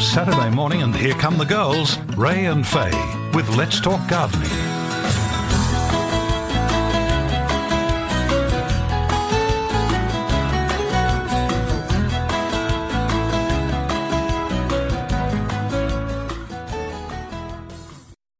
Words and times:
Saturday 0.00 0.50
morning, 0.50 0.82
and 0.82 0.94
here 0.94 1.14
come 1.14 1.36
the 1.36 1.44
girls, 1.44 1.98
Ray 2.16 2.46
and 2.46 2.66
Faye, 2.66 2.90
with 3.34 3.48
Let's 3.56 3.80
Talk 3.80 4.08
Gardening. 4.08 4.48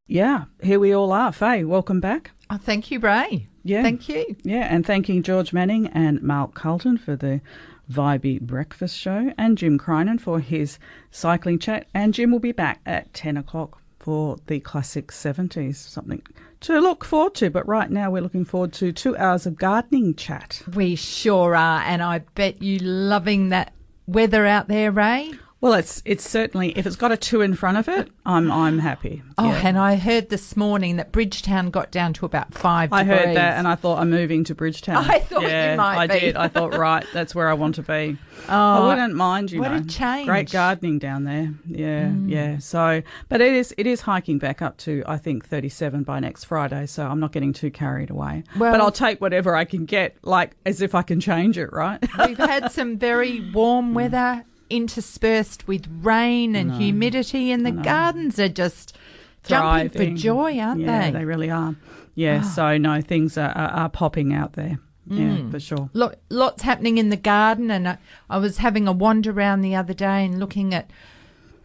Yeah, 0.07 0.45
here 0.63 0.81
we 0.81 0.93
all 0.93 1.13
are. 1.13 1.31
Faye, 1.31 1.65
welcome 1.65 2.01
back. 2.01 2.33
Oh, 2.51 2.57
thank 2.57 2.91
you, 2.91 2.99
Ray. 2.99 3.47
Yeah. 3.63 3.83
Thank 3.83 4.09
you. 4.09 4.35
Yeah, 4.43 4.67
and 4.75 4.85
thanking 4.85 5.23
George 5.23 5.53
Manning 5.53 5.87
and 5.89 6.23
Mark 6.23 6.55
Carlton 6.55 6.99
for 6.99 7.15
the 7.15 7.41
Vibey 7.91 8.41
Breakfast 8.41 8.97
Show 8.97 9.33
and 9.37 9.59
Jim 9.59 9.79
Crinan 9.79 10.21
for 10.21 10.41
his 10.41 10.79
cycling 11.11 11.59
chat. 11.59 11.87
And 11.93 12.15
Jim 12.15 12.31
will 12.31 12.39
be 12.39 12.53
back 12.53 12.81
at 12.87 13.13
10 13.15 13.37
o'clock 13.37 13.81
for 13.99 14.39
the 14.47 14.61
classic 14.61 15.09
70s, 15.09 15.77
something 15.77 16.23
to 16.61 16.81
look 16.81 17.05
forward 17.05 17.35
to. 17.37 17.51
But 17.51 17.67
right 17.67 17.91
now 17.91 18.11
we're 18.11 18.23
looking 18.23 18.45
forward 18.45 18.73
to 18.75 18.93
two 18.93 19.17
hours 19.17 19.47
of 19.47 19.57
gardening 19.57 20.15
chat. 20.15 20.63
We 20.75 20.95
sure 20.95 21.55
are. 21.55 21.81
And 21.83 22.03
I 22.03 22.21
bet 22.35 22.63
you 22.63 22.79
loving 22.79 23.51
that 23.51 23.73
weather 24.07 24.47
out 24.47 24.69
there, 24.69 24.91
Ray. 24.91 25.33
Well, 25.63 25.75
it's 25.75 26.01
it's 26.07 26.27
certainly 26.27 26.71
if 26.79 26.87
it's 26.87 26.97
got 26.97 27.13
a 27.13 27.19
two 27.19 27.43
in 27.43 27.55
front 27.55 27.77
of 27.77 27.87
it, 27.87 28.09
I'm 28.25 28.51
I'm 28.51 28.79
happy. 28.79 29.23
Oh, 29.37 29.45
Yeah. 29.51 29.61
and 29.69 29.77
I 29.79 29.97
heard 29.97 30.31
this 30.31 30.57
morning 30.57 30.97
that 30.97 31.13
Bridgetown 31.13 31.69
got 31.71 31.91
down 31.91 32.15
to 32.15 32.25
about 32.25 32.55
five 32.55 32.91
I 32.95 33.03
degrees. 33.03 33.19
heard 33.27 33.37
that 33.37 33.59
and 33.59 33.69
I 33.69 33.75
thought 33.75 33.99
I'm 33.99 34.09
moving 34.09 34.43
to 34.45 34.55
Bridgetown. 34.55 34.97
I 34.97 35.19
thought 35.19 35.43
you 35.43 35.49
yeah, 35.49 35.77
might 35.77 35.97
I 35.99 36.07
be. 36.07 36.21
did. 36.21 36.37
I 36.37 36.49
thought 36.49 36.75
right, 36.79 37.05
that's 37.13 37.35
where 37.35 37.47
I 37.47 37.53
want 37.53 37.75
to 37.75 37.83
be. 37.83 38.17
Oh, 38.49 38.55
I 38.55 38.87
wouldn't 38.89 39.15
mind, 39.15 39.53
you 39.53 39.61
what 39.61 39.71
know. 39.71 39.77
a 39.77 39.83
change. 39.83 40.25
Mm. 40.25 40.27
Great 40.33 40.51
gardening 40.51 40.99
down 40.99 41.25
there. 41.25 41.53
Yeah, 41.67 42.11
yeah. 42.25 42.59
So, 42.59 43.03
but 43.29 43.43
it 43.43 43.53
is 43.53 43.75
it 43.77 43.87
is 43.87 44.01
hiking 44.01 44.39
back 44.39 44.63
up 44.63 44.79
to 44.79 45.03
I 45.07 45.19
think 45.19 45.45
37 45.47 46.05
by 46.05 46.21
next 46.21 46.45
Friday. 46.45 46.87
So 46.87 47.07
I'm 47.07 47.21
not 47.21 47.33
getting 47.33 47.53
too 47.53 47.71
carried 47.71 48.09
away. 48.09 48.45
Well- 48.57 48.73
but 48.73 48.81
I'll 48.81 48.91
take 48.91 49.21
whatever 49.21 49.55
I 49.55 49.67
can 49.67 49.85
get, 49.85 50.17
like 50.23 50.53
as 50.65 50.81
if 50.81 50.95
I 50.95 51.03
can 51.03 51.21
change 51.21 51.59
it, 51.59 51.71
right? 51.71 52.03
We've 52.27 52.39
had 52.39 52.73
some 52.73 52.97
very 52.97 53.51
warm 53.53 53.93
weather 54.01 54.45
interspersed 54.71 55.67
with 55.69 55.87
rain 56.03 56.55
and 56.57 56.73
humidity, 56.73 57.51
and 57.51 57.67
the 57.67 57.73
gardens 57.73 58.39
are 58.39 58.49
just 58.49 58.97
jumping 59.45 59.91
for 59.91 60.17
joy, 60.17 60.59
aren't 60.59 60.81
yeah, 60.81 61.11
they? 61.11 61.19
They 61.19 61.25
really 61.25 61.51
are. 61.51 61.75
Yeah. 62.15 62.43
So 62.43 62.77
no, 62.79 63.01
things 63.01 63.37
are, 63.39 63.51
are, 63.51 63.71
are 63.71 63.89
popping 63.89 64.33
out 64.33 64.55
there. 64.55 64.79
Yeah, 65.07 65.39
Mm. 65.39 65.51
for 65.51 65.59
sure. 65.59 65.91
Lo- 65.93 66.13
lots 66.29 66.63
happening 66.63 66.97
in 66.99 67.09
the 67.09 67.17
garden, 67.17 67.71
and 67.71 67.89
I, 67.89 67.99
I 68.29 68.39
was 68.39 68.59
having 68.59 68.87
a 68.87 68.93
wander 68.93 69.33
around 69.33 69.63
the 69.63 69.75
other 69.75 69.95
day 69.95 70.25
and 70.25 70.39
looking 70.39 70.73
at 70.73 70.89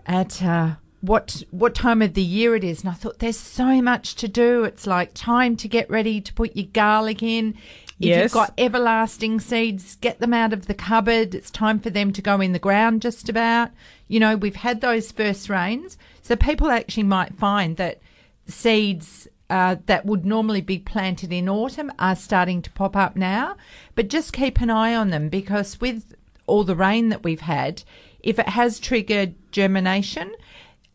at 0.08 0.42
uh, 0.42 0.76
what 1.02 1.44
what 1.52 1.76
time 1.76 2.02
of 2.02 2.16
the 2.16 2.24
year 2.24 2.56
it 2.56 2.64
is, 2.64 2.82
and 2.82 2.90
I 2.90 2.94
thought 2.94 3.20
there's 3.20 3.38
so 3.38 3.82
much 3.84 4.16
to 4.16 4.28
do. 4.28 4.64
It's 4.64 4.88
like 4.88 5.12
time 5.14 5.56
to 5.58 5.68
get 5.68 5.88
ready 5.92 6.22
to 6.22 6.34
put 6.34 6.56
your 6.56 6.68
garlic 6.74 7.22
in. 7.22 7.56
If 8.00 8.08
Yes. 8.08 8.24
you've 8.24 8.32
got 8.34 8.54
everlasting 8.58 9.40
seeds, 9.40 9.96
get 9.96 10.20
them 10.20 10.34
out 10.34 10.52
of 10.52 10.68
the 10.68 10.74
cupboard. 10.74 11.34
It's 11.34 11.50
time 11.50 11.80
for 11.80 11.90
them 11.90 12.12
to 12.14 12.22
go 12.22 12.42
in 12.42 12.52
the 12.52 12.60
ground 12.60 13.02
just 13.02 13.30
about. 13.30 13.72
You 14.10 14.20
know, 14.20 14.36
we've 14.36 14.56
had 14.58 14.82
those 14.82 15.12
first 15.12 15.50
rains. 15.50 15.98
So 16.22 16.36
people 16.36 16.70
actually 16.70 17.04
might 17.04 17.36
find 17.36 17.78
that 17.78 18.00
seeds 18.48 19.28
uh, 19.50 19.76
that 19.86 20.06
would 20.06 20.26
normally 20.26 20.62
be 20.62 20.80
planted 20.80 21.32
in 21.32 21.48
autumn 21.48 21.92
are 22.00 22.16
starting 22.16 22.62
to 22.64 22.72
pop 22.72 22.96
up 22.96 23.16
now. 23.16 23.56
But 23.94 24.10
just 24.10 24.34
keep 24.34 24.60
an 24.60 24.70
eye 24.72 24.96
on 24.96 25.10
them 25.12 25.30
because 25.30 25.80
with 25.80 26.16
all 26.48 26.64
the 26.64 26.76
rain 26.76 27.10
that 27.10 27.24
we've 27.24 27.42
had, 27.42 27.84
if 28.22 28.40
it 28.40 28.50
has 28.50 28.80
triggered 28.80 29.36
germination 29.52 30.34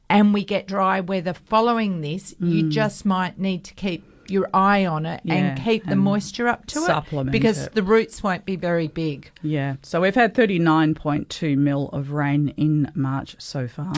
and 0.08 0.34
we 0.34 0.44
get 0.44 0.66
dry 0.66 0.98
weather 1.00 1.32
following 1.32 2.00
this, 2.00 2.34
you 2.40 2.68
just 2.68 3.06
might 3.06 3.38
need 3.38 3.62
to 3.64 3.74
keep 3.74 4.04
your 4.30 4.48
eye 4.54 4.86
on 4.86 5.06
it 5.06 5.20
Yeah, 5.24 5.34
and 5.34 5.62
keep 5.62 5.86
the 5.86 5.96
moisture 5.96 6.48
up 6.48 6.66
to 6.66 6.78
it 7.14 7.30
because 7.30 7.66
it. 7.66 7.74
the 7.74 7.82
roots 7.82 8.22
won't 8.22 8.44
be 8.44 8.56
very 8.56 8.88
big. 8.88 9.30
Yeah, 9.42 9.76
so 9.82 10.00
we've 10.00 10.14
had 10.14 10.34
39.2 10.34 11.56
mil 11.56 11.88
of 11.88 12.12
rain 12.12 12.48
in 12.56 12.90
March 12.94 13.36
so 13.38 13.66
far. 13.68 13.92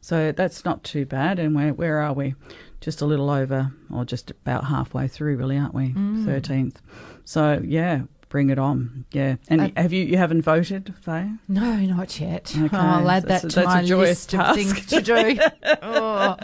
So 0.00 0.32
that's 0.32 0.64
not 0.64 0.84
too 0.84 1.04
bad. 1.06 1.38
And 1.38 1.54
where, 1.54 1.72
where 1.72 1.98
are 1.98 2.12
we? 2.12 2.34
Just 2.80 3.00
a 3.00 3.06
little 3.06 3.30
over, 3.30 3.72
or 3.92 4.04
just 4.04 4.30
about 4.30 4.64
halfway 4.64 5.08
through, 5.08 5.36
really, 5.36 5.56
aren't 5.58 5.74
we? 5.74 5.88
Mm. 5.92 6.24
13th. 6.24 6.76
So, 7.24 7.60
yeah, 7.64 8.02
bring 8.36 8.50
it 8.50 8.58
on. 8.58 9.06
Yeah. 9.12 9.36
And 9.48 9.60
Uh, 9.62 9.70
have 9.78 9.94
you, 9.94 10.04
you 10.04 10.18
haven't 10.18 10.42
voted, 10.42 10.92
Faye? 11.00 11.30
No, 11.48 11.76
not 11.76 12.20
yet. 12.20 12.54
Okay, 12.54 12.76
I'll 12.76 13.10
add 13.10 13.22
that 13.28 13.44
a- 13.44 13.48
to 13.48 13.54
that's 13.54 13.72
a 13.72 13.76
my 13.76 13.82
joyous 13.82 14.30
list 14.30 14.34
of 14.34 14.54
things 14.54 14.84
to 14.88 15.00
do. 15.00 15.38
oh. 15.82 16.36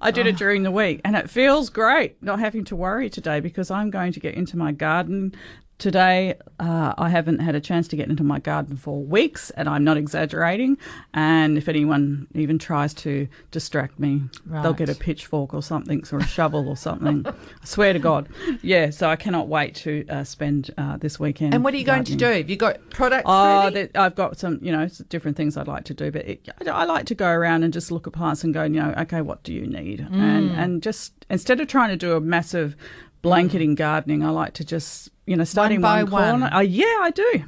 I 0.00 0.12
did 0.12 0.28
it 0.28 0.36
during 0.36 0.62
the 0.62 0.70
week 0.70 1.00
and 1.04 1.16
it 1.16 1.28
feels 1.28 1.68
great 1.68 2.22
not 2.22 2.38
having 2.38 2.62
to 2.66 2.76
worry 2.76 3.10
today 3.10 3.40
because 3.40 3.72
I'm 3.72 3.90
going 3.90 4.12
to 4.12 4.20
get 4.20 4.36
into 4.36 4.56
my 4.56 4.70
garden. 4.70 5.34
Today, 5.78 6.36
uh, 6.58 6.94
I 6.96 7.10
haven't 7.10 7.40
had 7.40 7.54
a 7.54 7.60
chance 7.60 7.86
to 7.88 7.96
get 7.96 8.08
into 8.08 8.24
my 8.24 8.38
garden 8.38 8.78
for 8.78 9.02
weeks, 9.02 9.50
and 9.50 9.68
I'm 9.68 9.84
not 9.84 9.98
exaggerating. 9.98 10.78
And 11.12 11.58
if 11.58 11.68
anyone 11.68 12.28
even 12.34 12.58
tries 12.58 12.94
to 12.94 13.28
distract 13.50 13.98
me, 14.00 14.22
they'll 14.46 14.72
get 14.72 14.88
a 14.88 14.94
pitchfork 14.94 15.52
or 15.52 15.62
something, 15.62 16.02
or 16.10 16.20
a 16.20 16.26
shovel 16.26 16.66
or 16.66 16.78
something. 16.78 17.26
I 17.26 17.34
swear 17.64 17.92
to 17.92 17.98
God. 17.98 18.30
Yeah, 18.62 18.88
so 18.88 19.10
I 19.10 19.16
cannot 19.16 19.48
wait 19.48 19.74
to 19.76 20.06
uh, 20.08 20.24
spend 20.24 20.72
uh, 20.78 20.96
this 20.96 21.20
weekend. 21.20 21.52
And 21.52 21.62
what 21.62 21.74
are 21.74 21.76
you 21.76 21.84
going 21.84 22.04
to 22.04 22.16
do? 22.16 22.24
Have 22.24 22.48
you 22.48 22.56
got 22.56 22.78
products 22.88 23.24
Oh, 23.26 23.68
that- 23.68 23.90
I've 23.94 24.14
got 24.14 24.38
some, 24.38 24.58
you 24.62 24.72
know, 24.72 24.88
different 25.10 25.36
things 25.36 25.58
I'd 25.58 25.68
like 25.68 25.84
to 25.84 25.94
do, 25.94 26.10
but 26.10 26.24
it, 26.26 26.48
I 26.66 26.70
I 26.70 26.84
like 26.84 27.04
to 27.06 27.14
go 27.14 27.28
around 27.28 27.64
and 27.64 27.72
just 27.72 27.92
look 27.92 28.06
at 28.06 28.14
plants 28.14 28.44
and 28.44 28.54
go, 28.54 28.62
you 28.64 28.80
know, 28.80 28.94
okay, 28.96 29.20
what 29.20 29.42
do 29.42 29.52
you 29.52 29.66
need? 29.66 30.00
And 30.10 30.50
Mm. 30.50 30.56
and 30.58 30.82
just 30.82 31.12
instead 31.28 31.60
of 31.60 31.68
trying 31.68 31.90
to 31.90 31.96
do 31.96 32.14
a 32.14 32.20
massive 32.20 32.76
blanketing 33.22 33.74
gardening, 33.74 34.24
I 34.24 34.30
like 34.30 34.54
to 34.54 34.64
just, 34.64 35.10
you 35.26 35.36
know, 35.36 35.44
start 35.44 35.66
One 35.66 35.72
in 35.72 35.80
by 35.80 36.02
one 36.04 36.10
corner. 36.10 36.44
one. 36.44 36.50
Oh, 36.54 36.60
yeah, 36.60 36.84
I 37.00 37.10
do. 37.14 37.44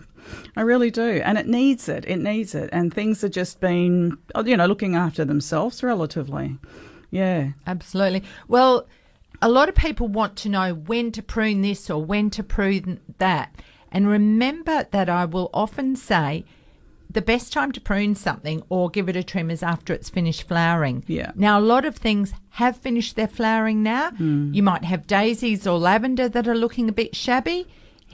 I 0.56 0.60
really 0.60 0.90
do, 0.90 1.22
and 1.24 1.38
it 1.38 1.46
needs 1.46 1.88
it. 1.88 2.04
It 2.06 2.18
needs 2.18 2.54
it, 2.54 2.68
and 2.72 2.92
things 2.92 3.24
are 3.24 3.30
just 3.30 3.60
been, 3.60 4.18
oh, 4.34 4.44
you 4.44 4.56
know, 4.56 4.66
looking 4.66 4.94
after 4.94 5.24
themselves 5.24 5.82
relatively. 5.82 6.58
Yeah, 7.10 7.52
Absolutely. 7.66 8.22
Well, 8.48 8.86
a 9.40 9.48
lot 9.48 9.68
of 9.70 9.74
people 9.74 10.08
want 10.08 10.36
to 10.36 10.48
know 10.50 10.74
when 10.74 11.12
to 11.12 11.22
prune 11.22 11.62
this 11.62 11.88
or 11.88 12.04
when 12.04 12.28
to 12.30 12.42
prune 12.42 13.00
that. 13.18 13.54
And 13.90 14.06
remember 14.06 14.86
that 14.90 15.08
I 15.08 15.24
will 15.24 15.48
often 15.54 15.96
say 15.96 16.44
the 17.18 17.22
best 17.34 17.52
time 17.52 17.72
to 17.72 17.80
prune 17.80 18.14
something 18.14 18.62
or 18.68 18.88
give 18.90 19.08
it 19.08 19.16
a 19.16 19.24
trim 19.24 19.50
is 19.50 19.62
after 19.62 19.92
it's 19.92 20.08
finished 20.08 20.46
flowering. 20.46 21.02
Yeah. 21.08 21.32
Now, 21.34 21.58
a 21.58 21.64
lot 21.74 21.84
of 21.84 21.96
things 21.96 22.32
have 22.50 22.76
finished 22.76 23.16
their 23.16 23.26
flowering 23.26 23.82
now. 23.82 24.10
Hmm. 24.12 24.54
You 24.54 24.62
might 24.62 24.84
have 24.84 25.06
daisies 25.08 25.66
or 25.66 25.78
lavender 25.78 26.28
that 26.28 26.46
are 26.46 26.54
looking 26.54 26.88
a 26.88 26.92
bit 26.92 27.16
shabby. 27.16 27.66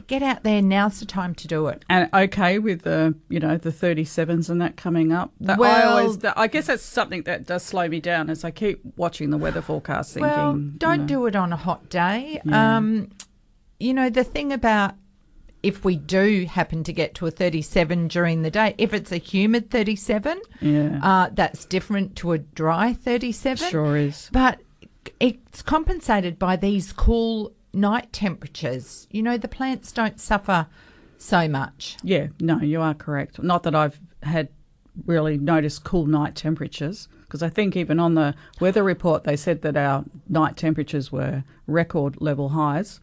Get 0.07 0.23
out 0.23 0.43
there. 0.43 0.63
Now's 0.63 1.01
the 1.01 1.07
time 1.07 1.35
to 1.37 1.47
do 1.47 1.67
it. 1.69 1.85
and 1.91 2.09
okay 2.15 2.59
with 2.59 2.83
the, 2.83 3.15
you 3.29 3.39
know, 3.39 3.57
the 3.59 3.71
thirty 3.71 4.05
sevens 4.05 4.49
and 4.51 4.61
that 4.63 4.77
coming 4.77 5.13
up. 5.13 5.33
That 5.41 5.59
I 5.59 5.61
Well- 5.61 5.99
always, 5.99 6.19
that, 6.19 6.35
I 6.37 6.47
guess 6.49 6.67
that's 6.67 6.83
something 6.83 7.23
that 7.25 7.47
does 7.47 7.63
slow 7.63 7.87
me 7.89 8.01
down 8.01 8.29
as 8.31 8.43
I 8.43 8.51
keep 8.51 8.81
watching 8.97 9.29
the 9.31 9.39
weather 9.39 9.63
forecast. 9.63 10.15
Thinking, 10.15 10.31
Well, 10.33 10.53
don't 10.79 11.01
know. 11.03 11.07
do 11.07 11.27
it 11.27 11.37
on 11.37 11.53
a 11.53 11.57
hot 11.57 11.91
day. 11.91 12.41
Yeah. 12.45 12.77
Um, 12.77 13.11
you 13.79 13.93
know, 13.95 14.09
the 14.11 14.25
thing 14.25 14.53
about 14.53 14.95
if 15.65 15.85
we 15.85 15.97
do 15.97 16.45
happen 16.47 16.85
to 16.85 16.93
get 16.93 17.15
to 17.17 17.27
a 17.27 17.31
37 17.31 18.09
during 18.09 18.43
the 18.43 18.51
day, 18.51 18.75
if 18.79 18.93
it's 18.93 19.11
a 19.11 19.17
humid 19.17 19.71
37, 19.71 20.41
Yeah, 20.61 21.01
uh, 21.03 21.31
that's 21.33 21.65
different 21.65 22.15
to 22.17 22.33
a 22.33 22.39
dry 22.39 22.93
37. 22.93 23.71
sure 23.71 23.97
is. 23.97 24.29
But 24.33 24.61
it's 25.19 25.63
compensated 25.63 26.39
by 26.39 26.57
these 26.57 26.93
cool 26.93 27.53
night 27.73 28.13
temperatures. 28.13 29.07
You 29.11 29.23
know, 29.23 29.37
the 29.37 29.49
plants 29.49 29.91
don't 29.93 30.21
suffer 30.21 30.67
so 31.19 31.49
much. 31.49 31.97
Yeah, 32.03 32.29
no, 32.41 32.61
you 32.61 32.81
are 32.81 32.95
correct. 32.95 33.43
Not 33.43 33.63
that 33.63 33.75
I've 33.75 33.99
had 34.23 34.49
really 35.07 35.39
noticed 35.39 35.83
cool 35.85 36.07
night 36.07 36.35
temperatures, 36.37 37.09
because 37.23 37.43
I 37.43 37.49
think 37.49 37.75
even 37.77 37.99
on 37.99 38.15
the 38.15 38.35
weather 38.61 38.83
report 38.85 39.25
they 39.25 39.37
said 39.37 39.63
that 39.63 39.77
our 39.77 40.05
night 40.29 40.57
temperatures 40.57 41.11
were 41.11 41.43
record 41.67 42.21
level 42.21 42.51
highs. 42.51 43.01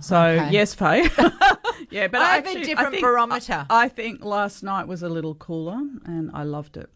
so 0.00 0.16
okay. 0.16 0.50
yes, 0.50 0.74
Faye. 0.74 1.08
yeah, 1.90 2.08
but 2.08 2.20
I 2.20 2.36
have 2.36 2.44
a 2.44 2.48
actually, 2.48 2.64
different 2.64 2.90
think, 2.92 3.02
barometer. 3.04 3.66
I, 3.70 3.84
I 3.84 3.88
think 3.88 4.24
last 4.24 4.62
night 4.62 4.86
was 4.88 5.02
a 5.02 5.08
little 5.08 5.34
cooler, 5.34 5.80
and 6.04 6.30
I 6.34 6.42
loved 6.44 6.76
it. 6.76 6.90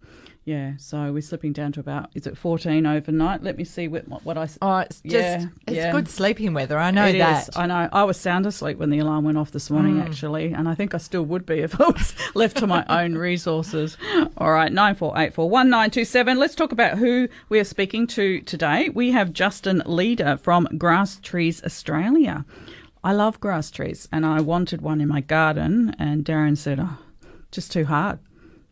Yeah, 0.44 0.73
so 0.77 1.12
we're 1.12 1.23
slipping 1.23 1.53
down 1.53 1.71
to 1.71 1.79
about 1.81 2.11
is 2.17 2.27
it 2.27 2.37
fourteen 2.37 2.85
overnight? 2.85 3.44
Let 3.44 3.56
me 3.56 3.62
see 3.62 3.87
what 3.87 4.09
what 4.25 4.37
I. 4.37 4.49
Oh, 4.61 4.79
it's 4.79 5.00
just 5.03 5.12
Yeah, 5.15 5.47
it's 5.69 5.77
yeah. 5.77 5.93
good 5.93 6.09
sleeping 6.09 6.53
weather. 6.53 6.77
I 6.81 6.91
know 6.91 7.06
It 7.06 7.19
that. 7.19 7.49
is. 7.49 7.56
I 7.56 7.67
know. 7.67 7.89
I 7.93 8.03
was 8.03 8.17
sound 8.19 8.44
asleep 8.44 8.77
when 8.79 8.91
the 8.91 8.99
alarm 8.99 9.25
went 9.25 9.39
off 9.39 9.53
this 9.53 9.71
morning, 9.71 9.99
Mm. 9.99 10.05
actually, 10.05 10.53
and 10.53 10.69
I 10.69 10.75
think 10.75 10.97
I 10.97 10.99
still 10.99 11.23
would 11.27 11.47
be 11.47 11.61
if 11.61 11.81
I 11.81 11.87
was 11.87 12.17
left 12.35 12.56
to 12.56 12.67
my 12.67 12.85
own 12.89 13.15
resources. 13.15 13.97
All 14.37 14.50
right, 14.50 14.73
nine 14.73 14.97
four 14.97 15.17
eight 15.17 15.33
four 15.33 15.49
one 15.49 15.71
nine 15.71 15.93
two 15.93 16.05
seven. 16.05 16.41
Let's 16.41 16.56
talk 16.56 16.73
about 16.73 16.99
who 16.99 17.29
we 17.49 17.61
are 17.61 17.65
speaking 17.65 18.09
to 18.09 18.41
today. 18.41 18.89
We 18.89 19.12
have 19.12 19.33
Justin 19.33 19.81
Leader 19.87 20.37
from 20.43 20.67
Grass 20.77 21.21
Trees 21.21 21.62
Australia. 21.62 22.44
I 23.04 23.12
love 23.12 23.40
grass 23.40 23.70
trees, 23.70 24.08
and 24.12 24.25
I 24.25 24.40
wanted 24.40 24.81
one 24.81 25.00
in 25.00 25.08
my 25.08 25.20
garden, 25.20 25.94
and 25.99 26.25
Darren 26.25 26.56
said, 26.56 26.78
"Oh, 26.81 26.99
just 27.50 27.72
too 27.72 27.84
hard." 27.84 28.19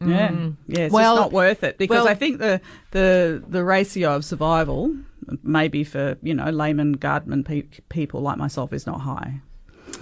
Yeah, 0.00 0.32
yeah, 0.66 0.84
it's 0.86 0.90
Mm. 0.90 0.90
Well- 0.92 1.16
just 1.16 1.24
not 1.26 1.32
worth 1.32 1.62
it 1.64 1.76
because 1.78 2.04
well- 2.04 2.08
I 2.08 2.14
think 2.14 2.38
the 2.38 2.60
the 2.92 3.42
the 3.48 3.62
ratio 3.64 4.14
of 4.16 4.24
survival, 4.24 4.94
maybe 5.42 5.84
for 5.84 6.16
you 6.22 6.32
know 6.34 6.48
layman 6.50 6.92
gardening 6.92 7.44
pe- 7.44 7.68
people 7.90 8.20
like 8.22 8.38
myself, 8.38 8.72
is 8.72 8.86
not 8.86 9.00
high. 9.02 9.40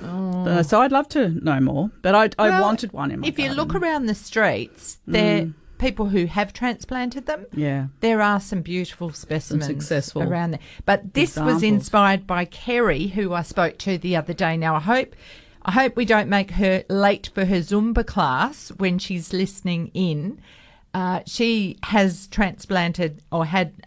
Uh, 0.04 0.62
so 0.62 0.80
I'd 0.82 0.92
love 0.92 1.08
to 1.08 1.30
know 1.30 1.58
more, 1.60 1.90
but 2.02 2.14
I 2.14 2.24
I 2.24 2.48
Oh. 2.48 2.50
Well, 2.50 2.62
wanted 2.62 2.92
one 2.92 3.10
in 3.10 3.20
my. 3.20 3.26
if 3.28 3.38
you 3.38 3.50
look 3.52 3.74
around 3.74 4.06
the 4.06 4.14
streets, 4.14 4.98
there 5.06 5.48
people 5.78 6.06
who 6.06 6.26
have 6.26 6.52
transplanted 6.52 7.26
them. 7.26 7.46
yeah, 7.52 7.86
There 8.00 8.20
are 8.20 8.40
some 8.40 8.62
beautiful 8.62 9.12
specimens 9.12 9.66
successful 9.66 10.22
around 10.22 10.52
there. 10.52 10.60
But 10.84 11.14
this 11.14 11.36
was 11.36 11.62
inspired 11.62 12.26
by 12.26 12.44
Kerry, 12.44 13.08
who 13.08 13.32
I 13.32 13.42
spoke 13.42 13.78
to 13.78 13.98
the 13.98 14.16
other 14.16 14.34
day. 14.34 14.56
Now 14.56 14.76
I 14.76 14.80
hope 14.80 15.14
I 15.62 15.72
hope 15.72 15.96
we 15.96 16.04
don't 16.04 16.28
make 16.28 16.52
her 16.52 16.84
late 16.88 17.30
for 17.34 17.44
her 17.44 17.58
Zumba 17.58 18.06
class 18.06 18.70
when 18.78 18.98
she's 18.98 19.32
listening 19.32 19.90
in. 19.92 20.40
Uh, 20.94 21.20
she 21.26 21.78
has 21.82 22.26
transplanted 22.28 23.22
or 23.30 23.44
had 23.44 23.86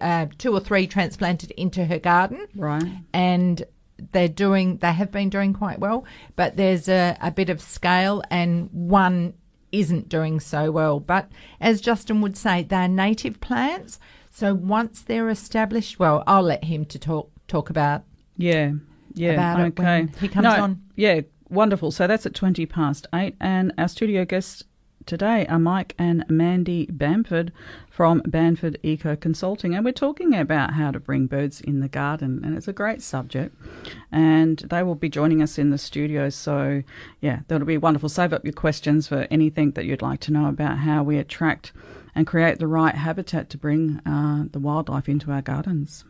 uh, 0.00 0.26
two 0.38 0.52
or 0.52 0.60
three 0.60 0.86
transplanted 0.86 1.50
into 1.52 1.84
her 1.84 1.98
garden 1.98 2.46
right. 2.56 2.84
and 3.12 3.64
they're 4.12 4.28
doing 4.28 4.78
they 4.78 4.92
have 4.92 5.12
been 5.12 5.28
doing 5.28 5.52
quite 5.52 5.78
well 5.78 6.04
but 6.34 6.56
there's 6.56 6.88
a, 6.88 7.16
a 7.20 7.30
bit 7.30 7.50
of 7.50 7.60
scale 7.60 8.22
and 8.30 8.68
one 8.72 9.34
isn't 9.72 10.08
doing 10.08 10.38
so 10.38 10.70
well 10.70 11.00
but 11.00 11.28
as 11.60 11.80
justin 11.80 12.20
would 12.20 12.36
say 12.36 12.62
they're 12.62 12.86
native 12.88 13.40
plants 13.40 13.98
so 14.30 14.54
once 14.54 15.02
they're 15.02 15.28
established 15.30 15.98
well 15.98 16.22
i'll 16.26 16.42
let 16.42 16.64
him 16.64 16.84
to 16.84 16.98
talk 16.98 17.30
talk 17.48 17.68
about 17.70 18.04
Yeah, 18.36 18.72
yeah. 19.14 19.32
about 19.32 19.60
okay. 19.78 20.06
he 20.20 20.28
comes 20.28 20.44
No, 20.44 20.62
on. 20.62 20.82
Yeah, 20.96 21.20
wonderful. 21.50 21.90
So 21.90 22.06
that's 22.06 22.24
at 22.24 22.34
twenty 22.34 22.64
past 22.64 23.06
eight, 23.14 23.34
and 23.40 23.72
our 23.76 23.88
studio 23.88 24.24
guests 24.24 24.64
today 25.06 25.46
are 25.46 25.58
Mike 25.58 25.94
and 25.98 26.24
Mandy 26.28 26.86
Bamford 26.86 27.52
from 27.90 28.22
Bamford 28.26 28.78
Eco 28.82 29.16
Consulting, 29.16 29.74
and 29.74 29.84
we're 29.84 29.92
talking 29.92 30.34
about 30.34 30.74
how 30.74 30.90
to 30.90 31.00
bring 31.00 31.26
birds 31.26 31.60
in 31.60 31.80
the 31.80 31.88
garden, 31.88 32.40
and 32.44 32.56
it's 32.56 32.68
a 32.68 32.72
great 32.72 33.02
subject. 33.02 33.56
And 34.10 34.58
they 34.58 34.82
will 34.82 34.94
be 34.94 35.08
joining 35.08 35.42
us 35.42 35.58
in 35.58 35.70
the 35.70 35.78
studio. 35.78 36.28
So 36.28 36.82
yeah, 37.20 37.40
that'll 37.48 37.66
be 37.66 37.78
wonderful. 37.78 38.08
Save 38.08 38.32
up 38.32 38.44
your 38.44 38.52
questions 38.52 39.08
for 39.08 39.26
anything 39.30 39.72
that 39.72 39.84
you'd 39.84 40.02
like 40.02 40.20
to 40.20 40.32
know 40.32 40.46
about 40.48 40.78
how 40.78 41.02
we 41.02 41.18
attract 41.18 41.72
and 42.14 42.26
create 42.26 42.58
the 42.58 42.66
right 42.66 42.94
habitat 42.94 43.48
to 43.50 43.58
bring 43.58 44.00
uh, 44.06 44.44
the 44.50 44.60
wildlife 44.60 45.08
into 45.08 45.32
our 45.32 45.42
gardens. 45.42 46.04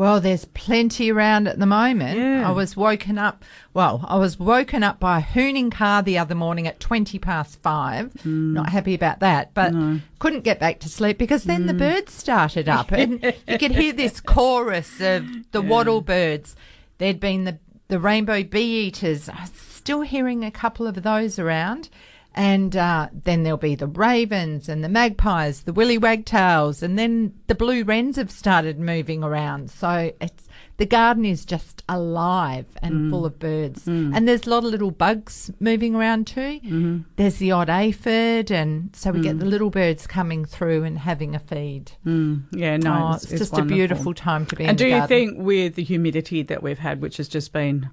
Well, 0.00 0.18
there's 0.18 0.46
plenty 0.46 1.12
around 1.12 1.46
at 1.46 1.58
the 1.58 1.66
moment. 1.66 2.18
Yeah. 2.18 2.48
I 2.48 2.52
was 2.52 2.74
woken 2.74 3.18
up, 3.18 3.44
well, 3.74 4.02
I 4.08 4.16
was 4.16 4.38
woken 4.38 4.82
up 4.82 4.98
by 4.98 5.18
a 5.18 5.22
hooning 5.22 5.70
car 5.70 6.02
the 6.02 6.16
other 6.16 6.34
morning 6.34 6.66
at 6.66 6.80
20 6.80 7.18
past 7.18 7.60
five. 7.60 8.10
Hmm. 8.22 8.54
Not 8.54 8.70
happy 8.70 8.94
about 8.94 9.20
that, 9.20 9.52
but 9.52 9.74
couldn't 10.18 10.40
get 10.44 10.58
back 10.58 10.80
to 10.80 10.88
sleep 10.88 11.18
because 11.18 11.44
then 11.44 11.60
Hmm. 11.60 11.66
the 11.66 11.74
birds 11.74 12.14
started 12.14 12.66
up 12.66 12.92
and 12.92 13.22
you 13.46 13.58
could 13.58 13.72
hear 13.72 13.92
this 13.92 14.20
chorus 14.20 15.02
of 15.02 15.26
the 15.52 15.60
wattle 15.60 16.00
birds. 16.00 16.56
There'd 16.96 17.20
been 17.20 17.44
the, 17.44 17.58
the 17.88 18.00
rainbow 18.00 18.42
bee 18.42 18.86
eaters. 18.86 19.28
I'm 19.28 19.48
still 19.54 20.00
hearing 20.00 20.46
a 20.46 20.50
couple 20.50 20.86
of 20.86 21.02
those 21.02 21.38
around. 21.38 21.90
And 22.34 22.76
uh, 22.76 23.08
then 23.12 23.42
there'll 23.42 23.58
be 23.58 23.74
the 23.74 23.88
ravens 23.88 24.68
and 24.68 24.84
the 24.84 24.88
magpies, 24.88 25.62
the 25.62 25.72
willy 25.72 25.98
wagtails, 25.98 26.82
and 26.82 26.98
then 26.98 27.34
the 27.48 27.56
blue 27.56 27.82
wrens 27.82 28.16
have 28.16 28.30
started 28.30 28.78
moving 28.78 29.24
around. 29.24 29.70
So 29.70 30.12
it's 30.20 30.48
the 30.76 30.86
garden 30.86 31.26
is 31.26 31.44
just 31.44 31.82
alive 31.90 32.64
and 32.80 33.10
full 33.10 33.26
of 33.26 33.38
birds. 33.38 33.86
And 33.86 34.26
there's 34.26 34.46
a 34.46 34.50
lot 34.50 34.64
of 34.64 34.70
little 34.70 34.90
bugs 34.90 35.50
moving 35.60 35.94
around 35.94 36.26
too. 36.26 37.04
There's 37.16 37.36
the 37.36 37.52
odd 37.52 37.68
aphid, 37.68 38.50
and 38.50 38.96
so 38.96 39.10
we 39.10 39.20
get 39.20 39.38
the 39.40 39.44
little 39.44 39.68
birds 39.68 40.06
coming 40.06 40.46
through 40.46 40.84
and 40.84 40.98
having 40.98 41.34
a 41.34 41.38
feed. 41.38 41.92
Mm, 42.06 42.44
yeah, 42.52 42.78
no, 42.78 43.10
oh, 43.10 43.14
it's, 43.16 43.26
just 43.26 43.58
a 43.58 43.62
beautiful 43.62 44.14
time 44.14 44.46
to 44.46 44.56
be 44.56 44.64
And 44.64 44.78
do 44.78 44.86
you 44.86 44.92
garden. 44.92 45.08
think 45.08 45.38
with 45.38 45.74
the 45.74 45.84
humidity 45.84 46.42
that 46.44 46.62
we've 46.62 46.78
had, 46.78 47.02
which 47.02 47.18
has 47.18 47.28
just 47.28 47.52
been, 47.52 47.90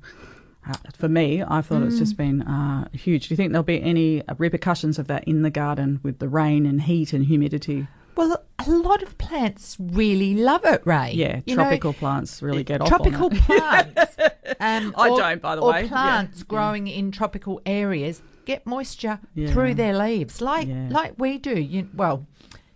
uh, 0.70 0.74
for 0.96 1.08
me, 1.10 1.44
I 1.48 1.62
thought 1.62 1.84
it's 1.84 1.96
Mm. 1.96 2.00
just 2.00 2.18
been 2.18 2.42
uh, 2.44 2.88
huge. 2.94 3.28
Do 3.28 3.34
you 3.34 3.38
think 3.38 3.52
there'll 3.52 3.64
be 3.64 3.82
any 3.82 4.24
repercussions 4.38 5.00
of 5.00 5.08
that 5.08 5.24
in 5.26 5.42
the 5.42 5.50
garden 5.50 6.00
with 6.04 6.20
the 6.20 6.28
rain 6.30 6.66
and 6.66 6.82
heat 6.84 7.14
and 7.14 7.26
humidity? 7.26 7.88
Well, 8.16 8.42
a 8.60 8.70
lot 8.72 9.04
of 9.04 9.18
plants 9.20 9.78
really 9.80 10.34
love 10.34 10.66
it, 10.66 10.82
Ray. 10.86 11.12
Yeah, 11.14 11.42
You 11.46 11.56
know, 11.56 11.64
tropical 11.64 11.94
plants 11.94 12.42
really 12.42 12.64
get 12.64 12.82
off 12.82 12.88
tropical 12.88 13.26
on 13.26 13.36
it. 13.36 13.42
plants. 13.44 14.16
Um, 14.60 14.96
I 14.98 15.10
or- 15.10 15.18
don't, 15.20 15.42
by 15.42 15.56
the 15.56 15.62
or 15.62 15.72
way. 15.72 15.82
Yeah. 15.84 15.88
plants 15.90 16.40
Yeah. 16.40 16.46
growing 16.48 16.88
in 16.88 17.12
tropical 17.12 17.62
areas 17.66 18.24
get 18.46 18.66
moisture 18.66 19.20
Yeah. 19.36 19.52
through 19.52 19.76
their 19.76 19.96
leaves, 19.96 20.42
like 20.42 20.68
Yeah. 20.68 20.88
like 20.90 21.14
we 21.18 21.38
do. 21.38 21.60
You, 21.60 21.90
well, 21.94 22.26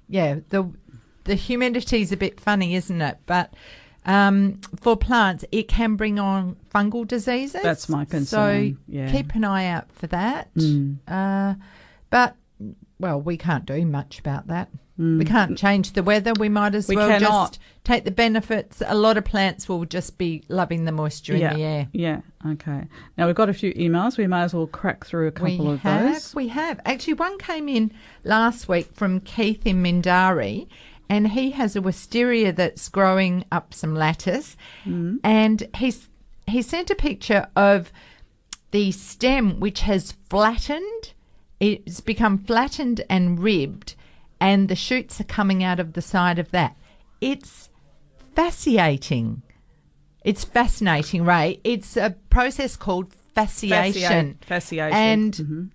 yeah, 0.08 0.40
the 0.50 0.70
the 1.24 1.34
humidity's 1.36 2.12
a 2.12 2.18
bit 2.18 2.40
funny, 2.40 2.76
isn't 2.76 3.02
it? 3.02 3.18
But 3.26 3.54
um, 4.06 4.60
for 4.80 4.98
plants, 4.98 5.46
it 5.52 5.68
can 5.68 5.96
bring 5.96 6.20
on 6.20 6.56
fungal 6.74 7.08
diseases. 7.08 7.62
That's 7.62 7.88
my 7.90 8.04
So 8.06 8.10
concern, 8.10 8.78
yeah. 8.88 9.08
Mm. 9.08 9.12
keep 9.12 9.36
an 9.36 9.44
eye 9.44 9.68
out 9.68 9.92
for 9.92 10.08
that. 10.08 10.50
Uh, 11.08 11.56
but 12.10 12.36
well, 13.00 13.22
we 13.22 13.38
can't 13.38 13.66
do 13.66 13.86
much 13.86 14.20
about 14.20 14.48
that. 14.48 14.70
We 14.98 15.26
can't 15.26 15.58
change 15.58 15.94
the 15.94 16.04
weather. 16.04 16.32
We 16.38 16.48
might 16.48 16.76
as 16.76 16.86
Mm. 16.86 16.90
We 16.90 16.96
well 16.98 17.08
cannot. 17.08 17.52
just 17.54 17.60
take 17.84 18.04
the 18.04 18.12
benefits. 18.12 18.84
A 18.86 18.94
lot 18.94 19.18
of 19.18 19.26
plants 19.26 19.68
will 19.68 19.84
just 19.86 20.20
be 20.20 20.44
loving 20.48 20.86
the 20.86 20.92
moisture 20.92 21.36
yeah, 21.36 21.52
in 21.54 21.58
the 21.58 21.64
air. 21.64 21.88
yeah, 21.92 22.22
okay. 22.46 22.84
Now 23.18 23.26
we've 23.26 23.36
got 23.36 23.50
a 23.50 23.54
few 23.54 23.74
emails. 23.74 24.20
We 24.20 24.28
may 24.28 24.42
as 24.42 24.54
well 24.54 24.68
crack 24.68 25.04
through 25.06 25.26
a 25.28 25.32
couple 25.32 25.66
we 25.66 25.72
of 25.74 25.80
have, 25.80 26.14
those. 26.14 26.36
we 26.36 26.50
have. 26.50 26.80
Actually, 26.86 27.14
one 27.16 27.40
came 27.40 27.68
in 27.68 27.92
last 28.24 28.68
week 28.70 28.90
from 28.94 29.22
Keith 29.22 29.66
in 29.66 29.82
Mindarie, 29.82 30.68
and 31.12 31.28
he 31.32 31.52
has 31.52 31.76
a 31.76 31.82
wisteria 31.82 32.54
that's 32.54 32.88
growing 32.88 33.44
up 33.52 33.74
some 33.74 33.94
lattice, 33.94 34.56
Mm. 34.86 35.20
and 35.24 35.68
he's 35.78 36.08
he 36.48 36.62
sent 36.62 36.90
a 36.90 36.96
picture 36.96 37.48
of 37.56 37.92
the 38.72 38.92
stem 38.92 39.60
which 39.60 39.82
has 39.82 40.14
flattened. 40.30 41.14
It's 41.60 42.00
become 42.00 42.38
flattened 42.40 43.02
and 43.10 43.40
ribbed, 43.40 43.96
and 44.40 44.70
the 44.70 44.76
shoots 44.76 45.20
are 45.22 45.26
coming 45.38 45.64
out 45.64 45.80
of 45.80 45.94
the 45.94 46.02
side 46.02 46.40
of 46.40 46.50
that. 46.52 46.76
It's 47.20 47.70
fascinating. 48.36 49.42
It's 50.24 50.44
fascinating, 50.44 51.26
Ray. 51.26 51.60
It's 51.64 51.98
a 51.98 52.16
process 52.30 52.76
called 52.78 53.10
fasciation. 53.36 54.36
Fasciate- 54.38 54.40
fasciation. 54.48 54.94
And 54.94 55.34
Mhm. 55.34 55.70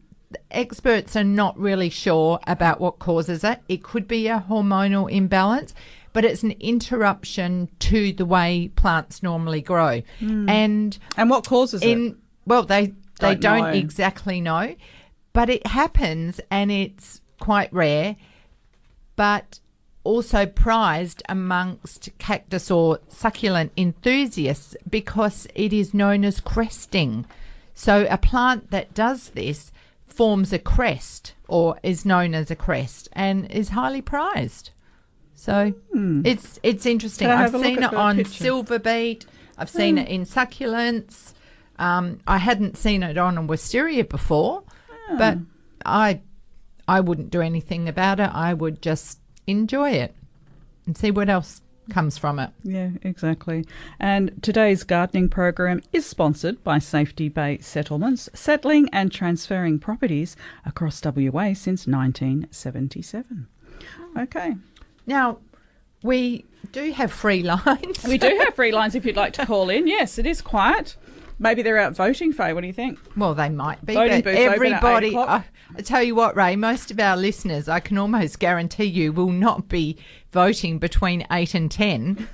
Experts 0.51 1.17
are 1.17 1.25
not 1.25 1.59
really 1.59 1.89
sure 1.91 2.41
about 2.47 2.81
what 2.81 2.99
causes 2.99 3.45
it. 3.45 3.61
It 3.69 3.83
could 3.83 4.09
be 4.09 4.29
a 4.29 4.45
hormonal 4.49 5.11
imbalance, 5.11 5.75
but 6.13 6.25
it's 6.25 6.43
an 6.43 6.53
interruption 6.61 7.69
to 7.81 8.13
the 8.13 8.25
way 8.27 8.71
plants 8.75 9.23
normally 9.23 9.61
grow. 9.61 10.03
Hmm. 10.19 10.49
And 10.49 10.99
And 11.17 11.31
what 11.31 11.47
causes 11.47 11.83
it? 11.83 12.15
well, 12.47 12.63
they 12.65 12.95
they 13.21 13.35
Don't 13.35 13.41
don't, 13.41 13.61
know. 13.73 13.79
exactly 13.79 14.41
know, 14.41 14.75
but 15.33 15.49
it 15.49 15.67
happens 15.67 16.41
and 16.51 16.71
it's 16.71 17.21
quite 17.41 17.73
rare, 17.73 18.17
but 19.17 19.61
also 20.05 20.47
prized 20.47 21.23
amongst 21.29 22.11
cactus 22.19 22.71
or 22.71 23.01
succulent 23.09 23.73
enthusiasts 23.77 24.77
because 24.89 25.47
it 25.55 25.73
is 25.73 25.93
known 25.95 26.25
as 26.25 26.41
cresting. 26.41 27.27
So 27.75 28.07
a 28.09 28.17
plant 28.17 28.71
that 28.71 28.95
does 28.95 29.31
this 29.31 29.73
forms 30.07 30.53
a 30.53 30.59
crest 30.59 31.35
or 31.49 31.79
is 31.83 32.05
known 32.05 32.35
as 32.35 32.51
a 32.51 32.57
crest 32.57 33.09
and 33.13 33.51
is 33.51 33.71
highly 33.71 34.01
prized. 34.03 34.71
So 35.35 35.75
it's 36.25 36.59
it's 36.63 36.87
interesting. 36.87 37.29
I've 37.29 37.39
have 37.39 37.55
a 37.55 37.59
look 37.59 37.67
seen 37.67 37.83
it 37.83 37.93
on 37.95 38.17
picture? 38.17 38.33
Silver 38.33 38.79
beet. 38.79 39.27
I've 39.59 39.69
seen 39.71 39.99
it 39.99 40.09
in 40.09 40.25
succulents. 40.25 41.33
Um, 41.79 42.21
I 42.27 42.39
hadn't 42.39 42.77
seen 42.79 43.03
it 43.03 43.19
on 43.19 43.37
a 43.37 43.43
wisteria 43.43 44.05
before, 44.05 44.63
Ah. 45.11 45.17
but 45.19 45.39
I 45.85 46.21
I 46.89 47.01
wouldn't 47.01 47.31
do 47.31 47.43
anything 47.43 47.87
about 47.89 48.19
it. 48.21 48.31
I 48.33 48.55
would 48.55 48.81
just 48.81 49.19
enjoy 49.47 49.91
it 49.91 50.15
and 50.87 50.97
see 50.97 51.11
what 51.11 51.29
else 51.29 51.61
comes 51.91 52.19
from 52.19 52.39
it. 52.39 52.51
Yeah, 52.63 52.91
exactly. 53.03 53.65
And 53.99 54.43
today's 54.43 54.85
gardening 54.85 55.29
program 55.29 55.81
is 55.93 56.07
sponsored 56.07 56.63
by 56.65 56.79
Safety 56.79 57.29
Bay 57.29 57.59
Settlements, 57.59 58.29
settling 58.35 58.89
and 58.93 59.13
transferring 59.13 59.79
properties 59.79 60.37
across 60.65 61.03
WA 61.05 61.55
since 61.55 61.87
1977. 61.87 63.47
Hmm. 63.97 64.19
Okay. 64.19 64.57
Now, 65.07 65.39
we 66.03 66.45
do 66.73 66.93
have 66.93 67.13
free 67.13 67.43
lines. 67.43 68.05
We 68.05 68.19
do 68.19 68.37
have 68.41 68.55
free 68.55 68.73
lines 68.73 68.95
if 68.95 69.05
you'd 69.07 69.17
like 69.17 69.33
to 69.35 69.47
call 69.47 69.71
in. 69.71 69.87
Yes, 69.87 70.19
it 70.19 70.27
is 70.27 70.41
quiet. 70.41 70.97
Maybe 71.39 71.63
they're 71.63 71.79
out 71.79 71.95
voting, 71.95 72.33
Faye. 72.33 72.53
What 72.55 72.63
do 72.63 72.67
you 72.67 72.73
think? 72.73 72.99
Well, 73.17 73.35
they 73.35 73.51
might 73.51 73.85
be. 73.85 73.95
Voting 73.95 74.23
booths 74.23 74.39
open 74.39 74.47
at 74.47 74.51
eight 74.51 74.55
everybody, 74.55 75.09
o'clock. 75.09 75.29
Uh, 75.29 75.41
I, 75.77 75.83
tell 75.83 76.03
you 76.03 76.15
what, 76.15 76.37
Ray, 76.37 76.57
most 76.57 76.91
of 76.91 77.01
our 77.01 77.17
listeners, 77.17 77.69
I 77.69 77.81
can 77.81 77.99
almost 77.99 78.39
guarantee 78.39 78.85
you, 78.85 79.13
will 79.13 79.31
not 79.31 79.69
be 79.69 79.99
voting 80.31 80.79
between 80.79 81.27
8 81.31 81.55
and 81.55 81.71
10. 81.71 82.29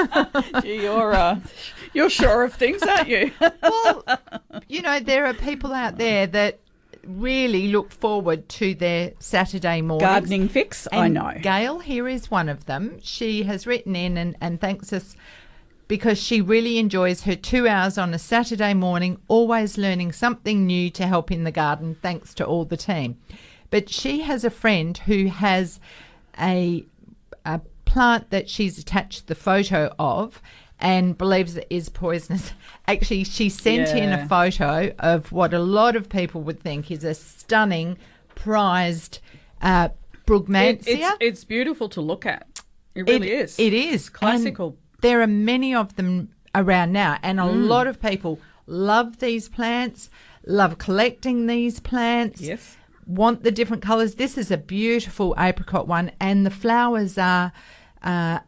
Gee, 0.62 0.82
you're 0.82 1.12
uh, 1.14 1.40
you're 1.92 2.10
sure 2.10 2.44
of 2.44 2.54
things, 2.54 2.82
aren't 2.82 3.08
you? 3.08 3.30
well, 3.62 4.04
you 4.68 4.82
know, 4.82 5.00
there 5.00 5.26
are 5.26 5.34
people 5.34 5.72
out 5.72 5.98
there 5.98 6.26
that 6.28 6.60
really 7.06 7.68
look 7.68 7.90
forward 7.90 8.48
to 8.48 8.74
their 8.74 9.12
Saturday 9.18 9.82
morning. 9.82 10.06
Gardening 10.06 10.48
fix. 10.48 10.86
I 10.92 11.08
know. 11.08 11.32
Gail 11.40 11.80
here 11.80 12.08
is 12.08 12.30
one 12.30 12.48
of 12.48 12.66
them. 12.66 12.98
She 13.02 13.42
has 13.44 13.66
written 13.66 13.96
in 13.96 14.16
and, 14.16 14.36
and 14.40 14.60
thanks 14.60 14.92
us 14.92 15.16
because 15.88 16.20
she 16.22 16.40
really 16.40 16.78
enjoys 16.78 17.22
her 17.22 17.36
two 17.36 17.68
hours 17.68 17.98
on 17.98 18.14
a 18.14 18.18
Saturday 18.18 18.74
morning, 18.74 19.18
always 19.28 19.76
learning 19.76 20.12
something 20.12 20.66
new 20.66 20.90
to 20.90 21.06
help 21.06 21.30
in 21.30 21.44
the 21.44 21.50
garden, 21.50 21.96
thanks 22.00 22.32
to 22.34 22.46
all 22.46 22.64
the 22.64 22.76
team. 22.76 23.18
But 23.70 23.88
she 23.90 24.20
has 24.20 24.44
a 24.44 24.50
friend 24.50 24.96
who 24.98 25.26
has 25.26 25.80
a, 26.40 26.84
a 27.44 27.60
plant 27.84 28.30
that 28.30 28.48
she's 28.48 28.78
attached 28.78 29.26
the 29.26 29.34
photo 29.34 29.94
of 29.98 30.40
and 30.78 31.16
believes 31.16 31.56
it 31.56 31.66
is 31.70 31.88
poisonous. 31.88 32.52
Actually, 32.88 33.24
she 33.24 33.48
sent 33.48 33.90
in 33.90 34.12
a 34.12 34.26
photo 34.26 34.92
of 34.98 35.30
what 35.30 35.54
a 35.54 35.58
lot 35.58 35.94
of 35.96 36.08
people 36.08 36.42
would 36.42 36.60
think 36.60 36.90
is 36.90 37.04
a 37.04 37.14
stunning, 37.14 37.96
prized 38.34 39.20
uh, 39.60 39.90
Brugmansia. 40.26 40.86
It- 40.86 40.98
it's, 41.00 41.16
it's 41.20 41.44
beautiful 41.44 41.88
to 41.90 42.00
look 42.00 42.26
at. 42.26 42.46
It 42.94 43.02
really 43.08 43.30
It- 43.30 43.40
is. 43.42 43.58
It 43.58 43.72
is 43.72 44.08
classical. 44.08 44.76
There 45.02 45.20
are 45.20 45.26
many 45.26 45.74
of 45.74 45.94
them 45.96 46.30
around 46.54 46.92
now, 46.92 47.18
and 47.22 47.38
a 47.38 47.44
Mm. 47.44 47.68
lot 47.68 47.86
of 47.86 48.00
people 48.00 48.40
love 48.66 49.18
these 49.18 49.48
plants, 49.48 50.08
love 50.46 50.78
collecting 50.78 51.46
these 51.46 51.78
plants. 51.80 52.40
Yes. 52.40 52.76
Want 53.06 53.42
the 53.42 53.50
different 53.50 53.82
colours. 53.82 54.14
This 54.14 54.38
is 54.38 54.50
a 54.50 54.56
beautiful 54.56 55.34
apricot 55.38 55.86
one, 55.88 56.12
and 56.20 56.46
the 56.46 56.50
flowers 56.50 57.18
are 57.18 57.52
uh, 58.02 58.38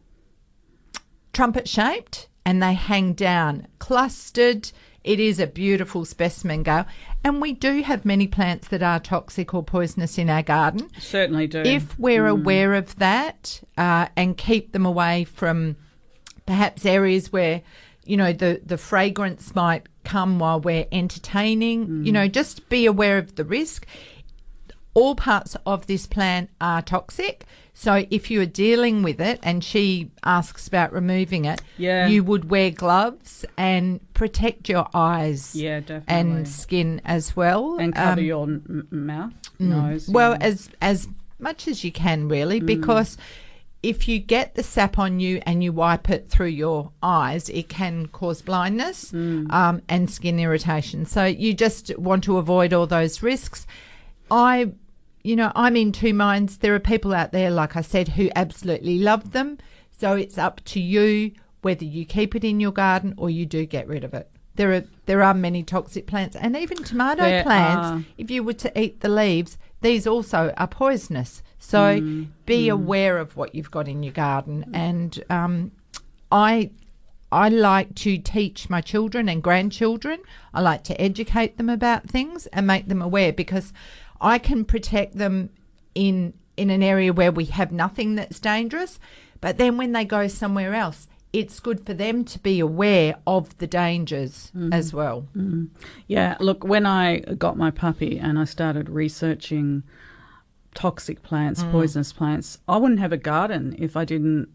trumpet 1.32 1.68
shaped 1.68 2.28
and 2.44 2.62
they 2.62 2.74
hang 2.74 3.12
down 3.12 3.66
clustered. 3.78 4.70
It 5.02 5.20
is 5.20 5.38
a 5.38 5.46
beautiful 5.46 6.04
specimen, 6.04 6.62
Gail. 6.62 6.86
And 7.22 7.40
we 7.40 7.52
do 7.52 7.82
have 7.82 8.04
many 8.04 8.26
plants 8.26 8.68
that 8.68 8.82
are 8.82 8.98
toxic 9.00 9.52
or 9.54 9.62
poisonous 9.62 10.16
in 10.18 10.30
our 10.30 10.42
garden. 10.42 10.88
Certainly 10.98 11.48
do. 11.48 11.60
If 11.60 11.98
we're 11.98 12.26
aware 12.26 12.74
of 12.74 12.96
that 12.96 13.62
uh, 13.76 14.06
and 14.16 14.36
keep 14.36 14.72
them 14.72 14.86
away 14.86 15.24
from 15.24 15.76
perhaps 16.46 16.84
areas 16.86 17.32
where, 17.32 17.62
you 18.04 18.16
know, 18.16 18.32
the, 18.32 18.60
the 18.64 18.76
fragrance 18.78 19.54
might 19.54 19.84
come 20.04 20.38
while 20.38 20.60
we're 20.60 20.86
entertaining, 20.92 22.04
you 22.04 22.12
know, 22.12 22.28
just 22.28 22.68
be 22.68 22.86
aware 22.86 23.18
of 23.18 23.36
the 23.36 23.44
risk. 23.44 23.86
All 24.92 25.14
parts 25.16 25.56
of 25.66 25.86
this 25.86 26.06
plant 26.06 26.50
are 26.60 26.80
toxic. 26.82 27.44
So 27.76 28.06
if 28.10 28.30
you 28.30 28.40
are 28.40 28.46
dealing 28.46 29.02
with 29.02 29.20
it 29.20 29.40
and 29.42 29.64
she 29.64 30.12
asks 30.22 30.68
about 30.68 30.92
removing 30.92 31.44
it, 31.46 31.60
Yeah. 31.76 32.06
you 32.06 32.22
would 32.22 32.48
wear 32.48 32.70
gloves 32.70 33.44
and 33.56 33.98
protect 34.14 34.68
your 34.68 34.86
eyes 34.94 35.56
Yeah, 35.56 35.80
definitely. 35.80 36.14
and 36.14 36.46
skin 36.48 37.00
as 37.04 37.34
well. 37.34 37.76
and 37.78 37.92
cover 37.92 38.20
Um, 38.20 38.24
your 38.26 38.44
m- 38.44 38.86
mouth, 38.92 39.32
nose. 39.58 40.08
well, 40.08 40.32
yeah. 40.32 40.46
as 40.46 40.68
as 40.80 41.08
much 41.40 41.66
as 41.66 41.82
you 41.82 41.90
can, 41.90 42.28
really, 42.28 42.60
Mm. 42.60 42.66
because 42.66 43.18
if 43.84 44.08
you 44.08 44.18
get 44.18 44.54
the 44.54 44.62
sap 44.62 44.98
on 44.98 45.20
you 45.20 45.40
and 45.46 45.62
you 45.62 45.72
wipe 45.72 46.08
it 46.10 46.28
through 46.28 46.48
your 46.64 46.90
eyes, 47.02 47.48
it 47.50 47.68
can 47.68 48.06
cause 48.06 48.42
blindness 48.42 49.12
Mm. 49.12 49.50
um, 49.52 49.82
and 49.88 50.08
skin 50.10 50.38
irritation. 50.38 51.04
So 51.06 51.24
you 51.24 51.54
just 51.54 51.96
want 51.98 52.24
to 52.24 52.38
avoid 52.38 52.72
all 52.72 52.86
those 52.86 53.22
risks. 53.22 53.66
I, 54.30 54.72
you 55.22 55.36
know, 55.36 55.52
I'm 55.54 55.76
in 55.76 55.92
two 55.92 56.14
minds. 56.14 56.58
There 56.58 56.74
are 56.74 56.80
people 56.80 57.14
out 57.14 57.32
there, 57.32 57.50
like 57.50 57.76
I 57.76 57.82
said, 57.82 58.08
who 58.08 58.30
absolutely 58.34 58.98
love 58.98 59.32
them. 59.32 59.58
So 59.98 60.14
it's 60.14 60.38
up 60.38 60.62
to 60.66 60.80
you 60.80 61.32
whether 61.62 61.84
you 61.84 62.04
keep 62.04 62.34
it 62.34 62.44
in 62.44 62.60
your 62.60 62.72
garden 62.72 63.14
or 63.16 63.30
you 63.30 63.46
do 63.46 63.64
get 63.64 63.86
rid 63.88 64.04
of 64.04 64.12
it. 64.14 64.28
There 64.56 64.72
are 64.72 64.84
there 65.06 65.22
are 65.22 65.34
many 65.34 65.62
toxic 65.62 66.06
plants 66.06 66.36
and 66.36 66.56
even 66.56 66.78
tomato 66.84 67.22
There 67.22 67.42
plants. 67.42 67.86
are. 67.88 68.04
If 68.18 68.30
you 68.30 68.42
were 68.44 68.52
to 68.54 68.80
eat 68.80 69.00
the 69.00 69.08
leaves, 69.08 69.58
these 69.84 70.06
also 70.06 70.52
are 70.56 70.66
poisonous. 70.66 71.42
So 71.58 72.00
Mm, 72.00 72.28
be 72.46 72.68
aware 72.68 73.18
of 73.18 73.36
what 73.36 73.54
you've 73.54 73.70
got 73.70 73.88
in 73.88 74.02
your 74.02 74.12
garden. 74.12 74.70
And 74.74 75.22
um, 75.30 75.72
I 76.30 76.70
I 77.30 77.48
like 77.48 77.94
to 77.96 78.18
teach 78.18 78.70
my 78.70 78.80
children 78.80 79.28
and 79.28 79.42
grandchildren. 79.42 80.20
I 80.52 80.60
like 80.60 80.84
to 80.84 81.00
educate 81.00 81.56
them 81.56 81.68
about 81.68 82.08
things 82.08 82.46
and 82.46 82.66
make 82.66 82.86
them 82.88 83.02
aware 83.02 83.32
because 83.32 83.72
I 84.20 84.38
can 84.38 84.64
protect 84.64 85.16
them 85.18 85.50
in 85.94 86.34
in 86.56 86.70
an 86.70 86.82
area 86.82 87.12
where 87.12 87.32
we 87.32 87.46
have 87.46 87.72
nothing 87.72 88.14
that's 88.14 88.38
dangerous. 88.40 89.00
But 89.40 89.58
then 89.58 89.76
when 89.76 89.92
they 89.92 90.04
go 90.04 90.28
somewhere 90.28 90.74
else, 90.74 91.08
it's 91.34 91.58
good 91.58 91.84
for 91.84 91.94
them 91.94 92.24
to 92.24 92.38
be 92.38 92.60
aware 92.60 93.16
of 93.26 93.58
the 93.58 93.66
dangers 93.66 94.52
mm. 94.56 94.72
as 94.72 94.94
well. 94.94 95.26
Mm. 95.36 95.68
Yeah, 96.06 96.36
look, 96.38 96.62
when 96.62 96.86
I 96.86 97.18
got 97.18 97.56
my 97.58 97.72
puppy 97.72 98.18
and 98.18 98.38
I 98.38 98.44
started 98.44 98.88
researching 98.88 99.82
toxic 100.74 101.24
plants, 101.24 101.64
Mm. 101.64 101.72
poisonous 101.72 102.12
plants, 102.12 102.58
I 102.68 102.76
wouldn't 102.76 103.00
have 103.00 103.12
a 103.12 103.16
garden 103.16 103.74
if 103.78 103.96
I 103.96 104.04
didn't. 104.04 104.48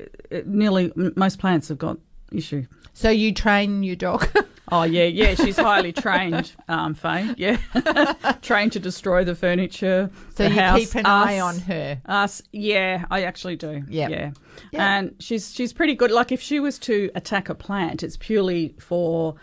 Eh, 0.00 0.04
eh, 0.32 0.42
nearly 0.44 0.92
most 0.96 1.38
plants 1.38 1.68
have 1.68 1.78
got 1.78 1.98
issue. 2.32 2.66
So 2.94 3.10
you 3.10 3.32
train 3.32 3.82
your 3.82 3.96
dog. 3.96 4.28
Oh 4.70 4.82
yeah, 4.82 5.04
yeah, 5.04 5.34
she's 5.34 5.56
highly 5.56 5.94
trained, 5.94 6.52
um, 6.68 6.92
Faye. 6.92 7.32
Yeah, 7.38 7.56
trained 8.42 8.72
to 8.72 8.78
destroy 8.78 9.24
the 9.24 9.34
furniture. 9.34 10.10
so 10.34 10.44
the 10.44 10.50
you 10.50 10.60
house, 10.60 10.78
keep 10.80 10.94
an 10.96 11.06
eye 11.06 11.40
on 11.40 11.58
her. 11.60 12.02
Us, 12.04 12.42
yeah, 12.52 13.06
I 13.10 13.22
actually 13.22 13.56
do. 13.56 13.82
Yep. 13.88 14.10
Yeah. 14.10 14.30
Yeah. 14.72 14.98
and 14.98 15.14
she's 15.20 15.54
she's 15.54 15.72
pretty 15.72 15.94
good. 15.94 16.10
Like 16.10 16.32
if 16.32 16.42
she 16.42 16.60
was 16.60 16.78
to 16.80 17.10
attack 17.14 17.48
a 17.48 17.54
plant, 17.54 18.02
it's 18.02 18.18
purely 18.18 18.74
for 18.78 19.36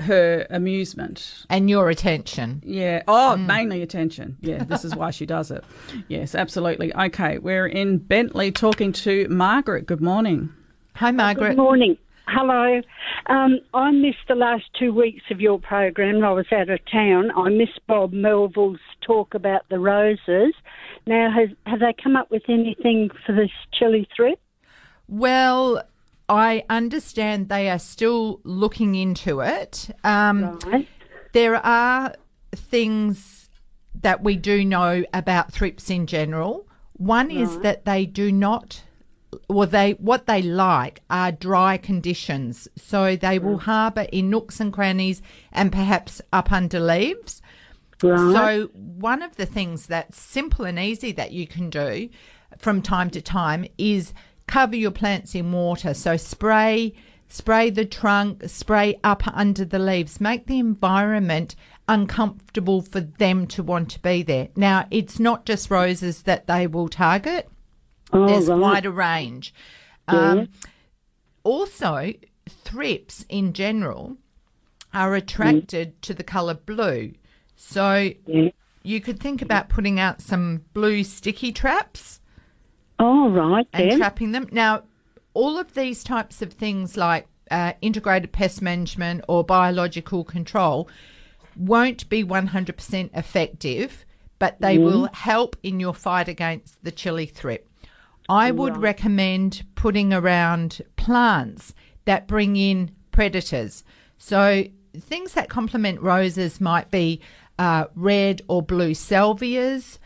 her 0.00 0.48
amusement. 0.50 1.44
And 1.48 1.70
your 1.70 1.88
attention. 1.88 2.60
Yeah. 2.66 3.04
Oh, 3.06 3.36
Mm. 3.38 3.46
mainly 3.46 3.82
attention. 3.82 4.36
Yeah, 4.40 4.64
this 4.64 4.84
is 4.84 4.96
why 4.96 5.12
she 5.12 5.26
does 5.26 5.52
it. 5.52 5.62
Yes, 6.08 6.34
absolutely. 6.34 6.92
Okay, 6.92 7.38
we're 7.38 7.68
in 7.68 7.98
Bentley 7.98 8.50
talking 8.50 8.90
to 8.94 9.28
Margaret. 9.28 9.86
Good 9.86 10.00
morning. 10.00 10.52
Hi, 10.96 11.12
Margaret. 11.12 11.50
Good 11.50 11.58
morning. 11.58 11.98
Hello. 12.26 12.80
Um, 13.26 13.60
I 13.74 13.90
missed 13.90 14.26
the 14.28 14.34
last 14.34 14.64
two 14.78 14.92
weeks 14.92 15.22
of 15.30 15.40
your 15.40 15.58
program. 15.58 16.24
I 16.24 16.32
was 16.32 16.46
out 16.52 16.70
of 16.70 16.80
town. 16.90 17.30
I 17.36 17.48
missed 17.48 17.80
Bob 17.86 18.12
Melville's 18.12 18.80
talk 19.00 19.34
about 19.34 19.62
the 19.68 19.78
roses. 19.78 20.54
Now, 21.06 21.30
has, 21.30 21.48
have 21.66 21.80
they 21.80 21.94
come 22.02 22.16
up 22.16 22.30
with 22.30 22.44
anything 22.48 23.10
for 23.26 23.32
this 23.32 23.50
chili 23.72 24.08
thrip? 24.14 24.40
Well, 25.08 25.82
I 26.28 26.64
understand 26.70 27.48
they 27.48 27.68
are 27.68 27.78
still 27.78 28.40
looking 28.44 28.94
into 28.94 29.40
it. 29.40 29.90
Um, 30.04 30.58
Right. 30.66 30.88
There 31.32 31.56
are 31.56 32.14
things 32.54 33.48
that 34.00 34.22
we 34.22 34.36
do 34.36 34.64
know 34.64 35.04
about 35.14 35.52
thrips 35.52 35.90
in 35.90 36.06
general. 36.06 36.66
One 36.94 37.30
is 37.30 37.58
that 37.60 37.84
they 37.84 38.06
do 38.06 38.30
not, 38.30 38.82
or 39.48 39.66
they 39.66 39.92
what 39.92 40.26
they 40.26 40.42
like 40.42 41.02
are 41.10 41.32
dry 41.32 41.76
conditions, 41.76 42.68
so 42.76 43.16
they 43.16 43.38
will 43.38 43.58
mm. 43.58 43.62
harbour 43.62 44.06
in 44.12 44.30
nooks 44.30 44.60
and 44.60 44.72
crannies 44.72 45.22
and 45.52 45.72
perhaps 45.72 46.20
up 46.32 46.52
under 46.52 46.80
leaves. 46.80 47.42
Right. 48.02 48.32
So, 48.32 48.70
one 48.74 49.22
of 49.22 49.36
the 49.36 49.46
things 49.46 49.86
that's 49.86 50.20
simple 50.20 50.64
and 50.64 50.78
easy 50.78 51.12
that 51.12 51.32
you 51.32 51.46
can 51.46 51.70
do 51.70 52.08
from 52.58 52.82
time 52.82 53.10
to 53.10 53.22
time 53.22 53.66
is 53.78 54.12
cover 54.46 54.76
your 54.76 54.90
plants 54.90 55.34
in 55.34 55.52
water. 55.52 55.94
So, 55.94 56.16
spray, 56.16 56.94
spray 57.28 57.70
the 57.70 57.84
trunk, 57.84 58.42
spray 58.46 58.98
up 59.04 59.22
under 59.28 59.64
the 59.64 59.78
leaves, 59.78 60.20
make 60.20 60.46
the 60.46 60.58
environment 60.58 61.54
uncomfortable 61.88 62.82
for 62.82 63.00
them 63.00 63.46
to 63.48 63.62
want 63.62 63.90
to 63.90 64.00
be 64.00 64.22
there. 64.22 64.48
Now, 64.56 64.86
it's 64.90 65.18
not 65.18 65.46
just 65.46 65.70
roses 65.70 66.22
that 66.22 66.46
they 66.46 66.66
will 66.66 66.88
target, 66.88 67.48
Oh, 68.12 68.26
there's 68.26 68.48
right. 68.48 68.58
quite 68.58 68.86
a 68.86 68.90
range. 68.90 69.54
Um, 70.08 70.48
also, 71.44 72.12
thrips 72.48 73.24
in 73.28 73.52
general 73.52 74.16
are 74.92 75.14
attracted 75.14 76.00
to 76.02 76.14
the 76.14 76.24
colour 76.24 76.54
blue. 76.54 77.12
So 77.56 78.10
Yeah. 78.26 78.50
you 78.82 79.00
could 79.00 79.18
think 79.20 79.40
about 79.42 79.68
putting 79.68 79.98
out 79.98 80.20
some 80.20 80.62
blue 80.74 81.04
sticky 81.04 81.52
traps 81.52 82.20
All 82.98 83.30
right, 83.30 83.48
right 83.48 83.68
and 83.72 83.90
then. 83.92 83.98
trapping 83.98 84.32
them. 84.32 84.48
Now, 84.52 84.82
all 85.34 85.58
of 85.58 85.74
these 85.74 86.04
types 86.04 86.42
of 86.42 86.52
things 86.52 86.96
like 86.96 87.26
uh, 87.50 87.72
integrated 87.80 88.32
pest 88.32 88.60
management 88.60 89.24
or 89.28 89.44
biological 89.44 90.24
control 90.24 90.88
won't 91.56 92.08
be 92.08 92.24
100% 92.24 93.10
effective, 93.16 94.04
but 94.38 94.60
they 94.60 94.78
will 94.78 95.08
help 95.12 95.56
in 95.62 95.78
your 95.80 95.94
fight 95.94 96.28
against 96.28 96.82
the 96.84 96.90
chili 96.90 97.26
thrip. 97.26 97.68
I 98.28 98.50
would 98.50 98.76
recommend 98.76 99.64
putting 99.74 100.12
around 100.12 100.80
plants 100.96 101.74
that 102.04 102.26
bring 102.26 102.56
in 102.56 102.90
predators. 103.10 103.84
So 104.18 104.64
things 104.96 105.34
that 105.34 105.48
complement 105.48 106.00
roses 106.00 106.60
might 106.60 106.90
be 106.90 107.20
uh, 107.58 107.86
red 107.94 108.42
or 108.48 108.62
blue 108.62 108.92
salvias, 108.94 109.98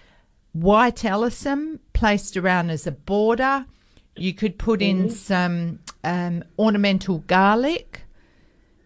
white 0.52 0.96
alyssum 0.96 1.78
placed 1.92 2.36
around 2.36 2.70
as 2.70 2.86
a 2.86 2.92
border. 2.92 3.66
You 4.16 4.32
could 4.32 4.58
put 4.58 4.80
in 4.80 5.10
some 5.10 5.80
um, 6.02 6.42
ornamental 6.58 7.18
garlic, 7.26 8.02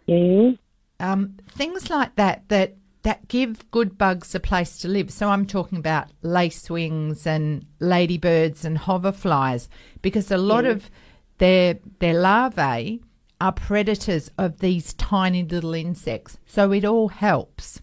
Yeah. 0.06 0.52
um, 0.98 1.36
things 1.48 1.88
like 1.88 2.16
that 2.16 2.48
that 2.48 2.74
that 3.02 3.28
give 3.28 3.70
good 3.70 3.96
bugs 3.96 4.34
a 4.34 4.40
place 4.40 4.78
to 4.78 4.88
live. 4.88 5.10
So 5.10 5.30
I'm 5.30 5.46
talking 5.46 5.78
about 5.78 6.08
lacewings 6.22 7.26
and 7.26 7.64
ladybirds 7.78 8.64
and 8.64 8.78
hoverflies 8.78 9.68
because 10.02 10.30
a 10.30 10.36
lot 10.36 10.66
of 10.66 10.90
their 11.38 11.78
their 12.00 12.14
larvae 12.14 13.00
are 13.40 13.52
predators 13.52 14.30
of 14.36 14.58
these 14.58 14.92
tiny 14.94 15.42
little 15.42 15.72
insects. 15.72 16.38
So 16.46 16.72
it 16.72 16.84
all 16.84 17.08
helps. 17.08 17.80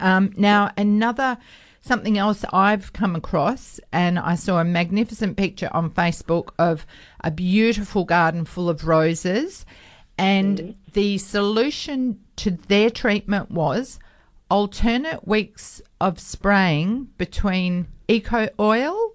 Um, 0.00 0.32
now, 0.36 0.72
another 0.76 1.38
something 1.80 2.16
else 2.16 2.44
I've 2.52 2.92
come 2.92 3.14
across, 3.14 3.78
and 3.92 4.18
I 4.18 4.34
saw 4.36 4.58
a 4.58 4.64
magnificent 4.64 5.36
picture 5.36 5.68
on 5.72 5.90
Facebook 5.90 6.50
of 6.58 6.86
a 7.22 7.30
beautiful 7.30 8.04
garden 8.04 8.44
full 8.44 8.68
of 8.68 8.86
roses, 8.86 9.66
and 10.16 10.74
the 10.92 11.18
solution 11.18 12.20
to 12.36 12.52
their 12.52 12.90
treatment 12.90 13.50
was 13.50 13.98
alternate 14.54 15.26
weeks 15.26 15.82
of 16.00 16.20
spraying 16.20 17.08
between 17.18 17.88
eco 18.06 18.48
oil 18.60 19.14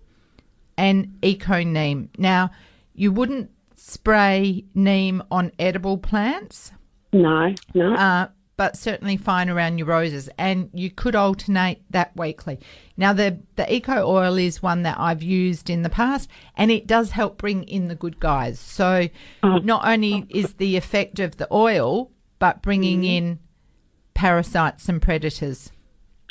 and 0.77 1.17
eco 1.22 1.63
neem. 1.63 2.10
Now, 2.17 2.51
you 2.93 3.13
wouldn't 3.13 3.50
spray 3.77 4.65
neem 4.75 5.24
on 5.31 5.53
edible 5.58 5.98
plants 5.98 6.74
No, 7.13 7.55
no. 7.74 7.93
uh, 7.93 8.27
but 8.58 8.75
certainly 8.75 9.15
fine 9.15 9.50
around 9.50 9.77
your 9.77 9.88
roses. 9.88 10.29
And 10.38 10.69
you 10.74 10.89
could 10.91 11.15
alternate 11.15 11.84
that 11.89 12.12
weekly. 12.17 12.60
Now, 12.98 13.13
the, 13.13 13.39
the 13.55 13.74
eco 13.74 14.05
oil 14.05 14.38
is 14.38 14.62
one 14.62 14.84
that 14.84 15.00
I've 15.00 15.24
used 15.24 15.69
in 15.69 15.84
the 15.84 15.89
past, 15.89 16.29
and 16.58 16.69
it 16.69 16.86
does 16.86 17.12
help 17.12 17.38
bring 17.38 17.63
in 17.63 17.88
the 17.88 17.96
good 17.96 18.19
guys. 18.19 18.60
So, 18.60 19.08
not 19.41 19.88
only 19.88 20.25
is 20.27 20.55
the 20.55 20.75
effect 20.75 21.19
of 21.19 21.38
the 21.38 21.48
oil, 21.50 22.12
but 22.39 22.62
bringing 22.62 23.05
in 23.05 23.39
parasites 24.20 24.90
and 24.90 25.02
predators. 25.02 25.72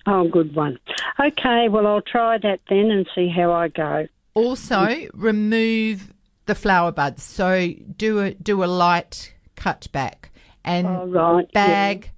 oh, 0.07 0.29
good 0.29 0.55
one. 0.55 0.79
Okay, 1.19 1.69
well, 1.71 1.87
I'll 1.87 2.03
try 2.03 2.37
that 2.37 2.61
then 2.69 2.91
and 2.91 3.09
see 3.15 3.29
how 3.29 3.51
I 3.53 3.69
go. 3.69 4.07
Also, 4.35 5.09
remove 5.15 6.13
the 6.45 6.55
flower 6.55 6.93
buds. 6.93 7.23
So, 7.23 7.73
do 7.97 8.21
a 8.21 8.35
do 8.35 8.63
a 8.63 8.67
light 8.67 9.35
cut 9.57 9.89
back 9.93 10.31
and 10.65 10.87
Oh, 10.87 11.07
right, 11.07 11.47
yeah. 11.55 11.67
bag 11.67 12.11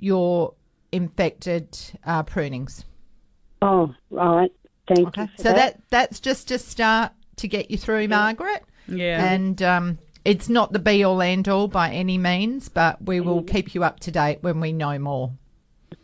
your 0.00 0.54
infected 0.90 1.78
uh, 2.04 2.24
prunings. 2.24 2.84
Oh, 3.62 3.94
right. 4.10 4.50
Thank 4.88 5.08
Okay. 5.08 5.22
you. 5.22 5.28
For 5.36 5.42
So 5.44 5.52
that 5.52 5.80
that's 5.90 6.18
just 6.18 6.48
to 6.48 6.58
start 6.58 7.12
to 7.36 7.46
get 7.46 7.70
you 7.70 7.78
through, 7.78 8.08
Margaret. 8.08 8.64
Yeah. 8.88 9.24
And 9.32 9.62
um, 9.62 9.98
it's 10.24 10.48
not 10.48 10.72
the 10.72 10.78
be 10.78 11.02
all 11.04 11.20
end 11.22 11.48
all 11.48 11.68
by 11.68 11.90
any 11.90 12.18
means, 12.18 12.68
but 12.68 13.02
we 13.04 13.20
will 13.20 13.42
Mm. 13.42 13.48
keep 13.50 13.74
you 13.74 13.84
up 13.84 14.00
to 14.00 14.10
date 14.10 14.38
when 14.42 14.60
we 14.60 14.72
know 14.72 14.98
more. 14.98 15.32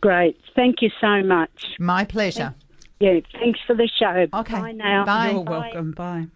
Great. 0.01 0.39
Thank 0.55 0.81
you 0.81 0.89
so 1.01 1.21
much. 1.23 1.49
My 1.79 2.05
pleasure. 2.05 2.53
Yeah, 2.99 3.19
thanks 3.33 3.59
for 3.67 3.75
the 3.75 3.89
show. 3.99 4.25
Okay. 4.33 4.53
Bye 4.53 4.71
now. 4.71 5.03
Bye. 5.05 5.31
You're 5.31 5.41
welcome. 5.41 5.91
Bye. 5.91 6.27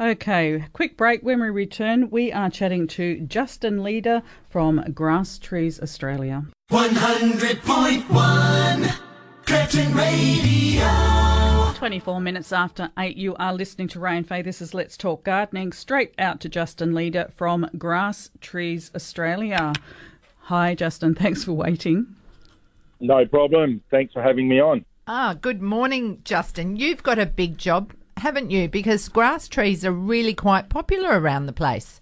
Okay, 0.00 0.64
quick 0.72 0.96
break. 0.96 1.22
When 1.22 1.40
we 1.40 1.50
return, 1.50 2.10
we 2.10 2.32
are 2.32 2.48
chatting 2.48 2.86
to 2.88 3.18
Justin 3.20 3.82
Leader 3.82 4.22
from 4.48 4.82
Grass 4.94 5.38
Trees 5.38 5.80
Australia. 5.82 6.44
100.1 6.70 8.94
Curtin 9.46 9.94
Radio. 9.94 11.72
24 11.74 12.20
minutes 12.20 12.52
after 12.52 12.90
8, 12.98 13.16
you 13.16 13.36
are 13.36 13.54
listening 13.54 13.86
to 13.88 14.00
Ray 14.00 14.16
and 14.16 14.26
Faye. 14.26 14.42
This 14.42 14.60
is 14.60 14.74
Let's 14.74 14.96
Talk 14.96 15.22
Gardening. 15.22 15.72
Straight 15.72 16.14
out 16.18 16.40
to 16.40 16.48
Justin 16.48 16.94
Leader 16.94 17.28
from 17.32 17.70
Grass 17.78 18.30
Trees 18.40 18.90
Australia. 18.94 19.72
Hi, 20.40 20.74
Justin. 20.74 21.14
Thanks 21.14 21.44
for 21.44 21.52
waiting. 21.52 22.16
No 23.00 23.24
problem. 23.24 23.82
Thanks 23.88 24.12
for 24.12 24.20
having 24.20 24.48
me 24.48 24.60
on. 24.60 24.84
Ah, 25.06 25.36
good 25.40 25.62
morning, 25.62 26.20
Justin. 26.24 26.74
You've 26.74 27.04
got 27.04 27.20
a 27.20 27.26
big 27.26 27.56
job, 27.56 27.92
haven't 28.16 28.50
you? 28.50 28.68
Because 28.68 29.08
grass 29.08 29.46
trees 29.46 29.84
are 29.84 29.92
really 29.92 30.34
quite 30.34 30.68
popular 30.68 31.20
around 31.20 31.46
the 31.46 31.52
place. 31.52 32.00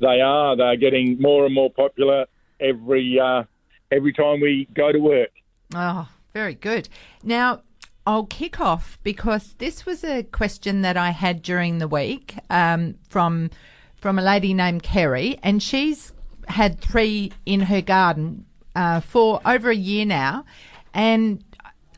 They 0.00 0.20
are. 0.20 0.54
They're 0.54 0.76
getting 0.76 1.18
more 1.18 1.46
and 1.46 1.54
more 1.54 1.70
popular 1.70 2.26
every 2.60 3.18
uh, 3.18 3.44
every 3.90 4.12
time 4.12 4.40
we 4.40 4.68
go 4.74 4.92
to 4.92 4.98
work. 4.98 5.30
Oh, 5.74 6.08
very 6.34 6.54
good. 6.54 6.88
Now, 7.22 7.62
I'll 8.06 8.26
kick 8.26 8.60
off 8.60 8.98
because 9.04 9.54
this 9.58 9.86
was 9.86 10.02
a 10.02 10.24
question 10.24 10.82
that 10.82 10.96
I 10.96 11.10
had 11.10 11.42
during 11.42 11.78
the 11.78 11.88
week 11.88 12.34
um, 12.50 12.96
from 13.08 13.50
from 13.96 14.18
a 14.18 14.22
lady 14.22 14.52
named 14.52 14.82
Kerry, 14.82 15.38
and 15.42 15.62
she's 15.62 16.12
had 16.48 16.78
three 16.78 17.32
in 17.46 17.60
her 17.60 17.80
garden 17.80 18.44
uh, 18.74 19.00
for 19.00 19.40
over 19.46 19.70
a 19.70 19.76
year 19.76 20.04
now, 20.04 20.44
and 20.92 21.42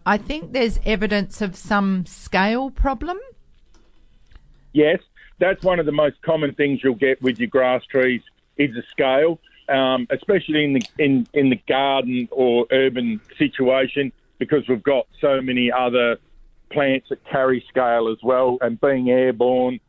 I 0.05 0.19
think 0.19 0.53
there's 0.53 0.79
evidence 0.85 1.41
of 1.41 1.57
some 1.57 2.07
scale 2.07 2.71
problem. 2.71 3.19
Yes, 4.73 5.01
that's 5.41 5.65
one 5.65 5.81
of 5.81 5.87
the 5.87 5.93
most 5.93 6.21
common 6.23 6.55
things 6.55 6.81
you'll 6.85 6.95
get 6.95 7.21
with 7.21 7.41
your 7.41 7.49
grass 7.49 7.83
trees 7.87 8.23
is 8.59 8.73
the 8.75 8.85
scale, 8.91 9.41
um, 9.69 10.07
especially 10.11 10.63
in 10.63 10.75
the 10.75 10.83
in, 10.99 11.27
in 11.33 11.51
the 11.51 11.61
garden 11.67 12.29
or 12.31 12.67
urban 12.71 13.21
situation, 13.39 14.13
because 14.39 14.69
we've 14.69 14.83
got 14.83 15.07
so 15.21 15.41
many 15.41 15.71
other 15.73 16.17
plants 16.71 17.09
that 17.11 17.25
carry 17.31 17.65
scale 17.69 18.09
as 18.09 18.19
well, 18.23 18.59
and 18.61 18.81
being 18.81 19.11
airborne, 19.11 19.81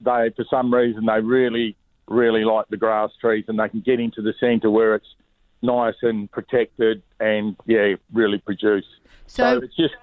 they 0.00 0.30
for 0.36 0.44
some 0.50 0.72
reason 0.72 1.06
they 1.06 1.20
really 1.20 1.76
really 2.08 2.44
like 2.44 2.66
the 2.68 2.76
grass 2.76 3.10
trees, 3.20 3.44
and 3.48 3.58
they 3.58 3.68
can 3.68 3.80
get 3.80 4.00
into 4.00 4.22
the 4.22 4.32
centre 4.40 4.70
where 4.70 4.94
it's 4.94 5.14
nice 5.62 5.96
and 6.02 6.30
protected, 6.30 7.02
and 7.20 7.56
yeah, 7.66 7.94
really 8.12 8.38
produce. 8.38 8.86
So, 9.26 9.58
So 9.58 9.64
it's 9.64 9.76
just 9.76 9.94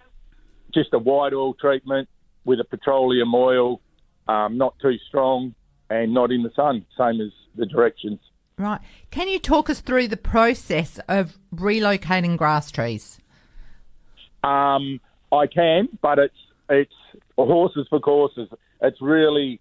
just 0.73 0.93
a 0.93 0.99
white 0.99 1.33
oil 1.33 1.53
treatment 1.53 2.09
with 2.43 2.59
a 2.59 2.63
petroleum 2.63 3.33
oil, 3.33 3.81
um, 4.27 4.57
not 4.57 4.77
too 4.79 4.97
strong 5.07 5.55
and 5.89 6.13
not 6.13 6.31
in 6.31 6.43
the 6.43 6.51
sun, 6.55 6.85
same 6.97 7.21
as 7.21 7.31
the 7.55 7.65
directions. 7.65 8.19
right, 8.57 8.81
can 9.11 9.27
you 9.27 9.39
talk 9.39 9.69
us 9.69 9.81
through 9.81 10.07
the 10.07 10.17
process 10.17 10.99
of 11.07 11.37
relocating 11.53 12.35
grass 12.37 12.71
trees? 12.71 13.19
Um, 14.45 14.99
I 15.31 15.47
can, 15.47 15.89
but 16.01 16.19
it's 16.19 16.35
it's 16.69 16.93
horses 17.37 17.87
for 17.89 17.99
courses. 17.99 18.47
It's 18.81 19.01
really 19.01 19.59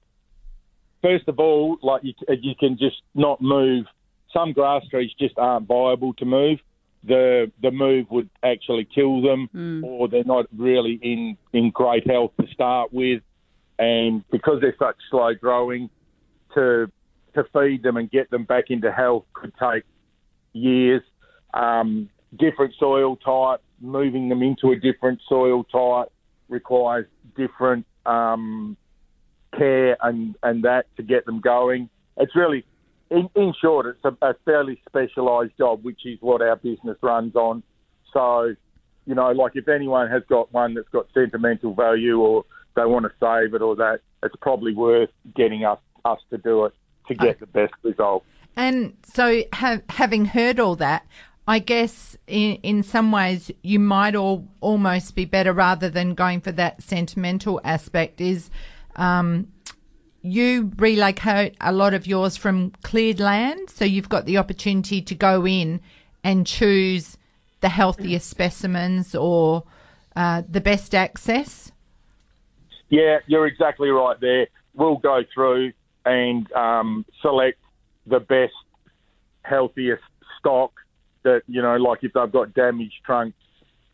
first 1.03 1.29
of 1.29 1.39
all, 1.39 1.79
like 1.83 2.03
you, 2.05 2.15
you 2.41 2.55
can 2.59 2.77
just 2.79 3.03
not 3.15 3.41
move. 3.41 3.87
Some 4.33 4.53
grass 4.53 4.83
trees 4.91 5.11
just 5.19 5.39
aren't 5.39 5.67
viable 5.67 6.13
to 6.15 6.25
move. 6.25 6.59
The 7.05 7.51
the 7.63 7.71
move 7.71 8.07
would 8.11 8.31
actually 8.43 8.87
kill 8.95 9.23
them, 9.23 9.49
or 9.85 10.09
they're 10.09 10.25
not 10.25 10.47
really 10.57 10.99
in 11.03 11.37
in 11.53 11.71
great 11.71 12.09
health 12.09 12.33
to 12.41 12.47
start 12.53 12.93
with. 12.93 13.23
And 13.79 14.25
because 14.31 14.61
they're 14.61 14.77
such 14.79 14.97
slow 15.11 15.35
growing, 15.35 15.91
to 16.55 16.91
to 17.35 17.45
feed 17.53 17.83
them 17.83 17.97
and 17.97 18.11
get 18.11 18.31
them 18.31 18.45
back 18.45 18.65
into 18.69 18.91
health 18.93 19.25
could 19.35 19.53
take 19.61 19.85
years. 20.53 21.03
Um, 21.53 22.09
different 22.39 22.75
soil 22.79 23.17
type, 23.17 23.61
moving 23.81 24.29
them 24.29 24.43
into 24.43 24.73
a 24.73 24.77
different 24.77 25.21
soil 25.29 25.65
type 25.65 26.13
requires 26.49 27.07
different 27.37 27.87
um, 28.07 28.77
care 29.57 29.97
and, 30.03 30.37
and 30.43 30.65
that 30.65 30.87
to 30.97 31.03
get 31.03 31.27
them 31.27 31.41
going. 31.41 31.89
It's 32.17 32.35
really, 32.37 32.65
in, 33.11 33.29
in 33.35 33.55
short, 33.61 33.87
it's 33.87 34.05
a, 34.05 34.27
a 34.27 34.35
fairly 34.45 34.81
specialised 34.89 35.57
job, 35.59 35.85
which 35.85 36.05
is 36.05 36.19
what 36.21 36.43
our 36.43 36.57
business 36.57 36.97
runs 37.03 37.35
on. 37.35 37.63
So, 38.13 38.55
you 39.07 39.15
know, 39.15 39.31
like 39.33 39.53
if 39.55 39.69
anyone 39.69 40.11
has 40.11 40.23
got 40.29 40.53
one 40.53 40.75
that's 40.75 40.89
got 40.89 41.07
sentimental 41.13 41.75
value 41.75 42.21
or 42.21 42.45
they 42.77 42.85
want 42.85 43.05
to 43.05 43.13
save 43.21 43.55
it 43.55 43.63
or 43.63 43.77
that, 43.77 44.01
it's 44.23 44.37
probably 44.41 44.75
worth 44.75 45.11
getting 45.35 45.65
us 45.65 45.79
us 46.05 46.21
to 46.31 46.39
do 46.39 46.67
it 46.67 46.73
to 47.09 47.15
get 47.15 47.41
the 47.41 47.47
best 47.47 47.73
result. 47.83 48.25
And 48.57 48.97
so, 49.03 49.43
ha- 49.53 49.81
having 49.89 50.27
heard 50.27 50.61
all 50.61 50.77
that, 50.77 51.07
I 51.47 51.59
guess 51.59 52.17
in, 52.27 52.57
in 52.63 52.83
some 52.83 53.13
ways 53.13 53.51
you 53.63 53.79
might 53.79 54.15
all, 54.15 54.49
almost 54.61 55.15
be 55.15 55.27
better 55.27 55.53
rather 55.53 55.91
than 55.91 56.15
going 56.15 56.41
for 56.41 56.53
that 56.53 56.83
sentimental 56.83 57.61
aspect. 57.65 58.21
Is 58.21 58.51
um, 58.97 59.49
you 60.23 60.73
relocate 60.77 61.55
a 61.61 61.73
lot 61.73 61.93
of 61.93 62.07
yours 62.07 62.37
from 62.37 62.71
cleared 62.83 63.21
land, 63.21 63.69
so 63.69 63.85
you've 63.85 64.09
got 64.09 64.25
the 64.25 64.39
opportunity 64.39 65.03
to 65.03 65.15
go 65.15 65.47
in 65.47 65.81
and 66.23 66.47
choose 66.47 67.19
the 67.61 67.69
healthiest 67.69 68.29
specimens 68.29 69.15
or 69.15 69.65
uh, 70.17 70.43
the 70.49 70.61
best 70.61 70.95
access? 70.95 71.73
Yeah, 72.89 73.19
you're 73.27 73.47
exactly 73.47 73.91
right 73.91 74.19
there. 74.19 74.47
We'll 74.75 74.97
go 74.97 75.25
through 75.35 75.73
and 76.07 76.51
um, 76.53 77.05
select 77.21 77.59
the 78.07 78.21
best, 78.21 78.55
healthiest 79.43 80.03
stock 80.39 80.73
that, 81.25 81.43
you 81.47 81.61
know, 81.61 81.77
like 81.77 82.01
if 82.03 82.13
they've 82.13 82.33
got 82.33 82.55
damaged 82.55 82.95
trunks 83.05 83.37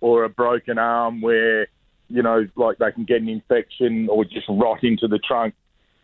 or 0.00 0.24
a 0.24 0.28
broken 0.28 0.78
arm 0.78 1.20
where, 1.20 1.68
you 2.08 2.22
know, 2.22 2.46
like 2.56 2.78
they 2.78 2.92
can 2.92 3.04
get 3.04 3.22
an 3.22 3.28
infection 3.28 4.08
or 4.10 4.24
just 4.24 4.46
rot 4.48 4.82
into 4.82 5.08
the 5.08 5.18
trunk 5.18 5.54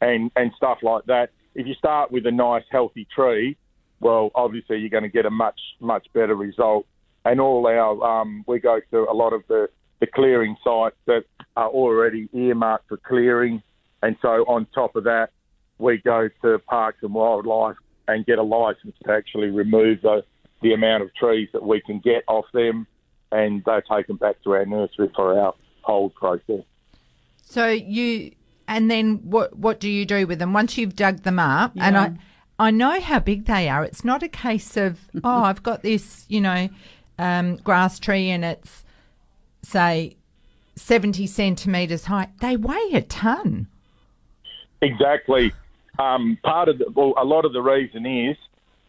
and, 0.01 0.31
and 0.37 0.53
stuff 0.57 0.79
like 0.83 1.05
that. 1.07 1.31
If 1.55 1.67
you 1.67 1.75
start 1.75 2.11
with 2.11 2.27
a 2.27 2.31
nice, 2.31 2.65
healthy 2.71 3.07
tree, 3.15 3.57
well, 4.01 4.31
obviously 4.35 4.79
you're 4.79 4.91
going 4.91 5.03
to 5.03 5.09
get 5.09 5.27
a 5.27 5.31
much, 5.31 5.61
much 5.81 6.07
better 6.13 6.35
result. 6.35 6.87
And 7.25 7.41
all 7.41 7.67
our, 7.67 8.21
um, 8.21 8.45
we 8.47 8.61
go 8.61 8.81
to 8.91 8.99
a 9.11 9.15
lot 9.15 9.33
of 9.33 9.43
the, 9.49 9.69
the 10.01 10.07
clearing 10.07 10.57
sites 10.63 10.97
that 11.07 11.25
are 11.57 11.69
already 11.69 12.29
earmarked 12.33 12.89
for 12.89 12.99
clearing. 12.99 13.63
And 14.03 14.17
so 14.21 14.45
on 14.47 14.67
top 14.75 14.95
of 14.95 15.05
that, 15.05 15.31
we 15.79 15.99
go 15.99 16.29
to 16.43 16.59
Parks 16.61 16.99
and 17.03 17.13
Wildlife 17.13 17.77
and 18.07 18.25
get 18.25 18.39
a 18.39 18.43
license 18.43 18.95
to 19.05 19.13
actually 19.13 19.49
remove 19.49 20.03
the, 20.03 20.23
the 20.63 20.73
amount 20.73 21.03
of 21.03 21.15
trees 21.15 21.49
that 21.53 21.63
we 21.63 21.81
can 21.81 21.99
get 22.01 22.25
off 22.29 22.47
them, 22.53 22.87
and 23.33 23.63
they're 23.65 23.83
taken 23.83 24.17
back 24.17 24.43
to 24.45 24.53
our 24.53 24.65
nursery 24.65 25.11
for 25.15 25.39
our 25.39 25.55
hold 25.83 26.15
process. 26.15 26.63
So 27.43 27.69
you, 27.69 28.33
and 28.67 28.91
then 28.91 29.19
what? 29.23 29.57
What 29.57 29.81
do 29.81 29.89
you 29.89 30.05
do 30.05 30.27
with 30.27 30.39
them 30.39 30.53
once 30.53 30.77
you've 30.77 30.97
dug 30.97 31.23
them 31.23 31.39
up? 31.39 31.73
And 31.77 31.97
I, 31.97 32.13
I 32.59 32.71
know 32.71 33.01
how 33.01 33.21
big 33.21 33.47
they 33.47 33.69
are. 33.69 33.85
It's 33.85 34.05
not 34.05 34.23
a 34.23 34.29
case 34.29 34.77
of 34.77 34.99
oh, 35.25 35.45
I've 35.45 35.63
got 35.63 35.83
this, 35.83 36.25
you 36.29 36.41
know, 36.41 36.69
um, 37.19 37.57
grass 37.57 37.99
tree 37.99 38.31
and 38.31 38.45
it's 38.45 38.85
say 39.63 40.17
seventy 40.75 41.27
centimeters 41.27 42.07
high. 42.07 42.29
They 42.41 42.57
weigh 42.57 42.91
a 42.95 43.03
ton. 43.03 43.69
Exactly. 44.83 45.53
Um, 45.99 46.39
part 46.43 46.69
of 46.69 46.79
the, 46.79 46.91
well, 46.95 47.15
a 47.17 47.25
lot 47.25 47.45
of 47.45 47.53
the 47.53 47.63
reason 47.63 48.05
is 48.05 48.37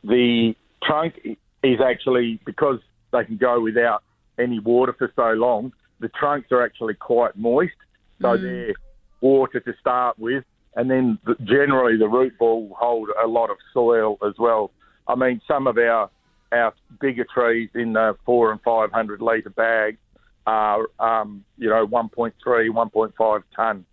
the 0.04 0.56
trunk 0.84 1.38
is 1.74 1.80
actually 1.82 2.40
because 2.46 2.80
they 3.12 3.24
can 3.26 3.38
go 3.38 3.62
without 3.62 4.04
any 4.40 4.60
water 4.60 4.94
for 4.98 5.12
so 5.16 5.32
long. 5.32 5.74
The 6.00 6.10
trunks 6.10 6.52
are 6.52 6.64
actually 6.64 6.94
quite 6.94 7.36
moist, 7.36 7.74
so 8.22 8.38
they're 8.38 8.74
water 9.22 9.60
to 9.60 9.74
start 9.80 10.18
with, 10.20 10.44
and 10.76 10.90
then 10.92 11.18
the, 11.26 11.36
generally 11.44 11.98
the 11.98 12.08
root 12.08 12.38
ball 12.38 12.76
hold 12.80 13.10
a 13.24 13.28
lot 13.28 13.50
of 13.50 13.58
soil 13.74 14.18
as 14.26 14.34
well. 14.38 14.72
I 15.08 15.16
mean, 15.16 15.42
some 15.48 15.68
of 15.68 15.78
our 15.78 16.10
our 16.52 16.74
bigger 17.02 17.26
trees 17.34 17.70
in 17.76 17.94
the 17.94 18.16
four 18.26 18.52
and 18.52 18.62
five 18.62 18.92
hundred 18.92 19.22
litre 19.22 19.50
bags 19.50 19.98
are, 20.46 20.88
um, 21.00 21.44
you 21.58 21.70
know, 21.70 21.86
1.3, 21.86 22.32
1.5 22.46 23.44
ton. 23.54 23.86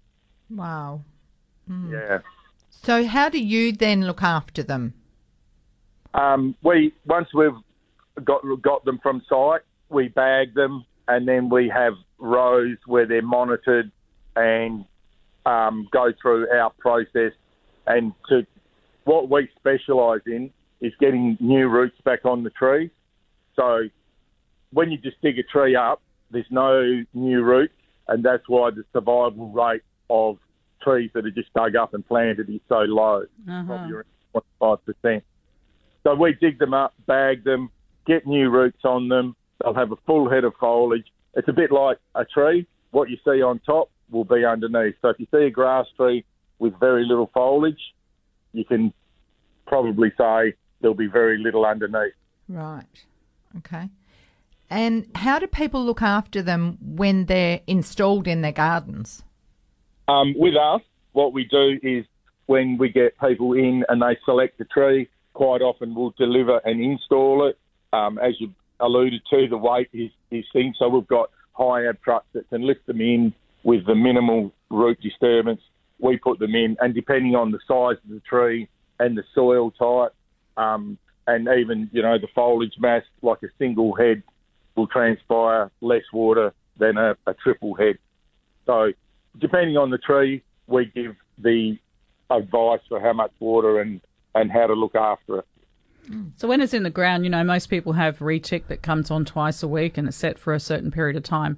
Wow. 0.48 1.02
Yeah. 1.68 2.20
So 2.70 3.06
how 3.06 3.28
do 3.28 3.42
you 3.42 3.72
then 3.72 4.06
look 4.06 4.22
after 4.22 4.62
them? 4.62 4.94
Um, 6.14 6.54
we 6.62 6.94
once 7.06 7.28
we've 7.34 7.50
got 8.24 8.42
got 8.62 8.84
them 8.84 9.00
from 9.02 9.22
site, 9.28 9.62
we 9.90 10.08
bag 10.08 10.54
them, 10.54 10.84
and 11.08 11.26
then 11.26 11.48
we 11.48 11.68
have 11.68 11.94
rows 12.18 12.76
where 12.86 13.06
they're 13.06 13.22
monitored 13.22 13.90
and 14.36 14.84
um, 15.44 15.88
go 15.92 16.12
through 16.22 16.48
our 16.50 16.70
process. 16.78 17.32
And 17.86 18.12
to 18.28 18.46
what 19.04 19.28
we 19.28 19.48
specialise 19.58 20.22
in 20.26 20.50
is 20.80 20.92
getting 21.00 21.36
new 21.40 21.68
roots 21.68 21.96
back 22.04 22.24
on 22.24 22.44
the 22.44 22.50
tree. 22.50 22.90
So 23.56 23.82
when 24.72 24.90
you 24.90 24.98
just 24.98 25.20
dig 25.20 25.38
a 25.38 25.42
tree 25.42 25.76
up, 25.76 26.00
there's 26.30 26.46
no 26.50 27.04
new 27.12 27.42
roots, 27.42 27.74
and 28.08 28.24
that's 28.24 28.48
why 28.48 28.70
the 28.70 28.84
survival 28.92 29.50
rate 29.50 29.82
of 30.10 30.38
trees 30.82 31.10
that 31.14 31.24
are 31.24 31.30
just 31.30 31.52
dug 31.54 31.76
up 31.76 31.94
and 31.94 32.06
planted 32.06 32.48
is 32.48 32.60
so 32.68 32.80
low, 32.80 33.24
probably 33.66 33.94
around 33.94 34.84
25%. 35.04 35.22
So 36.04 36.14
we 36.14 36.34
dig 36.40 36.58
them 36.58 36.74
up, 36.74 36.94
bag 37.06 37.44
them, 37.44 37.70
get 38.06 38.26
new 38.26 38.50
roots 38.50 38.84
on 38.84 39.08
them. 39.08 39.34
They'll 39.60 39.74
have 39.74 39.90
a 39.90 39.96
full 40.06 40.30
head 40.30 40.44
of 40.44 40.52
foliage. 40.60 41.06
It's 41.34 41.48
a 41.48 41.52
bit 41.52 41.72
like 41.72 41.98
a 42.14 42.24
tree. 42.24 42.66
What 42.90 43.10
you 43.10 43.16
see 43.24 43.42
on 43.42 43.58
top 43.60 43.90
will 44.10 44.24
be 44.24 44.44
underneath. 44.44 44.94
So 45.02 45.08
if 45.08 45.18
you 45.18 45.26
see 45.30 45.44
a 45.44 45.50
grass 45.50 45.86
tree 45.96 46.24
with 46.58 46.78
very 46.78 47.04
little 47.04 47.30
foliage, 47.32 47.80
you 48.52 48.64
can 48.64 48.92
probably 49.66 50.10
say 50.16 50.54
there'll 50.80 50.94
be 50.94 51.08
very 51.08 51.38
little 51.38 51.64
underneath. 51.64 52.12
Right. 52.48 52.84
Okay. 53.58 53.88
And 54.70 55.06
how 55.14 55.38
do 55.38 55.46
people 55.46 55.84
look 55.84 56.02
after 56.02 56.42
them 56.42 56.78
when 56.80 57.26
they're 57.26 57.60
installed 57.66 58.28
in 58.28 58.42
their 58.42 58.52
gardens? 58.52 59.22
Um, 60.08 60.34
with 60.36 60.54
us, 60.56 60.82
what 61.12 61.32
we 61.32 61.44
do 61.44 61.78
is 61.82 62.04
when 62.46 62.76
we 62.76 62.90
get 62.90 63.18
people 63.18 63.54
in 63.54 63.84
and 63.88 64.02
they 64.02 64.18
select 64.24 64.60
a 64.60 64.64
tree, 64.64 65.08
quite 65.34 65.60
often 65.60 65.94
we'll 65.94 66.14
deliver 66.16 66.58
and 66.64 66.80
install 66.80 67.46
it. 67.46 67.58
Um, 67.92 68.18
as 68.18 68.34
you 68.40 68.52
alluded 68.80 69.22
to, 69.30 69.46
the 69.48 69.58
weight 69.58 69.90
is, 69.92 70.10
is 70.30 70.44
thing. 70.52 70.74
So 70.78 70.88
we've 70.88 71.06
got 71.06 71.30
Hiab 71.58 72.00
trucks 72.02 72.26
that 72.32 72.48
can 72.48 72.62
lift 72.62 72.86
them 72.86 73.00
in 73.00 73.34
with 73.62 73.86
the 73.86 73.94
minimal 73.94 74.52
root 74.70 74.98
disturbance. 75.00 75.60
We 76.00 76.16
put 76.16 76.38
them 76.38 76.54
in, 76.54 76.76
and 76.80 76.94
depending 76.94 77.34
on 77.34 77.52
the 77.52 77.60
size 77.68 78.02
of 78.04 78.10
the 78.10 78.20
tree 78.28 78.68
and 78.98 79.16
the 79.16 79.22
soil 79.34 79.70
type, 79.70 80.14
um, 80.56 80.98
and 81.26 81.48
even 81.48 81.88
you 81.92 82.02
know 82.02 82.18
the 82.18 82.28
foliage 82.34 82.74
mass, 82.78 83.02
like 83.22 83.42
a 83.42 83.48
single 83.58 83.94
head 83.94 84.22
will 84.74 84.88
transpire 84.88 85.70
less 85.80 86.02
water 86.12 86.52
than 86.78 86.96
a, 86.96 87.16
a 87.26 87.34
triple 87.34 87.74
head. 87.74 87.96
So 88.66 88.92
depending 89.38 89.76
on 89.76 89.90
the 89.90 89.98
tree, 89.98 90.42
we 90.66 90.86
give 90.86 91.14
the 91.38 91.78
advice 92.30 92.80
for 92.88 93.00
how 93.00 93.12
much 93.12 93.32
water 93.38 93.80
and, 93.80 94.00
and 94.34 94.50
how 94.50 94.66
to 94.66 94.74
look 94.74 94.94
after 94.94 95.38
it. 95.38 95.46
So 96.36 96.48
when 96.48 96.60
it's 96.60 96.74
in 96.74 96.82
the 96.82 96.90
ground, 96.90 97.24
you 97.24 97.30
know, 97.30 97.44
most 97.44 97.68
people 97.68 97.94
have 97.94 98.18
retic 98.18 98.66
that 98.66 98.82
comes 98.82 99.10
on 99.10 99.24
twice 99.24 99.62
a 99.62 99.68
week 99.68 99.96
and 99.96 100.06
it's 100.06 100.16
set 100.16 100.38
for 100.38 100.52
a 100.52 100.60
certain 100.60 100.90
period 100.90 101.16
of 101.16 101.22
time. 101.22 101.56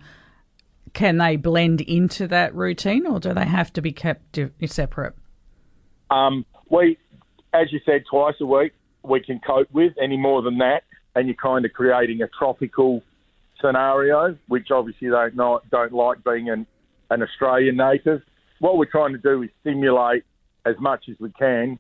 Can 0.93 1.19
they 1.19 1.37
blend 1.37 1.81
into 1.81 2.29
that 2.29 2.55
routine 2.55 3.07
or 3.07 3.19
do 3.19 3.35
they 3.35 3.45
have 3.45 3.73
to 3.73 3.83
be 3.83 3.93
kept 3.93 4.39
separate? 4.67 5.15
Um, 6.11 6.47
we, 6.71 6.97
as 7.53 7.73
you 7.73 7.81
said, 7.85 8.05
twice 8.09 8.37
a 8.41 8.47
week 8.47 8.73
we 9.03 9.21
can 9.21 9.41
cope 9.41 9.69
with. 9.73 9.95
Any 10.01 10.17
more 10.17 10.43
than 10.43 10.59
that, 10.59 10.85
and 11.15 11.27
you're 11.27 11.35
kind 11.35 11.65
of 11.65 11.73
creating 11.73 12.23
a 12.23 12.29
tropical 12.29 13.03
scenario, 13.61 14.37
which 14.47 14.71
obviously 14.71 15.09
they 15.09 15.29
not 15.35 15.69
don't 15.71 15.93
like 15.93 16.23
being 16.23 16.49
an, 16.51 16.67
an 17.11 17.23
Australian 17.23 17.77
native. 17.77 18.23
What 18.61 18.79
we're 18.79 18.87
trying 18.87 19.13
to 19.13 19.19
do 19.19 19.43
is 19.43 19.51
simulate 19.65 20.25
as 20.65 20.77
much 20.79 21.07
as 21.11 21.17
we 21.19 21.33
can 21.33 21.79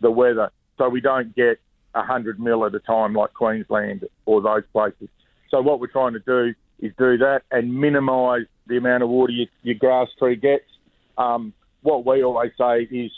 the 0.00 0.10
weather, 0.10 0.50
so 0.76 0.88
we 0.88 1.00
don't 1.00 1.34
get 1.34 1.60
a 1.94 2.02
hundred 2.02 2.38
mil 2.38 2.64
at 2.64 2.74
a 2.74 2.80
time 2.80 3.14
like 3.14 3.32
Queensland 3.34 4.04
or 4.26 4.40
those 4.40 4.62
places. 4.72 5.08
So 5.50 5.60
what 5.62 5.80
we're 5.80 5.86
trying 5.88 6.12
to 6.12 6.20
do 6.20 6.54
is 6.80 6.92
do 6.98 7.16
that 7.18 7.42
and 7.50 7.74
minimise 7.74 8.46
the 8.66 8.76
amount 8.76 9.02
of 9.02 9.08
water 9.08 9.32
your, 9.32 9.46
your 9.62 9.74
grass 9.74 10.08
tree 10.18 10.36
gets. 10.36 10.64
Um, 11.16 11.52
what 11.82 12.04
we 12.06 12.22
always 12.22 12.52
say 12.58 12.82
is, 12.82 13.10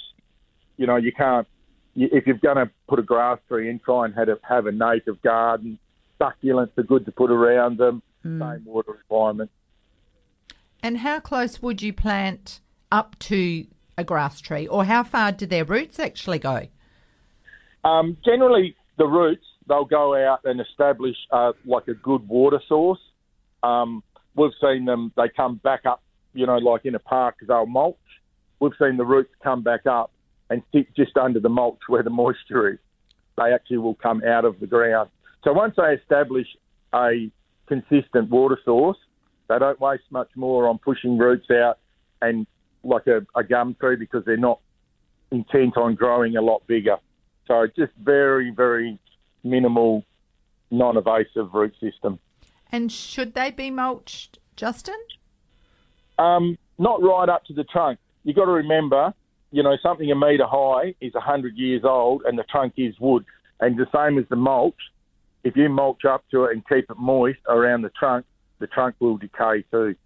you 0.76 0.86
know, 0.86 0.96
you 0.96 1.12
can't 1.12 1.46
you- 1.94 2.08
if 2.12 2.26
you're 2.26 2.36
going 2.38 2.56
to 2.56 2.70
put 2.88 2.98
a 2.98 3.02
grass 3.02 3.38
tree 3.48 3.68
in, 3.68 3.80
try 3.80 4.04
and 4.04 4.14
have 4.14 4.28
a, 4.28 4.38
have 4.42 4.66
a 4.66 4.72
native 4.72 5.20
garden. 5.22 5.78
Succulents 6.20 6.76
are 6.78 6.84
good 6.84 7.04
to 7.06 7.12
put 7.12 7.30
around 7.30 7.78
them. 7.78 8.02
Same 8.22 8.62
water 8.64 8.92
requirement. 8.92 9.50
And 10.82 10.98
how 10.98 11.20
close 11.20 11.60
would 11.60 11.82
you 11.82 11.92
plant 11.92 12.60
up 12.92 13.18
to 13.20 13.66
a 14.00 14.04
grass 14.04 14.40
tree, 14.40 14.66
or 14.66 14.84
how 14.84 15.04
far 15.04 15.32
do 15.32 15.46
their 15.46 15.64
roots 15.64 15.98
actually 15.98 16.38
go? 16.38 16.66
Um, 17.84 18.16
generally, 18.24 18.74
the 18.98 19.06
roots 19.06 19.44
they'll 19.68 19.84
go 19.84 20.16
out 20.16 20.40
and 20.44 20.60
establish 20.60 21.16
uh, 21.30 21.52
like 21.64 21.86
a 21.88 21.94
good 21.94 22.28
water 22.28 22.60
source. 22.68 22.98
Um, 23.62 24.02
we've 24.34 24.52
seen 24.60 24.84
them; 24.84 25.12
they 25.16 25.28
come 25.34 25.56
back 25.56 25.86
up, 25.86 26.02
you 26.34 26.46
know, 26.46 26.56
like 26.56 26.84
in 26.84 26.94
a 26.94 26.98
park, 26.98 27.36
they'll 27.46 27.66
mulch. 27.66 27.96
We've 28.58 28.72
seen 28.78 28.96
the 28.96 29.04
roots 29.04 29.32
come 29.42 29.62
back 29.62 29.86
up 29.86 30.10
and 30.50 30.62
sit 30.72 30.94
just 30.96 31.16
under 31.16 31.40
the 31.40 31.48
mulch 31.48 31.80
where 31.86 32.02
the 32.02 32.10
moisture 32.22 32.68
is. 32.68 32.78
They 33.36 33.52
actually 33.54 33.78
will 33.78 33.94
come 33.94 34.22
out 34.24 34.44
of 34.44 34.60
the 34.60 34.66
ground. 34.66 35.08
So 35.44 35.52
once 35.52 35.74
they 35.76 35.94
establish 35.94 36.46
a 36.92 37.30
consistent 37.66 38.28
water 38.28 38.58
source, 38.64 38.98
they 39.48 39.58
don't 39.58 39.80
waste 39.80 40.04
much 40.10 40.28
more 40.34 40.68
on 40.68 40.78
pushing 40.78 41.16
roots 41.16 41.50
out 41.50 41.78
and 42.20 42.46
like 42.82 43.06
a, 43.06 43.26
a 43.36 43.44
gum 43.44 43.76
tree 43.78 43.96
because 43.96 44.24
they're 44.24 44.36
not 44.36 44.60
intent 45.30 45.76
on 45.76 45.94
growing 45.94 46.36
a 46.36 46.42
lot 46.42 46.66
bigger. 46.66 46.96
So 47.46 47.66
just 47.76 47.92
very, 48.02 48.50
very 48.50 48.98
minimal, 49.42 50.04
non-evasive 50.70 51.52
root 51.52 51.74
system. 51.80 52.18
And 52.72 52.90
should 52.90 53.34
they 53.34 53.50
be 53.50 53.70
mulched, 53.70 54.38
Justin? 54.56 54.98
Um, 56.18 56.58
not 56.78 57.02
right 57.02 57.28
up 57.28 57.44
to 57.46 57.54
the 57.54 57.64
trunk. 57.64 57.98
You've 58.24 58.36
got 58.36 58.44
to 58.44 58.52
remember, 58.52 59.12
you 59.50 59.62
know, 59.62 59.76
something 59.82 60.10
a 60.10 60.14
metre 60.14 60.46
high 60.46 60.94
is 61.00 61.14
100 61.14 61.56
years 61.56 61.82
old 61.84 62.22
and 62.24 62.38
the 62.38 62.44
trunk 62.44 62.74
is 62.76 62.94
wood. 63.00 63.24
And 63.60 63.78
the 63.78 63.86
same 63.94 64.18
as 64.18 64.24
the 64.28 64.36
mulch, 64.36 64.78
if 65.42 65.56
you 65.56 65.68
mulch 65.68 66.04
up 66.04 66.24
to 66.30 66.44
it 66.44 66.52
and 66.52 66.66
keep 66.68 66.90
it 66.90 66.98
moist 66.98 67.40
around 67.48 67.82
the 67.82 67.90
trunk, 67.90 68.26
the 68.58 68.66
trunk 68.66 68.94
will 69.00 69.16
decay 69.16 69.64
too. 69.70 69.96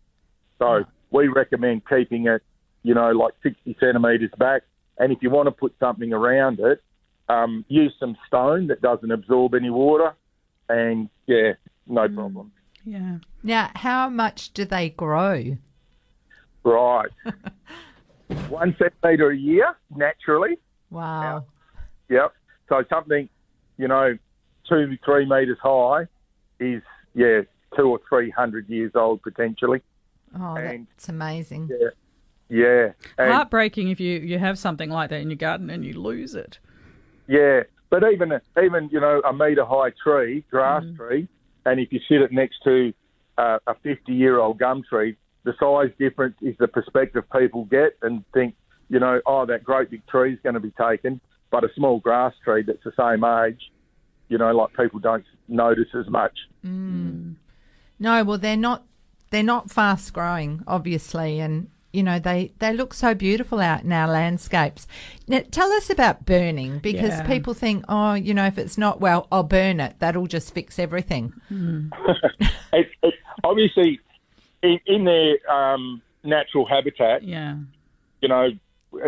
So 0.59 0.85
we 1.11 1.29
recommend 1.29 1.83
keeping 1.89 2.27
it, 2.27 2.43
you 2.85 2.95
know, 2.95 3.11
like 3.11 3.33
60 3.43 3.77
centimetres 3.81 4.31
back. 4.39 4.63
And 4.99 5.11
if 5.11 5.19
you 5.23 5.31
want 5.31 5.47
to 5.49 5.51
put 5.51 5.75
something 5.81 6.13
around 6.13 6.61
it, 6.61 6.81
um, 7.29 7.65
use 7.69 7.93
some 7.99 8.17
stone 8.29 8.69
that 8.69 8.81
doesn't 8.81 9.11
absorb 9.11 9.55
any 9.55 9.71
water. 9.71 10.15
And 10.69 11.09
yeah, 11.27 11.55
no 11.89 12.09
problem. 12.09 12.53
Yeah. 12.85 13.17
Now, 13.43 13.71
how 13.75 14.09
much 14.11 14.53
do 14.53 14.65
they 14.65 14.91
grow? 14.91 15.57
Right. 16.63 17.11
One 18.49 18.77
centimetre 18.79 19.31
a 19.31 19.37
year, 19.37 19.75
naturally. 19.95 20.59
Wow. 20.91 21.47
Yep. 22.09 22.33
So 22.69 22.85
something, 22.89 23.29
you 23.79 23.89
know, 23.89 24.17
two, 24.69 24.97
three 25.05 25.27
metres 25.27 25.59
high 25.63 26.07
is, 26.61 26.83
yeah, 27.15 27.41
two 27.77 27.89
or 27.89 28.01
three 28.09 28.31
hundred 28.31 28.69
years 28.69 28.93
old 28.95 29.23
potentially. 29.23 29.83
Oh, 30.39 30.55
And- 30.55 30.87
that's 30.89 31.09
amazing. 31.09 31.71
Yeah. 31.71 31.89
Yeah. 32.49 32.93
And, 33.19 33.33
Heartbreaking 33.33 33.89
if 33.89 34.01
you, 34.01 34.19
you 34.19 34.39
have 34.39 34.59
something 34.59 34.91
like 34.91 35.11
that 35.11 35.21
in 35.21 35.31
your 35.31 35.37
garden 35.37 35.71
and 35.71 35.85
you 35.85 35.95
lose 36.01 36.35
it. 36.35 36.59
yeah. 37.27 37.63
But 37.91 38.03
even, 38.13 38.33
even, 38.61 38.89
you 38.91 38.99
know, 38.99 39.23
a 39.25 39.33
metre 39.33 39.65
high 39.65 39.93
tree, 40.03 40.45
grass 40.51 40.83
mm-hmm. 40.83 40.97
tree, 40.97 41.29
and 41.65 41.79
if 41.79 41.93
you 41.93 42.01
sit 42.09 42.23
it 42.23 42.33
next 42.33 42.57
to 42.65 42.93
uh, 43.39 43.59
a 43.69 43.75
50 43.85 44.13
year 44.13 44.41
old 44.41 44.59
gum 44.59 44.83
tree, 44.89 45.17
the 45.45 45.55
size 45.61 45.95
difference 45.99 46.37
is 46.43 46.57
the 46.59 46.67
perspective 46.67 47.25
people 47.31 47.67
get 47.67 47.97
and 48.03 48.25
think, 48.33 48.57
you 48.89 48.99
know, 48.99 49.21
oh, 49.27 49.47
that 49.47 49.63
great 49.63 49.91
big 49.91 50.05
tree 50.09 50.33
is 50.33 50.41
going 50.43 50.55
to 50.55 50.61
be 50.61 50.73
taken. 50.73 51.21
But 51.51 51.63
a 51.63 51.69
small 51.77 52.01
grass 52.01 52.35
tree 52.43 52.65
that's 52.67 52.83
the 52.83 52.93
same 52.99 53.23
age, 53.23 53.61
you 54.29 54.39
know, 54.39 54.53
like 54.53 54.75
people 54.75 54.99
don't 54.99 55.25
notice 55.47 55.89
as 55.97 56.09
much. 56.09 56.37
Mm. 56.67 56.71
Mm. 56.71 57.35
No, 58.01 58.25
well, 58.25 58.39
they're 58.39 58.57
not. 58.57 58.85
They're 59.31 59.43
not 59.43 59.71
fast 59.71 60.13
growing, 60.13 60.63
obviously, 60.67 61.41
and 61.41 61.69
you 61.95 62.03
know 62.03 62.19
they 62.19 62.53
they 62.59 62.73
look 62.73 62.93
so 62.93 63.15
beautiful 63.15 63.61
out 63.61 63.85
in 63.85 63.93
our 63.93 64.09
landscapes. 64.09 64.87
Now, 65.29 65.41
tell 65.51 65.71
us 65.73 65.89
about 65.91 66.27
burning 66.27 66.79
because 66.81 67.11
Yeah. 67.19 67.27
people 67.27 67.55
think, 67.55 67.85
oh, 67.89 68.15
you 68.15 68.35
know, 68.35 68.45
if 68.47 68.59
it's 68.59 68.77
not 68.77 69.01
well, 69.01 69.27
I'll 69.33 69.43
burn 69.45 69.81
it. 69.81 69.95
That'll 70.01 70.27
just 70.27 70.53
fix 70.53 70.79
everything. 70.79 71.33
It, 72.73 72.89
it, 73.05 73.15
obviously, 73.45 74.01
in, 74.61 74.81
in 74.87 75.05
their 75.05 75.37
um, 75.49 76.03
natural 76.25 76.67
habitat, 76.67 77.23
Yeah. 77.23 77.55
you 78.21 78.29
know, 78.29 78.49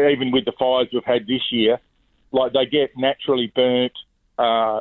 even 0.08 0.30
with 0.30 0.44
the 0.44 0.52
fires 0.52 0.86
we've 0.92 1.02
had 1.04 1.26
this 1.26 1.42
year, 1.50 1.80
like 2.30 2.52
they 2.52 2.66
get 2.66 2.96
naturally 2.96 3.52
burnt 3.56 3.92
uh, 4.38 4.80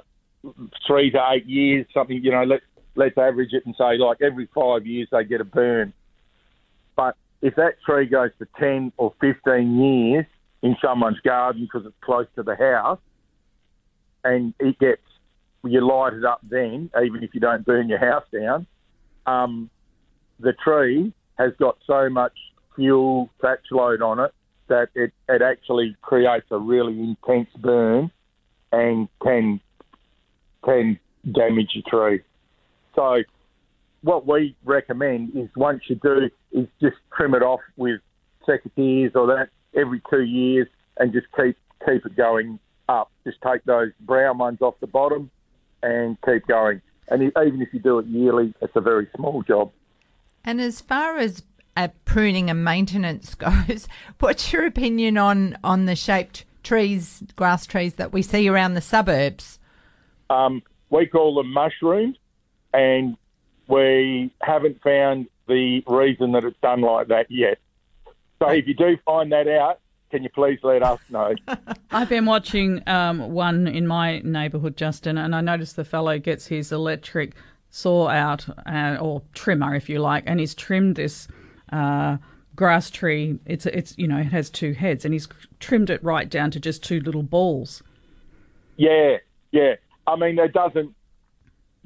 three 0.86 1.10
to 1.10 1.20
eight 1.32 1.48
years, 1.48 1.88
something, 1.96 2.24
you 2.24 2.30
know, 2.30 2.44
let, 2.44 2.62
let's 2.96 3.18
average 3.18 3.54
it 3.54 3.66
and 3.66 3.76
say 3.76 3.98
like 3.98 4.22
every 4.22 4.48
five 4.54 4.86
years 4.86 5.08
they 5.12 5.24
get 5.24 5.42
a 5.42 5.46
burn. 5.46 5.92
But 6.96 7.16
if 7.46 7.54
that 7.58 7.76
tree 7.86 8.08
goes 8.08 8.32
for 8.40 8.48
10 8.60 8.92
or 8.98 9.14
15 9.22 9.80
years 9.80 10.26
in 10.64 10.76
someone's 10.84 11.20
garden 11.20 11.62
because 11.62 11.86
it's 11.86 11.96
close 12.04 12.26
to 12.36 12.42
the 12.42 12.56
house 12.56 13.00
and 14.24 14.56
it 14.60 14.80
gets, 14.80 15.04
you 15.64 15.80
light 15.88 16.14
it 16.14 16.26
up 16.26 16.40
then, 16.42 16.90
even 17.06 17.22
if 17.22 17.36
you 17.36 17.40
don't 17.40 17.64
burn 17.64 17.88
your 17.88 18.00
house 18.00 18.24
down, 18.34 18.66
um, 19.28 19.70
the 20.40 20.54
tree 20.54 21.14
has 21.38 21.52
got 21.60 21.78
so 21.86 22.10
much 22.10 22.34
fuel 22.76 23.30
thatch 23.40 23.68
load 23.70 24.02
on 24.02 24.20
it 24.20 24.34
that 24.68 24.90
it, 24.96 25.14
it 25.30 25.44
actually 25.44 25.96
creates 26.02 26.48
a 26.50 26.58
really 26.58 27.00
intense 27.00 27.50
burn 27.60 28.10
and 28.72 29.08
can 29.22 29.62
can 30.64 31.00
damage 31.32 31.76
your 31.76 31.84
tree. 31.88 32.24
So 32.96 33.22
what 34.06 34.28
we 34.28 34.56
recommend 34.64 35.36
is 35.36 35.50
once 35.56 35.82
you 35.88 35.96
do 35.96 36.30
is 36.52 36.68
just 36.80 36.96
trim 37.18 37.34
it 37.34 37.42
off 37.42 37.62
with 37.76 38.00
secateurs 38.48 39.16
or 39.16 39.26
that 39.26 39.50
every 39.76 40.00
two 40.12 40.22
years 40.22 40.68
and 40.98 41.12
just 41.12 41.26
keep 41.36 41.58
keep 41.84 42.06
it 42.06 42.16
going 42.16 42.60
up. 42.88 43.12
Just 43.24 43.38
take 43.42 43.64
those 43.64 43.92
brown 44.02 44.38
ones 44.38 44.62
off 44.62 44.76
the 44.80 44.86
bottom 44.86 45.32
and 45.82 46.18
keep 46.24 46.46
going. 46.46 46.82
And 47.08 47.24
even 47.24 47.62
if 47.64 47.74
you 47.74 47.80
do 47.80 47.98
it 47.98 48.06
yearly, 48.06 48.54
it's 48.62 48.76
a 48.76 48.82
very 48.82 49.08
small 49.16 49.42
job. 49.42 49.72
And 50.44 50.62
as 50.62 50.82
far 50.82 51.18
as 51.18 51.42
uh, 51.76 51.88
pruning 52.06 52.52
and 52.52 52.64
maintenance 52.64 53.34
goes, 53.36 53.88
what's 54.20 54.54
your 54.54 54.68
opinion 54.68 55.18
on 55.18 55.58
on 55.64 55.86
the 55.86 55.96
shaped 55.96 56.46
trees, 56.62 57.24
grass 57.36 57.66
trees 57.66 57.96
that 57.96 58.14
we 58.14 58.22
see 58.22 58.48
around 58.48 58.76
the 58.76 58.82
suburbs? 58.82 59.58
Um, 60.30 60.62
we 60.92 61.08
call 61.08 61.34
them 61.34 61.52
mushrooms, 61.52 62.18
and 62.72 63.18
we 63.68 64.32
haven't 64.42 64.82
found 64.82 65.28
the 65.48 65.84
reason 65.88 66.32
that 66.34 66.44
it's 66.44 66.60
done 66.62 66.82
like 66.82 67.08
that 67.08 67.30
yet. 67.30 67.60
So 68.40 68.50
if 68.50 68.68
you 68.68 68.74
do 68.74 68.98
find 69.06 69.32
that 69.32 69.48
out, 69.48 69.80
can 70.12 70.24
you 70.24 70.30
please 70.30 70.60
let 70.64 70.84
us 70.84 71.00
know? 71.10 71.34
I've 71.92 72.10
been 72.10 72.26
watching 72.26 72.84
um, 72.88 73.32
one 73.32 73.68
in 73.68 73.88
my 73.88 74.20
neighbourhood, 74.20 74.78
Justin, 74.78 75.18
and 75.18 75.36
I 75.36 75.42
noticed 75.42 75.76
the 75.76 75.86
fellow 75.86 76.20
gets 76.20 76.48
his 76.48 76.72
electric 76.72 77.34
saw 77.70 78.08
out, 78.08 78.48
uh, 78.66 78.98
or 79.02 79.22
trimmer, 79.34 79.76
if 79.76 79.90
you 79.90 80.00
like, 80.00 80.24
and 80.26 80.40
he's 80.40 80.56
trimmed 80.56 80.96
this 80.96 81.28
uh, 81.74 82.18
grass 82.56 82.90
tree. 82.90 83.40
It's 83.46 83.66
it's 83.66 83.98
you 83.98 84.08
know 84.08 84.18
it 84.18 84.32
has 84.32 84.50
two 84.50 84.74
heads, 84.74 85.04
and 85.04 85.14
he's 85.14 85.28
trimmed 85.60 85.90
it 85.90 86.02
right 86.04 86.30
down 86.30 86.52
to 86.52 86.60
just 86.60 86.84
two 86.84 87.02
little 87.02 87.24
balls. 87.24 87.84
yeah, 88.78 89.18
yeah. 89.52 89.76
I 90.08 90.16
mean, 90.16 90.38
it 90.38 90.54
doesn't 90.54 90.96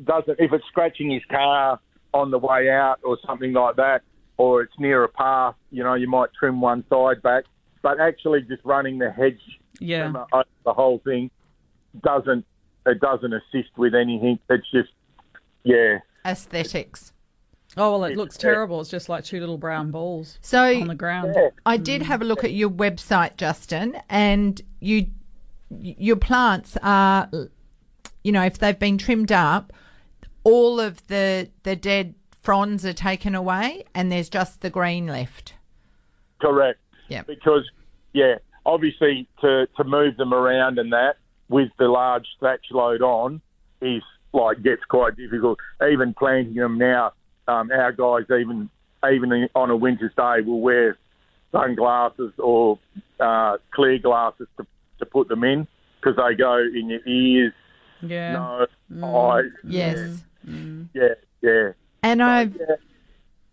doesn't 0.04 0.40
if 0.40 0.54
it's 0.54 0.66
scratching 0.68 1.12
his 1.12 1.24
car 1.30 1.80
on 2.14 2.32
the 2.32 2.40
way 2.40 2.70
out 2.70 3.00
or 3.04 3.18
something 3.26 3.54
like 3.54 3.76
that, 3.76 4.02
or 4.38 4.62
it's 4.62 4.74
near 4.80 5.04
a 5.04 5.10
path. 5.10 5.56
You 5.72 5.84
know, 5.84 5.94
you 5.94 6.08
might 6.08 6.30
trim 6.38 6.62
one 6.62 6.84
side 6.90 7.22
back, 7.22 7.46
but 7.82 8.00
actually 8.00 8.42
just 8.42 8.64
running 8.64 8.98
the 8.98 9.12
hedge 9.12 9.42
Yeah, 9.80 10.04
trimmer 10.04 10.26
over 10.34 10.46
the 10.66 10.74
whole 10.74 11.00
thing 11.00 11.30
doesn't 12.04 12.46
it 12.86 13.00
doesn't 13.00 13.34
assist 13.34 13.78
with 13.78 13.94
anything. 13.94 14.40
It's 14.50 14.70
just 14.72 14.90
yeah. 15.64 16.00
Aesthetics. 16.26 17.14
Oh 17.78 17.92
well, 17.92 18.04
it 18.06 18.18
looks 18.18 18.36
terrible. 18.36 18.82
It's 18.82 18.90
just 18.90 19.10
like 19.10 19.24
two 19.24 19.40
little 19.40 19.58
brown 19.58 19.92
balls 19.92 20.40
So 20.42 20.82
on 20.82 20.88
the 20.88 20.96
ground. 20.96 21.36
I 21.66 21.78
did 21.78 22.02
have 22.02 22.22
a 22.22 22.26
look 22.26 22.44
at 22.44 22.52
your 22.52 22.70
website, 22.70 23.38
Justin, 23.38 24.02
and 24.10 24.62
you 24.80 25.08
your 25.70 26.16
plants 26.16 26.78
are, 26.82 27.30
you 28.24 28.32
know, 28.32 28.44
if 28.44 28.58
they've 28.58 28.80
been 28.80 28.98
trimmed 28.98 29.32
up, 29.32 29.72
all 30.44 30.80
of 30.80 31.08
the 31.08 31.50
the 31.64 31.76
dead 31.76 32.16
fronds 32.42 32.86
are 32.86 32.94
taken 32.94 33.36
away, 33.36 33.84
and 33.94 34.12
there's 34.12 34.30
just 34.30 34.62
the 34.62 34.70
green 34.70 35.08
left. 35.08 35.54
Correct. 36.42 36.80
Yeah. 37.10 37.24
Because, 37.24 37.70
yeah, 38.14 38.36
obviously 38.66 39.28
to, 39.42 39.68
to 39.78 39.84
move 39.84 40.18
them 40.18 40.34
around 40.34 40.80
and 40.80 40.94
that 40.94 41.18
with 41.50 41.70
the 41.78 41.88
large 41.88 42.28
thatch 42.40 42.66
load 42.72 43.02
on 43.02 43.42
is 43.82 44.04
like 44.34 44.62
gets 44.62 44.84
quite 44.88 45.18
difficult. 45.18 45.60
Even 45.92 46.14
planting 46.14 46.54
them 46.54 46.78
now, 46.78 47.14
um, 47.48 47.72
our 47.72 47.92
guys 47.92 48.24
even 48.30 48.70
even 49.10 49.50
on 49.56 49.70
a 49.70 49.76
winter's 49.76 50.14
day 50.16 50.42
will 50.46 50.60
wear 50.60 50.98
sunglasses 51.52 52.32
or 52.38 52.78
uh, 53.20 53.58
clear 53.72 53.98
glasses 53.98 54.48
to, 54.58 54.68
to 55.00 55.06
put 55.06 55.28
them 55.30 55.44
in 55.44 55.68
because 56.00 56.16
they 56.18 56.36
go 56.36 56.58
in 56.58 56.90
your 56.90 57.08
ears, 57.08 57.54
Yeah, 58.02 58.34
nose, 58.90 59.04
eyes. 59.04 59.52
Yes. 59.64 60.24
Yeah, 60.94 61.14
yeah. 61.42 61.72
And 62.04 62.24
I've 62.24 62.56
yeah. 62.56 62.76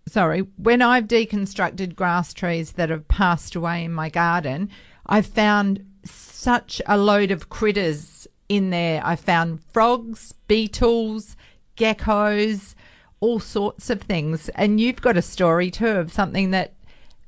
sorry, 0.09 0.41
when 0.57 0.83
I've 0.83 1.07
deconstructed 1.07 1.95
grass 1.95 2.33
trees 2.33 2.73
that 2.73 2.91
have 2.91 3.09
passed 3.09 3.55
away 3.55 3.85
in 3.85 3.93
my 3.93 4.09
garden, 4.09 4.71
I've 5.07 5.27
found 5.27 5.85
such 6.05 6.81
a 6.87 6.97
load 6.97 7.31
of 7.31 7.49
critters 7.49 8.27
in 8.49 8.71
there. 8.71 9.01
I 9.05 9.17
found 9.17 9.63
frogs, 9.73 10.33
beetles, 10.47 11.37
geckos, 11.77 12.75
all 13.21 13.41
sorts 13.41 13.91
of 13.91 14.03
things. 14.03 14.49
And 14.51 14.81
you've 14.81 15.01
got 15.01 15.17
a 15.17 15.23
story 15.23 15.71
too 15.71 15.89
of 15.89 16.13
something 16.13 16.51
that 16.53 16.75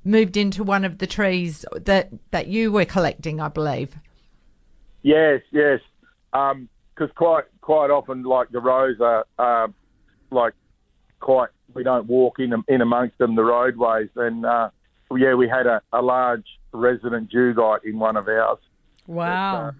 moved 0.05 0.37
into 0.37 0.63
one 0.63 0.85
of 0.85 0.99
the 0.99 1.07
trees 1.07 1.65
that 1.77 2.11
that 2.31 2.47
you 2.47 2.73
were 2.73 2.85
collecting, 2.85 3.41
I 3.41 3.49
believe. 3.49 3.97
Yes, 5.03 5.43
yes. 5.51 5.81
Um, 6.33 6.69
Because 6.99 7.15
quite 7.15 7.45
quite 7.61 7.91
often, 7.91 8.25
like 8.25 8.49
the 8.51 8.61
roads 8.61 9.01
are, 9.01 9.25
uh, 9.39 9.69
like 10.31 10.55
quite. 11.21 11.51
We 11.75 11.85
don't 11.85 12.07
walk 12.07 12.39
in 12.39 12.53
in 12.67 12.81
amongst 12.81 13.19
them 13.19 13.37
the 13.37 13.45
roadways, 13.45 14.09
and 14.17 14.45
uh, 14.45 14.71
yeah, 15.17 15.35
we 15.35 15.49
had 15.49 15.67
a, 15.67 15.81
a 15.93 16.03
large 16.03 16.47
resident 16.73 17.31
dugite 17.31 17.85
in 17.85 17.99
one 17.99 18.17
of 18.17 18.27
ours. 18.27 18.59
wow. 19.07 19.73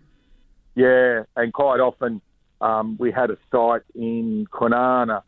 Yeah, 0.75 1.25
and 1.35 1.53
quite 1.53 1.81
often 1.81 2.21
um, 2.61 2.97
we 3.01 3.11
had 3.11 3.31
a 3.31 3.39
site 3.51 3.83
in 3.97 4.47
Kwinana, 4.53 5.23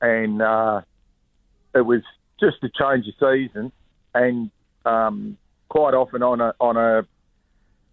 and 0.00 0.40
uh, 0.40 0.82
it 1.74 1.80
was 1.80 2.02
just 2.38 2.58
a 2.62 2.68
change 2.68 3.06
of 3.08 3.14
season, 3.18 3.72
and 4.14 4.50
um, 4.84 5.36
quite 5.68 5.94
often 5.94 6.22
on 6.22 6.40
a 6.40 6.54
on 6.60 6.76
a 6.76 7.06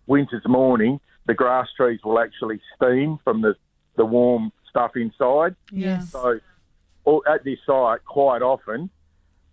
winter's 0.05 0.45
morning, 0.47 0.99
the 1.31 1.35
grass 1.35 1.69
trees 1.77 2.01
will 2.03 2.19
actually 2.19 2.59
steam 2.75 3.17
from 3.23 3.39
the 3.39 3.55
the 3.95 4.03
warm 4.03 4.51
stuff 4.69 4.97
inside. 4.97 5.55
yes. 5.71 6.11
So, 6.11 6.41
or 7.05 7.21
at 7.25 7.45
this 7.45 7.57
site, 7.65 8.03
quite 8.03 8.41
often, 8.41 8.89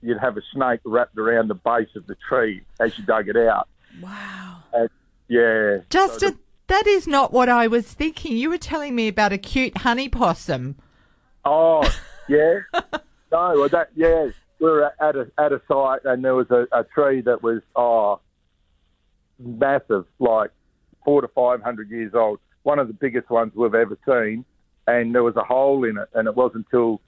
you'd 0.03 0.19
have 0.19 0.37
a 0.37 0.43
snake 0.53 0.81
wrapped 0.85 1.17
around 1.17 1.47
the 1.47 1.55
base 1.55 1.95
of 1.95 2.05
the 2.09 2.17
tree 2.29 2.63
as 2.81 2.99
you 2.99 3.05
dug 3.05 3.29
it 3.29 3.37
out. 3.37 3.69
Wow. 4.03 4.57
And, 4.73 4.91
yeah. 5.29 5.79
Justin, 5.89 6.41
that 6.67 6.89
is 6.89 7.07
not 7.07 7.33
what 7.33 7.49
I 7.49 7.69
was 7.69 7.93
thinking. 7.93 8.37
You 8.37 8.51
were 8.51 8.59
telling 8.59 8.97
me 8.97 9.07
about 9.07 9.33
a 9.33 9.39
cute 9.39 9.79
honey 9.79 10.09
possum. 10.09 10.75
Oh, 11.45 11.83
yeah. 12.29 12.59
no, 13.31 13.55
well, 13.55 13.69
that 13.69 13.91
yeah. 13.95 14.31
We 14.59 14.67
were 14.67 14.93
at 15.01 15.15
a 15.15 15.31
at 15.39 15.53
a 15.53 15.63
site, 15.69 16.01
and 16.05 16.25
there 16.25 16.35
was 16.35 16.51
a, 16.51 16.67
a 16.73 16.83
tree 16.83 17.21
that 17.21 17.41
was 17.41 17.63
oh 17.77 18.19
massive, 19.39 20.07
like 20.19 20.51
four 21.09 21.23
to 21.23 21.29
five 21.29 21.63
hundred 21.63 21.89
years 21.91 22.13
old. 22.15 22.39
One 22.65 22.79
of 22.79 22.87
the 22.87 22.93
biggest 22.93 23.31
ones 23.31 23.53
we've 23.55 23.75
ever 23.75 23.97
seen, 24.07 24.45
and 24.87 25.15
there 25.15 25.23
was 25.23 25.37
a 25.37 25.43
hole 25.43 25.85
in 25.85 25.97
it, 25.97 26.07
and 26.13 26.29
it 26.29 26.37
wasn't 26.37 26.67
until 26.71 27.01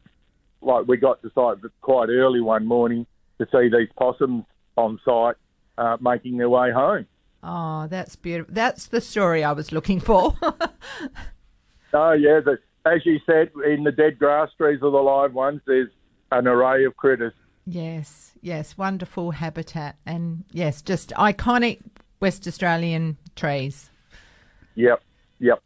like 0.62 0.88
we 0.88 0.96
got 0.96 1.20
to 1.20 1.30
site 1.34 1.58
quite 1.82 2.08
early 2.08 2.40
one 2.40 2.64
morning 2.64 3.06
to 3.38 3.46
see 3.52 3.68
these 3.68 3.88
possums 3.98 4.44
on 4.76 4.98
site 5.04 5.36
uh, 5.76 5.98
making 6.00 6.38
their 6.38 6.48
way 6.48 6.70
home. 6.72 7.04
Oh, 7.42 7.88
that's 7.88 8.16
beautiful. 8.16 8.54
That's 8.54 8.86
the 8.86 9.02
story 9.02 9.44
I 9.44 9.52
was 9.52 9.70
looking 9.70 10.00
for. 10.00 10.34
Oh 11.92 12.12
yeah, 12.12 12.38
the, 12.38 12.56
as 12.86 13.04
you 13.04 13.18
said, 13.26 13.50
in 13.66 13.82
the 13.82 13.90
dead 13.90 14.16
grass 14.18 14.48
trees 14.56 14.78
or 14.80 14.92
the 14.92 14.98
live 14.98 15.34
ones, 15.34 15.60
there's 15.66 15.88
an 16.30 16.46
array 16.46 16.84
of 16.84 16.96
critters. 16.96 17.32
yes, 17.66 18.32
yes, 18.40 18.78
wonderful 18.78 19.32
habitat. 19.32 19.96
And 20.06 20.44
yes, 20.52 20.82
just 20.82 21.10
iconic 21.10 21.80
West 22.20 22.46
Australian 22.46 23.16
trees. 23.34 23.89
Yep, 24.74 25.02
yep. 25.38 25.62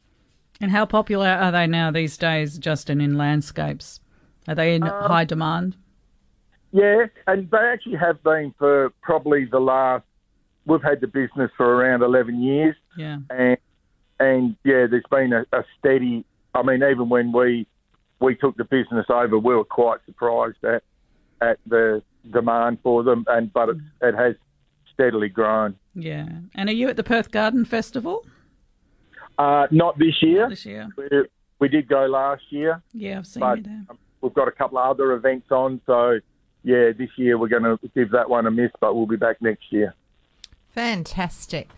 And 0.60 0.70
how 0.70 0.86
popular 0.86 1.28
are 1.28 1.52
they 1.52 1.66
now 1.66 1.90
these 1.90 2.16
days, 2.16 2.58
Justin, 2.58 3.00
in 3.00 3.16
landscapes? 3.16 4.00
Are 4.46 4.54
they 4.54 4.74
in 4.74 4.82
um, 4.82 4.90
high 4.90 5.24
demand? 5.24 5.76
Yeah, 6.72 7.06
and 7.26 7.50
they 7.50 7.58
actually 7.58 7.96
have 7.96 8.22
been 8.22 8.54
for 8.58 8.90
probably 9.02 9.44
the 9.44 9.60
last. 9.60 10.04
We've 10.66 10.82
had 10.82 11.00
the 11.00 11.06
business 11.06 11.50
for 11.56 11.66
around 11.66 12.02
eleven 12.02 12.42
years, 12.42 12.74
Yeah. 12.96 13.18
and 13.30 13.56
and 14.18 14.56
yeah, 14.64 14.86
there's 14.86 15.04
been 15.10 15.32
a, 15.32 15.44
a 15.52 15.64
steady. 15.78 16.24
I 16.54 16.62
mean, 16.62 16.82
even 16.82 17.08
when 17.08 17.32
we 17.32 17.66
we 18.20 18.34
took 18.34 18.56
the 18.56 18.64
business 18.64 19.06
over, 19.08 19.38
we 19.38 19.54
were 19.54 19.64
quite 19.64 20.00
surprised 20.06 20.64
at 20.64 20.82
at 21.40 21.58
the 21.66 22.02
demand 22.32 22.78
for 22.82 23.02
them, 23.02 23.24
and 23.28 23.52
but 23.52 23.68
it, 23.68 23.78
mm. 23.78 23.84
it 24.02 24.14
has 24.14 24.34
steadily 24.92 25.28
grown. 25.28 25.76
Yeah. 25.94 26.28
And 26.54 26.68
are 26.68 26.72
you 26.72 26.88
at 26.88 26.96
the 26.96 27.04
Perth 27.04 27.30
Garden 27.30 27.64
Festival 27.64 28.24
Uh, 29.38 29.66
not 29.70 29.98
this 29.98 30.22
year. 30.22 30.48
this 30.48 30.64
year? 30.66 30.88
We, 30.96 31.08
we 31.58 31.68
did 31.68 31.88
go 31.88 32.06
last 32.06 32.42
year, 32.50 32.82
Yeah, 32.92 33.18
I've 33.18 33.26
seen 33.26 33.40
but 33.40 33.58
you 33.58 33.64
there. 33.64 33.84
um, 33.90 33.98
we've 34.20 34.34
got 34.34 34.48
a 34.48 34.52
couple 34.52 34.78
of 34.78 34.88
other 34.90 35.12
events 35.12 35.50
on. 35.50 35.80
So 35.86 36.18
yeah, 36.62 36.92
this 36.96 37.10
year 37.16 37.36
we're 37.38 37.48
going 37.48 37.62
to 37.64 37.78
give 37.94 38.10
that 38.12 38.28
one 38.30 38.46
a 38.46 38.50
miss, 38.50 38.70
but 38.80 38.94
we'll 38.94 39.06
be 39.06 39.16
back 39.16 39.40
next 39.42 39.64
year. 39.72 39.94
Fantastic. 40.70 41.68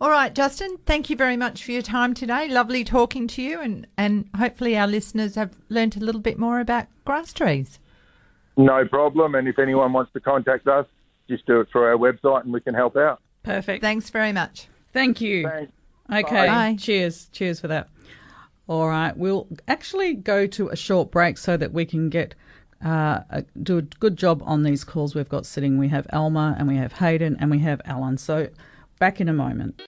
All 0.00 0.10
right, 0.10 0.34
Justin, 0.34 0.78
thank 0.84 1.08
you 1.10 1.16
very 1.16 1.36
much 1.36 1.64
for 1.64 1.70
your 1.70 1.82
time 1.82 2.12
today. 2.12 2.48
Lovely 2.48 2.82
talking 2.82 3.28
to 3.28 3.42
you, 3.42 3.60
and, 3.60 3.86
and 3.96 4.28
hopefully 4.36 4.76
our 4.76 4.88
listeners 4.88 5.36
have 5.36 5.56
learnt 5.68 5.96
a 5.96 6.00
little 6.00 6.20
bit 6.20 6.38
more 6.38 6.58
about 6.60 6.86
grass 7.04 7.32
trees. 7.32 7.78
No 8.56 8.84
problem. 8.86 9.34
And 9.36 9.46
if 9.48 9.58
anyone 9.58 9.92
wants 9.92 10.12
to 10.14 10.20
contact 10.20 10.66
us, 10.66 10.86
just 11.28 11.46
do 11.46 11.60
it 11.60 11.68
through 11.70 11.84
our 11.84 11.96
website 11.96 12.42
and 12.42 12.52
we 12.52 12.60
can 12.60 12.74
help 12.74 12.96
out. 12.96 13.20
Perfect. 13.44 13.80
Thanks 13.82 14.10
very 14.10 14.32
much. 14.32 14.66
Thank 14.92 15.20
you. 15.20 15.48
Thanks. 15.48 15.72
Okay. 16.10 16.46
Bye. 16.46 16.76
Cheers. 16.78 17.28
Cheers 17.32 17.60
for 17.60 17.68
that. 17.68 17.88
All 18.66 18.88
right. 18.88 19.16
We'll 19.16 19.48
actually 19.68 20.14
go 20.14 20.46
to 20.46 20.68
a 20.68 20.76
short 20.76 21.10
break 21.10 21.38
so 21.38 21.56
that 21.56 21.72
we 21.72 21.84
can 21.84 22.08
get 22.08 22.34
uh, 22.84 23.20
a, 23.30 23.44
do 23.62 23.78
a 23.78 23.82
good 23.82 24.16
job 24.16 24.42
on 24.44 24.62
these 24.62 24.84
calls 24.84 25.14
we've 25.14 25.28
got 25.28 25.46
sitting. 25.46 25.78
We 25.78 25.88
have 25.88 26.06
Elma 26.10 26.56
and 26.58 26.68
we 26.68 26.76
have 26.76 26.94
Hayden 26.94 27.36
and 27.38 27.50
we 27.50 27.60
have 27.60 27.80
Alan. 27.84 28.18
So 28.18 28.48
back 28.98 29.20
in 29.20 29.28
a 29.28 29.32
moment. 29.32 29.82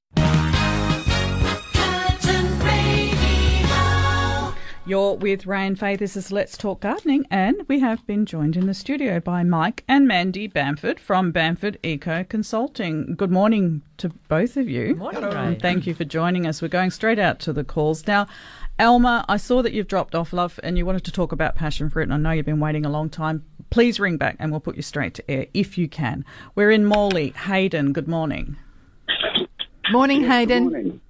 You're 4.87 5.15
with 5.15 5.47
Ray 5.47 5.67
and 5.67 5.79
Faye. 5.79 5.97
This 5.97 6.15
is 6.15 6.31
Let's 6.31 6.59
Talk 6.59 6.81
Gardening, 6.81 7.27
and 7.31 7.57
we 7.69 7.81
have 7.81 8.07
been 8.07 8.27
joined 8.27 8.55
in 8.55 8.67
the 8.67 8.75
studio 8.75 9.19
by 9.19 9.43
Mike 9.43 9.83
and 9.89 10.07
Mandy 10.07 10.47
Bamford 10.47 11.01
from 11.01 11.33
Bamford 11.33 11.79
Eco 11.83 12.23
Consulting. 12.25 13.15
Good 13.15 13.31
morning 13.31 13.81
to 13.97 14.11
both 14.29 14.59
of 14.59 14.69
you. 14.69 14.95
Morning, 14.97 15.25
And 15.25 15.59
Thank 15.59 15.87
you 15.87 15.95
for 15.95 16.05
joining 16.05 16.47
us. 16.47 16.61
We're 16.61 16.69
going 16.69 16.91
straight 16.91 17.19
out 17.19 17.39
to 17.41 17.53
the 17.55 17.65
calls 17.65 18.07
now. 18.07 18.27
Elma, 18.79 19.25
I 19.27 19.39
saw 19.39 19.63
that 19.63 19.73
you've 19.73 19.89
dropped 19.89 20.15
off, 20.15 20.35
love, 20.35 20.61
and 20.63 20.77
you 20.77 20.85
wanted 20.85 21.05
to 21.05 21.13
talk 21.13 21.33
about 21.33 21.55
passion 21.55 21.89
fruit, 21.89 22.03
and 22.03 22.13
I 22.13 22.19
know 22.19 22.33
you've 22.33 22.45
been 22.45 22.61
waiting 22.61 22.85
a 22.85 22.91
long 22.91 23.09
time. 23.09 23.43
Please 23.71 23.99
ring 23.99 24.19
back, 24.19 24.37
and 24.39 24.51
we'll 24.51 24.61
put 24.61 24.77
you 24.77 24.83
straight 24.83 25.15
to 25.15 25.31
air 25.31 25.47
if 25.55 25.79
you 25.79 25.89
can. 25.89 26.27
We're 26.55 26.71
in 26.71 26.85
Morley. 26.85 27.31
Hayden, 27.31 27.95
good 27.95 28.07
morning. 28.07 28.59
Morning, 29.91 30.25
Hayden. 30.25 30.65
Good 30.65 30.73
morning. 30.73 31.01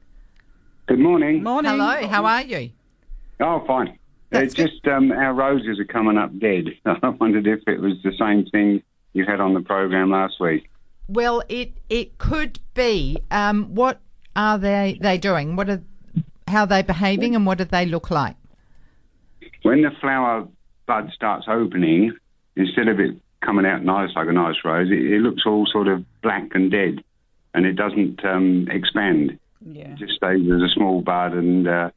Good 0.87 0.99
morning. 1.01 1.43
Morning. 1.43 1.71
Hello, 1.73 2.07
how 2.07 2.25
are 2.25 2.43
you? 2.43 2.71
Oh, 3.41 3.65
fine. 3.67 3.99
That's 4.31 4.47
it's 4.47 4.55
just 4.55 4.87
um, 4.89 5.13
our 5.13 5.33
roses 5.33 5.79
are 5.79 5.85
coming 5.85 6.19
up 6.19 6.37
dead. 6.39 6.67
I 6.85 7.09
wondered 7.09 7.47
if 7.47 7.61
it 7.67 7.81
was 7.81 7.95
the 8.03 8.13
same 8.19 8.47
thing 8.47 8.83
you 9.13 9.25
had 9.25 9.41
on 9.41 9.55
the 9.55 9.61
program 9.61 10.11
last 10.11 10.41
week. 10.41 10.69
Well, 11.09 11.43
it 11.49 11.73
it 11.89 12.19
could 12.19 12.59
be. 12.75 13.19
Um, 13.31 13.75
what 13.75 14.01
are 14.35 14.59
they 14.59 14.99
they 15.01 15.19
doing? 15.19 15.57
What 15.57 15.69
are 15.69 15.83
how 16.49 16.63
are 16.63 16.67
they 16.67 16.83
behaving, 16.83 17.35
and 17.35 17.47
what 17.47 17.59
do 17.59 17.65
they 17.65 17.87
look 17.87 18.11
like? 18.11 18.37
When 19.63 19.83
the 19.83 19.91
flower 20.01 20.49
bud 20.87 21.11
starts 21.15 21.47
opening, 21.49 22.13
instead 22.57 22.89
of 22.89 23.01
it 23.01 23.17
coming 23.41 23.67
out 23.67 23.85
nice 23.85 24.11
like 24.17 24.29
a 24.29 24.33
nice 24.33 24.57
rose, 24.65 24.91
it, 24.91 24.99
it 24.99 25.21
looks 25.21 25.43
all 25.47 25.67
sort 25.67 25.89
of 25.89 26.05
black 26.23 26.55
and 26.55 26.71
dead, 26.71 27.05
and 27.53 27.67
it 27.67 27.75
doesn't 27.75 28.25
um, 28.25 28.69
expand. 28.71 29.39
Yeah. 29.61 29.93
It 29.93 29.97
just 29.99 30.15
stays 30.15 30.51
as 30.51 30.63
a 30.63 30.69
small 30.75 31.03
bud, 31.03 31.33
and 31.33 31.69
uh, 31.69 31.91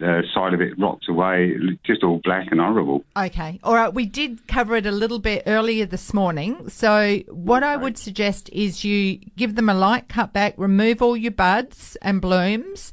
the 0.00 0.24
side 0.34 0.54
of 0.54 0.60
it 0.60 0.78
rots 0.78 1.08
away, 1.08 1.54
just 1.84 2.02
all 2.02 2.20
black 2.24 2.48
and 2.50 2.60
horrible. 2.60 3.04
Okay. 3.16 3.60
All 3.62 3.74
right. 3.74 3.92
We 3.92 4.06
did 4.06 4.48
cover 4.48 4.74
it 4.76 4.86
a 4.86 4.90
little 4.90 5.18
bit 5.18 5.44
earlier 5.46 5.86
this 5.86 6.12
morning. 6.12 6.68
So, 6.68 7.18
what 7.28 7.62
I 7.62 7.76
would 7.76 7.96
suggest 7.96 8.50
is 8.52 8.84
you 8.84 9.18
give 9.36 9.54
them 9.54 9.68
a 9.68 9.74
light 9.74 10.08
cut 10.08 10.32
back, 10.32 10.54
remove 10.56 11.02
all 11.02 11.16
your 11.16 11.32
buds 11.32 11.96
and 12.02 12.20
blooms, 12.20 12.92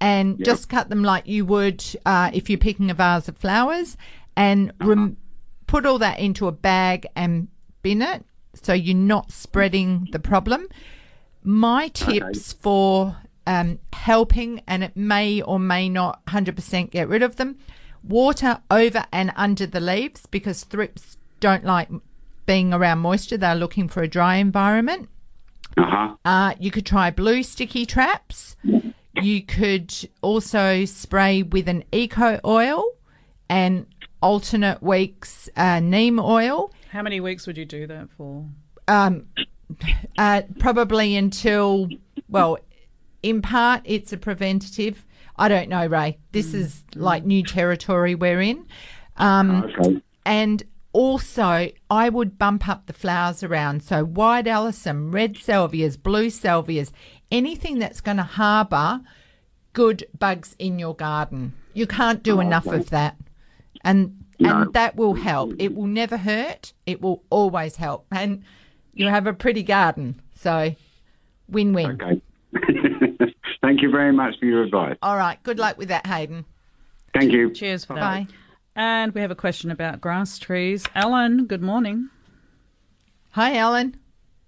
and 0.00 0.44
just 0.44 0.68
cut 0.68 0.88
them 0.88 1.04
like 1.04 1.26
you 1.26 1.44
would 1.46 1.84
uh, 2.04 2.30
if 2.32 2.50
you're 2.50 2.58
picking 2.58 2.90
a 2.90 2.94
vase 2.94 3.28
of 3.28 3.36
flowers, 3.36 3.96
and 4.36 4.72
rem- 4.80 5.16
put 5.66 5.86
all 5.86 5.98
that 5.98 6.18
into 6.18 6.46
a 6.46 6.52
bag 6.52 7.06
and 7.14 7.48
bin 7.82 8.02
it 8.02 8.24
so 8.62 8.72
you're 8.72 8.96
not 8.96 9.30
spreading 9.30 10.08
the 10.12 10.18
problem. 10.18 10.68
My 11.42 11.88
tips 11.88 12.52
for 12.52 13.16
um, 13.46 13.78
helping, 13.92 14.60
and 14.66 14.82
it 14.84 14.96
may 14.96 15.40
or 15.42 15.58
may 15.58 15.88
not 15.88 16.24
100% 16.26 16.90
get 16.90 17.08
rid 17.08 17.22
of 17.22 17.36
them, 17.36 17.58
water 18.02 18.60
over 18.70 19.04
and 19.12 19.32
under 19.36 19.66
the 19.66 19.80
leaves 19.80 20.26
because 20.26 20.64
thrips 20.64 21.16
don't 21.40 21.64
like 21.64 21.88
being 22.46 22.72
around 22.72 22.98
moisture. 22.98 23.36
They're 23.36 23.54
looking 23.54 23.88
for 23.88 24.02
a 24.02 24.08
dry 24.08 24.36
environment. 24.36 25.08
Uh 25.76 25.84
huh. 25.86 26.16
Uh, 26.24 26.54
you 26.58 26.70
could 26.70 26.86
try 26.86 27.10
blue 27.10 27.42
sticky 27.42 27.86
traps. 27.86 28.56
You 29.22 29.42
could 29.42 29.94
also 30.22 30.84
spray 30.84 31.42
with 31.42 31.68
an 31.68 31.84
eco 31.92 32.40
oil 32.44 32.84
and 33.48 33.86
alternate 34.22 34.82
weeks 34.82 35.48
uh, 35.56 35.80
neem 35.80 36.18
oil. 36.18 36.72
How 36.90 37.02
many 37.02 37.20
weeks 37.20 37.46
would 37.46 37.56
you 37.56 37.64
do 37.64 37.86
that 37.86 38.08
for? 38.16 38.44
Um, 38.88 39.26
uh, 40.18 40.42
probably 40.58 41.16
until, 41.16 41.88
well, 42.28 42.58
in 43.26 43.42
part, 43.42 43.82
it's 43.84 44.12
a 44.12 44.16
preventative. 44.16 45.04
I 45.36 45.48
don't 45.48 45.68
know, 45.68 45.86
Ray. 45.86 46.18
This 46.32 46.54
is 46.54 46.84
like 46.94 47.24
new 47.24 47.42
territory 47.42 48.14
we're 48.14 48.40
in. 48.40 48.66
Um, 49.16 49.64
Okay. 49.64 50.00
and 50.24 50.62
also, 50.92 51.70
I 51.90 52.08
would 52.08 52.38
bump 52.38 52.68
up 52.68 52.86
the 52.86 52.92
flowers 52.92 53.42
around. 53.42 53.82
So, 53.82 54.04
white 54.04 54.46
alyssum, 54.46 55.12
red 55.12 55.34
salvias, 55.34 55.96
blue 56.00 56.28
salvias, 56.30 56.92
anything 57.30 57.78
that's 57.80 58.00
going 58.00 58.16
to 58.18 58.22
harbour 58.22 59.00
good 59.72 60.06
bugs 60.18 60.54
in 60.58 60.78
your 60.78 60.94
garden. 60.94 61.52
You 61.74 61.86
can't 61.86 62.22
do 62.22 62.40
enough 62.40 62.66
of 62.66 62.90
that. 62.90 63.16
And 63.84 64.22
and 64.38 64.72
that 64.74 64.96
will 64.96 65.14
help. 65.14 65.52
It 65.58 65.74
will 65.74 65.86
never 65.86 66.16
hurt. 66.16 66.72
It 66.86 67.02
will 67.02 67.24
always 67.30 67.76
help. 67.76 68.06
And 68.12 68.42
you 68.94 69.08
have 69.08 69.26
a 69.26 69.32
pretty 69.34 69.62
garden. 69.62 70.20
So, 70.34 70.74
win 71.48 71.72
win. 71.74 71.90
Okay. 72.00 72.22
Thank 73.66 73.82
you 73.82 73.90
very 73.90 74.12
much 74.12 74.38
for 74.38 74.46
your 74.46 74.62
advice. 74.62 74.96
All 75.02 75.16
right. 75.16 75.42
Good 75.42 75.58
luck 75.58 75.76
with 75.76 75.88
that, 75.88 76.06
Hayden. 76.06 76.44
Thank 77.12 77.32
you. 77.32 77.50
Cheers 77.52 77.84
for 77.84 77.94
that. 77.94 78.00
Bye. 78.00 78.26
And 78.76 79.12
we 79.12 79.20
have 79.22 79.32
a 79.32 79.34
question 79.34 79.72
about 79.72 80.00
grass 80.00 80.38
trees. 80.38 80.86
Alan, 80.94 81.46
good 81.46 81.62
morning. 81.62 82.08
Hi, 83.30 83.56
Alan. 83.56 83.96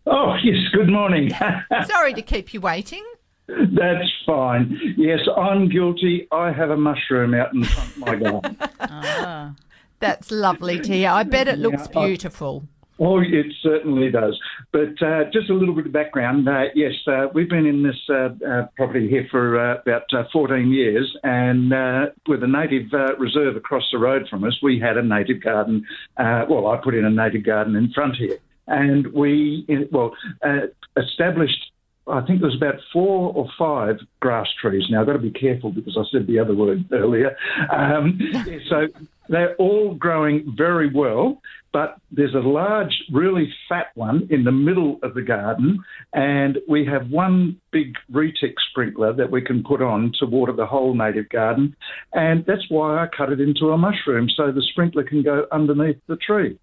Oh, 0.07 0.37
yes, 0.45 0.59
good 0.73 0.89
morning. 0.89 1.33
Sorry 1.87 2.15
to 2.15 2.23
keep 2.23 2.55
you 2.55 2.61
waiting. 2.61 3.05
That's 3.49 4.09
fine. 4.25 4.79
Yes, 4.97 5.19
I'm 5.37 5.69
guilty. 5.69 6.29
I 6.31 6.53
have 6.53 6.71
a 6.71 6.77
mushroom 6.77 7.35
out 7.35 7.53
in 7.53 7.65
front 7.65 7.91
of 7.91 7.99
my 7.99 8.15
garden. 8.15 8.57
ah. 8.81 9.55
That's 9.99 10.31
lovely 10.31 10.79
to 10.79 10.93
hear. 10.93 11.11
I 11.11 11.25
bet 11.25 11.49
it 11.49 11.59
looks 11.59 11.89
Yeah, 11.93 12.01
I- 12.01 12.07
beautiful. 12.07 12.69
Oh, 13.01 13.21
it 13.21 13.47
certainly 13.63 14.11
does. 14.11 14.39
But 14.73 15.01
uh, 15.01 15.25
just 15.33 15.51
a 15.51 15.55
little 15.55 15.75
bit 15.75 15.87
of 15.87 15.93
background. 15.93 16.49
Uh, 16.49 16.65
yes, 16.75 16.93
uh, 17.07 17.27
we've 17.33 17.49
been 17.49 17.67
in 17.67 17.83
this 17.83 17.99
uh, 18.09 18.31
uh, 18.47 18.67
property 18.77 19.09
here 19.09 19.27
for 19.31 19.59
uh, 19.59 19.81
about 19.81 20.13
uh, 20.13 20.25
14 20.33 20.73
years, 20.73 21.17
and 21.23 21.73
uh, 21.73 22.07
with 22.27 22.43
a 22.43 22.49
native 22.49 22.93
uh, 22.93 23.17
reserve 23.17 23.57
across 23.57 23.85
the 23.93 23.99
road 23.99 24.27
from 24.29 24.43
us, 24.45 24.59
we 24.63 24.81
had 24.81 24.97
a 24.97 25.03
native 25.03 25.43
garden. 25.43 25.87
Uh, 26.17 26.45
well, 26.49 26.67
I 26.67 26.79
put 26.83 26.95
in 26.95 27.05
a 27.05 27.11
native 27.11 27.45
garden 27.45 27.77
in 27.77 27.93
front 27.93 28.17
here, 28.17 28.39
and 28.67 29.13
we 29.13 29.67
well 29.93 30.17
uh, 30.45 30.67
established. 30.97 31.73
I 32.09 32.23
think 32.23 32.41
there 32.41 32.49
was 32.49 32.57
about 32.57 32.81
four 32.91 33.35
or 33.35 33.47
five 33.59 33.99
grass 34.21 34.49
trees. 34.61 34.85
Now 34.89 35.03
I've 35.03 35.07
got 35.07 35.13
to 35.13 35.19
be 35.19 35.31
careful 35.31 35.71
because 35.71 35.97
I 35.99 36.05
said 36.11 36.27
the 36.27 36.39
other 36.39 36.55
word 36.55 36.87
earlier. 36.91 37.37
Um, 37.71 38.19
so 38.71 38.87
they're 39.29 39.55
all 39.57 39.95
growing 39.95 40.55
very 40.57 40.91
well, 40.91 41.41
but 41.73 41.99
there's 42.11 42.35
a 42.35 42.39
large, 42.39 43.05
really 43.13 43.53
fat 43.69 43.89
one 43.95 44.27
in 44.31 44.45
the 44.45 44.53
middle 44.53 44.99
of 45.03 45.15
the 45.15 45.23
garden, 45.23 45.79
and 46.13 46.59
we 46.69 46.87
have 46.87 47.11
one 47.11 47.61
big 47.71 47.95
retic 48.13 48.55
sprinkler 48.71 49.13
that 49.13 49.31
we 49.31 49.43
can 49.43 49.63
put 49.63 49.83
on 49.83 50.13
to 50.19 50.27
water 50.27 50.53
the 50.53 50.67
whole 50.67 50.95
native 50.95 51.29
garden, 51.29 51.77
and 52.13 52.45
that's 52.47 52.71
why 52.71 53.03
I 53.03 53.07
cut 53.15 53.33
it 53.33 53.41
into 53.41 53.71
a 53.71 53.79
mushroom 53.79 54.29
so 54.35 54.51
the 54.51 54.63
sprinkler 54.63 55.05
can 55.05 55.23
go 55.23 55.47
underneath 55.53 55.99
the 56.07 56.17
tree. 56.17 56.59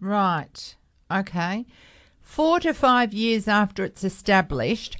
Right. 0.00 0.76
Okay. 1.10 1.66
Four 2.20 2.60
to 2.60 2.72
five 2.72 3.12
years 3.12 3.48
after 3.48 3.84
it's 3.84 4.04
established, 4.04 4.96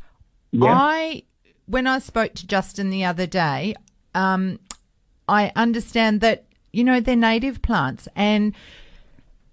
Yeah. 0.53 0.73
I, 0.73 1.23
when 1.67 1.87
I 1.87 2.01
spoke 2.01 2.35
to 2.35 2.47
Justin 2.47 2.91
the 2.91 3.05
other 3.05 3.27
day, 3.27 3.75
um, 4.15 4.59
I 5.29 5.53
understand 5.55 6.21
that, 6.23 6.45
you 6.73 6.83
know, 6.83 6.99
they're 6.99 7.15
native 7.15 7.63
plants. 7.63 8.09
And 8.17 8.53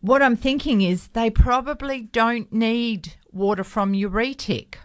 what 0.08 0.22
I'm 0.22 0.38
thinking 0.38 0.82
is 0.82 1.10
they 1.10 1.30
probably 1.30 2.02
don't 2.02 2.52
need 2.54 3.14
water 3.32 3.66
from 3.66 3.94
Euretic. 3.94 4.80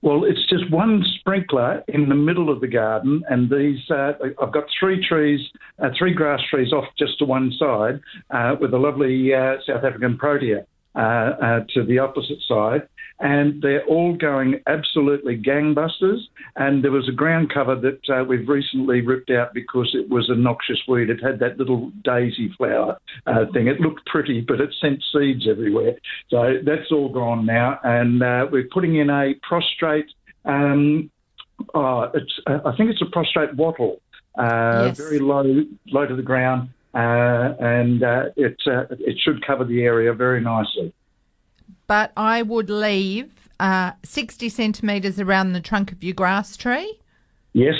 Well, 0.00 0.24
it's 0.24 0.46
just 0.48 0.70
one 0.70 1.02
sprinkler 1.18 1.82
in 1.88 2.08
the 2.08 2.14
middle 2.14 2.50
of 2.50 2.60
the 2.60 2.66
garden, 2.66 3.22
and 3.28 3.50
these 3.50 3.78
uh, 3.90 4.12
I've 4.40 4.52
got 4.52 4.64
three 4.78 5.06
trees, 5.06 5.40
uh, 5.78 5.90
three 5.98 6.12
grass 6.12 6.40
trees 6.50 6.72
off 6.72 6.84
just 6.98 7.18
to 7.18 7.24
one 7.24 7.52
side, 7.58 8.00
uh, 8.30 8.56
with 8.60 8.74
a 8.74 8.78
lovely 8.78 9.32
uh, 9.32 9.56
South 9.66 9.84
African 9.84 10.18
protea 10.18 10.66
uh, 10.94 10.98
uh, 10.98 11.60
to 11.74 11.84
the 11.84 11.98
opposite 11.98 12.38
side, 12.46 12.88
and 13.24 13.62
they're 13.62 13.84
all 13.86 14.14
going 14.14 14.60
absolutely 14.66 15.36
gangbusters. 15.36 16.20
And 16.56 16.84
there 16.84 16.90
was 16.90 17.08
a 17.08 17.12
ground 17.12 17.50
cover 17.52 17.74
that 17.74 18.00
uh, 18.14 18.22
we've 18.22 18.46
recently 18.46 19.00
ripped 19.00 19.30
out 19.30 19.54
because 19.54 19.90
it 19.94 20.10
was 20.10 20.28
a 20.28 20.36
noxious 20.36 20.78
weed. 20.86 21.08
It 21.08 21.24
had 21.24 21.38
that 21.38 21.56
little 21.58 21.90
daisy 22.04 22.52
flower 22.58 22.98
uh, 23.26 23.46
thing. 23.54 23.66
It 23.66 23.80
looked 23.80 24.04
pretty, 24.06 24.42
but 24.42 24.60
it 24.60 24.74
sent 24.78 25.02
seeds 25.10 25.48
everywhere. 25.50 25.94
So 26.28 26.58
that's 26.64 26.92
all 26.92 27.08
gone 27.08 27.46
now, 27.46 27.80
and 27.82 28.22
uh, 28.22 28.46
we're 28.52 28.68
putting 28.70 28.96
in 28.96 29.08
a 29.08 29.32
prostrate. 29.42 30.10
Um, 30.44 31.10
oh, 31.74 32.10
it's 32.12 32.32
uh, 32.46 32.58
I 32.66 32.76
think 32.76 32.90
it's 32.90 33.00
a 33.02 33.10
prostrate 33.10 33.54
wattle, 33.56 34.02
uh, 34.38 34.88
Yes. 34.88 34.96
very 34.98 35.18
low, 35.18 35.64
low 35.86 36.06
to 36.06 36.14
the 36.14 36.22
ground, 36.22 36.68
uh, 36.94 37.54
and 37.58 38.02
uh, 38.02 38.24
it 38.36 38.56
uh, 38.66 38.84
it 38.90 39.16
should 39.18 39.44
cover 39.46 39.64
the 39.64 39.82
area 39.82 40.12
very 40.12 40.42
nicely. 40.42 40.92
But 41.86 42.12
I 42.16 42.42
would 42.42 42.70
leave 42.70 43.48
uh, 43.60 43.92
60 44.02 44.48
centimetres 44.48 45.20
around 45.20 45.52
the 45.52 45.60
trunk 45.60 45.92
of 45.92 46.02
your 46.02 46.14
grass 46.14 46.56
tree. 46.56 47.00
Yes, 47.52 47.74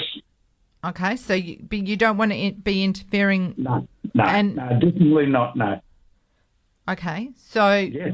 Okay, 0.85 1.17
so 1.17 1.33
you, 1.33 1.65
but 1.67 1.87
you 1.87 1.97
don't 1.97 2.19
want 2.19 2.31
to 2.33 2.53
be 2.53 2.85
interfering. 2.85 3.55
no, 3.57 3.89
no, 4.13 4.25
And- 4.25 4.57
no, 4.57 4.69
definitely 4.69 5.27
not. 5.27 5.57
No, 5.57 5.81
Okay, 6.87 7.31
so 7.37 7.79
yeah. 7.79 8.11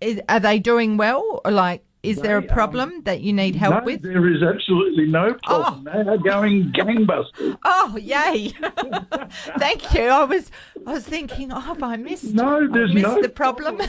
is, 0.00 0.20
are 0.28 0.38
they 0.38 0.60
doing 0.60 0.96
well? 0.96 1.40
Or 1.44 1.50
like, 1.50 1.82
is 2.02 2.18
there 2.18 2.38
a 2.38 2.40
They, 2.40 2.48
um, 2.48 2.54
problem 2.54 3.02
that 3.04 3.20
you 3.20 3.32
need 3.32 3.54
help 3.56 3.74
no, 3.74 3.82
with? 3.84 4.02
there 4.02 4.26
is 4.32 4.42
absolutely 4.42 5.06
no 5.06 5.34
problem. 5.44 5.84
They 5.84 6.10
are 6.10 6.18
going 6.18 6.72
gangbusters. 6.72 7.58
Oh, 7.64 7.96
yay! 7.96 8.48
Thank 9.58 9.92
you. 9.94 10.04
I 10.04 10.24
was, 10.24 10.50
I 10.86 10.92
was 10.94 11.04
thinking, 11.04 11.52
oh, 11.52 11.60
have 11.60 11.82
I 11.82 11.96
missed? 11.96 12.32
No, 12.34 12.66
there's 12.70 12.90
I 12.90 12.94
missed 12.94 13.06
no 13.06 13.22
the 13.22 13.28
problem. 13.28 13.80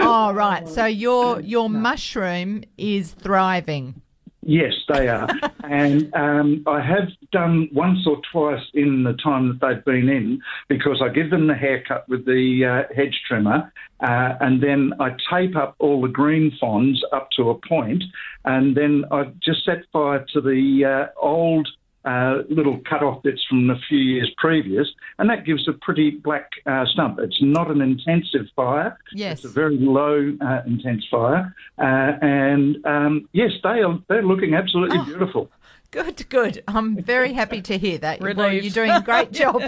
oh, 0.00 0.32
right. 0.34 0.66
So 0.68 0.86
your 0.86 1.40
your 1.40 1.68
mushroom 1.68 2.64
is 2.78 3.12
thriving. 3.12 4.00
Yes, 4.46 4.74
they 4.88 5.08
are. 5.08 5.28
and 5.64 6.14
um, 6.14 6.62
I 6.66 6.80
have 6.80 7.08
done 7.32 7.68
once 7.72 8.06
or 8.06 8.20
twice 8.30 8.62
in 8.74 9.04
the 9.04 9.14
time 9.14 9.48
that 9.48 9.60
they've 9.66 9.84
been 9.84 10.08
in 10.08 10.40
because 10.68 11.00
I 11.02 11.08
give 11.08 11.30
them 11.30 11.46
the 11.46 11.54
haircut 11.54 12.08
with 12.08 12.26
the 12.26 12.84
uh, 12.88 12.94
hedge 12.94 13.18
trimmer 13.26 13.72
uh, 14.00 14.34
and 14.40 14.62
then 14.62 14.92
I 15.00 15.16
tape 15.30 15.56
up 15.56 15.76
all 15.78 16.02
the 16.02 16.08
green 16.08 16.52
fronds 16.60 17.02
up 17.12 17.30
to 17.36 17.50
a 17.50 17.58
point 17.66 18.04
and 18.44 18.76
then 18.76 19.04
I 19.10 19.24
just 19.42 19.64
set 19.64 19.84
fire 19.92 20.24
to 20.34 20.40
the 20.40 20.84
uh, 20.84 21.20
old 21.20 21.68
uh, 22.04 22.42
little 22.50 22.80
cut-off 22.88 23.22
bits 23.22 23.42
from 23.48 23.70
a 23.70 23.78
few 23.88 23.98
years 23.98 24.30
previous, 24.36 24.86
and 25.18 25.28
that 25.30 25.44
gives 25.44 25.66
a 25.68 25.72
pretty 25.72 26.10
black 26.10 26.50
uh, 26.66 26.84
stump. 26.86 27.18
It's 27.18 27.38
not 27.40 27.70
an 27.70 27.80
intensive 27.80 28.46
fire. 28.54 28.98
Yes. 29.12 29.38
It's 29.38 29.44
a 29.46 29.48
very 29.48 29.76
low 29.78 30.36
uh, 30.40 30.60
intense 30.66 31.04
fire, 31.10 31.54
uh, 31.78 31.82
and 32.22 32.84
um, 32.86 33.28
yes, 33.32 33.52
they 33.62 33.80
are 33.82 33.98
they're 34.08 34.22
looking 34.22 34.54
absolutely 34.54 34.98
beautiful. 35.04 35.50
Good, 35.90 36.28
good. 36.28 36.62
I'm 36.66 36.96
very 37.00 37.32
happy 37.34 37.62
to 37.62 37.78
hear 37.78 37.98
that. 37.98 38.20
Well, 38.20 38.34
Relieved. 38.34 38.64
you're 38.64 38.72
doing 38.86 38.90
a 38.90 39.00
great 39.00 39.30
job. 39.40 39.62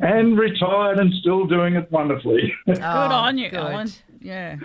And 0.00 0.38
retired 0.38 0.98
and 0.98 1.12
still 1.20 1.46
doing 1.46 1.74
it 1.76 1.90
wonderfully. 1.92 2.52
Good 2.66 2.78
on 2.82 3.36
you, 3.38 3.48
Oh, 3.48 3.50
good. 3.50 3.58
Alan. 3.60 3.92
Yeah. 4.20 4.56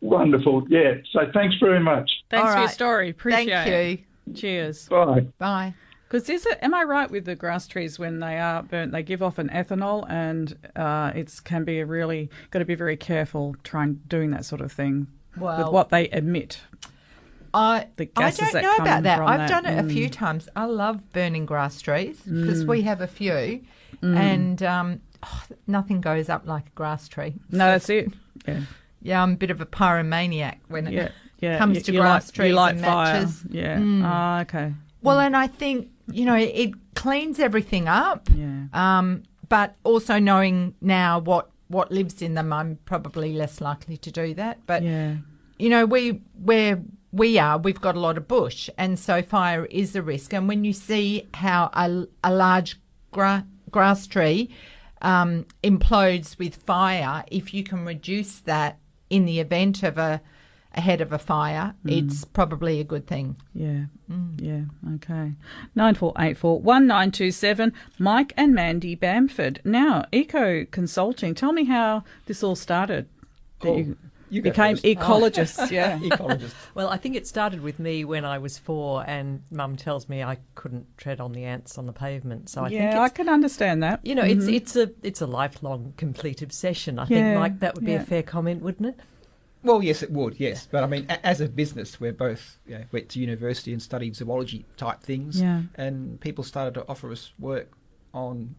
Wonderful. 0.00 0.66
Yeah. 0.68 0.94
So 1.12 1.30
thanks 1.34 1.56
very 1.60 1.80
much. 1.80 2.10
Thanks 2.30 2.46
All 2.48 2.52
for 2.54 2.58
your 2.60 2.68
story. 2.68 3.10
Appreciate 3.10 3.50
Thank 3.50 3.68
it. 3.68 3.98
you. 4.00 4.04
Cheers. 4.34 4.88
Bye. 4.88 5.26
Bye. 5.38 5.74
Because 6.08 6.28
is 6.30 6.46
it? 6.46 6.58
Am 6.62 6.72
I 6.72 6.84
right 6.84 7.10
with 7.10 7.24
the 7.24 7.34
grass 7.34 7.66
trees 7.66 7.98
when 7.98 8.20
they 8.20 8.38
are 8.38 8.62
burnt? 8.62 8.92
They 8.92 9.02
give 9.02 9.22
off 9.22 9.38
an 9.38 9.48
ethanol, 9.48 10.08
and 10.08 10.56
uh, 10.76 11.10
it's 11.16 11.40
can 11.40 11.64
be 11.64 11.80
a 11.80 11.86
really 11.86 12.30
got 12.50 12.60
to 12.60 12.64
be 12.64 12.76
very 12.76 12.96
careful 12.96 13.56
trying 13.64 13.94
doing 14.06 14.30
that 14.30 14.44
sort 14.44 14.60
of 14.60 14.70
thing 14.70 15.08
with 15.34 15.42
Well- 15.42 15.72
what 15.72 15.88
they 15.88 16.08
emit. 16.12 16.60
I, 17.54 17.86
The 17.96 18.10
I 18.16 18.30
don't 18.32 18.52
that 18.52 18.62
know 18.62 18.76
come 18.76 18.86
about 18.86 19.02
that. 19.04 19.20
I've 19.20 19.38
that. 19.38 19.48
done 19.48 19.64
it 19.66 19.82
a 19.82 19.88
few 19.88 20.08
Mm. 20.08 20.12
times. 20.12 20.48
I 20.54 20.66
love 20.66 21.10
burning 21.14 21.46
grass 21.46 21.80
trees 21.80 22.20
because 22.20 22.66
we 22.66 22.82
have 22.82 23.00
a 23.00 23.06
few, 23.06 23.62
and 24.02 24.62
um, 24.62 25.00
oh, 25.22 25.42
nothing 25.66 26.02
goes 26.02 26.28
up 26.28 26.46
like 26.46 26.66
a 26.66 26.70
grass 26.74 27.08
tree. 27.08 27.34
No, 27.50 27.66
that's 27.66 27.88
it. 27.88 28.12
Yeah, 28.46 28.60
Yeah, 29.00 29.22
I'm 29.22 29.32
a 29.32 29.36
bit 29.36 29.50
of 29.50 29.60
a 29.62 29.66
pyromaniac 29.66 30.56
when 30.68 30.86
it 30.86 30.92
yeah, 30.92 31.08
yeah. 31.38 31.58
comes 31.58 31.82
to 31.84 31.92
you 31.92 32.00
grass 32.00 32.26
like, 32.28 32.34
trees 32.34 32.54
like 32.54 32.72
and 32.74 32.84
fire. 32.84 33.14
matches. 33.14 33.44
Yeah. 33.50 33.78
Mm. 33.78 34.02
Ah, 34.04 34.40
okay. 34.42 34.72
Well, 35.02 35.20
and 35.20 35.36
I 35.36 35.46
think 35.46 35.88
you 36.10 36.24
know 36.24 36.34
it 36.36 36.72
cleans 36.94 37.38
everything 37.38 37.88
up. 37.88 38.28
Yeah. 38.34 38.64
Um, 38.72 39.22
but 39.48 39.76
also 39.84 40.18
knowing 40.18 40.74
now 40.80 41.18
what 41.20 41.50
what 41.68 41.90
lives 41.90 42.22
in 42.22 42.34
them, 42.34 42.52
I'm 42.52 42.78
probably 42.84 43.32
less 43.32 43.60
likely 43.60 43.96
to 43.98 44.10
do 44.10 44.34
that. 44.34 44.64
But 44.66 44.82
Yeah. 44.82 45.16
you 45.58 45.68
know, 45.68 45.84
we 45.86 46.20
where 46.42 46.82
we 47.12 47.38
are, 47.38 47.56
we've 47.58 47.80
got 47.80 47.94
a 47.96 48.00
lot 48.00 48.18
of 48.18 48.28
bush, 48.28 48.68
and 48.76 48.98
so 48.98 49.22
fire 49.22 49.64
is 49.66 49.96
a 49.96 50.02
risk. 50.02 50.32
And 50.34 50.48
when 50.48 50.64
you 50.64 50.72
see 50.72 51.28
how 51.34 51.70
a, 51.72 52.06
a 52.22 52.32
large 52.34 52.78
gra- 53.10 53.46
grass 53.70 54.06
tree 54.06 54.50
um, 55.02 55.46
implodes 55.62 56.38
with 56.38 56.56
fire, 56.56 57.24
if 57.30 57.54
you 57.54 57.62
can 57.62 57.84
reduce 57.84 58.40
that 58.40 58.78
in 59.08 59.24
the 59.24 59.40
event 59.40 59.82
of 59.82 59.96
a 59.98 60.20
ahead 60.76 61.00
of 61.00 61.12
a 61.12 61.18
fire, 61.18 61.74
mm. 61.84 62.04
it's 62.04 62.24
probably 62.24 62.80
a 62.80 62.84
good 62.84 63.06
thing. 63.06 63.36
Yeah. 63.54 63.84
Mm. 64.10 64.40
Yeah. 64.40 64.94
Okay. 64.96 65.32
Nine 65.74 65.94
four 65.94 66.12
eight 66.18 66.36
four 66.36 66.60
one 66.60 66.86
nine 66.86 67.10
two 67.10 67.30
seven. 67.30 67.72
Mike 67.98 68.32
and 68.36 68.54
Mandy 68.54 68.94
Bamford. 68.94 69.60
Now, 69.64 70.04
Eco 70.12 70.64
Consulting. 70.66 71.34
Tell 71.34 71.52
me 71.52 71.64
how 71.64 72.04
this 72.26 72.42
all 72.42 72.56
started. 72.56 73.08
That 73.60 73.68
Oh, 73.68 73.76
you 73.78 73.96
you 74.28 74.42
became 74.42 74.76
first. 74.76 74.84
Oh. 74.84 74.94
ecologists. 74.94 75.70
yeah. 75.70 75.98
ecologists. 75.98 76.52
Well, 76.74 76.88
I 76.88 76.96
think 76.96 77.16
it 77.16 77.26
started 77.26 77.62
with 77.62 77.78
me 77.78 78.04
when 78.04 78.24
I 78.24 78.38
was 78.38 78.58
four, 78.58 79.04
and 79.06 79.42
Mum 79.50 79.76
tells 79.76 80.08
me 80.08 80.22
I 80.22 80.38
couldn't 80.54 80.86
tread 80.98 81.20
on 81.20 81.32
the 81.32 81.44
ants 81.44 81.78
on 81.78 81.86
the 81.86 81.92
pavement. 81.92 82.48
So 82.48 82.64
I 82.64 82.68
think 82.68 82.80
yeah, 82.80 83.00
I 83.00 83.08
can 83.08 83.28
understand 83.28 83.82
that. 83.82 84.04
you 84.04 84.14
know, 84.14 84.24
it's 84.24 84.44
mm-hmm. 84.44 84.54
it's 84.54 84.76
a 84.76 84.90
it's 85.02 85.20
a 85.20 85.26
lifelong 85.26 85.94
complete 85.96 86.42
obsession. 86.42 86.98
I 86.98 87.06
think, 87.06 87.18
Yeah, 87.18 87.38
Mike, 87.38 87.60
that 87.60 87.74
would 87.74 87.84
be 87.84 87.92
yeah. 87.92 88.02
a 88.02 88.04
fair 88.04 88.22
comment, 88.22 88.62
wouldn't 88.62 88.88
it? 88.88 89.00
Well, 89.66 89.82
yes, 89.82 90.02
it 90.02 90.10
would. 90.12 90.38
Yes, 90.38 90.68
but 90.70 90.84
I 90.84 90.86
mean, 90.86 91.06
a- 91.08 91.26
as 91.26 91.40
a 91.40 91.48
business, 91.48 92.00
we're 92.00 92.12
both 92.12 92.58
you 92.66 92.78
know, 92.78 92.84
went 92.92 93.08
to 93.10 93.18
university 93.20 93.72
and 93.72 93.82
studied 93.82 94.14
zoology 94.16 94.64
type 94.76 95.00
things, 95.02 95.40
Yeah. 95.40 95.62
and 95.74 96.20
people 96.20 96.44
started 96.44 96.74
to 96.74 96.84
offer 96.88 97.10
us 97.10 97.32
work 97.38 97.72
on 98.14 98.54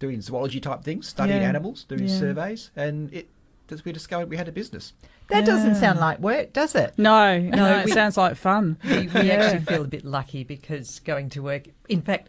doing 0.00 0.20
zoology 0.20 0.60
type 0.60 0.82
things, 0.82 1.08
studying 1.08 1.42
Yeah. 1.42 1.48
animals, 1.48 1.84
doing 1.84 2.08
Yeah. 2.08 2.18
surveys, 2.18 2.70
and 2.76 3.12
it 3.14 3.28
as 3.70 3.84
we 3.84 3.92
discovered 3.92 4.30
we 4.30 4.36
had 4.38 4.48
a 4.48 4.52
business. 4.52 4.94
That 5.28 5.44
doesn't 5.44 5.74
sound 5.74 6.00
like 6.00 6.20
work, 6.20 6.54
does 6.54 6.74
it? 6.74 6.94
No, 6.96 7.38
no, 7.38 7.78
it 7.80 7.84
we- 7.86 7.92
sounds 7.92 8.16
like 8.16 8.34
fun. 8.36 8.78
We, 8.82 9.00
we 9.00 9.04
Yeah. 9.22 9.34
actually 9.34 9.64
feel 9.66 9.84
a 9.84 9.88
bit 9.88 10.04
lucky 10.06 10.42
because 10.42 11.00
going 11.00 11.28
to 11.30 11.42
work. 11.42 11.64
In 11.88 12.00
fact, 12.00 12.28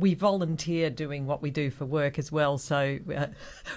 we 0.00 0.14
volunteer 0.14 0.90
doing 0.90 1.26
what 1.26 1.42
we 1.42 1.50
do 1.50 1.70
for 1.70 1.84
work 1.84 2.18
as 2.18 2.32
well. 2.32 2.58
So, 2.58 2.98
uh, 3.14 3.26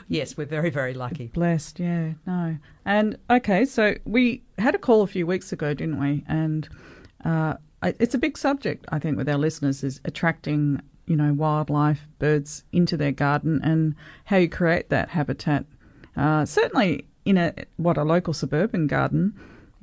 yes, 0.08 0.38
we're 0.38 0.46
very, 0.46 0.70
very 0.70 0.94
lucky. 0.94 1.28
Blessed, 1.28 1.80
yeah, 1.80 2.14
no. 2.26 2.58
And 2.86 3.18
okay, 3.30 3.66
so 3.66 3.96
we 4.06 4.44
had 4.58 4.76
a 4.76 4.78
call 4.80 5.02
a 5.02 5.08
few 5.08 5.28
weeks 5.28 5.52
ago, 5.52 5.74
didn't 5.74 6.00
we? 6.00 6.24
And 6.28 6.68
uh, 7.26 7.56
it's 7.84 8.16
a 8.16 8.18
big 8.18 8.38
subject, 8.38 8.86
I 8.90 9.00
think, 9.00 9.18
with 9.18 9.30
our 9.30 9.38
listeners 9.38 9.84
is 9.84 10.00
attracting, 10.06 10.82
you 11.06 11.16
know, 11.16 11.34
wildlife, 11.34 12.08
birds 12.20 12.64
into 12.72 12.98
their 12.98 13.12
garden 13.12 13.60
and 13.64 13.96
how 14.26 14.38
you 14.38 14.50
create 14.50 14.90
that 14.90 15.10
habitat. 15.10 15.66
Uh, 16.16 16.46
certainly 16.46 17.06
in 17.26 17.38
a 17.38 17.54
what 17.78 17.98
a 17.98 18.04
local 18.04 18.34
suburban 18.34 18.88
garden 18.88 19.34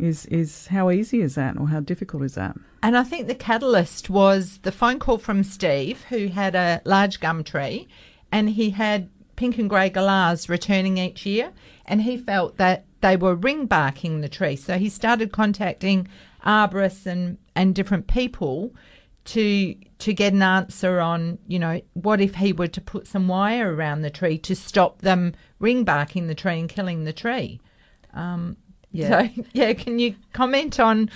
is 0.01 0.27
is 0.27 0.67
how 0.69 0.91
easy 0.91 1.21
is 1.21 1.35
that 1.35 1.59
or 1.59 1.69
how 1.69 1.81
difficult 1.81 2.23
is 2.23 2.35
that? 2.35 2.57
And 2.83 2.97
I 2.97 3.03
think 3.03 3.27
the 3.27 3.35
catalyst 3.35 4.11
was 4.11 4.59
the 4.63 4.73
phone 4.73 4.99
call 4.99 5.19
from 5.19 5.45
Steve, 5.45 6.03
who 6.05 6.29
had 6.29 6.55
a 6.55 6.81
large 6.85 7.21
gum 7.21 7.45
tree, 7.45 7.89
and 8.33 8.51
he 8.51 8.71
had 8.71 9.11
pink 9.37 9.59
and 9.59 9.71
grey 9.71 9.91
galahs 9.91 10.49
returning 10.49 10.99
each 10.99 11.25
year, 11.25 11.53
and 11.87 12.03
he 12.03 12.17
felt 12.17 12.57
that 12.57 12.85
they 13.01 13.17
were 13.17 13.35
ring 13.35 13.67
barking 13.67 14.21
the 14.21 14.29
tree. 14.29 14.57
So 14.57 14.79
he 14.79 14.89
started 14.89 15.33
contacting 15.33 16.09
arborists 16.45 17.07
and, 17.07 17.39
and 17.55 17.75
different 17.75 18.07
people 18.07 18.75
to 19.27 19.75
to 19.99 20.15
get 20.15 20.33
an 20.33 20.43
answer 20.43 20.99
on, 20.99 21.39
you 21.47 21.59
know, 21.59 21.81
what 21.93 22.23
if 22.23 22.37
he 22.37 22.55
were 22.55 22.69
to 22.69 22.81
put 22.81 23.07
some 23.07 23.29
wire 23.29 23.75
around 23.75 24.01
the 24.01 24.11
tree 24.11 24.39
to 24.39 24.57
stop 24.57 25.03
them 25.03 25.35
ring 25.59 25.85
barking 25.85 26.27
the 26.27 26.35
tree 26.35 26.59
and 26.59 26.71
killing 26.71 27.05
the 27.05 27.13
tree. 27.13 27.61
Um, 28.15 28.57
Yeah. 28.93 29.29
So 29.29 29.45
yeah, 29.53 29.73
can 29.73 29.99
you 29.99 30.15
comment 30.33 30.81
on 30.81 31.11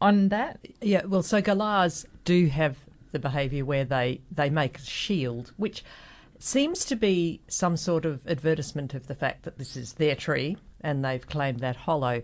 on 0.00 0.28
that? 0.28 0.60
Yeah, 0.80 1.04
well, 1.04 1.22
so 1.22 1.40
galahs 1.40 2.06
do 2.24 2.46
have 2.46 2.76
the 3.12 3.18
behaviour 3.18 3.64
where 3.64 3.84
they, 3.84 4.20
they 4.30 4.50
make 4.50 4.78
a 4.78 4.82
shield, 4.82 5.52
which 5.56 5.84
seems 6.38 6.84
to 6.84 6.96
be 6.96 7.40
some 7.48 7.76
sort 7.76 8.04
of 8.04 8.26
advertisement 8.26 8.94
of 8.94 9.06
the 9.06 9.14
fact 9.14 9.42
that 9.44 9.58
this 9.58 9.76
is 9.76 9.94
their 9.94 10.14
tree 10.14 10.56
and 10.80 11.04
they've 11.04 11.26
claimed 11.26 11.60
that 11.60 11.76
hollow. 11.76 12.22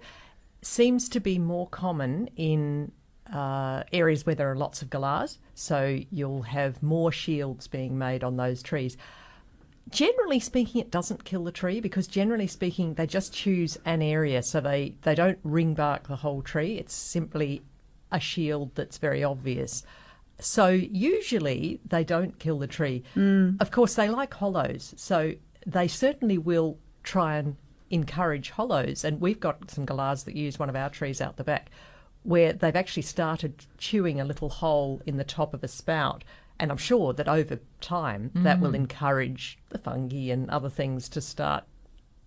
Seems 0.62 1.08
to 1.10 1.20
be 1.20 1.38
more 1.38 1.66
common 1.68 2.28
in 2.36 2.92
uh, 3.32 3.82
areas 3.92 4.24
where 4.24 4.34
there 4.34 4.50
are 4.50 4.56
lots 4.56 4.82
of 4.82 4.90
galahs, 4.90 5.38
so 5.54 5.98
you'll 6.10 6.42
have 6.42 6.82
more 6.82 7.10
shields 7.10 7.66
being 7.66 7.98
made 7.98 8.22
on 8.22 8.36
those 8.36 8.62
trees. 8.62 8.96
Generally 9.90 10.40
speaking, 10.40 10.80
it 10.80 10.90
doesn't 10.90 11.24
kill 11.24 11.44
the 11.44 11.52
tree 11.52 11.80
because 11.80 12.06
generally 12.06 12.46
speaking, 12.46 12.94
they 12.94 13.06
just 13.06 13.32
choose 13.32 13.78
an 13.84 14.02
area, 14.02 14.42
so 14.42 14.60
they, 14.60 14.94
they 15.02 15.14
don't 15.14 15.38
ring 15.42 15.74
bark 15.74 16.08
the 16.08 16.16
whole 16.16 16.42
tree. 16.42 16.78
It's 16.78 16.94
simply 16.94 17.62
a 18.10 18.18
shield 18.18 18.74
that's 18.74 18.98
very 18.98 19.22
obvious. 19.22 19.84
So 20.38 20.68
usually 20.68 21.80
they 21.86 22.02
don't 22.02 22.38
kill 22.38 22.58
the 22.58 22.66
tree. 22.66 23.04
Hmm. 23.14 23.52
Of 23.60 23.70
course, 23.70 23.94
they 23.94 24.08
like 24.08 24.34
hollows, 24.34 24.94
so 24.96 25.34
they 25.66 25.88
certainly 25.88 26.38
will 26.38 26.78
try 27.02 27.36
and 27.36 27.56
encourage 27.90 28.50
hollows. 28.50 29.04
And 29.04 29.20
we've 29.20 29.40
got 29.40 29.70
some 29.70 29.84
galahs 29.84 30.24
that 30.24 30.34
use 30.34 30.58
one 30.58 30.68
of 30.68 30.76
our 30.76 30.90
trees 30.90 31.20
out 31.20 31.36
the 31.36 31.44
back 31.44 31.70
where 32.22 32.54
they've 32.54 32.74
actually 32.74 33.02
started 33.02 33.66
chewing 33.76 34.20
a 34.20 34.24
little 34.24 34.48
hole 34.48 35.02
in 35.06 35.18
the 35.18 35.24
top 35.24 35.52
of 35.54 35.62
a 35.62 35.68
spout. 35.68 36.24
And 36.60 36.70
I'm 36.70 36.76
sure 36.76 37.12
that 37.12 37.28
over 37.28 37.58
time 37.80 38.30
that 38.34 38.60
will 38.60 38.74
encourage 38.74 39.58
the 39.70 39.78
fungi 39.78 40.30
and 40.30 40.48
other 40.50 40.70
things 40.70 41.08
to 41.10 41.20
start 41.20 41.64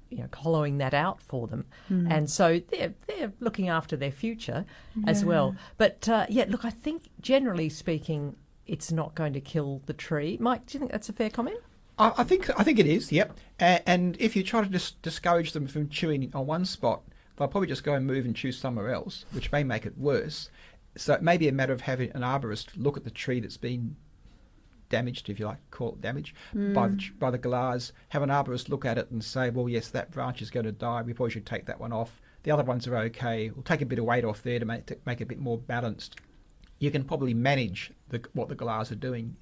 you 0.09 0.19
know, 0.19 0.27
hollowing 0.33 0.77
that 0.77 0.93
out 0.93 1.21
for 1.21 1.47
them. 1.47 1.65
And 1.89 2.29
so 2.29 2.59
they're, 2.71 2.93
they're 3.07 3.33
looking 3.39 3.67
after 3.69 3.97
their 3.97 4.11
future 4.11 4.65
as 5.05 5.23
well. 5.25 5.55
But 5.77 6.07
uh, 6.09 6.25
yeah, 6.29 6.45
look, 6.47 6.63
I 6.65 6.69
think 6.69 7.03
generally 7.21 7.69
speaking, 7.69 8.35
it's 8.65 8.91
not 8.91 9.15
going 9.15 9.33
to 9.33 9.41
kill 9.41 9.81
the 9.85 9.93
tree. 9.93 10.37
Mike, 10.39 10.65
do 10.65 10.73
you 10.75 10.79
think 10.79 10.91
that's 10.91 11.09
a 11.09 11.13
fair 11.13 11.29
comment? 11.29 11.57
I 11.97 12.13
I 12.17 12.23
think 12.23 12.49
I 12.59 12.63
think 12.63 12.79
it 12.79 12.85
is. 12.85 13.11
Yep. 13.11 13.37
A- 13.59 13.89
And 13.89 14.15
if 14.19 14.35
you 14.35 14.43
try 14.43 14.61
to 14.63 14.69
dis- 14.69 14.91
discourage 14.91 15.51
them 15.53 15.67
from 15.67 15.89
chewing 15.89 16.29
on 16.33 16.45
one 16.45 16.65
spot, 16.65 17.01
they'll 17.37 17.47
probably 17.47 17.67
just 17.67 17.83
go 17.83 17.93
and 17.93 18.05
move 18.05 18.23
and 18.25 18.35
chew 18.35 18.51
somewhere 18.51 18.89
else, 18.93 19.25
which 19.31 19.51
may 19.51 19.63
make 19.63 19.85
it 19.85 19.97
worse. 19.97 20.49
So 20.95 21.13
it 21.13 21.21
may 21.21 21.37
be 21.37 21.47
a 21.47 21.51
matter 21.51 21.73
of 21.73 21.81
having 21.81 22.11
an 22.11 22.21
arborist 22.21 22.67
look 22.75 22.97
at 22.97 23.03
the 23.03 23.09
tree 23.11 23.39
that's 23.39 23.57
been 23.57 23.95
damaged, 24.89 25.29
if 25.29 25.39
you 25.39 25.45
like, 25.45 25.57
call 25.71 25.89
it 25.93 26.01
damage 26.01 26.33
by 26.53 26.87
the 26.87 27.09
by 27.19 27.31
the 27.31 27.37
galahs. 27.37 27.93
Have 28.09 28.23
an 28.23 28.29
arborist 28.29 28.69
look 28.69 28.85
at 28.85 28.97
it 28.97 29.09
and 29.11 29.23
say, 29.23 29.49
well, 29.49 29.67
yes, 29.69 29.87
that 29.89 30.11
branch 30.11 30.41
is 30.41 30.49
going 30.49 30.65
to 30.65 30.71
die. 30.71 31.01
We 31.01 31.13
probably 31.13 31.31
should 31.31 31.45
take 31.45 31.65
that 31.65 31.79
one 31.79 31.93
off. 31.93 32.21
The 32.43 32.51
other 32.51 32.63
ones 32.63 32.87
are 32.87 32.95
okay. 32.97 33.49
We'll 33.49 33.63
take 33.63 33.81
a 33.81 33.85
bit 33.85 33.99
of 33.99 34.05
weight 34.05 34.23
off 34.23 34.41
there 34.43 34.59
to 34.59 34.65
make 34.65 34.85
to 34.87 34.97
make 35.05 35.19
it 35.21 35.25
a 35.25 35.27
bit 35.27 35.39
more 35.39 35.57
balanced. 35.57 36.15
You 36.79 36.91
can 36.91 37.03
probably 37.03 37.33
manage 37.33 37.91
the, 38.09 38.21
what 38.33 38.49
the 38.49 38.55
galahs 38.55 38.91
are 38.91 38.95
doing 38.95 39.35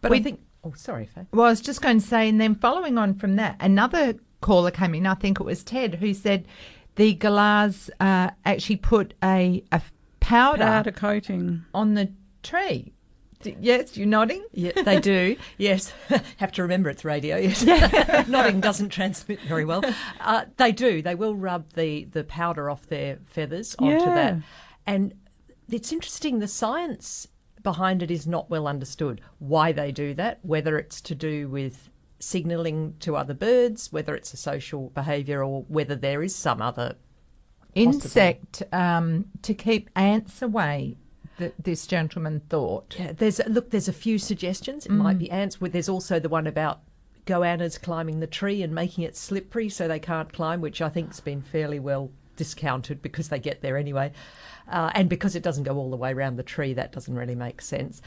But 0.00 0.10
We- 0.10 0.18
I 0.18 0.22
think. 0.22 0.40
Oh, 0.66 0.72
sorry, 0.74 1.04
Faye. 1.06 1.26
Well, 1.32 1.46
I 1.46 1.50
was 1.50 1.60
just 1.60 1.82
going 1.82 2.00
to 2.00 2.06
say, 2.06 2.26
and 2.28 2.40
then 2.40 2.54
following 2.54 2.96
on 2.96 3.14
from 3.14 3.36
that, 3.36 3.56
another 3.60 4.14
caller 4.40 4.70
came 4.70 4.94
in. 4.94 5.06
I 5.06 5.12
think 5.14 5.38
it 5.38 5.44
was 5.44 5.62
Ted 5.62 5.96
who 5.96 6.14
said 6.14 6.46
the 6.94 7.12
galahs 7.12 7.90
uh, 8.00 8.30
actually 8.46 8.76
put 8.76 9.12
a, 9.22 9.62
a 9.72 9.82
powder, 10.20 10.64
Powder 10.64 10.90
coating. 10.92 11.64
on 11.74 11.92
the 11.94 12.10
tree. 12.42 12.92
Yes, 13.60 13.96
you're 13.96 14.06
nodding. 14.06 14.44
Yeah, 14.52 14.72
they 14.82 15.00
do. 15.00 15.36
yes, 15.58 15.92
have 16.38 16.52
to 16.52 16.62
remember 16.62 16.90
it's 16.90 17.04
radio. 17.04 17.36
Yes, 17.36 17.62
nodding 18.28 18.60
doesn't 18.60 18.90
transmit 18.90 19.40
very 19.42 19.64
well. 19.64 19.82
Uh, 20.20 20.44
they 20.56 20.72
do. 20.72 21.02
They 21.02 21.14
will 21.14 21.34
rub 21.34 21.72
the 21.72 22.04
the 22.04 22.24
powder 22.24 22.70
off 22.70 22.86
their 22.86 23.18
feathers 23.26 23.74
onto 23.78 23.92
Yeah. 24.04 24.14
that, 24.14 24.36
and 24.86 25.14
it's 25.70 25.92
interesting. 25.92 26.38
The 26.38 26.48
science 26.48 27.28
behind 27.62 28.02
it 28.02 28.10
is 28.10 28.26
not 28.26 28.50
well 28.50 28.66
understood. 28.66 29.20
Why 29.38 29.72
they 29.72 29.90
do 29.92 30.14
that? 30.14 30.38
Whether 30.42 30.76
it's 30.78 31.00
to 31.02 31.14
do 31.14 31.48
with 31.48 31.88
signalling 32.18 32.94
to 33.00 33.16
other 33.16 33.34
birds, 33.34 33.92
whether 33.92 34.14
it's 34.14 34.32
a 34.32 34.36
social 34.36 34.90
behaviour, 34.90 35.42
or 35.44 35.62
whether 35.68 35.94
there 35.94 36.22
is 36.22 36.34
some 36.34 36.60
other 36.62 36.96
Insect 37.74 38.62
um, 38.72 39.24
to 39.42 39.52
keep 39.52 39.90
ants 39.96 40.40
away. 40.42 40.96
That 41.38 41.54
this 41.62 41.86
gentleman 41.86 42.42
thought. 42.48 42.94
Yeah, 42.98 43.12
there's 43.12 43.40
look. 43.46 43.70
There's 43.70 43.88
a 43.88 43.92
few 43.92 44.18
suggestions. 44.18 44.86
It 44.86 44.92
might 44.92 45.18
be 45.18 45.30
ants. 45.30 45.56
But 45.56 45.72
there's 45.72 45.88
also 45.88 46.20
the 46.20 46.28
one 46.28 46.46
about 46.46 46.80
goannas 47.26 47.80
climbing 47.80 48.20
the 48.20 48.26
tree 48.26 48.62
and 48.62 48.74
making 48.74 49.04
it 49.04 49.16
slippery 49.16 49.68
so 49.68 49.88
they 49.88 49.98
can't 49.98 50.32
climb, 50.32 50.60
which 50.60 50.80
I 50.82 50.88
think's 50.88 51.20
been 51.20 51.42
fairly 51.42 51.80
well 51.80 52.10
discounted 52.36 53.00
because 53.00 53.28
they 53.28 53.38
get 53.38 53.62
there 53.62 53.76
anyway, 53.76 54.12
uh, 54.68 54.90
and 54.94 55.08
because 55.08 55.36
it 55.36 55.42
doesn't 55.42 55.64
go 55.64 55.76
all 55.76 55.90
the 55.90 55.96
way 55.96 56.12
around 56.12 56.36
the 56.36 56.42
tree, 56.42 56.74
that 56.74 56.92
doesn't 56.92 57.14
really 57.14 57.34
make 57.34 57.60
sense. 57.60 58.02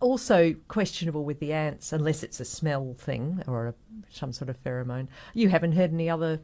Also 0.00 0.54
questionable 0.68 1.24
with 1.24 1.40
the 1.40 1.52
ants, 1.52 1.92
unless 1.92 2.22
it's 2.22 2.40
a 2.40 2.44
smell 2.44 2.94
thing 2.98 3.42
or 3.46 3.68
a, 3.68 3.74
some 4.10 4.32
sort 4.32 4.48
of 4.48 4.62
pheromone. 4.62 5.08
You 5.34 5.48
haven't 5.48 5.72
heard 5.72 5.92
any 5.92 6.08
other 6.08 6.40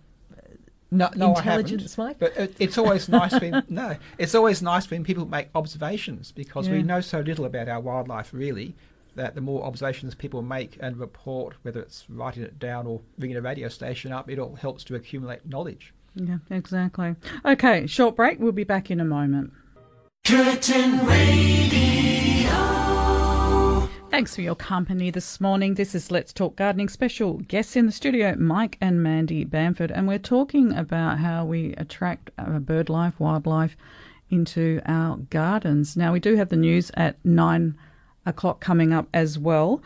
No, 0.91 1.09
no, 1.15 1.35
Intelligence, 1.37 1.99
I 1.99 2.03
Mike? 2.05 2.21
haven't. 2.21 2.37
But 2.37 2.43
it, 2.43 2.57
it's 2.59 2.79
always 2.79 3.09
nice 3.21 3.41
when 3.41 3.63
no, 3.69 3.97
it's 4.19 4.35
always 4.35 4.61
nice 4.63 4.91
when 4.91 5.05
people 5.05 5.25
make 5.27 5.49
observations 5.55 6.33
because 6.33 6.69
we 6.69 6.83
know 6.83 7.01
so 7.01 7.21
little 7.21 7.45
about 7.45 7.69
our 7.69 7.81
wildlife 7.81 8.33
really. 8.33 8.75
That 9.17 9.35
the 9.35 9.41
more 9.41 9.65
observations 9.65 10.15
people 10.15 10.41
make 10.41 10.79
and 10.81 10.97
report, 10.97 11.57
whether 11.63 11.81
it's 11.81 12.05
writing 12.09 12.45
it 12.45 12.59
down 12.61 12.87
or 12.87 13.01
ringing 13.19 13.37
a 13.37 13.41
radio 13.43 13.69
station 13.69 14.13
up, 14.13 14.31
it 14.31 14.39
all 14.39 14.55
helps 14.55 14.85
to 14.85 14.95
accumulate 14.95 15.45
knowledge. 15.47 15.93
Yeah, 16.15 16.39
exactly. 16.49 17.17
Okay, 17.45 17.87
short 17.89 18.15
break. 18.17 18.39
We'll 18.39 18.53
be 18.53 18.65
back 18.65 18.89
in 18.91 19.01
a 19.01 19.05
moment. 19.05 19.53
Curtin 20.25 21.05
Radio. 21.07 22.80
Thanks 24.11 24.35
for 24.35 24.43
your 24.43 24.57
company 24.57 25.11
this 25.11 25.41
morning. 25.41 25.75
This 25.75 25.95
is 25.95 26.11
Let's 26.11 26.33
Talk 26.33 26.57
Gardening 26.57 26.89
special. 26.89 27.35
Guests 27.35 27.77
in 27.77 27.87
the 27.87 27.93
studio, 27.93 28.35
Mike 28.37 28.77
and 28.81 29.05
Mandy 29.05 29.45
Bamford, 29.45 29.93
and 29.93 30.09
we're 30.09 30.19
talking 30.19 30.77
about 30.77 31.21
how 31.21 31.45
we 31.45 31.75
attract 31.75 32.29
uh, 32.37 32.59
bird 32.59 32.89
life, 32.89 33.21
wildlife 33.21 33.77
into 34.29 34.83
our 34.85 35.17
gardens. 35.17 35.97
Now, 35.97 36.13
we 36.13 36.19
do 36.19 36.35
have 36.35 36.49
the 36.49 36.57
news 36.57 36.91
at 36.95 37.25
nine 37.25 37.79
o'clock 38.27 38.61
coming 38.61 38.93
up 38.93 39.07
as 39.15 39.39
well. 39.39 39.81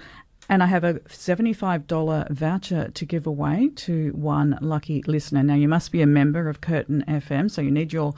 And 0.49 0.63
I 0.63 0.67
have 0.67 0.85
a 0.85 0.95
$75 1.01 2.31
voucher 2.31 2.89
to 2.89 3.05
give 3.05 3.27
away 3.27 3.73
to 3.77 4.11
one 4.13 4.59
lucky 4.63 5.03
listener. 5.03 5.43
Now, 5.43 5.55
you 5.55 5.69
must 5.69 5.93
be 5.93 6.01
a 6.01 6.07
member 6.07 6.49
of 6.49 6.63
Curtin 6.63 7.05
FM, 7.07 7.51
so 7.51 7.61
you 7.61 7.71
need 7.71 7.93
your 7.93 8.15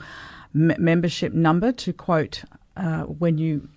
membership 0.53 1.33
number 1.33 1.73
to 1.73 1.91
quote 1.91 2.45
uh, 2.77 3.03
when 3.03 3.37
you 3.37 3.67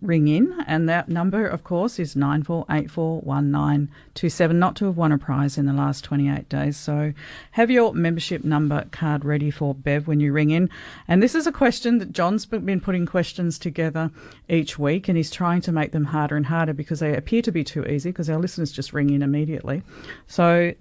ring 0.00 0.28
in. 0.28 0.64
And 0.66 0.88
that 0.88 1.08
number, 1.08 1.46
of 1.46 1.64
course, 1.64 1.98
is 1.98 2.14
94841927, 2.14 4.54
not 4.54 4.76
to 4.76 4.86
have 4.86 4.96
won 4.96 5.12
a 5.12 5.18
prize 5.18 5.58
in 5.58 5.66
the 5.66 5.72
last 5.72 6.04
28 6.04 6.48
days. 6.48 6.76
So 6.76 7.12
have 7.52 7.70
your 7.70 7.92
membership 7.92 8.44
number 8.44 8.86
card 8.92 9.24
ready 9.24 9.50
for 9.50 9.74
Bev 9.74 10.06
when 10.06 10.20
you 10.20 10.32
ring 10.32 10.50
in. 10.50 10.70
And 11.08 11.22
this 11.22 11.34
is 11.34 11.46
a 11.46 11.52
question 11.52 11.98
that 11.98 12.12
John's 12.12 12.46
been 12.46 12.80
putting 12.80 13.06
questions 13.06 13.58
together 13.58 14.10
each 14.48 14.78
week, 14.78 15.08
and 15.08 15.16
he's 15.16 15.30
trying 15.30 15.60
to 15.62 15.72
make 15.72 15.92
them 15.92 16.04
harder 16.04 16.36
and 16.36 16.46
harder 16.46 16.72
because 16.72 17.00
they 17.00 17.16
appear 17.16 17.42
to 17.42 17.52
be 17.52 17.64
too 17.64 17.84
easy 17.84 18.10
because 18.10 18.30
our 18.30 18.38
listeners 18.38 18.72
just 18.72 18.92
ring 18.92 19.10
in 19.10 19.22
immediately. 19.22 19.82
So 20.26 20.74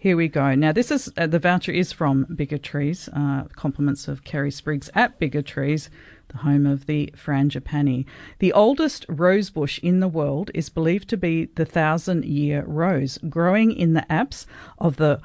Here 0.00 0.16
we 0.16 0.28
go. 0.28 0.54
Now, 0.54 0.72
this 0.72 0.90
is 0.90 1.12
uh, 1.18 1.26
the 1.26 1.38
voucher 1.38 1.72
is 1.72 1.92
from 1.92 2.24
Bigger 2.34 2.56
Trees. 2.56 3.10
Uh, 3.12 3.44
compliments 3.54 4.08
of 4.08 4.24
Kerry 4.24 4.50
Spriggs 4.50 4.88
at 4.94 5.18
Bigger 5.18 5.42
Trees, 5.42 5.90
the 6.30 6.38
home 6.38 6.66
of 6.66 6.86
the 6.86 7.12
frangipani. 7.16 8.06
The 8.38 8.52
oldest 8.52 9.06
rose 9.08 9.50
bush 9.50 9.78
in 9.82 10.00
the 10.00 10.08
world 10.08 10.50
is 10.54 10.68
believed 10.68 11.08
to 11.10 11.16
be 11.16 11.46
the 11.54 11.64
thousand 11.64 12.24
year 12.24 12.64
rose, 12.66 13.18
growing 13.28 13.72
in 13.72 13.92
the 13.92 14.10
apse 14.10 14.46
of 14.78 14.96
the 14.96 15.20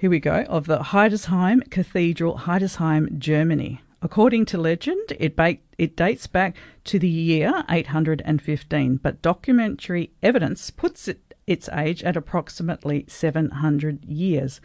here 0.00 0.08
we 0.08 0.18
go 0.18 0.46
of 0.48 0.64
the 0.64 0.78
Heidesheim 0.78 1.68
Cathedral, 1.70 2.38
Heidesheim, 2.38 3.18
Germany. 3.18 3.82
According 4.00 4.46
to 4.46 4.56
legend, 4.56 5.12
it, 5.18 5.36
ba- 5.36 5.58
it 5.76 5.94
dates 5.94 6.26
back 6.26 6.56
to 6.84 6.98
the 6.98 7.06
year 7.06 7.64
815, 7.68 8.96
but 8.96 9.20
documentary 9.20 10.10
evidence 10.22 10.70
puts 10.70 11.06
it, 11.06 11.34
its 11.46 11.68
age 11.68 12.02
at 12.02 12.16
approximately 12.16 13.04
700 13.08 14.02
years. 14.06 14.62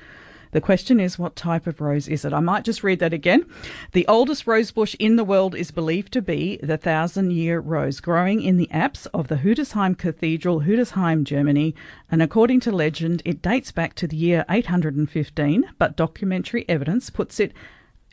The 0.56 0.62
question 0.62 1.02
is, 1.02 1.20
what 1.20 1.36
type 1.36 1.68
of 1.68 1.82
rose 1.82 2.08
is 2.08 2.24
it? 2.24 2.32
I 2.32 2.40
might 2.40 2.64
just 2.64 2.82
read 2.82 3.00
that 3.00 3.12
again. 3.12 3.46
The 3.92 4.08
oldest 4.08 4.48
rose 4.48 4.72
bush 4.72 4.96
in 5.00 5.18
the 5.18 5.26
world 5.26 5.54
is 5.54 5.70
believed 5.70 6.14
to 6.14 6.22
be 6.22 6.62
the 6.64 6.78
thousand 6.78 7.32
year 7.32 7.60
rose, 7.60 8.00
growing 8.00 8.42
in 8.42 8.56
the 8.56 8.72
apse 8.72 9.06
of 9.08 9.28
the 9.28 9.36
Hildesheim 9.36 9.98
Cathedral, 9.98 10.62
Hildesheim, 10.62 11.26
Germany. 11.26 11.76
And 12.10 12.22
according 12.22 12.62
to 12.62 12.72
legend, 12.72 13.22
it 13.26 13.42
dates 13.42 13.74
back 13.74 13.96
to 13.96 14.08
the 14.08 14.16
year 14.16 14.46
815, 14.50 15.72
but 15.78 15.98
documentary 15.98 16.64
evidence 16.70 17.10
puts 17.10 17.42
it 17.42 17.52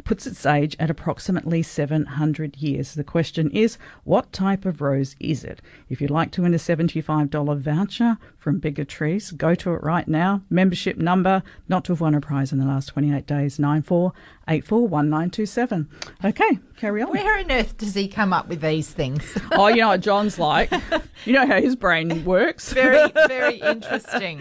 puts 0.05 0.27
its 0.27 0.45
age 0.47 0.77
at 0.79 0.91
approximately 0.91 1.63
700 1.63 2.57
years. 2.57 2.95
The 2.95 3.05
question 3.05 3.51
is, 3.51 3.77
what 4.05 4.33
type 4.33 4.65
of 4.65 4.81
rose 4.81 5.15
is 5.21 5.45
it? 5.45 5.61
If 5.89 6.01
you'd 6.01 6.11
like 6.11 6.31
to 6.33 6.43
win 6.43 6.55
a 6.55 6.59
$75 6.59 7.59
voucher 7.59 8.19
from 8.39 8.59
Bigger 8.59 8.85
Trees, 8.85 9.31
go 9.31 9.55
to 9.55 9.73
it 9.75 9.83
right 9.83 10.09
now. 10.09 10.43
Membership 10.51 10.97
number, 10.97 11.43
not 11.69 11.85
to 11.85 11.93
have 11.93 12.01
won 12.01 12.15
a 12.15 12.21
prize 12.21 12.53
in 12.53 12.59
the 12.59 12.65
last 12.67 12.87
28 12.87 13.27
days, 13.27 13.59
94841927. 13.59 15.87
Okay, 16.25 16.59
carry 16.77 17.03
on. 17.03 17.11
Where 17.11 17.39
on 17.39 17.51
earth 17.51 17.77
does 17.79 17.95
he 17.95 18.09
come 18.09 18.33
up 18.33 18.49
with 18.49 18.61
these 18.61 18.91
things? 18.91 19.37
oh, 19.53 19.69
you 19.69 19.77
know 19.83 19.89
what 19.89 20.01
John's 20.01 20.39
like. 20.39 20.73
You 21.25 21.35
know 21.35 21.47
how 21.47 21.61
his 21.61 21.77
brain 21.77 22.25
works. 22.25 22.73
very, 22.73 23.09
very 23.29 23.55
interesting. 23.61 24.39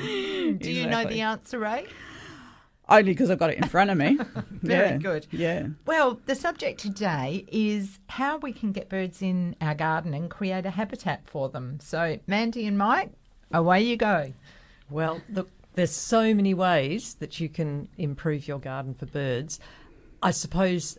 Do 0.57 0.71
you 0.71 0.87
know 0.87 1.05
the 1.05 1.21
answer, 1.21 1.59
Ray? 1.59 1.85
Only 2.91 3.13
because 3.13 3.29
I've 3.31 3.39
got 3.39 3.49
it 3.49 3.57
in 3.57 3.67
front 3.67 3.89
of 3.89 3.97
me. 3.97 4.19
Very 4.61 4.89
yeah. 4.89 4.97
good. 4.97 5.27
Yeah. 5.31 5.67
Well, 5.85 6.19
the 6.25 6.35
subject 6.35 6.79
today 6.79 7.45
is 7.51 7.99
how 8.07 8.37
we 8.37 8.51
can 8.51 8.71
get 8.71 8.89
birds 8.89 9.21
in 9.21 9.55
our 9.61 9.75
garden 9.75 10.13
and 10.13 10.29
create 10.29 10.65
a 10.65 10.71
habitat 10.71 11.21
for 11.25 11.49
them. 11.49 11.79
So, 11.81 12.19
Mandy 12.27 12.67
and 12.67 12.77
Mike, 12.77 13.11
away 13.51 13.81
you 13.81 13.97
go. 13.97 14.33
Well, 14.89 15.21
look, 15.29 15.49
there's 15.75 15.91
so 15.91 16.33
many 16.33 16.53
ways 16.53 17.15
that 17.15 17.39
you 17.39 17.47
can 17.47 17.87
improve 17.97 18.47
your 18.47 18.59
garden 18.59 18.93
for 18.93 19.05
birds. 19.05 19.59
I 20.21 20.31
suppose 20.31 20.97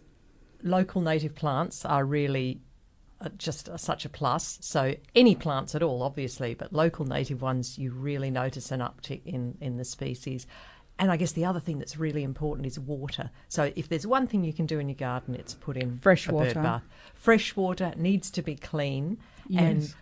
local 0.63 1.03
native 1.03 1.35
plants 1.35 1.85
are 1.85 2.05
really 2.05 2.61
uh, 3.21 3.29
just 3.37 3.69
uh, 3.69 3.77
such 3.77 4.05
a 4.05 4.09
plus. 4.09 4.59
So 4.63 4.95
any 5.15 5.35
plants 5.35 5.75
at 5.75 5.83
all, 5.83 6.03
obviously, 6.03 6.55
but 6.55 6.73
local 6.73 7.05
native 7.05 7.43
ones, 7.43 7.79
you 7.79 7.93
really 7.93 8.31
notice 8.31 8.73
an 8.73 8.81
uptick 8.81 9.21
in 9.25 9.57
in 9.61 9.77
the 9.77 9.85
species. 9.85 10.47
And 10.99 11.11
I 11.11 11.17
guess 11.17 11.33
the 11.33 11.45
other 11.45 11.59
thing 11.59 11.79
that's 11.79 11.97
really 11.99 12.23
important 12.23 12.67
is 12.67 12.79
water. 12.79 13.31
So 13.49 13.73
if 13.75 13.89
there's 13.89 14.07
one 14.07 14.27
thing 14.27 14.45
you 14.45 14.53
can 14.53 14.67
do 14.67 14.79
in 14.79 14.89
your 14.89 14.95
garden, 14.97 15.35
it's 15.35 15.55
put 15.55 15.77
in 15.77 15.99
Fresh 15.99 16.29
a 16.29 16.33
water. 16.33 16.55
bird 16.55 16.63
bath. 16.63 16.83
Fresh 17.15 17.57
water 17.57 17.93
needs 17.97 18.31
to 18.33 18.43
be 18.43 18.55
clean 18.55 19.19
and 19.57 19.93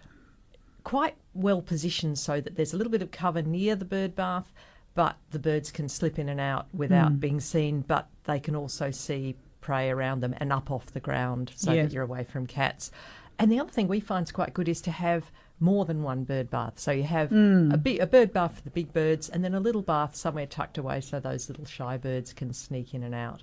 quite 0.85 1.15
well 1.35 1.63
positioned 1.63 2.19
so 2.19 2.41
that 2.41 2.57
there's 2.57 2.73
a 2.73 2.77
little 2.77 2.91
bit 2.91 3.03
of 3.03 3.11
cover 3.11 3.41
near 3.43 3.77
the 3.77 3.85
bird 3.85 4.15
bath, 4.15 4.53
but 4.95 5.17
the 5.31 5.39
birds 5.39 5.71
can 5.71 5.89
slip 5.89 6.19
in 6.19 6.29
and 6.29 6.41
out 6.41 6.67
without 6.75 7.13
Mm. 7.13 7.21
being 7.21 7.41
seen, 7.41 7.81
but 7.83 8.09
they 8.25 8.41
can 8.41 8.55
also 8.57 8.91
see 8.91 9.37
prey 9.61 9.91
around 9.91 10.21
them 10.21 10.35
and 10.39 10.53
up 10.53 10.71
off 10.71 10.87
the 10.87 11.01
ground 11.01 11.53
so 11.55 11.73
Yes. 11.73 11.87
that 11.89 11.95
you're 11.95 12.03
away 12.05 12.25
from 12.25 12.47
cats. 12.47 12.91
And 13.39 13.51
the 13.51 13.59
other 13.61 13.71
thing 13.71 13.89
we 13.89 14.01
find 14.01 14.27
is 14.27 14.33
quite 14.33 14.53
good 14.53 14.69
is 14.69 14.81
to 14.83 14.91
have 14.91 15.31
more 15.61 15.85
than 15.85 16.03
one 16.03 16.25
bird 16.25 16.51
bath. 16.51 16.79
So 16.79 16.91
you 16.91 17.03
have 17.05 17.29
Mm. 17.31 17.87
a, 17.87 17.99
a 18.01 18.07
bird 18.07 18.33
bath 18.33 18.57
for 18.57 18.63
the 18.63 18.71
big 18.71 18.93
birds 18.93 19.29
and 19.29 19.45
then 19.45 19.55
a 19.55 19.61
little 19.61 19.83
bath 19.83 20.17
somewhere 20.17 20.47
tucked 20.47 20.79
away 20.79 21.01
so 21.03 21.21
those 21.21 21.49
little 21.49 21.67
shy 21.67 21.97
birds 21.99 22.33
can 22.33 22.53
sneak 22.53 22.95
in 22.95 23.03
and 23.03 23.15
out. 23.15 23.43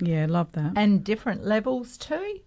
Yeah, 0.00 0.26
love 0.28 0.52
that. 0.52 0.72
And 0.76 1.04
different 1.04 1.44
levels 1.44 1.96
too? 1.96 2.40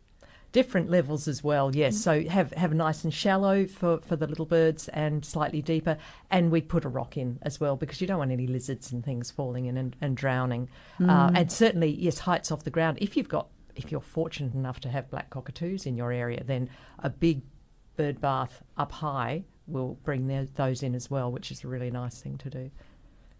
Different 0.53 0.89
levels 0.89 1.30
as 1.30 1.41
well, 1.43 1.74
yes. 1.74 1.95
Mm. 1.95 1.99
So 1.99 2.30
have 2.30 2.51
have 2.53 2.74
nice 2.74 3.05
and 3.05 3.13
shallow 3.13 3.67
for, 3.67 3.99
for 3.99 4.17
the 4.17 4.28
little 4.28 4.45
birds 4.45 4.89
and 4.89 5.24
slightly 5.24 5.61
deeper. 5.61 5.97
And 6.30 6.51
we 6.51 6.59
put 6.59 6.84
a 6.84 6.89
rock 6.89 7.15
in 7.15 7.39
as 7.43 7.59
well 7.61 7.78
because 7.78 8.01
you 8.01 8.07
don't 8.07 8.17
want 8.17 8.32
any 8.32 8.47
lizards 8.47 8.91
and 8.91 9.01
things 9.05 9.32
falling 9.32 9.65
in 9.67 9.78
and, 9.78 9.95
and 10.01 10.17
drowning. 10.17 10.67
Uh, 10.99 11.30
Mm. 11.30 11.38
and 11.38 11.51
certainly, 11.51 11.89
yes, 11.91 12.19
heights 12.19 12.51
off 12.51 12.63
the 12.65 12.69
ground. 12.69 12.97
If 12.99 13.15
you've 13.15 13.30
got 13.30 13.47
if 13.78 13.91
you're 13.93 14.01
fortunate 14.01 14.53
enough 14.53 14.82
to 14.82 14.89
have 14.89 15.09
black 15.09 15.30
cockatoos 15.30 15.86
in 15.86 15.95
your 15.95 16.11
area, 16.11 16.43
then 16.43 16.69
a 16.99 17.09
big 17.09 17.41
bird 17.98 18.20
bath 18.22 18.64
up 18.78 18.92
high 18.92 19.44
will 19.68 19.98
bring 20.04 20.28
their, 20.28 20.46
those 20.56 20.84
in 20.84 20.96
as 20.96 21.10
well, 21.10 21.32
which 21.32 21.52
is 21.52 21.64
a 21.64 21.68
really 21.68 21.92
nice 21.92 22.20
thing 22.22 22.38
to 22.39 22.50
do. 22.50 22.72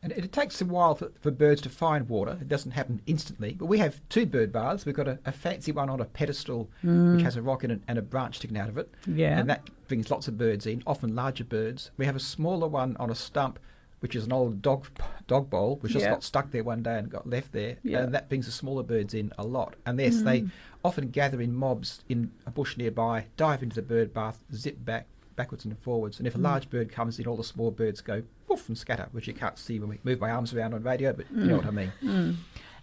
And 0.04 0.12
it, 0.14 0.32
takes 0.32 0.60
a 0.62 0.66
while 0.66 0.95
for, 0.95 1.12
for 1.22 1.30
birds 1.30 1.62
to 1.62 1.70
find 1.70 2.10
water. 2.10 2.36
It 2.41 2.47
doesn't 2.47 2.72
happen 2.72 3.02
instantly. 3.06 3.54
But 3.54 3.68
we 3.68 3.78
have 3.78 4.02
two 4.10 4.26
bird 4.26 4.52
baths. 4.52 4.84
We've 4.84 4.95
got 4.95 5.08
a, 5.08 5.20
a 5.26 5.32
fancy 5.32 5.72
one 5.72 5.91
on 5.91 6.02
a 6.02 6.06
pedestal, 6.06 6.72
Mm. 6.84 7.16
which 7.18 7.24
has 7.24 7.36
a 7.36 7.41
rock 7.43 7.64
in 7.64 7.70
it 7.70 7.82
and 7.88 7.99
a 7.99 8.02
branch 8.02 8.38
sticking 8.38 8.58
out 8.58 8.68
of 8.70 8.80
it. 8.80 8.91
Yeah. 9.06 9.38
And 9.39 9.47
that 9.52 9.70
brings 9.88 10.10
lots 10.10 10.28
of 10.28 10.39
birds 10.39 10.66
in, 10.66 10.82
often 10.88 11.14
larger 11.16 11.43
birds. 11.43 11.91
We 11.97 12.08
have 12.08 12.16
a 12.16 12.20
smaller 12.20 12.68
one 12.68 12.97
on 12.97 13.12
a 13.12 13.16
stump, 13.16 13.60
which 13.99 14.16
is 14.16 14.26
an 14.26 14.34
old 14.34 14.64
dog 14.64 14.88
dog 15.28 15.52
bowl, 15.52 15.78
which 15.82 15.91
just 15.93 16.06
Yeah. 16.06 16.12
got 16.14 16.24
stuck 16.24 16.49
there 16.49 16.64
one 16.64 16.82
day 16.82 16.97
and 16.97 17.08
got 17.08 17.30
left 17.30 17.52
there. 17.52 17.78
Yeah. 17.84 17.99
And 17.99 18.14
that 18.16 18.28
brings 18.28 18.47
the 18.47 18.52
smaller 18.52 18.82
birds 18.82 19.14
in 19.14 19.32
a 19.38 19.43
lot. 19.45 19.76
And 19.86 19.99
yes, 19.99 20.22
they 20.24 20.41
Mm. 20.41 20.52
Often 20.84 21.09
gather 21.09 21.39
in 21.41 21.53
mobs 21.55 22.03
in 22.09 22.32
a 22.45 22.51
bush 22.51 22.77
nearby, 22.77 23.25
dive 23.38 23.61
into 23.63 23.75
the 23.75 23.82
bird 23.82 24.13
bath, 24.13 24.43
zip 24.53 24.84
back 24.84 25.07
backwards 25.36 25.63
and 25.65 25.77
forwards. 25.79 26.17
And 26.19 26.27
if 26.27 26.36
a 26.36 26.38
Mm. 26.38 26.43
large 26.43 26.69
bird 26.69 26.91
comes 26.91 27.17
in, 27.19 27.25
all 27.25 27.38
the 27.38 27.43
small 27.43 27.71
birds 27.71 28.01
go 28.01 28.23
woof 28.47 28.67
and 28.67 28.77
scatter, 28.77 29.07
which 29.11 29.27
you 29.27 29.34
can't 29.34 29.57
see 29.57 29.79
when 29.79 29.89
we 29.89 29.97
move 30.03 30.19
my 30.19 30.29
arms 30.29 30.53
around 30.53 30.73
on 30.73 30.84
radio, 30.84 31.13
but 31.13 31.25
you 31.32 31.45
know 31.45 31.55
what 31.57 31.65
I 31.65 31.71
mean. 31.71 32.38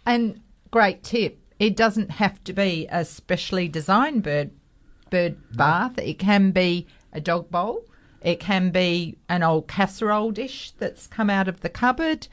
And 0.07 0.41
great 0.71 1.03
tip. 1.03 1.39
It 1.59 1.77
doesn't 1.77 2.13
have 2.13 2.43
to 2.45 2.53
be 2.53 2.87
a 2.91 3.05
specially 3.05 3.69
designed 3.69 4.23
bird 4.23 4.51
bird 5.11 5.37
bath. 5.57 5.99
It 5.99 6.19
can 6.19 6.51
be 6.51 6.87
a 7.13 7.21
dog 7.21 7.51
bowl. 7.51 7.85
It 8.23 8.41
can 8.41 8.71
be 8.71 9.17
an 9.29 9.43
old 9.43 9.69
casserole 9.69 10.31
dish 10.33 10.73
that's 10.79 11.07
come 11.07 11.31
out 11.31 11.49
of 11.49 11.61
the 11.61 11.69
cupboard. 11.69 12.29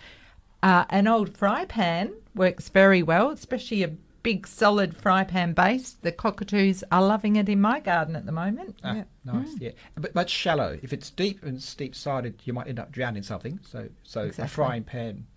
Uh, 0.64 0.86
an 0.90 1.08
old 1.08 1.38
fry 1.38 1.66
pan 1.66 2.14
works 2.34 2.70
very 2.70 3.02
well, 3.04 3.30
especially 3.32 3.84
a 3.84 3.92
big 4.26 4.46
solid 4.48 4.98
fry 4.98 5.24
pan 5.24 5.54
base. 5.54 5.92
The 6.02 6.12
cockatoos 6.12 6.84
are 6.92 7.02
loving 7.04 7.36
it 7.38 7.48
in 7.48 7.62
my 7.62 7.80
garden 7.80 8.16
at 8.16 8.26
the 8.26 8.32
moment. 8.32 8.76
Ah, 8.84 8.96
Yeah. 8.96 9.04
Nice, 9.24 9.50
Mm. 9.56 9.62
yeah. 9.62 9.72
But 9.96 10.14
but 10.14 10.30
shallow. 10.30 10.78
If 10.82 10.92
it's 10.92 11.10
deep 11.12 11.44
and 11.44 11.62
steep 11.62 11.96
sided, 11.96 12.42
you 12.44 12.52
might 12.52 12.68
end 12.68 12.80
up 12.80 12.92
drowning 12.92 13.24
something. 13.24 13.60
So 13.64 13.90
so 14.04 14.32
a 14.38 14.48
frying 14.48 14.84
pan 14.84 15.28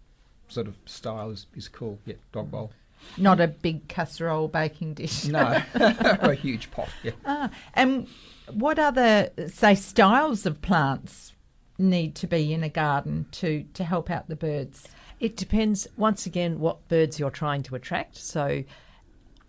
sort 0.48 0.66
of 0.66 0.74
style 0.86 1.30
is, 1.30 1.46
is 1.54 1.68
cool. 1.68 1.98
Yeah, 2.06 2.14
dog 2.32 2.50
bowl. 2.50 2.72
Not 3.18 3.40
a 3.40 3.46
big 3.46 3.86
casserole 3.88 4.48
baking 4.48 4.94
dish. 4.94 5.26
No, 5.26 5.62
or 6.22 6.32
a 6.32 6.34
huge 6.34 6.70
pot. 6.70 6.88
Yeah. 7.04 7.12
Ah, 7.26 7.50
and 7.74 8.08
what 8.50 8.78
other, 8.78 9.30
say, 9.48 9.74
styles 9.74 10.46
of 10.46 10.60
plants 10.62 11.32
need 11.78 12.14
to 12.16 12.26
be 12.26 12.52
in 12.52 12.64
a 12.64 12.68
garden 12.68 13.26
to, 13.30 13.64
to 13.74 13.84
help 13.84 14.10
out 14.10 14.28
the 14.28 14.34
birds? 14.36 14.88
It 15.20 15.36
depends, 15.36 15.86
once 15.96 16.26
again, 16.26 16.60
what 16.60 16.86
birds 16.88 17.18
you're 17.18 17.30
trying 17.30 17.62
to 17.64 17.74
attract. 17.74 18.16
So, 18.16 18.62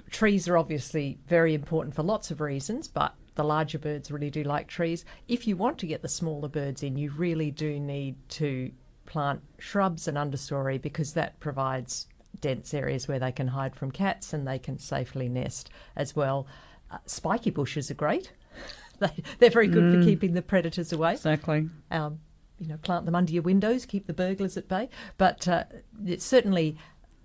trees 0.09 0.47
are 0.47 0.57
obviously 0.57 1.19
very 1.27 1.53
important 1.53 1.93
for 1.95 2.03
lots 2.03 2.31
of 2.31 2.41
reasons, 2.41 2.87
but 2.87 3.13
the 3.35 3.43
larger 3.43 3.77
birds 3.79 4.11
really 4.11 4.29
do 4.31 4.43
like 4.43 4.67
trees. 4.67 5.05
If 5.27 5.47
you 5.47 5.55
want 5.55 5.77
to 5.79 5.87
get 5.87 6.01
the 6.01 6.09
smaller 6.09 6.47
birds 6.49 6.81
in, 6.83 6.97
you 6.97 7.11
really 7.11 7.51
do 7.51 7.79
need 7.79 8.17
to 8.29 8.71
plant 9.05 9.41
shrubs 9.59 10.07
and 10.07 10.17
understory 10.17 10.81
because 10.81 11.13
that 11.13 11.39
provides 11.39 12.07
dense 12.41 12.73
areas 12.73 13.07
where 13.07 13.19
they 13.19 13.31
can 13.31 13.47
hide 13.47 13.75
from 13.75 13.91
cats 13.91 14.33
and 14.33 14.47
they 14.47 14.59
can 14.59 14.77
safely 14.77 15.29
nest 15.29 15.69
as 15.95 16.15
well. 16.15 16.47
Uh, 16.91 16.97
spiky 17.05 17.49
bushes 17.51 17.89
are 17.91 17.95
great. 17.95 18.31
they, 18.99 19.11
they're 19.39 19.49
very 19.49 19.67
good 19.67 19.83
Mm. 19.83 19.99
for 19.99 20.03
keeping 20.03 20.33
the 20.33 20.41
predators 20.41 20.91
away 20.91 21.13
Exactly. 21.13 21.69
um, 21.91 22.19
you 22.59 22.67
know, 22.67 22.77
plant 22.77 23.05
them 23.05 23.15
under 23.15 23.31
your 23.31 23.43
windows, 23.43 23.85
keep 23.85 24.07
the 24.07 24.13
burglars 24.13 24.57
at 24.57 24.67
bay. 24.67 24.89
But 25.17 25.47
uh, 25.47 25.63
it's 26.05 26.25
certainly 26.25 26.77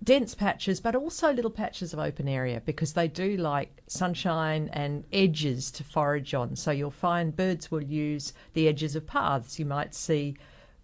dense 0.03 0.35
patches, 0.35 0.79
but 0.79 0.95
also 0.95 1.33
little 1.33 1.51
patches 1.51 1.93
of 1.93 1.99
open 1.99 2.27
area 2.27 2.61
because 2.65 2.93
they 2.93 3.07
do 3.07 3.37
like 3.37 3.81
sunshine 3.87 4.69
and 4.73 5.03
edges 5.11 5.71
to 5.71 5.83
forage 5.83 6.33
on. 6.33 6.55
So 6.55 6.71
you'll 6.71 6.91
find 6.91 7.35
birds 7.35 7.71
will 7.71 7.83
use 7.83 8.33
the 8.53 8.67
edges 8.67 8.95
of 8.95 9.07
paths. 9.07 9.59
You 9.59 9.65
might 9.65 9.93
see 9.93 10.35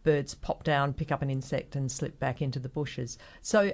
birds 0.03 0.33
pop 0.33 0.63
down, 0.63 0.93
pick 0.93 1.11
up 1.11 1.21
an 1.21 1.29
insect, 1.29 1.75
and 1.75 1.91
slip 1.91 2.19
back 2.19 2.41
into 2.41 2.59
the 2.59 2.69
bushes. 2.69 3.17
So 3.41 3.71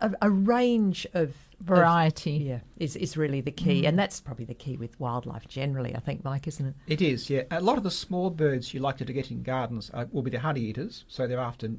a, 0.00 0.12
a 0.22 0.30
range 0.30 1.06
of 1.14 1.34
of- 1.60 1.66
Variety. 1.66 2.32
yeah, 2.32 2.60
is, 2.76 2.96
is 2.96 3.16
really 3.16 3.40
the 3.40 3.50
key. 3.50 3.82
Mm. 3.82 3.88
And 3.88 3.98
that's 3.98 4.20
probably 4.20 4.44
the 4.44 4.54
key 4.54 4.76
with 4.76 4.98
wildlife 5.00 5.48
generally, 5.48 5.96
I 5.96 6.00
think, 6.00 6.22
Mike, 6.22 6.46
isn't 6.46 6.66
it? 6.66 6.74
It 6.86 7.00
is, 7.00 7.30
yeah. 7.30 7.44
A 7.50 7.62
lot 7.62 7.78
of 7.78 7.82
the 7.82 7.90
small 7.90 8.28
birds 8.28 8.74
you 8.74 8.80
like 8.80 8.98
to 8.98 9.04
get 9.06 9.30
in 9.30 9.42
gardens 9.42 9.90
are, 9.94 10.06
will 10.12 10.22
be 10.22 10.30
the 10.30 10.40
honey 10.40 10.60
eaters, 10.60 11.04
so 11.08 11.26
they're 11.26 11.38
after 11.40 11.70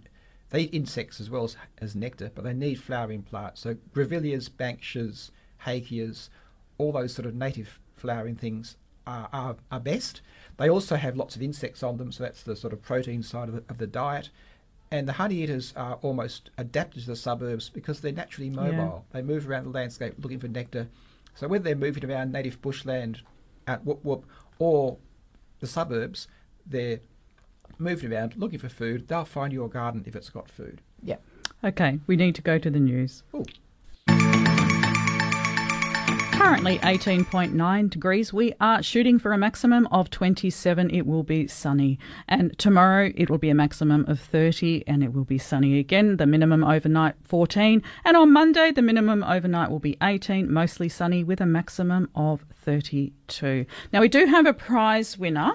they 0.50 0.62
eat 0.62 0.74
insects 0.74 1.20
as 1.20 1.30
well 1.30 1.44
as, 1.44 1.58
as 1.80 1.96
nectar, 1.96 2.32
but 2.34 2.44
they 2.44 2.54
need 2.54 2.82
flowering 2.82 3.22
plants. 3.22 3.62
So 3.62 3.76
grevilleas, 3.94 4.50
banksias, 4.50 5.30
hakeas, 5.66 6.30
all 6.78 6.92
those 6.92 7.14
sort 7.14 7.26
of 7.26 7.36
native 7.36 7.80
flowering 7.96 8.36
things 8.36 8.78
are, 9.06 9.30
are, 9.34 9.58
are 9.72 9.80
best. 9.80 10.22
They 10.58 10.70
also 10.70 10.96
have 10.96 11.18
lots 11.18 11.36
of 11.36 11.42
insects 11.42 11.84
on 11.84 11.98
them, 11.98 12.12
so 12.12 12.24
that's 12.24 12.44
the 12.44 12.56
sort 12.56 12.74
of 12.74 12.82
protein 12.82 13.24
side 13.24 13.50
of 13.50 13.56
the, 13.56 13.64
of 13.70 13.78
the 13.78 13.88
diet. 13.88 14.30
And 14.90 15.08
the 15.08 15.14
honey 15.14 15.36
eaters 15.36 15.74
are 15.76 15.96
almost 16.02 16.50
adapted 16.58 17.04
to 17.04 17.08
the 17.10 17.16
suburbs 17.16 17.70
because 17.70 18.00
they're 18.00 18.12
naturally 18.12 18.50
mobile. 18.50 19.06
They 19.12 19.22
move 19.22 19.50
around 19.50 19.66
the 19.66 19.72
landscape 19.72 20.14
looking 20.22 20.40
for 20.40 20.48
nectar. 20.48 20.88
So 21.36 21.48
whether 21.48 21.64
they're 21.64 21.76
moving 21.76 22.10
around 22.10 22.32
native 22.32 22.62
bushland 22.62 23.22
at 23.68 23.86
Whoop 23.86 24.04
Whoop 24.04 24.26
or 24.60 24.98
the 25.60 25.68
suburbs, 25.68 26.28
they're 26.66 27.00
moving 27.78 28.14
around 28.14 28.36
looking 28.38 28.60
for 28.60 28.70
food. 28.70 29.08
They'll 29.08 29.26
find 29.26 29.52
your 29.52 29.68
garden 29.68 30.04
if 30.08 30.16
it's 30.16 30.30
got 30.30 30.50
food. 30.50 30.82
Yeah. 31.04 31.18
Okay, 31.64 32.00
we 32.08 32.16
need 32.16 32.36
to 32.36 32.42
go 32.42 32.58
to 32.58 32.70
the 32.70 32.80
news. 32.80 33.24
Ooh. 33.36 33.46
Currently 36.38 36.78
18.9 36.78 37.90
degrees. 37.90 38.32
We 38.32 38.54
are 38.62 38.84
shooting 38.84 39.18
for 39.18 39.34
a 39.34 39.40
maximum 39.40 39.88
of 39.88 40.12
27. 40.12 40.92
It 40.92 41.08
will 41.08 41.24
be 41.24 41.48
sunny. 41.48 41.98
And 42.28 42.58
tomorrow 42.60 43.12
it 43.16 43.30
will 43.30 43.40
be 43.40 43.50
a 43.50 43.56
maximum 43.56 44.06
of 44.08 44.20
30 44.20 44.84
and 44.86 45.04
it 45.04 45.14
will 45.14 45.26
be 45.26 45.40
sunny 45.40 45.80
again. 45.80 46.18
The 46.18 46.28
minimum 46.28 46.64
overnight 46.64 47.16
14. 47.24 47.82
And 48.06 48.16
on 48.16 48.32
Monday, 48.32 48.72
the 48.72 48.84
minimum 48.84 49.24
overnight 49.24 49.72
will 49.72 49.80
be 49.80 49.98
18, 50.02 50.54
mostly 50.54 50.90
sunny 50.90 51.24
with 51.24 51.42
a 51.42 51.48
maximum 51.48 52.08
of 52.14 52.46
32. 52.64 53.66
Now, 53.92 54.02
we 54.02 54.08
do 54.08 54.28
have 54.28 54.46
a 54.46 54.54
prize 54.54 55.18
winner 55.18 55.54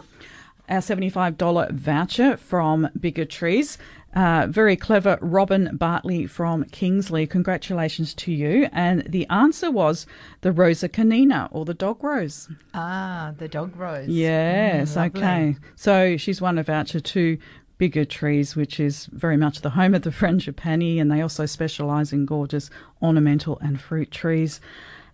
our 0.68 0.78
$75 0.78 1.72
voucher 1.72 2.36
from 2.36 2.88
Bigger 2.98 3.24
Trees. 3.24 3.78
Uh, 4.14 4.46
very 4.50 4.76
clever 4.76 5.18
Robin 5.22 5.74
Bartley 5.76 6.26
from 6.26 6.64
Kingsley. 6.64 7.26
Congratulations 7.26 8.12
to 8.14 8.32
you. 8.32 8.68
And 8.72 9.02
the 9.08 9.26
answer 9.28 9.70
was 9.70 10.06
the 10.42 10.52
Rosa 10.52 10.88
Canina 10.88 11.48
or 11.50 11.64
the 11.64 11.72
dog 11.74 12.04
rose. 12.04 12.48
Ah, 12.74 13.32
the 13.38 13.48
dog 13.48 13.74
rose. 13.76 14.08
Yes, 14.08 14.96
Mm, 14.96 15.06
okay. 15.16 15.56
So 15.76 16.16
she's 16.18 16.40
won 16.42 16.58
a 16.58 16.62
voucher 16.62 17.00
to 17.00 17.38
Bigger 17.78 18.04
Trees, 18.04 18.54
which 18.54 18.78
is 18.78 19.06
very 19.06 19.36
much 19.36 19.62
the 19.62 19.70
home 19.70 19.94
of 19.94 20.02
the 20.02 20.10
Frangipani, 20.10 21.00
and 21.00 21.10
they 21.10 21.20
also 21.22 21.46
specialise 21.46 22.12
in 22.12 22.26
gorgeous 22.26 22.68
ornamental 23.00 23.58
and 23.60 23.80
fruit 23.80 24.10
trees 24.10 24.60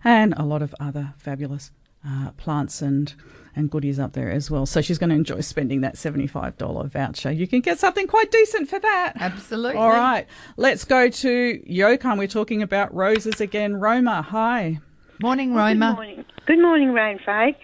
and 0.03 0.33
a 0.37 0.43
lot 0.43 0.61
of 0.61 0.75
other 0.79 1.13
fabulous 1.17 1.71
uh, 2.07 2.31
plants 2.37 2.81
and 2.81 3.13
and 3.55 3.69
goodies 3.69 3.99
up 3.99 4.13
there 4.13 4.29
as 4.29 4.49
well. 4.49 4.65
So 4.65 4.79
she's 4.79 4.97
going 4.97 5.09
to 5.09 5.15
enjoy 5.15 5.41
spending 5.41 5.81
that 5.81 5.95
$75 5.95 6.87
voucher. 6.91 7.31
You 7.31 7.47
can 7.47 7.59
get 7.61 7.79
something 7.79 8.07
quite 8.07 8.31
decent 8.31 8.69
for 8.69 8.79
that. 8.79 9.13
Absolutely. 9.15 9.75
All 9.75 9.89
right. 9.89 10.27
Let's 10.55 10.85
go 10.85 11.09
to 11.09 11.63
Yokine. 11.67 12.17
We're 12.19 12.27
talking 12.27 12.61
about 12.61 12.93
roses 12.93 13.41
again. 13.41 13.75
Roma, 13.77 14.21
hi. 14.21 14.79
Morning, 15.21 15.49
Good 15.49 15.57
Roma. 15.57 15.93
morning. 15.95 16.25
Good 16.45 16.61
morning, 16.61 16.93
Rain 16.93 17.19
Faye. 17.25 17.57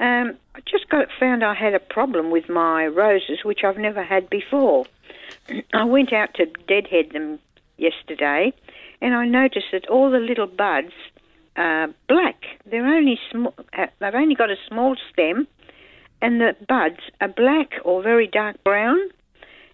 Um, 0.00 0.38
I 0.54 0.60
just 0.64 0.88
got 0.88 1.08
found 1.20 1.44
I 1.44 1.54
had 1.54 1.74
a 1.74 1.80
problem 1.80 2.30
with 2.30 2.48
my 2.48 2.86
roses, 2.86 3.40
which 3.44 3.60
I've 3.64 3.78
never 3.78 4.02
had 4.02 4.30
before. 4.30 4.86
I 5.74 5.84
went 5.84 6.12
out 6.12 6.34
to 6.34 6.46
deadhead 6.66 7.10
them 7.12 7.38
yesterday, 7.76 8.52
and 9.00 9.14
I 9.14 9.26
noticed 9.26 9.66
that 9.72 9.88
all 9.88 10.10
the 10.10 10.18
little 10.18 10.46
buds 10.46 10.92
are 11.56 11.88
black. 12.08 12.42
They're 12.66 12.86
only 12.86 13.18
small. 13.30 13.54
Uh, 13.76 13.86
they've 14.00 14.14
only 14.14 14.34
got 14.34 14.50
a 14.50 14.56
small 14.68 14.96
stem, 15.12 15.46
and 16.20 16.40
the 16.40 16.56
buds 16.68 17.00
are 17.20 17.28
black 17.28 17.72
or 17.84 18.02
very 18.02 18.26
dark 18.26 18.62
brown, 18.64 18.98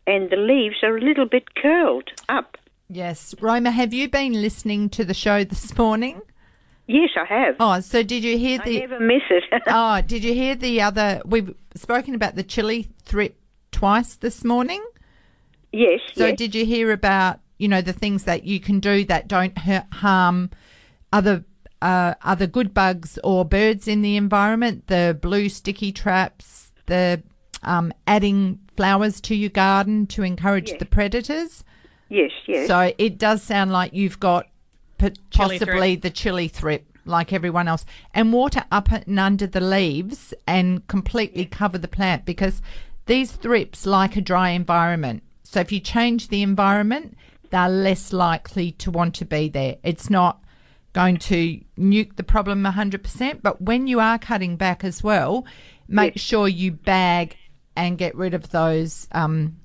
and 0.07 0.31
the 0.31 0.37
leaves 0.37 0.77
are 0.83 0.97
a 0.97 1.01
little 1.01 1.27
bit 1.27 1.55
curled 1.55 2.11
up. 2.29 2.57
Yes. 2.89 3.35
Roma, 3.41 3.71
have 3.71 3.93
you 3.93 4.09
been 4.09 4.33
listening 4.33 4.89
to 4.91 5.05
the 5.05 5.15
show 5.15 5.45
this 5.45 5.77
morning? 5.77 6.23
Yes, 6.87 7.11
I 7.17 7.27
have. 7.27 7.57
Oh, 7.61 7.81
so 7.81 8.03
did 8.03 8.25
you 8.25 8.39
hear 8.39 8.59
the? 8.65 8.79
I 8.79 8.87
never 8.87 9.01
miss 9.01 9.23
it. 9.31 9.45
Oh, 9.67 10.01
did 10.01 10.25
you 10.25 10.33
hear 10.33 10.55
the 10.55 10.81
other 10.81 11.21
we've 11.27 11.55
spoken 11.75 12.15
about 12.15 12.35
the 12.35 12.43
chili 12.43 12.89
thrip 13.05 13.39
twice 13.73 14.15
this 14.17 14.43
morning? 14.43 14.83
yes. 15.71 16.01
So 16.15 16.29
yes. 16.29 16.39
did 16.39 16.55
you 16.55 16.65
hear 16.65 16.91
about, 16.93 17.41
you 17.59 17.69
know, 17.69 17.83
the 17.83 17.93
things 17.93 18.25
that 18.25 18.45
you 18.45 18.59
can 18.59 18.81
do 18.81 19.05
that 19.05 19.29
don't 19.29 19.57
harm 19.59 20.51
other 21.13 21.45
uh, 21.83 22.15
other 22.23 22.47
good 22.47 22.75
bugs 22.75 23.19
or 23.25 23.45
birds 23.45 23.87
in 23.89 24.03
the 24.03 24.17
environment? 24.17 24.87
The 24.89 25.17
blue 25.21 25.49
sticky 25.49 25.93
traps, 25.93 26.73
the 26.87 27.23
um, 27.63 27.93
adding 28.07 28.59
flowers 28.77 29.21
to 29.23 29.35
your 29.35 29.51
garden 29.51 30.07
to 30.09 30.23
encourage 30.23 30.71
Yes. 30.71 30.79
the 30.79 30.87
predators. 30.87 31.65
yes, 32.09 32.31
yes. 32.47 32.67
So 32.69 32.93
it 32.99 33.19
does 33.19 33.43
sound 33.43 33.73
like 33.73 33.93
you've 33.93 34.21
got 34.21 34.47
p- 34.99 35.11
possibly 35.33 35.97
the 35.97 36.11
chili 36.11 36.49
thrip, 36.49 36.87
like 37.05 37.33
everyone 37.33 37.67
else, 37.69 37.85
and 38.15 38.33
water 38.33 38.65
up 38.71 38.91
and 38.93 39.19
under 39.19 39.47
the 39.47 39.61
leaves 39.61 40.33
and 40.47 40.87
completely 40.87 41.45
cover 41.47 41.79
the 41.79 41.89
plant 41.89 42.25
because 42.25 42.63
these 43.07 43.33
thrips 43.33 43.87
like 43.87 44.17
a 44.17 44.21
dry 44.21 44.51
environment. 44.51 45.23
So 45.43 45.61
if 45.61 45.73
you 45.73 45.81
change 45.81 46.29
the 46.29 46.43
environment, 46.43 47.17
they're 47.51 47.69
less 47.71 48.13
likely 48.13 48.73
to 48.73 48.91
want 48.91 49.15
to 49.17 49.25
be 49.25 49.49
there. 49.49 49.77
It's 49.83 50.11
not 50.11 50.41
going 50.99 51.17
to 51.17 51.61
nuke 51.79 52.17
the 52.17 52.25
problem 52.25 52.65
100%, 52.65 53.41
but 53.41 53.63
when 53.63 53.87
you 53.87 54.01
are 54.01 54.19
cutting 54.19 54.57
back 54.57 54.83
as 54.83 55.01
well, 55.01 55.47
make 55.87 56.17
Yes. 56.17 56.25
sure 56.25 56.49
you 56.49 56.73
bag 56.73 57.37
and 57.77 57.97
get 57.97 58.17
rid 58.17 58.35
of 58.35 58.51
those, 58.51 59.07
um, 59.13 59.57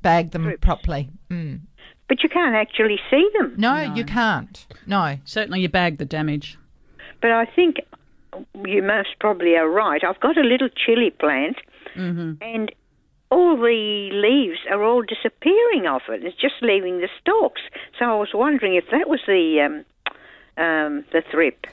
bag 0.00 0.30
them 0.30 0.44
Thrips. 0.44 0.60
properly. 0.62 1.10
Mm. 1.30 1.60
But 2.08 2.22
you 2.22 2.30
can't 2.30 2.54
actually 2.54 2.98
see 3.10 3.28
them. 3.38 3.52
No, 3.58 3.82
you 3.94 4.04
can't. 4.04 4.66
No. 4.86 5.18
Certainly 5.24 5.60
you 5.60 5.68
bag 5.68 5.98
the 5.98 6.06
damage. 6.06 6.56
But 7.20 7.32
I 7.32 7.44
think 7.44 7.80
you 8.64 8.82
most 8.82 9.10
probably 9.20 9.56
are 9.56 9.68
right. 9.68 10.02
I've 10.02 10.20
got 10.20 10.38
a 10.38 10.42
little 10.52 10.68
chili 10.70 11.10
plant, 11.10 11.56
and 11.96 12.72
all 13.30 13.56
the 13.56 14.10
leaves 14.12 14.58
are 14.70 14.82
all 14.82 15.02
disappearing 15.02 15.86
off 15.86 16.02
it. 16.08 16.24
It's 16.24 16.40
just 16.40 16.54
leaving 16.62 16.98
the 17.00 17.08
stalks. 17.20 17.60
So 17.98 18.04
I 18.06 18.14
was 18.14 18.30
wondering 18.34 18.74
if 18.76 18.84
that 18.92 19.08
was 19.08 19.20
the 19.26 19.60
um, 19.66 19.84
um, 20.62 21.04
the 21.12 21.22
thrip, 21.30 21.66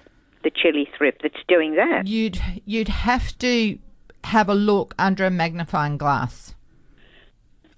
the 0.43 0.51
chili 0.51 0.89
thrip 0.97 1.19
that's 1.21 1.43
doing 1.47 1.75
that. 1.75 2.07
You'd 2.07 2.39
you'd 2.65 2.87
have 2.89 3.37
to 3.39 3.77
have 4.25 4.49
a 4.49 4.55
look 4.55 4.95
under 4.97 5.25
a 5.25 5.29
magnifying 5.31 5.97
glass. 5.97 6.55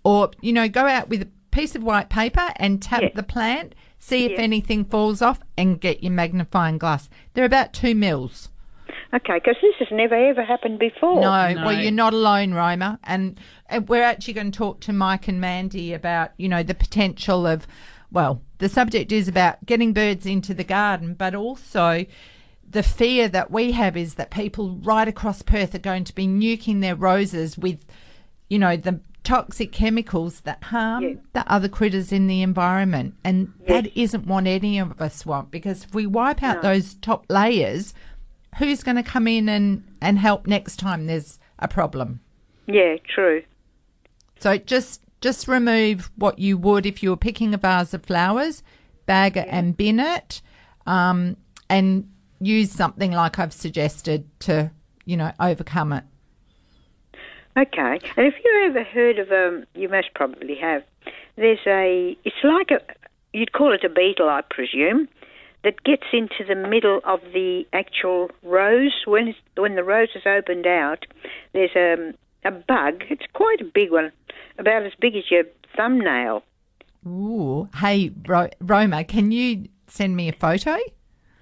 Or, 0.03 0.30
you 0.41 0.53
know, 0.53 0.69
go 0.69 0.86
out 0.86 1.09
with 1.09 1.23
a 1.23 1.28
piece 1.49 1.76
of 1.76 1.82
white 1.84 2.09
paper 2.09 2.49
and 2.57 2.80
tap 2.82 3.01
Yeah. 3.01 3.09
the 3.15 3.23
plant, 3.23 3.73
see 3.97 4.26
if 4.26 4.34
Yeah. 4.34 4.41
anything 4.41 4.86
falls 4.86 5.21
off 5.23 5.39
and 5.57 5.82
get 5.82 6.03
your 6.03 6.11
magnifying 6.11 6.78
glass. 6.78 7.09
They're 7.34 7.45
about 7.45 7.73
2 7.73 7.95
mils. 7.95 8.51
Okay, 9.13 9.36
because 9.36 9.55
this 9.61 9.75
has 9.79 9.88
never 9.91 10.15
ever 10.15 10.43
happened 10.43 10.79
before. 10.79 11.21
No, 11.21 11.53
No. 11.53 11.65
well, 11.65 11.73
you're 11.81 11.91
not 11.91 12.13
alone, 12.13 12.53
Roma. 12.53 12.99
And, 13.03 13.39
and 13.69 13.88
we're 13.88 14.03
actually 14.03 14.33
going 14.33 14.51
to 14.51 14.57
talk 14.57 14.79
to 14.81 14.93
Mike 14.93 15.27
and 15.27 15.39
Mandy 15.39 15.93
about, 15.93 16.31
you 16.38 16.49
know, 16.49 16.63
the 16.63 16.73
potential 16.75 17.47
of, 17.47 17.65
well, 18.11 18.41
the 18.57 18.69
subject 18.69 19.11
is 19.11 19.27
about 19.27 19.65
getting 19.65 19.93
birds 19.93 20.25
into 20.25 20.53
the 20.53 20.63
garden, 20.63 21.13
but 21.13 21.33
also 21.36 22.05
the 22.67 22.83
fear 22.83 23.27
that 23.27 23.51
we 23.51 23.71
have 23.73 23.95
is 23.95 24.15
that 24.15 24.31
people 24.31 24.77
right 24.83 25.07
across 25.07 25.41
Perth 25.41 25.75
are 25.75 25.79
going 25.79 26.03
to 26.03 26.15
be 26.15 26.27
nuking 26.27 26.81
their 26.81 26.95
roses 26.95 27.57
with, 27.57 27.86
you 28.49 28.59
know, 28.59 28.75
the 28.75 28.99
toxic 29.23 29.71
chemicals 29.71 30.41
that 30.41 30.63
harm 30.65 31.03
Yeah. 31.03 31.13
the 31.33 31.51
other 31.51 31.67
critters 31.67 32.11
in 32.11 32.27
the 32.27 32.41
environment. 32.43 33.15
And 33.23 33.53
that 33.67 33.95
isn't 33.97 34.27
what 34.27 34.45
any 34.45 34.77
of 34.77 35.01
us 35.01 35.25
want 35.25 35.49
because 35.49 35.86
if 35.86 35.93
we 35.95 36.05
wipe 36.05 36.43
out 36.43 36.61
those 36.61 36.93
top 36.95 37.25
layers, 37.29 37.93
who's 38.58 38.84
going 38.84 38.97
to 38.97 39.03
come 39.03 39.28
in 39.28 39.49
and, 39.49 39.84
and 40.01 40.20
help 40.20 40.47
next 40.47 40.78
time 40.78 41.08
there's 41.08 41.39
a 41.60 41.68
problem? 41.68 42.22
Yeah, 42.68 42.95
true. 43.08 43.43
So 44.39 44.58
just 44.58 45.01
just 45.22 45.47
remove 45.47 46.12
what 46.18 46.39
you 46.39 46.58
would 46.58 46.86
if 46.86 47.01
you 47.01 47.10
were 47.10 47.18
picking 47.18 47.53
a 47.53 47.58
vase 47.58 47.93
of 47.93 48.06
flowers, 48.06 48.64
bag 49.06 49.38
it 49.38 49.47
and 49.49 49.76
bin 49.76 49.99
it, 49.99 50.41
um, 50.86 51.38
and 51.70 52.10
use 52.39 52.72
something 52.72 53.12
like 53.12 53.39
I've 53.39 53.53
suggested 53.53 54.28
to 54.41 54.72
you 55.06 55.18
know 55.18 55.32
overcome 55.39 55.93
it. 55.93 56.03
Okay. 57.58 57.99
And 58.18 58.28
if 58.28 58.36
you 58.43 58.66
ever 58.66 58.84
heard 58.84 59.20
of 59.20 59.32
um, 59.32 59.66
you 59.76 59.88
most 59.89 60.14
probably 60.14 60.56
have. 60.56 60.84
There's 61.38 61.60
a. 61.66 62.18
It's 62.24 62.36
like 62.43 62.72
a. 62.72 62.82
You'd 63.34 63.51
call 63.51 63.74
it 63.74 63.84
a 63.84 63.89
beetle, 63.89 64.30
I 64.30 64.41
presume, 64.49 65.10
that 65.66 65.84
gets 65.84 66.05
into 66.13 66.45
the 66.47 66.55
middle 66.55 67.01
of 67.03 67.20
the 67.34 67.66
actual 67.74 68.30
rose 68.43 68.93
when 69.05 69.36
when 69.57 69.76
the 69.76 69.84
rose 69.84 70.09
is 70.16 70.24
opened 70.26 70.66
out. 70.66 71.05
There's 71.51 71.76
a 71.76 72.13
a 72.47 72.51
bug. 72.51 73.03
It's 73.09 73.26
quite 73.34 73.59
a 73.59 73.66
big 73.66 73.91
one, 73.91 74.11
about 74.57 74.84
as 74.86 74.93
big 75.01 75.16
as 75.18 75.30
your 75.30 75.43
thumbnail. 75.76 76.43
Ooh, 77.05 77.68
hey 77.76 78.11
Ro- 78.26 78.49
Roma, 78.61 79.03
can 79.03 79.32
you 79.32 79.68
send 79.88 80.16
me 80.16 80.30
a 80.30 80.34
photo? 80.34 80.78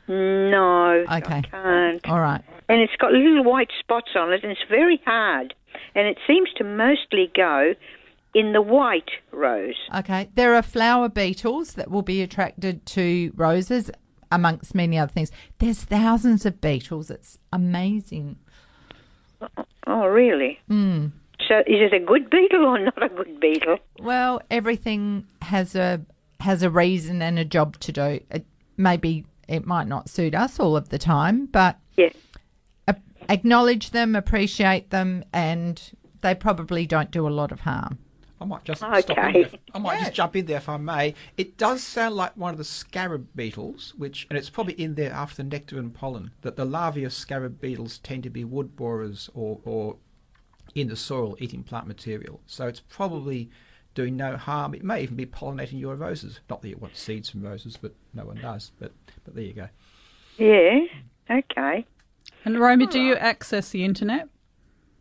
No, 0.07 1.05
Okay. 1.09 1.37
I 1.37 1.41
can't. 1.41 2.09
All 2.09 2.19
right. 2.19 2.41
and 2.69 2.81
it's 2.81 2.95
got 2.97 3.11
little 3.13 3.43
white 3.43 3.69
spots 3.79 4.11
on 4.15 4.33
it, 4.33 4.43
and 4.43 4.51
it's 4.51 4.61
very 4.69 5.01
hard. 5.05 5.53
And 5.95 6.07
it 6.07 6.17
seems 6.27 6.49
to 6.57 6.63
mostly 6.63 7.31
go 7.35 7.73
in 8.33 8.51
the 8.53 8.61
white 8.61 9.11
rose. 9.31 9.75
Okay. 9.95 10.29
There 10.35 10.55
are 10.55 10.61
flower 10.61 11.07
beetles 11.09 11.73
that 11.75 11.89
will 11.89 12.01
be 12.01 12.21
attracted 12.21 12.85
to 12.87 13.31
roses, 13.35 13.91
amongst 14.33 14.75
many 14.75 14.97
other 14.97 15.11
things. 15.11 15.31
There's 15.59 15.83
thousands 15.83 16.45
of 16.45 16.59
beetles. 16.61 17.09
It's 17.09 17.37
amazing. 17.51 18.37
Oh, 19.87 20.05
really? 20.05 20.59
Mm. 20.69 21.11
So 21.47 21.59
is 21.59 21.81
it 21.81 21.93
a 21.93 21.99
good 21.99 22.29
beetle 22.29 22.63
or 22.65 22.79
not 22.79 23.03
a 23.03 23.09
good 23.09 23.39
beetle? 23.39 23.77
Well, 23.99 24.41
everything 24.49 25.27
has 25.41 25.75
a 25.75 26.01
has 26.39 26.63
a 26.63 26.69
reason 26.69 27.21
and 27.21 27.39
a 27.39 27.45
job 27.45 27.79
to 27.79 27.91
do. 27.91 28.19
It, 28.31 28.45
maybe 28.77 29.25
it 29.47 29.65
might 29.65 29.87
not 29.87 30.09
suit 30.09 30.35
us 30.35 30.59
all 30.59 30.75
of 30.75 30.89
the 30.89 30.97
time, 30.97 31.45
but 31.47 31.77
Yeah. 31.95 32.09
acknowledge 33.29 33.91
them, 33.91 34.15
appreciate 34.15 34.89
them, 34.89 35.23
and 35.31 35.81
they 36.21 36.35
probably 36.35 36.85
don't 36.85 37.11
do 37.11 37.27
a 37.27 37.29
lot 37.29 37.51
of 37.51 37.61
harm. 37.61 37.97
I 38.43 38.45
might 38.45 38.65
just 38.65 38.83
Okay. 38.83 39.01
stop 39.01 39.17
in 39.17 39.33
there. 39.33 39.49
I 39.73 39.79
might 39.79 39.99
just 40.01 40.13
jump 40.21 40.35
in 40.35 40.45
there 40.45 40.57
if 40.57 40.67
I 40.67 40.75
may. 40.75 41.15
It 41.37 41.57
does 41.57 41.81
sound 41.81 42.15
like 42.15 42.35
one 42.35 42.51
of 42.51 42.57
the 42.57 42.65
scarab 42.65 43.27
beetles, 43.35 43.93
which 43.97 44.27
and 44.29 44.37
it's 44.37 44.49
probably 44.49 44.73
in 44.73 44.95
there 44.95 45.13
after 45.13 45.37
the 45.37 45.49
nectar 45.49 45.79
and 45.79 45.93
pollen. 45.93 46.31
That 46.41 46.57
the 46.57 46.65
larvae 46.65 47.05
of 47.05 47.13
scarab 47.13 47.61
beetles 47.61 47.99
tend 47.99 48.23
to 48.23 48.29
be 48.29 48.43
wood 48.43 48.75
borers 48.75 49.29
or, 49.33 49.61
or 49.63 49.95
in 50.75 50.89
the 50.89 50.97
soil 50.97 51.37
eating 51.39 51.63
plant 51.63 51.87
material. 51.87 52.41
So 52.45 52.67
it's 52.67 52.81
probably 52.81 53.49
doing 53.95 54.17
no 54.17 54.35
harm. 54.35 54.73
It 54.73 54.83
may 54.83 55.03
even 55.03 55.15
be 55.15 55.25
pollinating 55.25 55.79
your 55.79 55.95
roses. 55.95 56.41
Not 56.49 56.61
that 56.63 56.67
you 56.69 56.77
want 56.77 56.97
seeds 56.97 57.29
from 57.29 57.43
roses, 57.43 57.77
but 57.77 57.93
no 58.13 58.25
one 58.25 58.41
does. 58.41 58.71
But 58.77 58.91
but 59.23 59.35
there 59.35 59.45
you 59.45 59.53
go. 59.53 59.69
Yeah. 60.37 60.79
Okay. 61.29 61.85
And 62.43 62.59
Roma, 62.59 62.87
do 62.87 62.99
you 62.99 63.15
access 63.15 63.69
the 63.69 63.85
internet? 63.85 64.27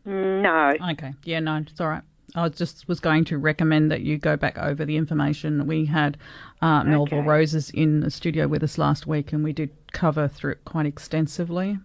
No. 0.04 0.74
Okay. 0.92 1.14
Yeah, 1.24 1.40
no, 1.40 1.56
it's 1.56 1.80
all 1.80 1.88
right. 1.88 2.02
I 2.34 2.48
just 2.48 2.88
was 2.88 2.98
going 3.00 3.24
to 3.26 3.38
recommend 3.38 3.90
that 3.90 4.00
you 4.00 4.16
go 4.18 4.36
back 4.36 4.56
over 4.58 4.84
the 4.84 4.96
information. 4.96 5.66
We 5.66 5.86
had 5.86 6.16
uh, 6.62 6.82
Melville 6.84 7.18
Okay. 7.18 7.28
Roses 7.28 7.70
in 7.70 8.00
the 8.00 8.10
studio 8.10 8.48
with 8.48 8.62
us 8.62 8.78
last 8.78 9.06
week, 9.06 9.32
and 9.32 9.44
we 9.44 9.52
did 9.52 9.70
cover 9.92 10.28
through 10.28 10.52
it 10.52 10.64
quite 10.64 10.86
extensively. 10.86 11.78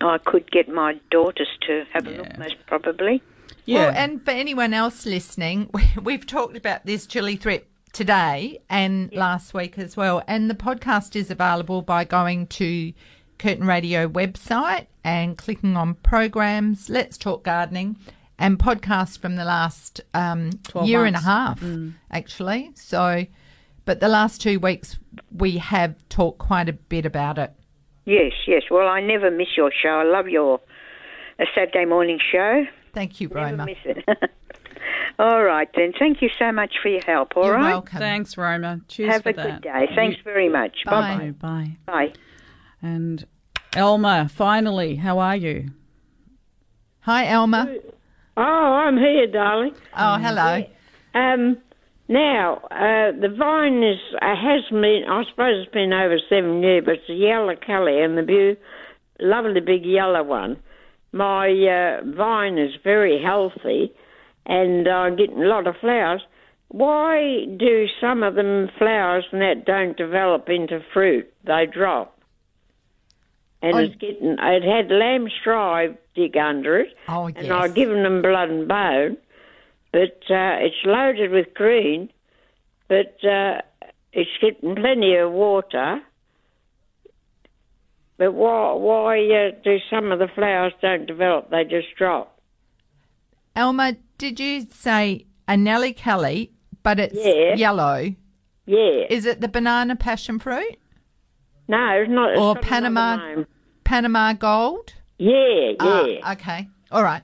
I 0.00 0.18
could 0.18 0.50
get 0.50 0.68
my 0.68 1.00
daughters 1.10 1.48
to 1.66 1.84
have 1.92 2.06
a 2.06 2.10
look, 2.10 2.38
most 2.38 2.56
probably. 2.66 3.22
Well, 3.66 3.92
and 3.96 4.24
for 4.24 4.30
anyone 4.30 4.74
else 4.74 5.06
listening, 5.06 5.70
we've 6.02 6.26
talked 6.26 6.56
about 6.56 6.86
this 6.86 7.06
chili 7.06 7.36
thrip 7.36 7.68
today 7.92 8.60
and 8.68 9.12
last 9.14 9.54
week 9.54 9.78
as 9.78 9.96
well. 9.96 10.22
And 10.28 10.50
the 10.50 10.54
podcast 10.54 11.16
is 11.16 11.30
available 11.30 11.82
by 11.82 12.04
going 12.04 12.46
to 12.48 12.92
Curtin 13.38 13.66
Radio 13.66 14.08
website 14.08 14.86
and 15.02 15.38
clicking 15.38 15.76
on 15.76 15.94
programs, 15.94 16.90
Let's 16.90 17.16
Talk 17.16 17.42
Gardening, 17.44 17.96
and 18.38 18.58
podcasts 18.58 19.18
from 19.18 19.36
the 19.36 19.44
last 19.44 20.00
um, 20.14 20.50
12 20.64 20.88
year 20.88 21.04
and 21.04 21.16
a 21.16 21.20
half, 21.20 21.60
Mm. 21.60 21.94
actually. 22.10 22.70
So, 22.74 23.24
but 23.84 24.00
the 24.00 24.08
last 24.08 24.40
two 24.42 24.58
weeks 24.60 24.98
we 25.34 25.58
have 25.58 25.96
talked 26.08 26.38
quite 26.38 26.68
a 26.68 26.72
bit 26.74 27.06
about 27.06 27.38
it. 27.38 27.52
Yes, 28.04 28.32
yes. 28.46 28.62
Well, 28.70 28.86
I 28.88 29.00
never 29.00 29.30
miss 29.30 29.48
your 29.56 29.70
show. 29.72 29.88
I 29.88 30.04
love 30.04 30.28
your 30.28 30.60
uh, 31.40 31.44
Saturday 31.54 31.84
morning 31.86 32.18
show. 32.32 32.64
Thank 32.92 33.20
you, 33.20 33.28
Roma. 33.28 33.50
Never 33.50 33.56
Roma. 33.58 33.66
miss 33.66 33.96
it. 34.06 34.30
all 35.18 35.42
right, 35.42 35.68
then. 35.74 35.92
Thank 35.98 36.22
you 36.22 36.28
so 36.38 36.52
much 36.52 36.74
for 36.82 36.88
your 36.88 37.02
help. 37.04 37.36
All 37.36 37.44
You're 37.46 37.54
right. 37.54 37.70
welcome. 37.70 37.98
Thanks, 37.98 38.36
Roma. 38.36 38.80
Cheers 38.88 39.12
Have 39.14 39.22
for 39.22 39.28
a 39.30 39.32
that. 39.34 39.62
good 39.62 39.62
day. 39.62 39.88
Thanks 39.94 40.18
very 40.22 40.48
much. 40.48 40.76
Bye. 40.84 41.18
Bye. 41.18 41.30
Bye. 41.40 41.76
Bye. 41.86 42.12
And 42.82 43.26
Elma, 43.74 44.28
finally, 44.32 44.96
how 44.96 45.18
are 45.18 45.36
you? 45.36 45.68
Hi, 47.00 47.26
Elma. 47.26 47.74
Oh, 48.36 48.42
I'm 48.42 48.98
here, 48.98 49.26
darling. 49.26 49.74
Oh, 49.96 50.18
hello. 50.18 50.62
Um, 51.14 51.56
now, 52.08 52.56
uh, 52.70 53.12
the 53.18 53.34
vine 53.36 53.82
is 53.82 53.98
uh, 54.20 54.36
has 54.36 54.62
been, 54.70 55.04
I 55.08 55.24
suppose 55.30 55.64
it's 55.64 55.72
been 55.72 55.92
over 55.92 56.18
seven 56.28 56.62
years, 56.62 56.84
but 56.84 56.94
it's 56.96 57.08
a 57.08 57.14
yellow 57.14 57.54
colour 57.56 58.04
and 58.04 58.18
the 58.18 58.56
lovely 59.18 59.60
big 59.60 59.86
yellow 59.86 60.22
one. 60.22 60.58
My 61.12 61.48
uh, 61.48 62.04
vine 62.14 62.58
is 62.58 62.72
very 62.84 63.22
healthy 63.22 63.92
and 64.44 64.86
I'm 64.86 65.16
getting 65.16 65.42
a 65.42 65.46
lot 65.46 65.66
of 65.66 65.76
flowers. 65.80 66.20
Why 66.68 67.46
do 67.56 67.86
some 68.00 68.22
of 68.22 68.34
them 68.34 68.68
flowers 68.76 69.24
and 69.32 69.40
that 69.40 69.64
don't 69.64 69.96
develop 69.96 70.48
into 70.48 70.80
fruit? 70.92 71.32
They 71.44 71.66
drop. 71.66 72.15
And 73.62 73.74
I- 73.76 73.82
it's 73.84 73.96
getting, 73.96 74.36
it 74.38 74.62
had 74.64 74.90
lamb 74.90 75.28
stripe 75.40 76.02
dig 76.14 76.36
under 76.36 76.78
it 76.80 76.94
Oh, 77.08 77.26
and. 77.26 77.52
I've 77.52 77.74
given 77.74 78.02
them 78.02 78.22
blood 78.22 78.48
and 78.50 78.66
bone, 78.68 79.16
but 79.92 80.18
uh, 80.30 80.56
it's 80.60 80.76
loaded 80.84 81.30
with 81.30 81.52
green, 81.54 82.10
but 82.88 83.16
uh, 83.24 83.60
it's 84.12 84.30
getting 84.40 84.74
plenty 84.76 85.16
of 85.16 85.32
water. 85.32 86.00
But 88.18 88.32
why, 88.32 88.72
why 88.72 89.18
uh, 89.26 89.50
do 89.62 89.78
some 89.90 90.10
of 90.10 90.18
the 90.18 90.28
flowers 90.34 90.72
don't 90.80 91.06
develop? 91.06 91.50
They 91.50 91.64
just 91.64 91.88
drop. 91.98 92.38
Elma, 93.54 93.96
did 94.16 94.40
you 94.40 94.66
say 94.70 95.26
a 95.46 95.56
Nellie 95.56 95.92
Kelly, 95.92 96.52
but 96.82 96.98
it's 96.98 97.14
Yeah. 97.14 97.54
yellow? 97.56 98.14
Yeah. 98.66 99.04
Is 99.10 99.26
it 99.26 99.40
the 99.40 99.48
banana 99.48 99.96
passion 99.96 100.38
fruit 100.38 100.76
No, 101.68 101.88
it's 102.00 102.10
not. 102.10 102.30
It's 102.32 102.40
or 102.40 102.56
Panama. 102.56 103.44
Panama 103.84 104.32
Gold? 104.32 104.94
Yeah, 105.18 105.72
Ah, 105.80 106.04
yeah. 106.04 106.32
okay. 106.32 106.68
All 106.90 107.02
right. 107.02 107.22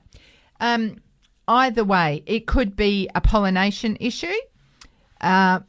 Um, 0.59 1.01
either 1.47 1.83
way, 1.83 2.23
it 2.25 2.47
could 2.47 2.75
be 2.75 3.09
a 3.13 3.21
pollination 3.21 3.97
issue. 3.99 4.33
Uh, 5.21 5.59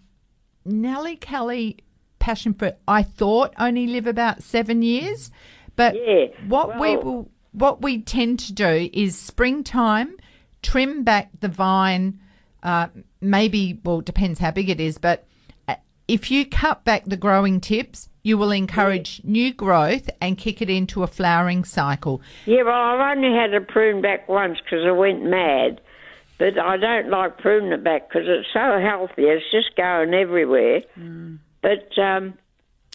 Nellie 0.64 1.16
Kelly 1.16 1.78
passion 2.18 2.54
fruit, 2.54 2.74
I 2.88 3.02
thought 3.02 3.52
only 3.58 3.86
live 3.86 4.06
about 4.06 4.42
seven 4.42 4.80
years, 4.82 5.30
but 5.76 5.94
Yeah, 5.94 6.26
what 6.48 6.80
we 6.80 6.96
will, 6.96 7.28
what 7.52 7.82
we 7.82 8.00
tend 8.00 8.38
to 8.40 8.52
do 8.54 8.88
is 8.92 9.18
springtime, 9.18 10.16
trim 10.62 11.04
back 11.04 11.30
the 11.40 11.48
vine. 11.48 12.18
Uh, 12.62 12.86
maybe, 13.20 13.78
well, 13.84 14.00
depends 14.00 14.38
how 14.40 14.50
big 14.50 14.70
it 14.70 14.80
is, 14.80 14.96
but 14.96 15.26
uh, 15.68 15.74
if 16.08 16.30
you 16.30 16.46
cut 16.46 16.82
back 16.84 17.04
the 17.04 17.16
growing 17.18 17.60
tips, 17.60 18.08
you 18.24 18.36
will 18.38 18.50
encourage 18.50 19.20
new 19.22 19.52
growth 19.52 20.10
and 20.20 20.36
kick 20.36 20.60
it 20.60 20.70
into 20.70 21.04
a 21.04 21.06
flowering 21.06 21.62
cycle. 21.62 22.20
Yeah, 22.46 22.62
well, 22.62 22.74
I've 22.74 23.16
only 23.16 23.32
had 23.36 23.52
it 23.52 23.68
prune 23.68 24.00
back 24.00 24.28
once 24.28 24.58
because 24.58 24.84
I 24.84 24.90
went 24.90 25.22
mad. 25.22 25.80
But 26.38 26.58
I 26.58 26.76
don't 26.78 27.10
like 27.10 27.38
pruning 27.38 27.70
it 27.70 27.84
back 27.84 28.08
because 28.08 28.26
it's 28.26 28.48
so 28.52 28.80
healthy. 28.82 29.22
It's 29.22 29.44
just 29.52 29.76
going 29.76 30.14
everywhere. 30.14 30.80
But 31.62 31.96
um, 32.02 32.34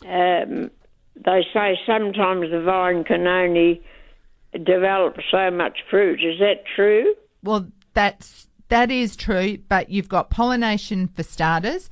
um, 0.05 0.71
they 1.15 1.45
say 1.53 1.79
sometimes 1.85 2.51
the 2.51 2.61
vine 2.65 3.05
can 3.05 3.25
only 3.27 3.81
develop 4.51 5.17
so 5.31 5.51
much 5.51 5.79
fruit. 5.89 6.19
Is 6.21 6.39
that 6.39 6.63
true? 6.75 7.13
Well, 7.43 7.67
that's 7.93 8.47
that 8.69 8.91
is 8.91 9.15
true, 9.15 9.57
but 9.69 9.89
you've 9.89 10.09
got 10.09 10.29
pollination 10.29 11.07
for 11.07 11.23
starters. 11.23 11.89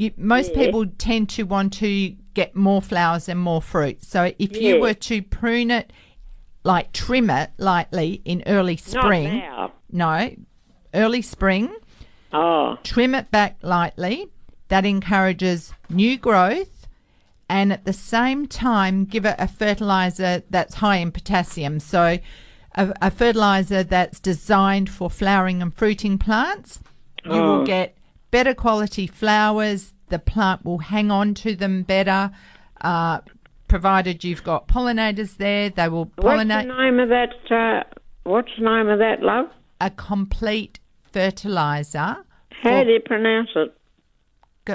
You, 0.00 0.12
most 0.16 0.52
Yeah. 0.52 0.64
people 0.64 0.86
tend 0.86 1.28
to 1.30 1.42
want 1.42 1.74
to 1.74 2.14
get 2.32 2.56
more 2.56 2.80
flowers 2.80 3.28
and 3.28 3.38
more 3.38 3.60
fruit. 3.60 4.02
So 4.02 4.32
if 4.38 4.56
you 4.56 4.80
were 4.80 4.94
to 4.94 5.20
prune 5.20 5.70
it, 5.70 5.92
like 6.64 6.92
trim 6.92 7.28
it 7.28 7.50
lightly 7.58 8.22
in 8.24 8.42
early 8.46 8.76
spring, 8.78 9.42
no, 9.92 10.30
early 10.94 11.20
spring, 11.22 11.68
Oh, 12.32 12.78
trim 12.84 13.14
it 13.14 13.30
back 13.30 13.58
lightly. 13.62 14.28
That 14.68 14.86
encourages 14.86 15.74
new 15.90 16.16
growth, 16.16 16.86
and 17.48 17.72
at 17.72 17.84
the 17.84 17.92
same 17.92 18.46
time, 18.46 19.04
give 19.04 19.26
it 19.26 19.34
a 19.38 19.48
fertilizer 19.48 20.44
that's 20.48 20.76
high 20.76 20.96
in 20.98 21.10
potassium. 21.10 21.80
So, 21.80 22.18
a, 22.76 22.94
a 23.02 23.10
fertilizer 23.10 23.82
that's 23.82 24.20
designed 24.20 24.88
for 24.88 25.10
flowering 25.10 25.60
and 25.60 25.74
fruiting 25.74 26.16
plants. 26.18 26.78
You 27.24 27.32
will 27.32 27.62
Oh. 27.62 27.66
get 27.66 27.96
better 28.30 28.54
quality 28.54 29.06
flowers. 29.06 29.92
The 30.08 30.18
plant 30.18 30.64
will 30.64 30.78
hang 30.78 31.10
on 31.10 31.34
to 31.34 31.54
them 31.54 31.82
better, 31.82 32.30
uh, 32.80 33.20
provided 33.68 34.24
you've 34.24 34.42
got 34.42 34.66
pollinators 34.68 35.36
there. 35.36 35.70
They 35.70 35.88
will 35.88 36.06
pollinate. 36.06 36.66
what's 36.66 36.78
the 36.78 36.82
name 36.82 36.98
of 37.00 37.08
that? 37.10 37.34
Uh, 37.50 37.84
what's 38.24 38.50
the 38.58 38.64
name 38.64 38.88
of 38.88 38.98
that, 38.98 39.22
love? 39.22 39.46
a 39.82 39.88
complete 39.90 40.78
fertilizer. 41.12 42.16
How 42.62 42.84
do 42.84 42.90
you 42.90 43.00
pronounce 43.00 43.48
it? 43.56 43.74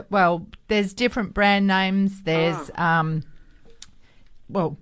Well, 0.09 0.47
there's 0.67 0.93
different 0.93 1.33
brand 1.33 1.67
names. 1.67 2.23
There's 2.23 2.71
Ah. 2.75 2.99
um, 3.01 3.23
well, 4.49 4.77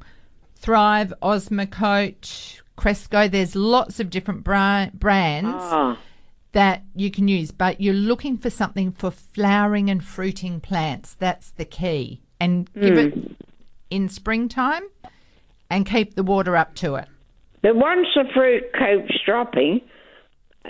Thrive, 0.56 1.14
Osmocote, 1.22 2.62
Cresco. 2.78 3.28
There's 3.28 3.56
lots 3.56 4.00
of 4.00 4.10
different 4.10 4.44
bra- 4.46 4.88
brands 4.94 5.52
Oh, 5.60 5.98
that 6.54 6.84
you 6.96 7.12
can 7.12 7.28
use, 7.28 7.52
but 7.52 7.82
you're 7.82 7.94
looking 7.94 8.38
for 8.38 8.50
something 8.50 8.92
for 8.92 9.12
flowering 9.12 9.90
and 9.90 10.04
fruiting 10.04 10.60
plants. 10.60 11.14
That's 11.16 11.52
the 11.52 11.66
key, 11.66 12.22
and 12.40 12.72
give 12.74 12.98
it 12.98 13.14
Hmm. 13.14 13.34
in 13.90 14.10
springtime, 14.10 14.84
and 15.70 15.86
keep 15.86 16.16
the 16.16 16.24
water 16.24 16.56
up 16.56 16.74
to 16.76 16.96
it. 16.96 17.08
but 17.62 17.76
once 17.76 18.08
the 18.16 18.26
fruit 18.34 18.64
keeps 18.74 19.20
dropping, 19.26 19.82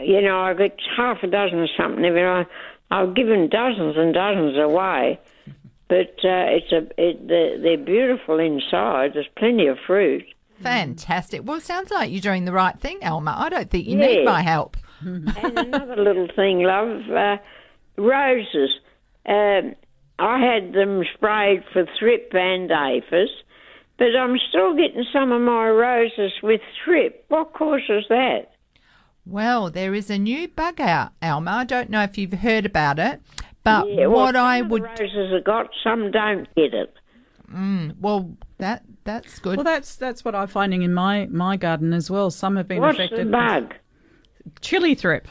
you 0.02 0.22
know, 0.22 0.40
I 0.42 0.54
get 0.54 0.78
half 0.98 1.22
a 1.24 1.28
dozen 1.28 1.60
or 1.60 1.68
something. 1.78 2.04
Every 2.06 2.24
I, 2.26 2.46
I've 2.92 3.14
given 3.16 3.50
dozens 3.50 3.96
and 3.98 4.14
dozens 4.14 4.58
away, 4.58 5.20
but 5.90 6.14
uh, 6.24 6.48
it's 6.56 6.72
a 6.72 6.88
it, 6.98 7.28
they're, 7.28 7.60
they're 7.62 7.78
beautiful 7.86 8.40
inside. 8.40 9.12
There's 9.16 9.28
plenty 9.38 9.68
of 9.68 9.78
fruit. 9.86 10.24
Fantastic. 10.62 11.42
Well, 11.44 11.58
it 11.58 11.64
sounds 11.64 11.92
like 11.92 12.12
you're 12.12 12.22
doing 12.22 12.46
the 12.46 12.54
right 12.54 12.78
thing, 12.80 13.00
Elma. 13.02 13.36
I 13.38 13.50
don't 13.50 13.70
think 13.70 13.86
you 13.88 13.98
need 13.98 14.24
my 14.24 14.42
help. 14.42 14.78
And 15.06 15.58
another 15.60 15.96
little 15.96 16.28
thing, 16.36 16.64
love, 16.64 17.10
uh, 17.12 17.38
roses. 17.98 18.70
Um, 19.26 19.76
I 20.20 20.40
had 20.40 20.74
them 20.74 21.04
sprayed 21.16 21.64
for 21.72 21.86
thrip 21.98 22.30
and 22.34 22.70
aphis, 22.72 23.30
but 23.98 24.16
I'm 24.18 24.38
still 24.50 24.76
getting 24.76 25.06
some 25.12 25.32
of 25.32 25.42
my 25.42 25.70
roses 25.70 26.32
with 26.42 26.62
thrip. 26.84 27.26
What 27.30 27.54
causes 27.54 28.06
that? 28.10 28.52
Well, 29.26 29.70
there 29.70 29.94
is 29.94 30.10
a 30.10 30.18
new 30.20 30.48
bug 30.50 30.82
out, 30.82 31.12
Alma. 31.22 31.52
I 31.52 31.64
don't 31.64 31.90
know 31.90 32.04
if 32.04 32.18
you've 32.18 32.34
heard 32.34 32.66
about 32.66 33.00
it, 33.00 33.22
but 33.64 33.88
Yeah, 33.88 34.08
well, 34.08 34.26
what 34.26 34.36
I 34.36 34.60
some 34.60 34.66
of 34.66 34.70
the 34.70 34.74
would 34.74 34.84
roses 34.84 35.34
have 35.34 35.44
got, 35.46 35.70
some 35.84 36.12
don't 36.12 36.54
get 36.56 36.74
it. 36.74 36.94
Mm, 37.54 37.96
well, 38.00 38.36
that 38.58 38.84
that's 39.04 39.40
good. 39.40 39.58
Well, 39.58 39.64
that's 39.64 39.96
that's 39.96 40.26
what 40.26 40.36
I'm 40.36 40.48
finding 40.48 40.82
in 40.82 40.94
my 40.94 41.28
my 41.28 41.56
garden 41.56 41.94
as 41.94 42.10
well. 42.10 42.32
Some 42.32 42.56
have 42.56 42.68
been 42.68 42.82
What's 42.82 42.98
affected. 42.98 43.28
the 43.28 43.32
bug? 43.32 43.74
Chili 44.62 44.96
thrip. 44.96 45.28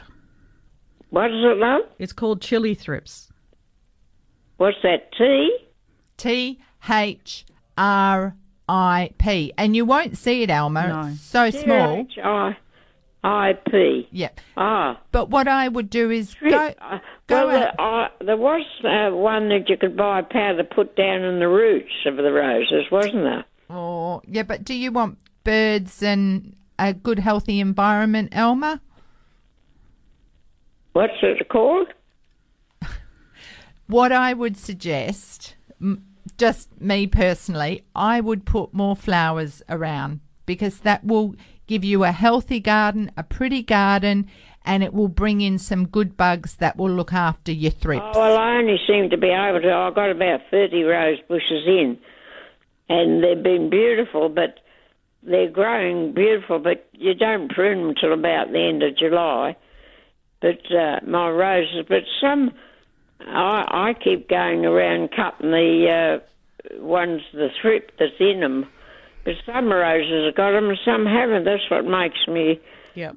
What 1.09 1.31
is 1.31 1.43
it, 1.43 1.57
love? 1.57 1.81
It's 1.99 2.13
called 2.13 2.41
chili 2.41 2.73
thrips. 2.73 3.29
What's 4.57 4.77
that, 4.83 5.11
T? 5.17 5.57
T 6.17 6.59
H 6.89 7.45
R 7.77 8.35
I 8.67 9.11
P, 9.17 9.53
and 9.57 9.75
you 9.75 9.85
won't 9.85 10.17
see 10.17 10.43
it, 10.43 10.49
Elma. 10.49 10.87
No. 10.87 11.09
It's 11.11 11.21
so 11.21 11.49
small. 11.49 12.05
T-H-I-I-P. 12.05 14.07
Yep. 14.11 14.39
Ah. 14.57 14.99
But 15.11 15.29
what 15.29 15.47
I 15.47 15.67
would 15.67 15.89
do 15.89 16.09
is 16.09 16.33
go. 16.35 16.73
Uh, 16.79 16.99
go 17.27 17.47
well, 17.47 17.63
out- 17.63 17.77
the, 17.77 17.83
uh, 17.83 18.25
there 18.25 18.37
was 18.37 18.65
uh, 18.83 19.15
one 19.15 19.49
that 19.49 19.69
you 19.69 19.77
could 19.77 19.97
buy 19.97 20.21
powder 20.21 20.63
put 20.63 20.95
down 20.95 21.23
in 21.23 21.39
the 21.39 21.47
roots 21.47 21.93
of 22.05 22.15
the 22.15 22.31
roses, 22.31 22.85
wasn't 22.91 23.23
there? 23.23 23.45
Oh, 23.69 24.21
yeah, 24.27 24.43
but 24.43 24.63
do 24.63 24.73
you 24.73 24.91
want 24.91 25.17
birds 25.43 26.01
and 26.01 26.55
a 26.79 26.93
good, 26.93 27.19
healthy 27.19 27.59
environment, 27.59 28.29
Elma? 28.31 28.81
What's 30.93 31.13
it 31.21 31.49
called? 31.49 31.87
What 33.87 34.11
I 34.11 34.33
would 34.33 34.55
suggest, 34.55 35.55
just 36.37 36.79
me 36.79 37.05
personally, 37.05 37.83
I 37.93 38.21
would 38.21 38.45
put 38.45 38.73
more 38.73 38.95
flowers 38.95 39.61
around 39.67 40.21
because 40.45 40.79
that 40.79 41.03
will 41.03 41.35
give 41.67 41.83
you 41.83 42.03
a 42.03 42.11
healthy 42.11 42.59
garden, 42.59 43.11
a 43.17 43.23
pretty 43.23 43.61
garden, 43.61 44.29
and 44.65 44.83
it 44.83 44.93
will 44.93 45.09
bring 45.09 45.41
in 45.41 45.59
some 45.59 45.87
good 45.87 46.15
bugs 46.15 46.55
that 46.55 46.77
will 46.77 46.91
look 46.91 47.11
after 47.11 47.51
your 47.51 47.71
thrips. 47.71 48.05
Oh, 48.15 48.19
well, 48.19 48.37
I 48.37 48.55
only 48.55 48.77
seem 48.87 49.09
to 49.09 49.17
be 49.17 49.27
able 49.27 49.61
to. 49.61 49.73
I've 49.73 49.95
got 49.95 50.09
about 50.09 50.39
30 50.49 50.83
rose 50.83 51.19
bushes 51.27 51.67
in, 51.67 51.97
and 52.87 53.21
they've 53.23 53.43
been 53.43 53.69
beautiful, 53.69 54.29
but 54.29 54.59
they're 55.23 55.49
growing 55.49 56.13
beautiful, 56.13 56.59
but 56.59 56.87
you 56.93 57.13
don't 57.13 57.49
prune 57.49 57.87
them 57.87 57.95
till 57.99 58.13
about 58.13 58.51
the 58.51 58.59
end 58.59 58.81
of 58.83 58.97
July. 58.97 59.57
But 60.43 60.75
uh, 60.75 60.99
my 61.07 61.29
roses, 61.29 61.85
but 61.87 62.03
some, 62.21 62.51
I, 63.21 63.93
I 63.93 63.93
keep 64.03 64.27
going 64.27 64.65
around 64.65 65.11
cutting 65.15 65.51
the 65.51 66.19
uh, 66.19 66.79
ones, 66.83 67.21
the 67.33 67.47
thrip 67.61 67.91
that's 67.97 68.11
in 68.19 68.41
them. 68.41 68.65
But 69.23 69.35
some 69.45 69.71
roses 69.71 70.25
have 70.25 70.35
got 70.35 70.51
them 70.51 70.67
and 70.67 70.77
some 70.83 71.05
haven't. 71.05 71.45
That's 71.45 71.63
what 71.71 71.85
makes 71.85 72.27
me 72.27 72.59
Yep. 72.95 73.15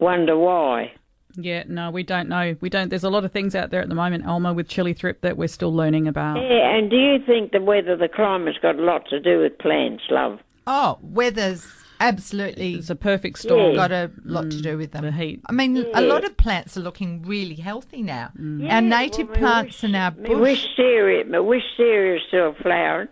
wonder 0.00 0.36
why. 0.36 0.90
Yeah, 1.36 1.62
no, 1.68 1.92
we 1.92 2.02
don't 2.02 2.28
know. 2.28 2.56
We 2.60 2.68
don't. 2.68 2.88
There's 2.88 3.04
a 3.04 3.10
lot 3.10 3.24
of 3.24 3.30
things 3.30 3.54
out 3.54 3.70
there 3.70 3.80
at 3.80 3.88
the 3.88 3.94
moment, 3.94 4.24
Elma, 4.26 4.52
with 4.52 4.66
chili 4.66 4.94
thrip 4.94 5.20
that 5.20 5.36
we're 5.36 5.46
still 5.46 5.72
learning 5.72 6.08
about. 6.08 6.38
Yeah, 6.42 6.76
and 6.76 6.90
do 6.90 6.96
you 6.96 7.18
think 7.24 7.52
the 7.52 7.60
weather, 7.60 7.96
the 7.96 8.08
climate's 8.08 8.58
got 8.58 8.74
a 8.76 8.82
lot 8.82 9.06
to 9.10 9.20
do 9.20 9.38
with 9.42 9.56
plants, 9.58 10.02
love? 10.10 10.40
Oh, 10.66 10.98
weather's 11.00 11.64
absolutely. 12.00 12.74
It's 12.74 12.90
a 12.90 12.94
perfect 12.96 13.38
storm. 13.38 13.74
Got 13.74 13.92
a 13.92 14.10
lot 14.24 14.50
to 14.50 14.60
do 14.62 14.76
with 14.78 14.92
them. 14.92 15.04
The 15.04 15.12
heat. 15.12 15.40
I 15.46 15.52
mean, 15.52 15.76
Yeah. 15.76 15.84
a 15.94 16.02
lot 16.02 16.24
of 16.24 16.36
plants 16.36 16.76
are 16.76 16.80
looking 16.80 17.22
really 17.22 17.54
healthy 17.56 18.02
now. 18.02 18.30
Yeah, 18.38 18.76
Our 18.76 18.80
native 18.82 19.28
well, 19.28 19.34
my 19.36 19.40
plants 19.40 19.82
and 19.84 19.96
our 19.96 20.10
My 20.12 20.28
bush. 20.28 20.40
wisteria, 20.64 21.24
my 21.24 21.40
wisteria 21.40 22.16
is 22.16 22.22
still 22.28 22.54
flowering, 22.62 23.08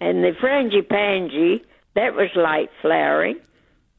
and 0.00 0.22
the 0.24 0.32
frangipani 0.32 1.62
that 1.94 2.14
was 2.14 2.28
late 2.36 2.70
flowering, 2.82 3.36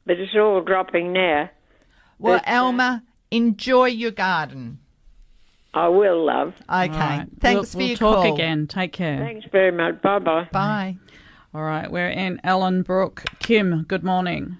but 0.06 0.20
it's 0.20 0.36
all 0.36 0.62
dropping 0.62 1.14
now. 1.14 1.50
Well, 2.20 2.38
But, 2.40 2.48
uh, 2.48 2.52
Elma, 2.56 3.04
enjoy 3.32 3.86
your 3.88 4.12
garden. 4.12 4.80
I 5.74 5.90
will, 5.90 6.26
love. 6.26 6.54
Okay. 6.62 6.70
All 6.70 6.88
right. 6.88 7.28
Thanks 7.40 7.56
we'll, 7.60 7.64
for 7.66 7.78
we'll 7.78 7.88
your 7.90 7.98
talk 7.98 8.16
call. 8.24 8.34
again. 8.34 8.66
Take 8.68 8.94
care. 8.94 9.20
Thanks 9.20 9.46
very 9.52 9.72
much. 9.72 10.02
Bye 10.02 10.20
bye 10.20 10.48
bye. 10.52 10.98
All 11.58 11.64
right, 11.64 11.92
we're 11.92 12.10
in 12.10 12.40
Ellenbrook. 12.44 13.40
Kim, 13.40 13.84
good 13.88 14.04
morning. 14.04 14.60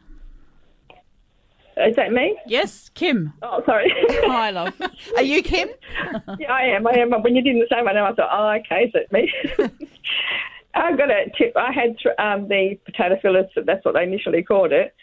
Is 1.78 1.96
that 1.96 2.12
me? 2.12 2.36
Yes, 2.48 2.90
Kim. 2.96 3.34
Oh, 3.44 3.62
sorry. 3.68 3.94
Hi, 4.26 4.50
love. 4.50 4.74
Are 5.16 5.22
you 5.22 5.44
Kim? 5.44 5.70
yeah, 6.40 6.52
I 6.52 6.64
am. 6.64 6.88
I 6.88 6.94
am. 6.94 7.12
When 7.22 7.36
you 7.36 7.44
didn't 7.44 7.70
say 7.70 7.84
my 7.84 7.94
name, 7.94 8.04
I 8.04 8.14
thought, 8.14 8.32
oh, 8.34 8.60
okay, 8.62 8.86
is 8.86 8.92
it 8.96 9.12
me? 9.12 9.32
I've 10.74 10.98
got 10.98 11.12
a 11.12 11.26
tip. 11.38 11.56
I 11.56 11.72
had 11.72 11.98
um, 12.18 12.48
the 12.48 12.80
potato 12.84 13.20
psyllids, 13.24 13.50
that's 13.64 13.86
what 13.86 13.94
they 13.94 14.02
initially 14.02 14.42
called 14.42 14.72
it, 14.72 14.96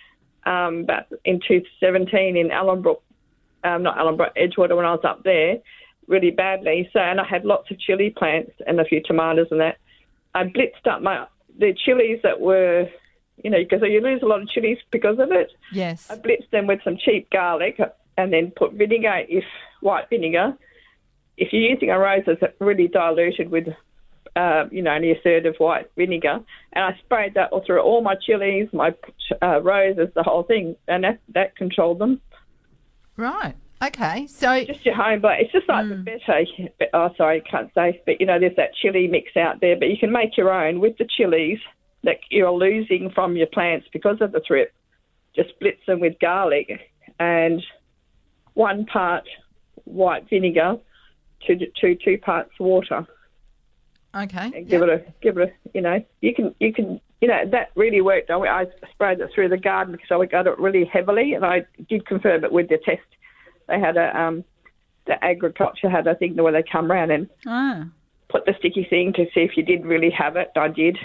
um, 0.47 0.87
but 0.87 1.07
in 1.25 1.39
2017 1.47 2.37
in 2.37 2.49
Ellenbrook, 2.49 3.03
um, 3.63 3.85
not 3.85 3.99
Ellenbrook, 3.99 4.35
Edgewater 4.37 4.77
when 4.77 4.85
I 4.85 4.91
was 4.91 5.05
up 5.05 5.23
there, 5.23 5.59
really 6.09 6.33
badly. 6.33 6.91
So, 6.93 6.99
and 6.99 7.21
I 7.21 7.25
had 7.25 7.45
lots 7.45 7.71
of 7.71 7.79
chili 7.79 8.11
plants 8.11 8.51
and 8.67 8.81
a 8.81 8.85
few 8.85 9.01
tomatoes 9.01 9.47
and 9.53 9.61
that. 9.61 9.77
I 10.37 10.43
blitzed 10.43 10.89
up 10.91 11.01
my 11.01 11.29
the 11.59 11.75
chilies 11.85 12.21
that 12.23 12.41
were, 12.41 12.89
you 13.43 13.51
know, 13.51 13.59
because 13.59 13.81
you 13.83 14.01
lose 14.01 14.23
a 14.23 14.27
lot 14.27 14.43
of 14.43 14.49
chilies 14.49 14.79
because 14.91 15.19
of 15.19 15.31
it. 15.33 15.53
Yes. 15.73 16.11
I 16.11 16.17
blitzed 16.17 16.51
them 16.51 16.67
with 16.67 16.81
some 16.85 16.97
cheap 16.97 17.31
garlic 17.31 17.79
and 18.17 18.33
then 18.33 18.53
put 18.57 18.73
vinegar, 18.73 19.23
if 19.29 19.45
white 19.81 20.09
vinegar. 20.11 20.57
If 21.37 21.53
you're 21.53 21.71
using 21.71 21.91
a 21.91 21.99
rose 21.99 22.23
that's 22.27 22.43
really 22.61 22.87
diluted 22.87 23.51
with, 23.51 23.69
uh, 24.37 24.65
you 24.71 24.83
know, 24.83 24.93
only 24.93 25.11
a 25.11 25.21
third 25.23 25.47
of 25.47 25.57
white 25.57 25.91
vinegar, 25.97 26.41
and 26.73 26.85
I 26.85 26.99
sprayed 27.05 27.35
that 27.35 27.51
all 27.51 27.65
through 27.65 27.81
all 27.81 28.03
my 28.03 28.15
chilies, 28.15 28.69
my 28.73 28.95
uh, 29.43 29.61
roses, 29.63 30.09
the 30.15 30.23
whole 30.23 30.45
thing, 30.45 30.77
and 30.87 31.03
that 31.03 31.19
that 31.35 31.57
controlled 31.57 31.99
them. 31.99 32.21
Right. 33.17 33.57
Okay. 33.87 34.27
So 34.27 34.65
just 34.65 34.85
your 34.87 34.95
home, 34.95 35.21
but 35.21 35.41
it's 35.41 35.53
just 35.53 35.69
like 35.69 35.89
the 35.89 35.97
hmm. 35.97 36.05
better. 36.05 36.45
Oh, 36.93 37.11
sorry, 37.17 37.43
can't 37.43 37.71
say, 37.75 38.01
but 38.07 38.21
you 38.21 38.27
know, 38.27 38.39
there's 38.39 38.57
that 38.57 38.75
chili 38.81 39.07
mix 39.09 39.37
out 39.37 39.61
there, 39.61 39.77
but 39.77 39.89
you 39.89 39.99
can 39.99 40.13
make 40.13 40.37
your 40.37 40.53
own 40.53 40.81
with 40.81 40.97
the 40.99 41.07
chilies 41.17 41.59
that 42.05 42.19
you're 42.31 42.53
losing 42.53 43.11
from 43.15 43.37
your 43.37 43.47
plants 43.47 43.87
because 43.93 44.19
of 44.21 44.33
the 44.33 44.41
thrip. 44.47 44.73
Just 45.35 45.59
blitz 45.61 45.81
them 45.87 46.01
with 46.01 46.19
garlic 46.21 46.71
and 47.19 47.63
one 48.55 48.87
part 48.87 49.25
white 49.85 50.29
vinegar 50.29 50.79
to 51.47 51.57
to 51.57 51.95
two 51.97 52.19
parts 52.19 52.53
water. 52.59 53.07
Okay. 54.15 54.53
And 54.55 54.69
give 54.69 54.83
it 54.83 54.89
a 54.89 55.05
give 55.21 55.39
it 55.39 55.49
a 55.49 55.69
you 55.75 55.81
know 55.81 56.05
you 56.21 56.35
can 56.35 56.55
you 56.61 56.73
can 56.73 57.01
you 57.21 57.29
know 57.29 57.43
that 57.51 57.71
really 57.75 58.01
worked. 58.01 58.31
I, 58.31 58.37
I 58.37 58.67
sprayed 58.93 59.21
it 59.21 59.31
through 59.35 59.49
the 59.49 59.57
garden 59.57 59.93
because 59.93 60.09
I 60.11 60.25
got 60.27 60.47
it 60.47 60.59
really 60.59 60.85
heavily, 60.85 61.35
and 61.35 61.45
I 61.45 61.67
did 61.89 62.07
confirm 62.07 62.45
it 62.45 62.53
with 62.53 62.69
the 62.69 62.79
test. 62.85 63.03
They 63.69 63.79
had 63.81 63.97
a 63.97 64.19
um 64.19 64.45
the 65.07 65.23
agriculture 65.23 65.91
had 65.91 66.07
a 66.07 66.15
thing 66.15 66.37
where 66.37 66.53
they 66.53 66.63
come 66.71 66.91
round 66.91 67.11
and 67.13 67.29
Ah. 67.47 67.85
put 68.29 68.47
the 68.47 68.55
sticky 68.59 68.85
thing 68.89 69.13
to 69.15 69.25
see 69.35 69.41
if 69.41 69.57
you 69.57 69.63
did 69.63 69.85
really 69.85 70.11
have 70.11 70.37
it. 70.37 70.51
I 70.57 70.69
did. 70.69 70.97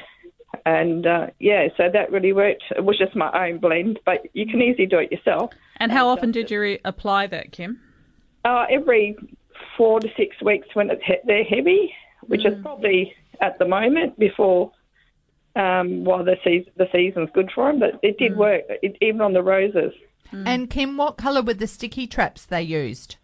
And 0.66 1.06
uh, 1.06 1.28
yeah, 1.40 1.68
so 1.78 1.90
that 1.92 2.12
really 2.12 2.34
worked. 2.34 2.64
It 2.76 2.84
was 2.84 2.98
just 2.98 3.16
my 3.16 3.30
own 3.48 3.60
blend, 3.60 4.00
but 4.06 4.26
you 4.34 4.46
can 4.48 4.62
easily 4.62 4.88
do 4.88 4.98
it 5.00 5.12
yourself. 5.12 5.52
And 5.78 5.92
how 5.92 6.08
often 6.08 6.32
did 6.32 6.50
you 6.50 6.60
re- 6.60 6.80
apply 6.86 7.28
that, 7.28 7.52
Kim? 7.52 7.80
Uh, 8.46 8.66
every 8.70 9.16
four 9.78 10.00
to 10.00 10.08
six 10.18 10.42
weeks 10.42 10.68
when 10.74 10.90
it's 10.90 11.04
he- 11.06 11.20
they're 11.26 11.44
heavy, 11.44 11.94
which 12.28 12.46
is 12.46 12.54
probably 12.62 13.14
at 13.42 13.60
the 13.60 13.66
moment 13.68 14.18
before 14.18 14.72
um, 15.56 16.04
while 16.04 16.24
the 16.24 16.38
season 16.44 16.72
the 16.78 16.88
season's 16.92 17.30
good 17.34 17.52
for 17.54 17.68
them. 17.70 17.80
But 17.80 18.00
it 18.02 18.18
did 18.18 18.36
work, 18.38 18.64
it, 18.70 18.98
even 19.02 19.22
on 19.22 19.34
the 19.34 19.44
roses. 19.44 19.94
And 20.32 20.70
Kim, 20.70 20.98
what 20.98 21.18
colour 21.18 21.42
were 21.42 21.54
the 21.56 21.68
sticky 21.68 22.08
traps 22.08 22.46
they 22.46 22.62
used? 22.62 23.16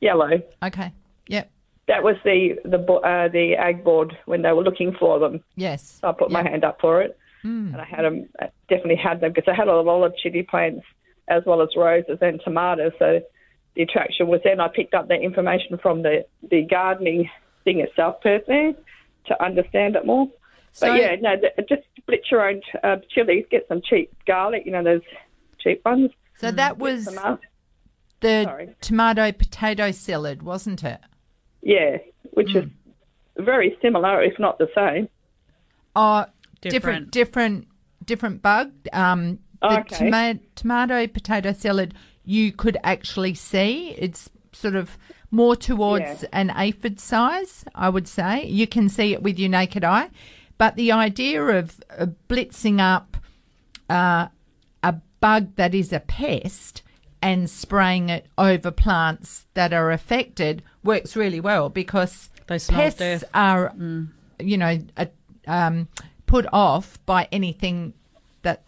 Yellow. 0.00 0.42
Okay. 0.62 0.92
Yep. 1.28 1.50
That 1.88 2.02
was 2.02 2.16
the 2.24 2.58
the 2.64 2.78
uh, 2.78 3.28
the 3.28 3.54
ag 3.56 3.84
board 3.84 4.16
when 4.26 4.42
they 4.42 4.52
were 4.52 4.62
looking 4.64 4.94
for 4.98 5.18
them. 5.18 5.42
Yes. 5.56 5.98
So 6.00 6.08
I 6.08 6.12
put 6.12 6.30
my 6.30 6.42
hand 6.42 6.64
up 6.64 6.80
for 6.80 7.00
it, 7.02 7.16
Mm. 7.44 7.72
and 7.72 7.76
I 7.80 7.84
had 7.84 8.02
them. 8.04 8.28
I 8.40 8.48
definitely 8.68 8.96
had 8.96 9.20
them 9.20 9.32
because 9.32 9.48
I 9.50 9.54
had 9.54 9.68
a 9.68 9.80
lot 9.80 10.02
of 10.04 10.16
chili 10.16 10.42
plants 10.42 10.84
as 11.28 11.42
well 11.46 11.62
as 11.62 11.68
roses 11.76 12.18
and 12.20 12.40
tomatoes. 12.44 12.92
So 12.98 13.20
the 13.74 13.82
attraction 13.82 14.26
was 14.28 14.40
then 14.42 14.58
I 14.60 14.68
picked 14.68 14.94
up 14.94 15.08
that 15.08 15.20
information 15.22 15.78
from 15.78 16.02
the 16.02 16.24
the 16.50 16.62
gardening 16.62 17.28
thing 17.64 17.80
itself 17.80 18.20
personally 18.20 18.74
to 19.26 19.42
understand 19.44 19.94
it 19.96 20.04
more. 20.06 20.28
So- 20.72 20.88
but 20.88 21.00
yeah, 21.00 21.16
no, 21.20 21.36
th- 21.36 21.68
just 21.68 21.82
blitz 22.06 22.30
your 22.30 22.48
own 22.48 22.62
uh, 22.82 22.96
chilies. 23.14 23.44
Get 23.50 23.66
some 23.68 23.80
cheap 23.82 24.12
garlic. 24.26 24.64
You 24.66 24.72
know 24.72 24.82
those 24.82 25.02
cheap 25.60 25.84
ones. 25.84 26.10
So 26.38 26.50
that 26.50 26.78
was 26.78 27.06
them 27.06 27.38
the 28.20 28.44
Sorry. 28.44 28.74
tomato 28.80 29.32
potato 29.32 29.88
psyllid, 29.90 30.42
wasn't 30.42 30.82
it? 30.84 31.00
Yeah, 31.62 31.98
which 32.32 32.54
is 32.54 32.64
very 33.36 33.76
similar, 33.82 34.22
if 34.22 34.38
not 34.38 34.58
the 34.58 34.68
same. 34.74 35.08
Oh, 35.94 36.24
Different. 36.60 37.10
different, 37.10 37.10
different, 37.10 37.68
different 38.04 38.42
bug. 38.42 38.72
Um, 38.92 39.38
the 39.60 39.80
Okay. 39.80 39.96
toma- 40.10 40.38
tomato 40.54 41.06
potato 41.06 41.50
psyllid, 41.50 41.92
you 42.24 42.52
could 42.52 42.76
actually 42.84 43.34
see 43.34 43.90
it's 43.98 44.30
sort 44.52 44.74
of 44.74 44.98
more 45.30 45.56
towards 45.56 46.22
Yeah. 46.22 46.28
an 46.32 46.50
aphid 46.56 46.98
size. 47.00 47.64
I 47.74 47.88
would 47.88 48.08
say 48.08 48.46
you 48.46 48.66
can 48.66 48.88
see 48.88 49.12
it 49.12 49.22
with 49.22 49.38
your 49.38 49.48
naked 49.50 49.84
eye, 49.84 50.08
but 50.58 50.76
the 50.76 50.92
idea 50.92 51.42
of 51.42 51.80
uh, 51.98 52.06
blitzing 52.28 52.80
up 52.80 53.16
uh, 53.90 54.28
a 54.82 54.94
bug 55.26 55.56
that 55.56 55.74
is 55.74 55.92
a 55.92 55.98
pest 55.98 56.82
and 57.20 57.50
spraying 57.50 58.08
it 58.08 58.26
over 58.38 58.70
plants 58.70 59.46
that 59.54 59.72
are 59.72 59.90
affected 59.90 60.62
works 60.84 61.16
really 61.16 61.40
well 61.40 61.68
because 61.68 62.30
They 62.46 62.60
pests 62.60 62.98
death. 63.00 63.24
are, 63.34 63.74
you 64.38 64.56
know, 64.56 64.78
uh, 64.96 65.06
um, 65.48 65.88
put 66.26 66.46
off 66.52 67.04
by 67.06 67.26
anything 67.32 67.92
that 68.42 68.62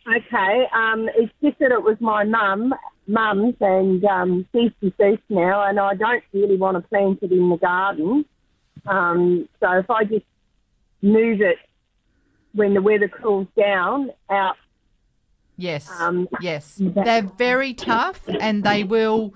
Okay, 0.07 0.67
um, 0.75 1.09
it's 1.17 1.33
just 1.43 1.59
that 1.61 1.71
it 1.71 1.83
was 1.83 1.97
my 2.01 2.25
mum, 2.25 2.75
mum's, 3.07 3.55
and 3.61 4.05
um, 4.05 4.47
she's 4.53 4.73
deceased 4.81 5.23
now, 5.29 5.65
and 5.65 5.79
I 5.79 5.95
don't 5.95 6.25
really 6.33 6.57
want 6.57 6.77
to 6.77 6.89
plant 6.89 7.21
it 7.23 7.31
in 7.31 7.49
the 7.49 7.57
garden. 7.57 8.25
Um, 8.87 9.49
so 9.61 9.71
if 9.79 9.89
I 9.91 10.05
just 10.05 10.25
move 11.03 11.41
it 11.41 11.57
when 12.53 12.75
the 12.75 12.83
weather 12.83 13.09
cools 13.09 13.47
down 13.57 14.11
out, 14.29 14.57
Yes, 15.57 15.89
Um, 16.01 16.29
yes, 16.41 16.81
they're 16.81 17.23
very 17.23 17.75
tough, 17.75 18.23
and 18.27 18.65
they 18.65 18.85
will. 18.85 19.35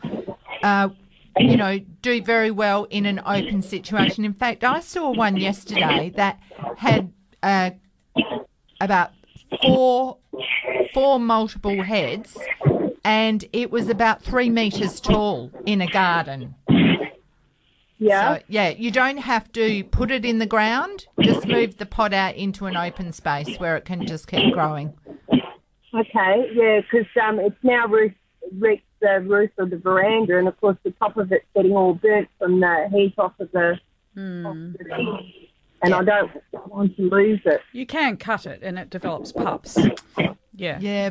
Uh, 0.62 0.88
you 1.38 1.56
know, 1.56 1.78
do 2.00 2.22
very 2.22 2.50
well 2.50 2.84
in 2.84 3.04
an 3.04 3.20
open 3.20 3.60
situation. 3.60 4.24
In 4.24 4.32
fact, 4.32 4.64
I 4.64 4.80
saw 4.80 5.12
one 5.12 5.36
yesterday 5.36 6.10
that 6.16 6.40
had 6.78 7.12
uh, 7.42 7.72
about 8.80 9.10
four 9.62 10.18
four 10.92 11.18
multiple 11.20 11.82
heads, 11.82 12.36
and 13.04 13.44
it 13.52 13.70
was 13.70 13.88
about 13.88 14.22
three 14.22 14.50
meters 14.50 15.00
tall 15.00 15.50
in 15.64 15.80
a 15.80 15.86
garden. 15.86 16.54
Yeah. 17.98 18.36
So, 18.36 18.42
yeah, 18.48 18.68
you 18.70 18.90
don't 18.90 19.18
have 19.18 19.50
to 19.52 19.84
put 19.84 20.10
it 20.10 20.24
in 20.24 20.38
the 20.38 20.46
ground. 20.46 21.06
Just 21.20 21.46
move 21.46 21.78
the 21.78 21.86
pot 21.86 22.12
out 22.12 22.34
into 22.34 22.66
an 22.66 22.76
open 22.76 23.12
space 23.12 23.56
where 23.58 23.76
it 23.76 23.84
can 23.84 24.06
just 24.06 24.26
keep 24.26 24.52
growing. 24.52 24.92
okay, 25.94 26.50
yeah, 26.54 26.80
because 26.80 27.06
um, 27.22 27.40
it's 27.40 27.56
now 27.62 27.86
roof, 27.86 28.12
reached 28.58 28.84
the 29.00 29.20
roof 29.26 29.50
of 29.58 29.70
the 29.70 29.78
veranda, 29.78 30.38
and 30.38 30.48
of 30.48 30.60
course 30.60 30.76
the 30.84 30.90
top 30.92 31.16
of 31.16 31.32
it's 31.32 31.44
getting 31.54 31.72
all 31.72 31.94
burnt 31.94 32.28
from 32.38 32.60
the 32.60 32.88
heat 32.92 33.14
off 33.18 33.32
of 33.40 33.50
the, 33.52 33.78
off 34.44 34.56
the 34.78 35.18
and 35.82 35.94
I 35.94 36.02
don't 36.02 36.30
want 36.68 36.96
to 36.96 37.02
lose 37.02 37.40
it. 37.44 37.60
You 37.72 37.86
can 37.86 38.16
cut 38.16 38.46
it 38.46 38.60
and 38.62 38.78
it 38.78 38.90
develops 38.90 39.32
pups. 39.32 39.78
Yeah. 40.54 40.78
Yeah, 40.80 41.10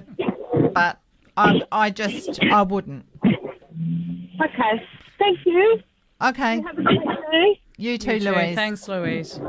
but 0.74 1.00
I, 1.38 1.62
I 1.72 1.90
just, 1.92 2.42
I 2.44 2.62
wouldn't. 2.64 3.06
Okay, 3.24 4.84
thank 5.20 5.40
you. 5.46 5.80
Okay. 6.22 6.62
Have 6.62 6.78
a 6.78 6.82
great 6.84 7.00
day. 7.32 7.62
You 7.78 7.98
too, 7.98 8.14
You 8.14 8.20
too. 8.20 8.32
Louise. 8.32 8.56
Thanks, 8.56 8.88
Louise. 8.88 9.40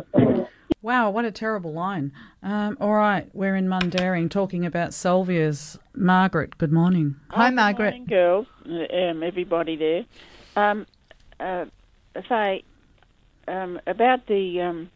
Wow, 0.83 1.11
what 1.11 1.25
a 1.25 1.31
terrible 1.33 1.73
line. 1.73 2.13
Um, 2.43 2.77
all 2.81 2.93
right, 2.93 3.29
we're 3.33 3.57
in 3.57 3.67
Mundaring 3.67 4.31
talking 4.31 4.65
about 4.65 4.91
salvias. 4.91 5.79
Margaret, 5.95 6.59
good 6.59 6.73
morning. 6.73 7.17
Hi, 7.31 7.49
Good 7.49 7.57
Margaret. 7.57 7.85
morning, 7.91 8.05
girls, 8.05 8.47
uh, 8.69 8.95
um, 8.97 9.23
everybody 9.23 9.77
there. 9.77 10.05
Um, 10.55 10.87
uh, 11.41 11.65
say 12.29 12.63
um, 13.49 13.81
about 13.87 14.27
the 14.27 14.61
um, 14.61 14.91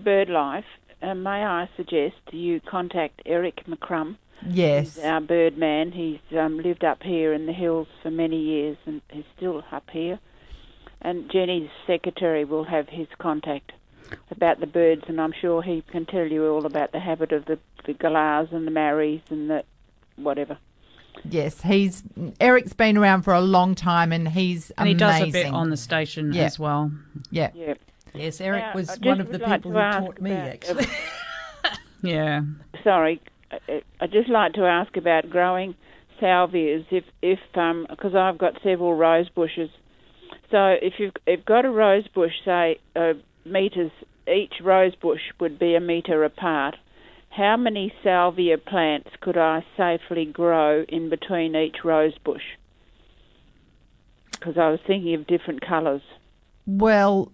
bird 0.00 0.28
life. 0.28 0.64
Uh, 1.02 1.14
may 1.14 1.44
I 1.44 1.68
suggest 1.76 2.16
you 2.30 2.60
contact 2.60 3.22
Eric 3.24 3.64
McCrum? 3.66 4.16
Yes. 4.46 4.96
He's 4.96 5.04
our 5.04 5.20
bird 5.20 5.56
man. 5.58 5.92
He's 5.92 6.20
um, 6.38 6.58
lived 6.58 6.84
up 6.84 7.02
here 7.02 7.32
in 7.32 7.46
the 7.46 7.52
hills 7.52 7.88
for 8.02 8.10
many 8.10 8.38
years, 8.40 8.76
and 8.86 9.00
he's 9.10 9.24
still 9.36 9.62
up 9.70 9.88
here. 9.90 10.18
And 11.02 11.30
Jenny's 11.30 11.70
secretary 11.86 12.44
will 12.44 12.64
have 12.64 12.88
his 12.88 13.06
contact 13.18 13.72
about 14.30 14.60
the 14.60 14.66
birds, 14.66 15.04
and 15.08 15.20
I'm 15.20 15.32
sure 15.40 15.62
he 15.62 15.82
can 15.90 16.04
tell 16.04 16.26
you 16.26 16.46
all 16.48 16.66
about 16.66 16.92
the 16.92 17.00
habit 17.00 17.32
of 17.32 17.44
the 17.46 17.58
the 17.86 17.94
galahs 17.94 18.48
and 18.52 18.66
the 18.66 18.70
marries 18.70 19.22
and 19.30 19.48
the 19.48 19.64
whatever. 20.16 20.58
Yes, 21.24 21.62
he's 21.62 22.02
Eric's 22.40 22.72
been 22.74 22.96
around 22.98 23.22
for 23.22 23.32
a 23.34 23.40
long 23.40 23.74
time, 23.74 24.12
and 24.12 24.28
he's 24.28 24.70
And 24.72 24.88
he 24.88 24.94
does 24.94 25.22
a 25.22 25.30
bit 25.30 25.46
on 25.46 25.70
the 25.70 25.76
station 25.76 26.32
Yeah. 26.32 26.44
as 26.44 26.58
well. 26.58 26.90
Yeah. 27.30 27.50
Yeah. 27.54 27.74
Yes, 28.14 28.40
Eric 28.40 28.62
Now, 28.62 28.72
was 28.74 28.98
one 29.00 29.20
of 29.20 29.26
the 29.28 29.32
would 29.32 29.42
like 29.42 29.62
people 29.62 29.72
who 29.72 29.78
taught 29.78 30.20
me, 30.20 30.32
about- 30.32 30.48
actually. 30.48 30.86
Yeah. 32.02 32.40
Sorry, 32.82 33.20
I- 33.50 33.82
I'd 34.00 34.10
just 34.12 34.30
like 34.30 34.54
to 34.54 34.64
ask 34.64 34.96
about 34.96 35.28
growing 35.28 35.74
salvias. 36.20 36.86
If 36.90 37.04
if 37.20 37.38
um 37.54 37.86
because 37.90 38.14
I've 38.14 38.38
got 38.38 38.54
several 38.62 38.94
rose 38.94 39.28
bushes, 39.28 39.68
so 40.50 40.76
if 40.80 40.94
you've 40.98 41.12
if 41.26 41.44
got 41.44 41.66
a 41.66 41.70
rose 41.70 42.08
bush, 42.08 42.32
say 42.44 42.78
uh, 42.96 43.12
meters 43.44 43.90
each 44.26 44.54
rose 44.62 44.94
bush 44.94 45.20
would 45.40 45.58
be 45.58 45.74
a 45.74 45.80
meter 45.80 46.24
apart. 46.24 46.76
How 47.28 47.56
many 47.58 47.92
salvia 48.02 48.56
plants 48.58 49.10
could 49.20 49.36
I 49.36 49.64
safely 49.76 50.24
grow 50.24 50.84
in 50.88 51.10
between 51.10 51.54
each 51.54 51.84
rose 51.84 52.16
bush? 52.24 52.42
Because 54.32 54.56
I 54.56 54.70
was 54.70 54.80
thinking 54.86 55.14
of 55.14 55.26
different 55.26 55.60
colours. 55.60 56.02
Well, 56.66 57.30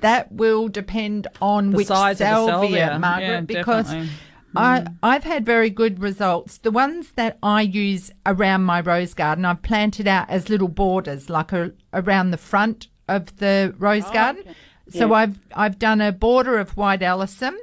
that 0.00 0.30
will 0.32 0.68
depend 0.68 1.26
on 1.40 1.70
The 1.70 1.76
which 1.78 1.86
size 1.88 2.20
of 2.20 2.26
the 2.28 2.46
salvia, 2.46 2.50
salvia. 2.86 2.98
Margaret, 2.98 3.26
Yeah, 3.28 3.40
because 3.42 3.86
definitely. 3.86 4.10
I 4.56 4.86
I've 5.02 5.24
had 5.24 5.44
very 5.44 5.70
good 5.70 6.00
results. 6.00 6.58
The 6.58 6.70
ones 6.70 7.12
that 7.16 7.38
I 7.42 7.62
use 7.62 8.10
around 8.24 8.62
my 8.62 8.80
rose 8.80 9.14
garden, 9.14 9.44
I've 9.44 9.62
planted 9.62 10.08
out 10.08 10.28
as 10.30 10.48
little 10.48 10.68
borders, 10.68 11.28
like 11.28 11.52
a, 11.52 11.72
around 11.92 12.30
the 12.30 12.38
front 12.38 12.88
of 13.08 13.36
the 13.38 13.74
rose 13.78 14.08
garden. 14.10 14.44
So 14.90 15.08
Yeah. 15.08 15.12
I've 15.14 15.38
I've 15.54 15.78
done 15.78 16.00
a 16.00 16.12
border 16.12 16.58
of 16.58 16.76
white 16.76 17.00
alyssum, 17.00 17.54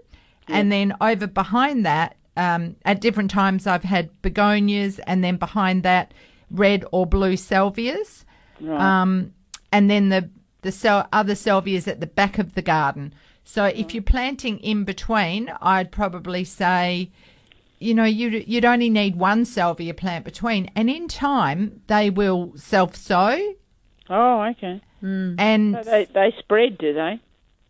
and 0.48 0.72
then 0.72 0.94
over 1.02 1.26
behind 1.28 1.86
that 1.86 2.16
um, 2.38 2.76
at 2.86 3.02
different 3.02 3.32
times 3.32 3.66
I've 3.66 3.84
had 3.84 4.10
begonias, 4.22 5.00
and 5.08 5.24
then 5.24 5.38
behind 5.38 5.82
that, 5.84 6.14
red 6.52 6.86
or 6.92 7.06
blue 7.08 7.34
salvias. 7.36 8.26
Right. 8.62 8.80
Um, 9.02 9.34
and 9.72 9.90
then 9.90 10.10
the 10.10 10.30
the 10.66 11.08
other 11.14 11.34
salvias 11.36 11.88
at 11.88 12.00
the 12.00 12.08
back 12.08 12.38
of 12.38 12.56
the 12.56 12.62
garden. 12.62 13.14
So 13.44 13.66
if 13.66 13.94
you're 13.94 14.04
planting 14.04 14.58
in 14.60 14.84
between, 14.84 15.52
I'd 15.62 15.92
probably 15.92 16.44
say, 16.44 17.12
you 17.80 17.94
know, 17.94 18.04
you'd, 18.06 18.48
you'd 18.48 18.66
only 18.66 18.90
need 18.90 19.16
one 19.18 19.46
salvia 19.46 19.94
plant 19.94 20.26
between, 20.26 20.72
and 20.76 20.90
in 20.90 21.08
time 21.08 21.82
they 21.88 22.10
will 22.10 22.54
self 22.56 22.96
sow. 22.96 23.54
Oh, 24.10 24.42
okay. 24.52 24.82
And 25.02 25.76
So 25.76 25.92
they 25.92 26.06
they 26.06 26.34
spread, 26.40 26.78
do 26.80 26.94
they? 26.94 27.20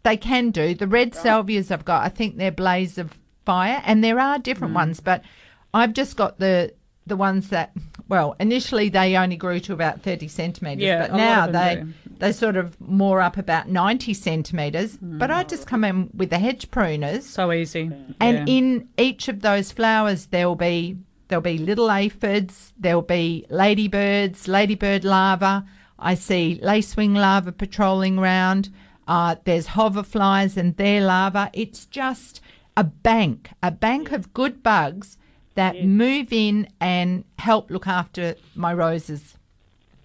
they 0.04 0.16
can 0.16 0.52
do. 0.52 0.74
The 0.76 0.88
red 0.88 1.12
salvias 1.14 1.72
I've 1.72 1.84
got, 1.84 2.04
I 2.06 2.10
think 2.10 2.38
they're 2.38 2.52
blaze 2.52 2.98
of 2.98 3.18
fire, 3.46 3.82
and 3.86 4.02
there 4.04 4.20
are 4.20 4.40
different 4.40 4.72
Mm. 4.74 4.78
ones, 4.78 5.00
but 5.02 5.22
I've 5.74 5.94
just 5.94 6.16
got 6.16 6.40
the 6.40 6.74
the 7.08 7.18
ones 7.18 7.50
that 7.50 7.72
well, 8.08 8.36
initially 8.40 8.88
they 8.90 9.18
only 9.18 9.36
grew 9.36 9.60
to 9.62 9.74
about 9.74 10.02
thirty 10.02 10.28
centimeters, 10.30 10.84
Yeah, 10.84 11.08
but 11.08 11.18
now 11.18 11.48
they 11.48 11.76
them 11.76 11.94
they 12.20 12.32
sort 12.32 12.56
of 12.58 12.80
more 12.80 13.22
up 13.22 13.38
about 13.38 13.68
ninety 13.70 14.14
centimeters. 14.14 14.98
But 15.02 15.32
I 15.32 15.44
just 15.44 15.68
come 15.68 15.84
in 15.84 16.10
with 16.14 16.30
the 16.30 16.40
hedge 16.40 16.70
pruners, 16.72 17.24
so 17.24 17.52
easy, 17.52 17.92
and 18.20 18.48
Yeah. 18.48 18.56
in 18.58 18.88
each 18.98 19.28
of 19.28 19.42
those 19.42 19.72
flowers 19.72 20.28
there'll 20.28 20.56
be 20.56 20.98
there'll 21.28 21.42
be 21.42 21.58
little 21.58 21.90
aphids, 21.92 22.74
there'll 22.80 23.02
be 23.02 23.46
ladybirds, 23.50 24.48
ladybird 24.48 25.04
larvae. 25.04 25.66
I 25.98 26.14
see 26.16 26.60
lacewing 26.62 27.16
larvae 27.16 27.52
patrolling 27.52 28.20
around. 28.20 28.70
Uh, 29.08 29.36
there's 29.44 29.68
hoverflies 29.70 30.56
and 30.58 30.76
their 30.78 31.02
larvae. 31.02 31.50
It's 31.54 31.86
just 31.86 32.42
a 32.78 32.84
bank, 32.84 33.50
a 33.64 33.72
bank 33.72 34.12
of 34.12 34.34
good 34.34 34.62
bugs 34.62 35.18
that 35.56 35.84
move 35.86 36.34
in 36.34 36.68
and 36.82 37.24
help 37.40 37.72
look 37.72 37.88
after 37.88 38.36
my 38.56 38.74
roses. 38.74 39.36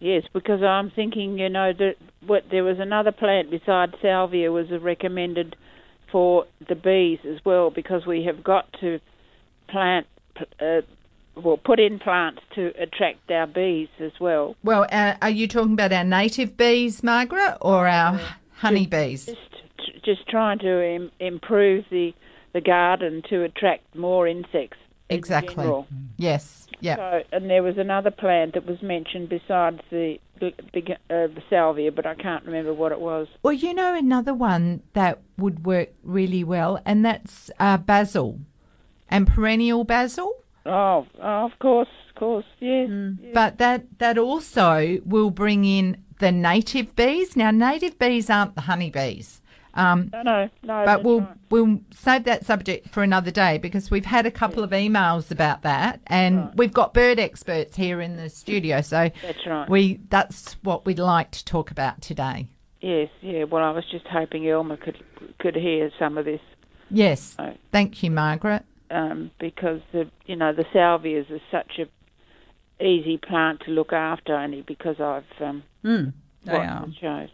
Yes, 0.01 0.25
because 0.33 0.63
I'm 0.63 0.91
thinking, 0.91 1.39
you 1.39 1.49
know, 1.51 1.73
that 1.75 1.97
what 2.27 2.45
there 2.51 2.65
was 2.65 2.79
another 2.81 3.13
plant 3.13 3.51
besides 3.51 3.93
salvia 4.01 4.51
was 4.51 4.67
recommended 4.71 5.55
for 6.11 6.47
the 6.69 6.75
bees 6.75 7.19
as 7.29 7.39
well, 7.45 7.71
because 7.71 8.07
we 8.07 8.25
have 8.25 8.43
got 8.43 8.67
to 8.81 8.99
plant, 9.69 10.07
uh, 10.59 10.81
well, 11.37 11.59
put 11.59 11.79
in 11.79 11.99
plants 11.99 12.41
to 12.55 12.73
attract 12.81 13.31
our 13.31 13.47
bees 13.47 13.89
as 14.01 14.13
well. 14.19 14.57
Well, 14.65 14.87
uh, 14.91 15.15
are 15.23 15.31
you 15.31 15.47
talking 15.47 15.75
about 15.75 15.93
our 15.93 16.03
native 16.05 16.57
bees, 16.57 17.03
Margaret, 17.03 17.59
or 17.61 17.87
our 17.87 18.19
honey 18.57 18.87
bees? 18.87 19.27
T- 19.27 19.37
Just 20.05 20.27
trying 20.29 20.59
to 20.61 20.83
Im- 20.83 21.13
improve 21.21 21.85
the 21.91 22.13
the 22.53 22.61
garden 22.61 23.23
to 23.31 23.45
attract 23.45 23.95
more 23.95 24.27
insects. 24.27 24.77
in 25.09 25.17
Exactly. 25.19 25.55
general. 25.55 25.87
Yes. 26.17 26.67
Yeah. 26.81 26.97
So, 26.97 27.23
and 27.33 27.51
there 27.51 27.63
was 27.63 27.79
another 27.79 28.11
plant 28.11 28.55
that 28.55 28.67
was 28.67 28.81
mentioned 28.83 29.29
besides 29.29 29.81
the 29.91 30.19
big, 30.39 30.73
big 30.73 30.91
uh, 30.91 30.97
the 31.09 31.43
salvia, 31.49 31.93
but 31.93 32.07
I 32.07 32.15
can't 32.15 32.45
remember 32.45 32.75
what 32.75 32.93
it 32.93 33.01
was. 33.01 33.29
Well, 33.43 33.53
you 33.53 33.75
know 33.75 33.95
another 33.95 34.35
one 34.35 34.83
that 34.95 35.21
would 35.37 35.65
work 35.65 35.91
really 36.03 36.45
well, 36.45 36.81
and 36.85 37.05
that's 37.05 37.51
uh, 37.59 37.77
basil 37.77 38.41
and 39.09 39.27
perennial 39.27 39.85
basil. 39.85 40.37
Oh, 40.67 41.07
oh, 41.21 41.47
of 41.47 41.59
course, 41.59 41.89
of 42.09 42.15
course, 42.17 42.45
yes. 42.59 42.89
But 43.33 43.59
that 43.59 43.99
that 43.99 44.19
also 44.19 44.99
will 45.05 45.31
bring 45.31 45.65
in 45.65 46.03
the 46.19 46.33
native 46.33 46.95
bees. 46.97 47.37
Now, 47.37 47.51
native 47.51 47.99
bees 47.99 48.31
aren't 48.31 48.55
the 48.55 48.63
honey 48.63 48.91
bees. 48.91 49.41
Um, 49.81 50.11
No, 50.13 50.23
no, 50.23 50.49
no. 50.63 50.85
but 50.85 51.03
we'll 51.03 51.21
right. 51.21 51.37
we'll 51.51 51.81
save 51.93 52.25
that 52.25 52.45
subject 52.45 52.91
for 52.91 53.03
another 53.03 53.31
day 53.31 53.59
because 53.59 53.91
we've 53.91 54.05
had 54.05 54.27
a 54.27 54.31
couple 54.31 54.63
of 54.63 54.71
emails 54.71 55.31
about 55.31 55.63
that, 55.63 56.01
and 56.07 56.51
we've 56.55 56.73
got 56.73 56.93
bird 56.95 57.19
experts 57.19 57.77
here 57.77 58.01
in 58.01 58.17
the 58.17 58.29
studio. 58.29 58.81
So 58.83 59.11
That's 59.23 59.47
right. 59.47 59.69
we 59.69 60.01
that's 60.11 60.55
what 60.63 60.85
we'd 60.87 60.99
like 60.99 61.31
to 61.33 61.45
talk 61.45 61.71
about 61.71 62.01
today. 62.03 62.47
Yes, 62.81 63.09
yeah. 63.21 63.45
Well, 63.45 63.63
I 63.65 63.71
was 63.71 63.85
just 63.91 64.07
hoping 64.07 64.49
Elmer 64.49 64.77
could 64.77 64.99
could 65.39 65.57
hear 65.57 65.91
some 65.99 66.19
of 66.19 66.25
this 66.25 66.41
Yes, 66.91 67.37
thank 67.73 68.03
you, 68.03 68.11
Margaret. 68.11 68.65
um, 68.91 69.31
because 69.39 69.81
the 69.93 70.09
you 70.27 70.37
know 70.37 70.53
the 70.53 70.65
salvias 70.75 71.31
is 71.31 71.41
such 71.51 71.79
a 71.79 71.87
easy 72.85 73.19
plant 73.19 73.61
to 73.67 73.71
look 73.71 73.93
after, 73.93 74.35
only 74.35 74.63
because 74.63 75.01
I've 75.01 75.25
um, 75.41 75.63
Mm, 75.85 76.13
they 76.45 76.53
watched 76.53 76.71
are. 76.71 76.87
the 76.87 76.95
shows. 77.01 77.29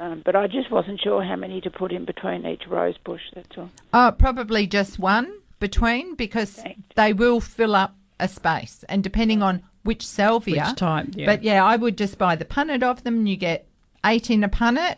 Um, 0.00 0.22
but 0.24 0.36
I 0.36 0.46
just 0.46 0.70
wasn't 0.70 1.00
sure 1.00 1.22
how 1.24 1.36
many 1.36 1.60
to 1.62 1.70
put 1.70 1.92
in 1.92 2.04
between 2.04 2.46
each 2.46 2.66
rose 2.68 2.96
bush. 3.04 3.22
That's 3.34 3.58
all. 3.58 3.70
Uh, 3.92 4.12
probably 4.12 4.66
just 4.66 4.98
one 4.98 5.32
between 5.60 6.14
because 6.14 6.62
they 6.94 7.12
will 7.12 7.40
fill 7.40 7.74
up 7.74 7.96
a 8.20 8.28
space, 8.28 8.84
and 8.88 9.02
depending 9.02 9.42
on 9.42 9.62
which 9.82 10.06
salvia, 10.06 10.66
Which 10.66 10.76
type, 10.76 11.08
yeah. 11.14 11.26
But 11.26 11.42
yeah, 11.42 11.64
I 11.64 11.76
would 11.76 11.96
just 11.98 12.18
buy 12.18 12.36
the 12.36 12.44
punnet 12.44 12.82
of 12.82 13.02
them. 13.04 13.26
You 13.26 13.36
get 13.36 13.66
eight 14.04 14.30
in 14.30 14.44
a 14.44 14.48
punnet, 14.48 14.96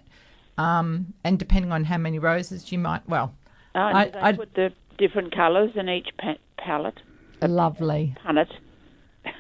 um, 0.59 1.15
and 1.25 1.39
depending 1.39 1.73
on 1.73 1.85
how 1.85 1.97
many 1.99 2.19
roses 2.19 2.71
you 2.73 2.79
might, 2.79 3.09
well, 3.09 3.35
Oh, 3.75 3.81
I- 3.81 4.05
do 4.07 4.11
they 4.13 4.19
I'd- 4.19 4.39
put 4.39 4.55
the 4.55 4.73
different 4.99 5.35
colours 5.35 5.71
in 5.77 5.89
each 5.89 6.09
pa- 6.19 6.37
palette, 6.59 6.99
lovely. 7.41 8.15
punnet. 8.25 8.49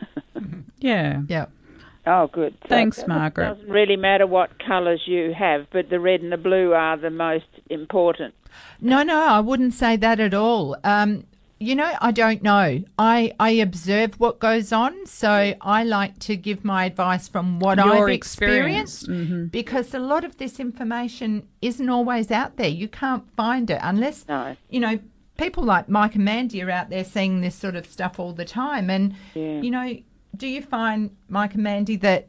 Yeah. 0.78 1.22
Yeah. 1.28 1.46
Oh, 2.06 2.28
good. 2.28 2.54
So 2.62 2.68
Thanks, 2.68 2.98
it 2.98 3.08
Margaret. 3.08 3.48
doesn't 3.54 3.68
really 3.70 3.96
matter 3.96 4.26
what 4.26 4.58
colours 4.58 5.02
you 5.06 5.34
have, 5.34 5.66
but 5.70 5.90
the 5.90 6.00
red 6.00 6.22
and 6.22 6.32
the 6.32 6.36
blue 6.38 6.72
are 6.72 6.96
the 6.96 7.10
most 7.10 7.46
important. 7.68 8.34
No, 8.80 9.02
no, 9.02 9.18
I 9.20 9.40
wouldn't 9.40 9.74
say 9.74 9.96
that 9.96 10.18
at 10.18 10.34
all. 10.34 10.76
Um, 10.82 11.24
you 11.62 11.74
know, 11.74 11.92
I 12.00 12.10
don't 12.10 12.42
know. 12.42 12.82
I, 12.98 13.32
I 13.38 13.50
observe 13.50 14.18
what 14.18 14.38
goes 14.38 14.72
on, 14.72 15.04
so 15.04 15.54
I 15.60 15.84
like 15.84 16.18
to 16.20 16.36
give 16.36 16.64
my 16.64 16.86
advice 16.86 17.28
from 17.28 17.58
what 17.60 17.76
Your 17.76 18.08
I've 18.08 18.14
experience. 18.14 19.02
experienced 19.02 19.08
Mhm. 19.30 19.50
because 19.52 19.92
a 19.92 19.98
lot 19.98 20.24
of 20.24 20.38
this 20.38 20.58
information 20.58 21.46
isn't 21.60 21.88
always 21.90 22.30
out 22.30 22.56
there. 22.56 22.68
You 22.68 22.88
can't 22.88 23.30
find 23.36 23.68
it 23.70 23.78
unless, 23.82 24.24
you 24.70 24.80
know, 24.80 24.98
people 25.36 25.62
like 25.62 25.86
Mike 25.88 26.14
and 26.14 26.24
Mandy 26.24 26.62
are 26.62 26.70
out 26.70 26.88
there 26.88 27.04
seeing 27.04 27.42
this 27.42 27.54
sort 27.56 27.76
of 27.76 27.84
stuff 27.86 28.18
all 28.18 28.32
the 28.32 28.44
time. 28.46 28.88
And, 28.88 29.14
Yeah. 29.34 29.60
you 29.60 29.70
know, 29.70 29.96
do 30.36 30.46
you 30.46 30.62
find, 30.62 31.16
Mike 31.28 31.54
and 31.54 31.62
Mandy, 31.62 31.96
that 31.96 32.28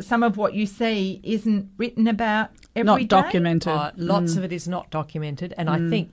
some 0.00 0.22
of 0.22 0.36
what 0.36 0.54
you 0.54 0.66
see 0.66 1.20
isn't 1.24 1.70
written 1.76 2.06
about 2.06 2.50
every 2.74 2.86
day? 3.04 3.16
Uh, 3.72 3.90
lots 3.96 4.34
Mm. 4.34 4.38
of 4.38 4.44
it 4.44 4.52
is 4.52 4.68
not 4.68 4.90
documented, 4.90 5.54
and 5.56 5.68
I 5.68 5.78
think, 5.90 6.10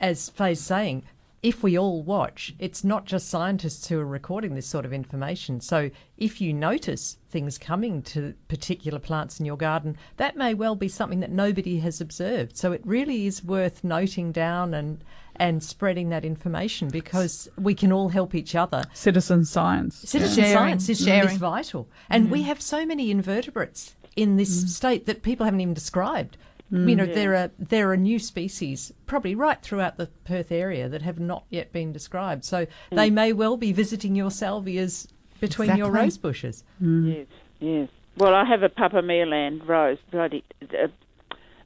as 0.00 0.30
Faye's 0.30 0.60
saying, 0.60 1.02
if 1.40 1.62
we 1.62 1.78
all 1.78 2.02
watch, 2.02 2.54
it's 2.58 2.82
not 2.82 3.04
just 3.04 3.28
scientists 3.28 3.86
who 3.88 3.98
are 4.00 4.04
recording 4.06 4.54
this 4.56 4.66
sort 4.66 4.84
of 4.84 4.92
information. 4.92 5.60
So 5.60 5.90
if 6.16 6.40
you 6.40 6.52
notice 6.52 7.16
things 7.30 7.58
coming 7.58 8.02
to 8.02 8.34
particular 8.48 8.98
plants 8.98 9.38
in 9.38 9.46
your 9.46 9.56
garden, 9.56 9.96
that 10.16 10.36
may 10.36 10.52
well 10.52 10.74
be 10.74 10.88
something 10.88 11.20
that 11.20 11.30
nobody 11.30 11.78
has 11.78 12.00
observed. 12.00 12.56
So 12.56 12.72
it 12.72 12.80
really 12.84 13.26
is 13.26 13.44
worth 13.44 13.84
noting 13.84 14.32
down 14.32 14.74
and 14.74 15.04
and 15.38 15.62
spreading 15.62 16.08
that 16.10 16.24
information 16.24 16.88
because 16.88 17.48
we 17.56 17.74
can 17.74 17.92
all 17.92 18.08
help 18.08 18.34
each 18.34 18.54
other. 18.54 18.82
Citizen 18.92 19.44
science. 19.44 19.96
Citizen 19.96 20.44
Yeah. 20.44 20.52
science 20.52 20.88
is, 20.88 21.04
Sharing. 21.04 21.28
is 21.30 21.36
vital. 21.36 21.88
And 22.10 22.30
we 22.30 22.42
Mhm. 22.42 22.46
have 22.46 22.60
so 22.60 22.84
many 22.84 23.10
invertebrates 23.10 23.96
in 24.16 24.36
this 24.36 24.74
state 24.74 25.06
that 25.06 25.22
people 25.22 25.44
haven't 25.44 25.60
even 25.60 25.74
described. 25.74 26.36
Mm. 26.72 26.88
You 26.90 26.96
know, 26.96 27.04
Yeah. 27.04 27.14
there 27.14 27.34
are 27.34 27.50
there 27.58 27.90
are 27.90 27.96
new 27.96 28.18
species 28.18 28.92
probably 29.06 29.34
right 29.34 29.60
throughout 29.62 29.96
the 29.96 30.08
Perth 30.24 30.52
area 30.52 30.88
that 30.88 31.00
have 31.02 31.18
not 31.18 31.44
yet 31.48 31.72
been 31.72 31.92
described. 31.92 32.44
So 32.44 32.66
they 32.90 33.08
may 33.08 33.32
well 33.32 33.56
be 33.56 33.72
visiting 33.72 34.14
your 34.14 34.30
salvias 34.30 35.08
between 35.40 35.76
your 35.76 35.90
rose 35.90 36.18
bushes. 36.18 36.64
Yes, 36.80 37.26
yes. 37.60 37.88
Well, 38.18 38.34
I 38.34 38.44
have 38.44 38.62
a 38.62 38.68
Papa 38.68 39.00
Meilland 39.00 39.66
rose, 39.66 39.96
bloody, 40.10 40.44
uh, 40.74 40.88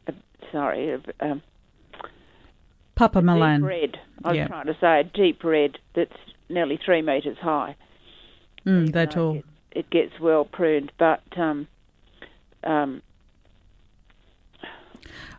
uh, 0.06 0.12
sorry, 0.52 0.92
uh, 0.92 0.98
um, 1.20 1.42
Papa 3.10 3.20
Meilland. 3.20 3.58
deep 3.60 3.68
red. 3.68 3.98
I 4.24 4.28
was 4.28 4.36
Yeah. 4.36 4.46
trying 4.48 4.66
to 4.66 4.76
say 4.80 5.00
a 5.00 5.04
deep 5.04 5.42
red 5.44 5.78
that's 5.94 6.12
nearly 6.48 6.76
three 6.84 7.02
metres 7.02 7.38
high. 7.40 7.74
Mm, 8.66 8.92
they're 8.92 9.06
tall. 9.06 9.42
It 9.72 9.88
gets 9.90 10.20
well 10.20 10.44
pruned, 10.44 10.92
but 10.98 11.22
um, 11.36 11.66
um, 12.64 13.02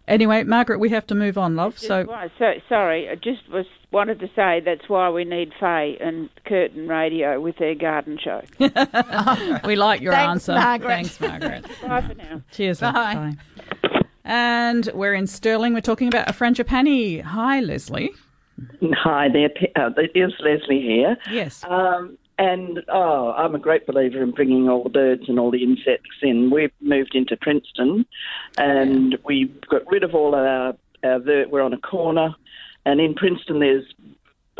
Anyway, 0.06 0.44
Margaret, 0.44 0.80
we 0.80 0.90
have 0.90 1.08
to 1.08 1.16
move 1.16 1.38
on, 1.38 1.56
love. 1.56 1.80
So 1.80 2.04
why- 2.04 2.30
so 2.38 2.56
sorry. 2.68 3.10
I 3.10 3.16
just 3.16 3.48
was 3.50 3.66
wanted 3.90 4.20
to 4.20 4.28
say 4.36 4.60
that's 4.60 4.90
why 4.90 5.10
we 5.10 5.24
need 5.24 5.54
Faye 5.62 5.98
and 6.02 6.30
Curtin 6.46 6.90
Radio 6.90 7.40
with 7.40 7.56
their 7.58 7.74
garden 7.76 8.18
show. 8.22 8.42
we 9.66 9.78
like 9.78 10.02
your 10.02 10.12
Thanks, 10.12 10.50
answer. 10.50 10.56
Margaret. 10.56 10.88
Thanks, 10.90 11.22
Margaret. 11.22 11.66
Bye 11.88 12.02
for 12.02 12.16
now. 12.16 12.42
Cheers. 12.52 12.82
love. 12.82 12.94
Bye. 12.96 13.36
Bye. 13.72 13.80
And 14.26 14.90
we're 14.94 15.14
in 15.14 15.28
Stirling. 15.28 15.74
We're 15.74 15.82
talking 15.82 16.08
about 16.08 16.30
a 16.30 16.34
frangipani. 16.34 17.22
Hi, 17.22 17.60
Leslie. 17.60 18.12
Hi 18.94 19.30
there, 19.30 19.50
uh, 19.76 19.90
it 19.98 20.12
is 20.16 20.32
Leslie 20.40 20.82
here. 20.82 21.18
Yes. 21.30 21.64
Um, 21.68 22.18
and 22.38 22.82
oh, 22.88 23.32
I'm 23.32 23.56
a 23.56 23.60
great 23.60 23.86
believer 23.86 24.22
in 24.22 24.32
bringing 24.32 24.70
all 24.70 24.84
the 24.84 24.90
birds 24.90 25.24
and 25.28 25.40
all 25.40 25.52
the 25.52 25.64
insects 25.64 26.18
in. 26.22 26.52
We've 26.52 26.72
moved 26.82 27.16
into 27.16 27.36
Princeton, 27.38 28.06
and 28.58 29.18
we 29.26 29.46
got 29.70 29.82
rid 29.92 30.04
of 30.04 30.16
all 30.16 30.36
our. 30.36 30.76
our 31.04 31.20
ver- 31.20 31.48
we're 31.50 31.62
on 31.62 31.74
a 31.74 31.78
corner, 31.78 32.34
and 32.86 33.02
in 33.02 33.14
Princeton 33.14 33.60
there's 33.60 33.86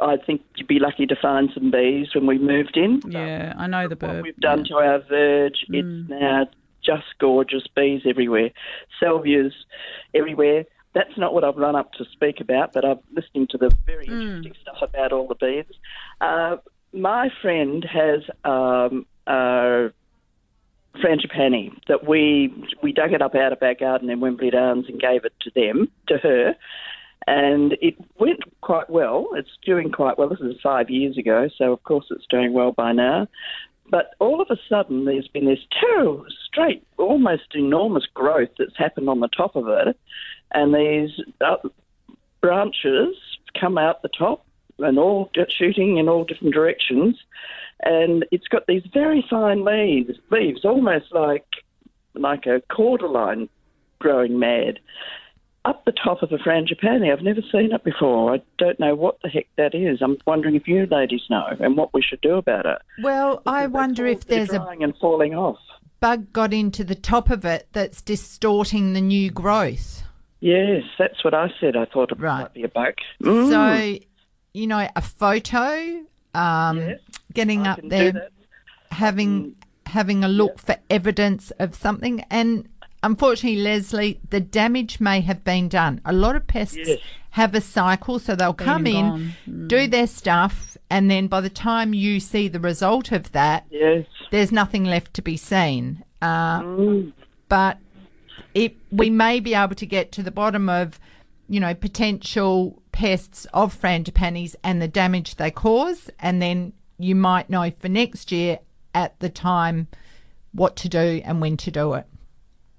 I 0.02 0.18
think 0.18 0.42
you'd 0.56 0.68
be 0.68 0.80
lucky 0.80 1.06
to 1.06 1.16
find 1.16 1.50
some 1.54 1.70
bees 1.70 2.14
when 2.16 2.26
we 2.26 2.38
moved 2.38 2.78
in. 2.78 3.02
Yeah, 3.08 3.54
I 3.58 3.68
know 3.68 3.88
the 3.88 3.96
bird. 3.96 4.16
What 4.16 4.24
We've 4.24 4.38
done 4.38 4.64
to 4.66 4.76
our 4.76 5.00
verge. 5.00 5.66
Mm. 5.70 6.02
It's 6.02 6.10
now 6.10 6.48
just 6.86 7.06
gorgeous. 7.20 7.64
Bees 7.76 8.02
everywhere, 8.06 8.52
salvias 9.02 9.54
everywhere. 10.14 10.66
That's 10.94 11.18
not 11.18 11.34
what 11.34 11.44
I've 11.44 11.58
run 11.58 11.76
up 11.76 11.94
to 11.94 12.06
speak 12.12 12.40
about, 12.40 12.74
but 12.74 12.86
I'm 12.86 13.00
listening 13.16 13.48
to 13.48 13.58
the 13.58 13.76
very 13.86 14.06
interesting 14.06 14.54
stuff 14.62 14.78
about 14.82 15.12
all 15.12 15.28
the 15.28 15.36
bees. 15.36 15.66
Uh, 16.22 16.58
my 16.94 17.30
friend 17.42 17.84
has 17.92 18.22
um, 18.46 19.06
a 19.26 19.90
frangipani 20.96 21.72
that 21.88 22.08
we 22.08 22.54
we 22.84 22.92
dug 22.92 23.14
it 23.14 23.22
up 23.22 23.36
out 23.36 23.52
of 23.52 23.62
our 23.64 23.74
garden 23.74 24.10
in 24.10 24.20
Wembley 24.20 24.52
Downs 24.52 24.86
and 24.88 25.00
gave 25.00 25.26
it 25.26 25.34
to 25.42 25.52
them 25.56 25.90
to 26.08 26.18
her, 26.18 26.56
and 27.26 27.76
it 27.82 27.96
went 28.20 28.42
quite 28.62 28.90
well. 28.90 29.30
It's 29.34 29.50
doing 29.66 29.92
quite 29.92 30.18
well. 30.18 30.30
This 30.30 30.40
is 30.40 30.62
five 30.62 30.90
years 30.90 31.18
ago, 31.18 31.50
so 31.58 31.74
of 31.74 31.82
course 31.84 32.06
it's 32.12 32.28
doing 32.30 32.54
well 32.54 32.72
by 32.72 32.92
now. 32.92 33.28
But 33.90 34.16
all 34.20 34.42
of 34.42 34.48
a 34.50 34.58
sudden, 34.70 35.06
there's 35.06 35.28
been 35.28 35.46
this 35.46 35.60
terrible, 35.80 36.26
straight, 36.46 36.86
almost 36.98 37.54
enormous 37.54 38.06
growth 38.14 38.50
that's 38.58 38.78
happened 38.78 39.10
on 39.10 39.20
the 39.20 39.28
top 39.28 39.56
of 39.56 39.68
it, 39.68 39.98
and 40.54 40.74
these 40.74 41.12
uh, 41.42 41.58
branches 42.42 43.16
come 43.60 43.78
out 43.78 44.02
the 44.02 44.10
top 44.10 44.46
and 44.80 44.98
all 44.98 45.30
shooting 45.50 45.98
in 45.98 46.10
all 46.10 46.24
different 46.24 46.54
directions, 46.54 47.18
and 47.82 48.26
it's 48.32 48.48
got 48.48 48.66
these 48.68 48.84
very 48.94 49.24
fine 49.30 49.64
leaves, 49.64 50.18
leaves 50.32 50.66
almost 50.66 51.06
like 51.12 51.46
like 52.16 52.46
a 52.46 52.62
cordyline 52.72 53.50
growing 54.00 54.38
mad 54.38 54.80
up 55.66 55.86
the 55.86 55.92
top 55.92 56.22
of 56.22 56.32
a 56.32 56.38
frangipani. 56.38 57.12
I've 57.12 57.24
never 57.24 57.42
seen 57.52 57.72
it 57.72 57.84
before. 57.84 58.34
I 58.34 58.42
don't 58.58 58.80
know 58.80 58.96
what 58.96 59.22
the 59.22 59.30
heck 59.30 59.48
that 59.58 59.74
is. 59.74 60.02
I'm 60.02 60.18
wondering 60.28 60.56
if 60.56 60.68
you 60.68 60.88
ladies 60.90 61.22
know 61.30 61.46
and 61.60 61.78
what 61.78 61.94
we 61.94 62.02
should 62.02 62.22
do 62.22 62.36
about 62.36 62.66
it. 62.66 62.80
Well, 63.02 63.42
I 63.46 63.68
wonder 63.68 64.06
if 64.06 64.26
there's 64.26 64.52
a 64.52 64.62
and 64.62 64.96
falling 64.98 65.36
off. 65.36 65.60
bug 66.00 66.34
got 66.34 66.54
into 66.54 66.84
the 66.84 66.96
top 66.96 67.30
of 67.30 67.46
it 67.46 67.68
that's 67.72 68.02
distorting 68.02 68.94
the 68.94 69.02
new 69.02 69.32
growth. 69.32 70.04
Yes, 70.42 70.84
that's 71.00 71.24
what 71.24 71.34
I 71.34 71.50
said. 71.62 71.78
I 71.78 71.86
thought 71.86 72.12
it 72.12 72.20
might 72.20 72.54
be 72.54 72.64
a 72.64 72.68
bug. 72.68 72.96
Mm. 73.22 73.50
So, 73.50 74.06
you 74.54 74.68
know, 74.68 74.90
a 74.94 75.02
photo, 75.02 76.04
um, 76.34 76.96
getting 77.34 77.66
up 77.66 77.80
there, 77.82 78.28
having 78.92 79.56
having 79.86 80.24
a 80.24 80.28
look 80.28 80.60
for 80.60 80.76
evidence 80.90 81.52
of 81.60 81.76
something, 81.76 82.26
and 82.30 82.68
unfortunately, 83.04 83.62
Leslie, 83.62 84.20
the 84.30 84.40
damage 84.40 85.00
may 85.00 85.22
have 85.22 85.44
been 85.44 85.70
done. 85.70 86.02
A 86.06 86.14
lot 86.14 86.36
of 86.36 86.48
pests 86.48 86.78
Yes. 86.78 87.00
have 87.32 87.54
a 87.54 87.62
cycle, 87.62 88.18
so 88.20 88.36
they'll 88.36 88.54
Been 88.54 88.66
come 88.66 88.88
in. 88.88 89.34
Mm. 89.48 89.68
do 89.68 89.88
their 89.88 90.08
stuff, 90.08 90.78
and 90.90 91.12
then 91.12 91.28
by 91.28 91.42
the 91.42 91.50
time 91.50 91.94
you 91.94 92.20
see 92.20 92.48
the 92.48 92.60
result 92.60 93.12
of 93.12 93.32
that, 93.34 93.66
yes. 93.70 94.06
there's 94.32 94.52
nothing 94.52 94.84
left 94.86 95.14
to 95.16 95.22
be 95.22 95.38
seen. 95.38 96.04
Uh, 96.22 96.62
Mm. 96.62 97.14
But 97.50 97.78
it, 98.56 98.76
we 98.92 99.10
may 99.10 99.40
be 99.40 99.54
able 99.54 99.76
to 99.76 99.86
get 99.86 100.12
to 100.14 100.24
the 100.24 100.32
bottom 100.32 100.70
of, 100.70 101.00
you 101.50 101.60
know, 101.60 101.74
potential 101.76 102.82
pests 102.92 103.46
of 103.54 103.80
frangipanis 103.80 104.56
and 104.64 104.82
the 104.82 104.88
damage 104.88 105.36
they 105.36 105.52
cause, 105.52 106.10
and 106.20 106.42
then 106.42 106.74
you 106.98 107.16
might 107.16 107.50
know 107.50 107.70
for 107.80 107.90
next 107.90 108.32
year 108.32 108.60
at 108.96 109.20
the 109.20 109.30
time 109.30 109.88
what 110.54 110.76
to 110.78 110.88
do 110.90 111.22
and 111.26 111.42
when 111.42 111.58
to 111.58 111.72
do 111.72 111.94
it. 111.94 112.06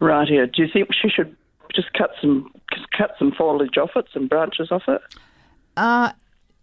Right 0.05 0.28
here. 0.28 0.47
Do 0.47 0.62
you 0.62 0.68
think 0.72 0.89
she 0.93 1.09
should 1.09 1.35
just 1.74 1.93
cut 1.94 2.10
some 2.20 2.51
just 2.72 2.90
cut 2.97 3.12
some 3.18 3.32
foliage 3.32 3.78
off 3.78 3.90
it, 3.97 4.06
some 4.12 4.26
branches 4.28 4.68
off 4.70 4.82
it? 4.89 5.01
Uh, 5.76 6.12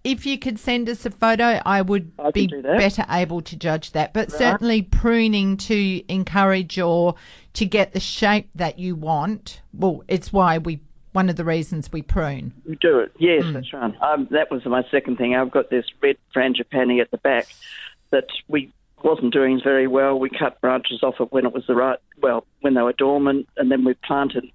if 0.03 0.25
you 0.25 0.37
could 0.37 0.59
send 0.59 0.87
us 0.89 1.05
a 1.05 1.11
photo, 1.11 1.59
I 1.65 1.81
would 1.81 2.11
be 2.33 2.47
better 2.47 3.05
able 3.09 3.41
to 3.41 3.55
judge 3.55 3.91
that. 3.91 4.13
But 4.13 4.29
Right. 4.31 4.37
certainly 4.37 4.81
pruning 4.81 5.57
to 5.57 6.03
encourage 6.11 6.79
or 6.79 7.15
to 7.53 7.65
get 7.65 7.93
the 7.93 7.99
shape 7.99 8.49
that 8.55 8.79
you 8.79 8.95
want. 8.95 9.61
Well, 9.73 10.03
it's 10.07 10.31
why 10.33 10.57
we 10.57 10.81
one 11.13 11.27
of 11.29 11.35
the 11.35 11.43
reasons 11.43 11.91
we 11.91 12.01
prune. 12.01 12.53
You 12.65 12.77
do 12.79 12.99
it. 12.99 13.11
Yes, 13.19 13.43
Hmm. 13.43 13.51
that's 13.53 13.73
right. 13.73 13.93
Um, 14.01 14.27
that 14.31 14.49
was 14.49 14.63
my 14.65 14.83
second 14.89 15.17
thing. 15.17 15.35
I've 15.35 15.51
got 15.51 15.69
this 15.69 15.85
red 16.01 16.15
frangipani 16.33 17.01
at 17.01 17.11
the 17.11 17.17
back 17.17 17.47
that 18.11 18.27
we 18.47 18.71
wasn't 19.03 19.33
doing 19.33 19.59
very 19.63 19.87
well. 19.87 20.19
We 20.19 20.29
cut 20.29 20.59
branches 20.61 21.03
off 21.03 21.15
it 21.19 21.31
when 21.31 21.45
it 21.45 21.53
was 21.53 21.65
the 21.67 21.75
right, 21.75 21.99
well, 22.21 22.45
when 22.61 22.73
they 22.73 22.81
were 22.81 22.93
dormant, 22.93 23.47
and 23.57 23.71
then 23.71 23.83
we 23.83 23.93
planted 24.05 24.45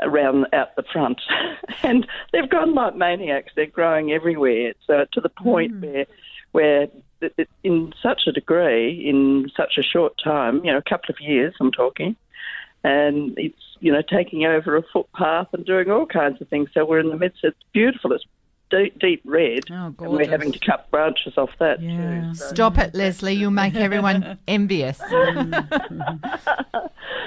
around 0.00 0.46
out 0.52 0.74
the 0.76 0.82
front. 0.92 1.20
and 1.82 2.06
they've 2.32 2.48
gone 2.48 2.74
like 2.74 2.96
maniacs. 2.96 3.52
They're 3.54 3.66
growing 3.66 4.12
everywhere. 4.12 4.72
So 4.86 5.06
to 5.12 5.20
the 5.20 5.28
point 5.28 5.80
mm. 5.80 5.92
where, 5.92 6.06
where 6.52 6.86
th- 7.20 7.48
in 7.62 7.92
such 8.02 8.22
a 8.26 8.32
degree, 8.32 9.08
in 9.08 9.50
such 9.56 9.74
a 9.78 9.82
short 9.82 10.14
time, 10.22 10.64
you 10.64 10.72
know, 10.72 10.78
a 10.78 10.82
couple 10.82 11.10
of 11.10 11.20
years, 11.20 11.54
I'm 11.60 11.72
talking, 11.72 12.16
and 12.84 13.34
it's 13.36 13.62
you 13.80 13.92
know 13.92 14.02
taking 14.02 14.44
over 14.44 14.76
a 14.76 14.82
footpath 14.92 15.48
and 15.52 15.64
doing 15.64 15.90
all 15.90 16.06
kinds 16.06 16.40
of 16.40 16.48
things. 16.48 16.70
So 16.74 16.84
we're 16.84 17.00
in 17.00 17.10
the 17.10 17.16
midst. 17.16 17.40
It's 17.42 17.56
beautiful. 17.72 18.12
It's 18.12 18.24
deep, 18.72 18.98
deep 18.98 19.22
red, 19.24 19.60
and 19.68 19.96
we're 19.98 20.28
having 20.28 20.50
to 20.50 20.58
cut 20.58 20.90
branches 20.90 21.34
off 21.36 21.50
that 21.60 21.78
too. 21.80 22.34
So- 22.34 22.46
Stop 22.54 22.78
it, 22.78 22.94
Leslie. 22.94 23.34
You'll 23.34 23.50
make 23.52 23.74
everyone 23.76 24.38
envious. 24.48 24.98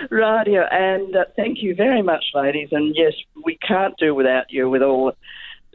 Radio, 0.10 0.62
and 0.72 1.16
uh, 1.16 1.26
thank 1.36 1.62
you 1.62 1.76
very 1.76 2.02
much, 2.02 2.24
ladies. 2.34 2.70
And 2.72 2.96
yes, 2.96 3.14
we 3.44 3.58
can't 3.58 3.96
do 3.98 4.14
without 4.14 4.52
you 4.52 4.70
with 4.70 4.82
all 4.82 5.14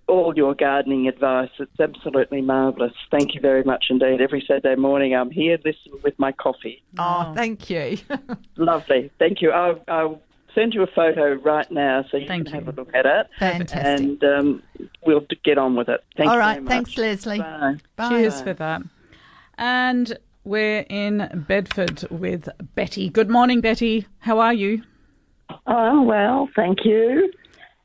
all 0.06 0.32
your 0.36 0.54
gardening 0.54 1.06
advice. 1.06 1.50
It's 1.60 1.78
absolutely 1.78 2.40
marvellous. 2.40 2.92
Thank 3.12 3.34
you 3.34 3.40
very 3.40 3.62
much 3.62 3.86
indeed. 3.90 4.20
Every 4.20 4.44
Saturday 4.46 4.74
morning, 4.74 5.14
I'm 5.14 5.30
here 5.30 5.56
listening 5.64 6.00
with 6.02 6.18
my 6.18 6.32
coffee. 6.32 6.82
Oh, 6.98 7.32
thank 7.36 7.70
you. 7.70 7.96
Lovely. 8.56 9.10
Thank 9.20 9.40
you. 9.40 9.52
I'll, 9.52 9.80
I'll 9.86 10.20
send 10.54 10.74
you 10.74 10.82
a 10.82 10.86
photo 10.86 11.34
right 11.34 11.70
now 11.70 12.04
so 12.10 12.16
you 12.16 12.26
Thank 12.26 12.46
can 12.46 12.54
have 12.54 12.68
a 12.68 12.72
look 12.72 12.90
at 12.94 13.06
it. 13.06 13.26
Fantastic. 13.38 13.84
And 13.84 14.24
um, 14.24 14.62
we'll 15.06 15.26
get 15.44 15.58
on 15.58 15.76
with 15.76 15.88
it. 15.88 16.02
Thank 16.16 16.28
All 16.28 16.36
you 16.36 16.40
right. 16.40 16.54
very 16.54 16.64
much. 16.64 16.70
Thanks, 16.70 16.98
Leslie. 16.98 17.38
Bye. 17.38 18.08
Cheers 18.08 18.40
for 18.42 18.54
that. 18.54 18.82
And 19.58 20.18
we're 20.44 20.86
in 20.88 21.44
Bedford 21.48 22.04
with 22.10 22.48
Betty. 22.74 23.10
Good 23.10 23.28
morning, 23.28 23.60
Betty. 23.60 24.06
How 24.20 24.38
are 24.40 24.54
you? 24.54 24.82
Oh, 25.66 26.02
well, 26.02 26.48
thank 26.56 26.78
you. 26.84 27.30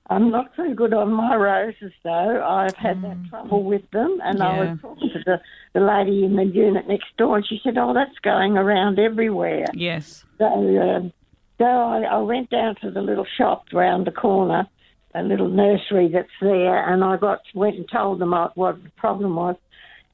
I'm 0.10 0.30
not 0.30 0.52
so 0.56 0.74
good 0.74 0.94
on 0.94 1.12
my 1.12 1.36
roses, 1.36 1.92
though. 2.04 2.44
I've 2.44 2.76
had 2.76 3.02
that 3.02 3.18
trouble 3.30 3.64
with 3.64 3.90
them, 3.92 4.20
and 4.24 4.42
I 4.42 4.60
was 4.60 4.80
talking 4.80 5.10
to 5.10 5.20
the, 5.26 5.42
the 5.74 5.80
lady 5.80 6.24
in 6.24 6.36
the 6.36 6.46
unit 6.46 6.88
next 6.88 7.08
door, 7.18 7.38
and 7.38 7.48
she 7.48 7.60
said, 7.64 7.76
Oh, 7.78 7.92
that's 7.94 8.18
going 8.22 8.56
around 8.56 9.00
everywhere. 9.00 9.66
Yes. 9.74 10.24
So, 10.38 10.46
um, 10.46 11.12
so 11.58 11.66
I, 11.66 12.02
I 12.04 12.18
went 12.20 12.50
down 12.50 12.76
to 12.82 12.92
the 12.92 13.02
little 13.02 13.26
shop 13.38 13.66
round 13.74 14.08
the 14.08 14.12
corner, 14.12 14.68
a 15.14 15.24
little 15.24 15.50
nursery 15.50 16.10
that's 16.12 16.28
there, 16.42 16.92
and 16.92 17.04
I 17.04 17.18
got 17.18 17.42
went 17.54 17.78
and 17.78 17.90
told 17.90 18.20
them 18.20 18.34
what 18.56 18.84
the 18.84 18.90
problem 18.98 19.36
was, 19.36 19.56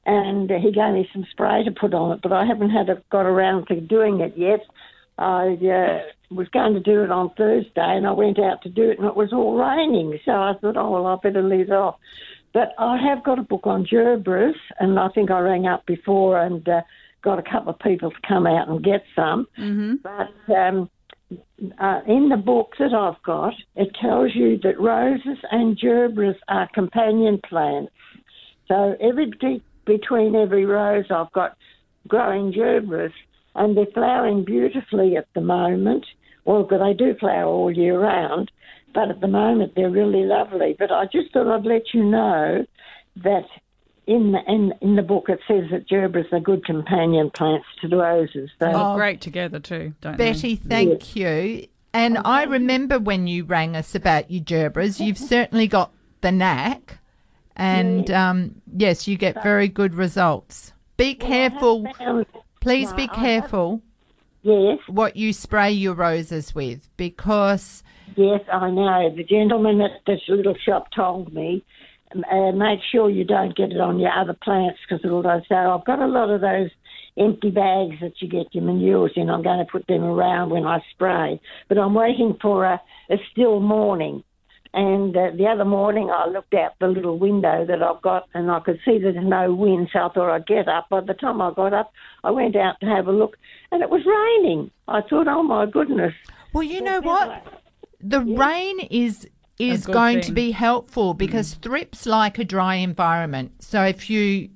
and 0.06 0.50
he 0.50 0.72
gave 0.72 0.94
me 0.94 1.08
some 1.12 1.26
spray 1.30 1.64
to 1.64 1.70
put 1.70 1.94
on 1.94 2.12
it, 2.12 2.22
but 2.22 2.32
I 2.32 2.44
haven't 2.44 2.70
had 2.70 2.88
a, 2.88 3.02
got 3.10 3.26
around 3.26 3.66
to 3.68 3.80
doing 3.80 4.20
it 4.20 4.34
yet. 4.36 4.60
I 5.18 5.58
uh, 5.62 6.34
was 6.34 6.48
going 6.48 6.74
to 6.74 6.80
do 6.80 7.02
it 7.02 7.10
on 7.10 7.30
Thursday, 7.36 7.70
and 7.76 8.06
I 8.06 8.12
went 8.12 8.38
out 8.38 8.62
to 8.62 8.68
do 8.68 8.90
it, 8.90 8.98
and 8.98 9.06
it 9.06 9.16
was 9.16 9.32
all 9.32 9.56
raining. 9.56 10.18
So 10.24 10.32
I 10.32 10.54
thought, 10.60 10.76
oh 10.76 10.90
well, 10.90 11.06
I 11.06 11.16
better 11.22 11.42
leave 11.42 11.68
it 11.68 11.72
off. 11.72 11.96
But 12.52 12.74
I 12.78 12.98
have 12.98 13.24
got 13.24 13.38
a 13.38 13.42
book 13.42 13.66
on 13.66 13.86
gerberas, 13.86 14.54
and 14.78 14.98
I 14.98 15.08
think 15.08 15.30
I 15.30 15.40
rang 15.40 15.66
up 15.66 15.86
before 15.86 16.40
and 16.40 16.66
uh, 16.68 16.82
got 17.22 17.38
a 17.38 17.42
couple 17.42 17.72
of 17.72 17.78
people 17.78 18.10
to 18.10 18.16
come 18.26 18.46
out 18.46 18.68
and 18.68 18.84
get 18.84 19.04
some. 19.16 19.46
Mm-hmm. 19.58 19.94
But 20.02 20.54
um, 20.54 20.90
uh, 21.78 22.00
in 22.06 22.28
the 22.28 22.36
book 22.36 22.72
that 22.78 22.92
I've 22.94 23.22
got, 23.22 23.54
it 23.76 23.88
tells 24.00 24.34
you 24.34 24.58
that 24.62 24.80
roses 24.80 25.38
and 25.50 25.78
gerberas 25.78 26.36
are 26.48 26.68
companion 26.74 27.40
plants. 27.48 27.92
So 28.68 28.96
every 29.00 29.32
between 29.84 30.34
every 30.34 30.64
rose, 30.64 31.06
I've 31.10 31.32
got 31.32 31.56
growing 32.08 32.52
gerberas, 32.52 33.12
and 33.54 33.76
they're 33.76 33.86
flowering 33.92 34.44
beautifully 34.44 35.16
at 35.16 35.26
the 35.34 35.40
moment. 35.40 36.06
Well, 36.44 36.66
they 36.66 36.94
do 36.94 37.14
flower 37.18 37.44
all 37.44 37.70
year 37.70 38.00
round, 38.00 38.50
but 38.94 39.10
at 39.10 39.20
the 39.20 39.28
moment 39.28 39.72
they're 39.76 39.90
really 39.90 40.24
lovely. 40.24 40.74
But 40.78 40.90
I 40.90 41.04
just 41.04 41.32
thought 41.32 41.52
I'd 41.52 41.66
let 41.66 41.94
you 41.94 42.04
know 42.04 42.64
that 43.22 43.44
in 44.06 44.32
the, 44.32 44.40
in, 44.48 44.72
in 44.80 44.96
the 44.96 45.02
book 45.02 45.28
it 45.28 45.40
says 45.46 45.64
that 45.70 45.88
gerberas 45.88 46.32
are 46.32 46.40
good 46.40 46.64
companion 46.64 47.30
plants 47.30 47.66
to 47.80 47.88
the 47.88 47.96
roses. 47.96 48.50
They 48.58 48.72
So 48.72 48.78
look 48.88 48.96
great 48.96 49.20
together 49.20 49.60
too, 49.60 49.94
don't 50.00 50.16
Betty, 50.18 50.56
they? 50.56 50.68
thank 50.86 51.16
you. 51.16 51.66
And 51.94 52.18
I 52.24 52.44
remember 52.44 52.98
when 52.98 53.26
you 53.26 53.44
rang 53.44 53.76
us 53.76 53.94
about 53.94 54.30
your 54.30 54.42
gerberas, 54.42 54.98
you've 54.98 55.18
certainly 55.18 55.66
got 55.66 55.92
the 56.22 56.32
knack. 56.32 56.98
And 57.54 58.10
um, 58.10 58.62
yes, 58.74 59.06
you 59.06 59.18
get 59.18 59.42
very 59.42 59.68
good 59.68 59.94
results. 59.94 60.72
Be 60.96 61.14
careful. 61.14 61.86
Please 62.60 62.90
No, 62.90 62.96
be 62.96 63.02
I 63.02 63.14
have- 63.14 63.16
careful. 63.16 63.82
Yes. 64.44 64.78
What 64.88 65.16
you 65.16 65.32
spray 65.32 65.70
your 65.70 65.94
roses 65.94 66.54
with 66.54 66.88
because 66.96 67.84
Yes, 68.16 68.40
I 68.52 68.70
know. 68.70 69.10
The 69.14 69.22
gentleman 69.24 69.80
at 69.80 69.92
this 70.06 70.20
little 70.28 70.56
shop 70.66 70.88
told 70.96 71.32
me, 71.32 71.62
uh, 72.14 72.52
make 72.52 72.80
sure 72.90 73.10
you 73.10 73.24
don't 73.24 73.56
get 73.56 73.72
it 73.72 73.80
on 73.80 73.98
your 73.98 74.12
other 74.12 74.36
plants 74.42 74.78
because 74.86 75.04
it'll 75.04 75.22
go. 75.22 75.40
So 75.48 75.54
I've 75.54 75.84
got 75.84 76.00
a 76.00 76.06
lot 76.06 76.30
of 76.30 76.40
those 76.40 76.70
empty 77.18 77.50
bags 77.50 77.96
that 78.00 78.14
you 78.20 78.28
get 78.28 78.54
your 78.54 78.64
manures 78.64 79.12
in. 79.16 79.30
I'm 79.30 79.42
going 79.42 79.58
to 79.58 79.70
put 79.70 79.86
them 79.86 80.04
around 80.04 80.50
when 80.50 80.64
I 80.64 80.80
spray, 80.92 81.40
but 81.68 81.78
I'm 81.78 81.94
waiting 81.94 82.36
for 82.40 82.64
a, 82.64 82.80
a 83.10 83.16
still 83.30 83.60
morning. 83.60 84.24
And 84.74 85.14
uh, 85.14 85.32
the 85.36 85.46
other 85.46 85.66
morning, 85.66 86.08
I 86.10 86.28
looked 86.28 86.54
out 86.54 86.72
the 86.80 86.86
little 86.86 87.18
window 87.18 87.66
that 87.66 87.82
I've 87.82 88.00
got, 88.00 88.26
and 88.32 88.50
I 88.50 88.60
could 88.60 88.78
see 88.86 88.98
there's 88.98 89.16
no 89.20 89.52
wind. 89.52 89.90
So 89.92 89.98
I 89.98 90.08
thought 90.08 90.34
I'd 90.34 90.46
get 90.46 90.66
up. 90.66 90.88
By 90.88 91.00
the 91.00 91.12
time 91.12 91.42
I 91.42 91.52
got 91.52 91.74
up, 91.74 91.92
I 92.24 92.30
went 92.30 92.56
out 92.56 92.76
to 92.80 92.86
have 92.86 93.06
a 93.06 93.12
look, 93.12 93.36
and 93.70 93.82
it 93.82 93.90
was 93.90 94.00
raining. 94.06 94.70
I 94.88 95.02
thought, 95.02 95.28
oh 95.28 95.42
my 95.42 95.66
goodness. 95.66 96.14
Well, 96.54 96.62
you 96.62 96.80
know 96.80 97.02
what? 97.02 97.44
The 98.00 98.20
rain 98.20 98.80
is 98.90 99.28
is 99.58 99.86
good 99.86 99.92
going 99.92 100.20
to 100.22 100.32
be 100.32 100.50
helpful 100.50 101.14
because 101.14 101.54
thrips 101.54 102.06
like 102.06 102.38
a 102.38 102.44
dry 102.44 102.76
environment. 102.76 103.52
So 103.62 103.82
if 103.84 104.08
you 104.10 104.48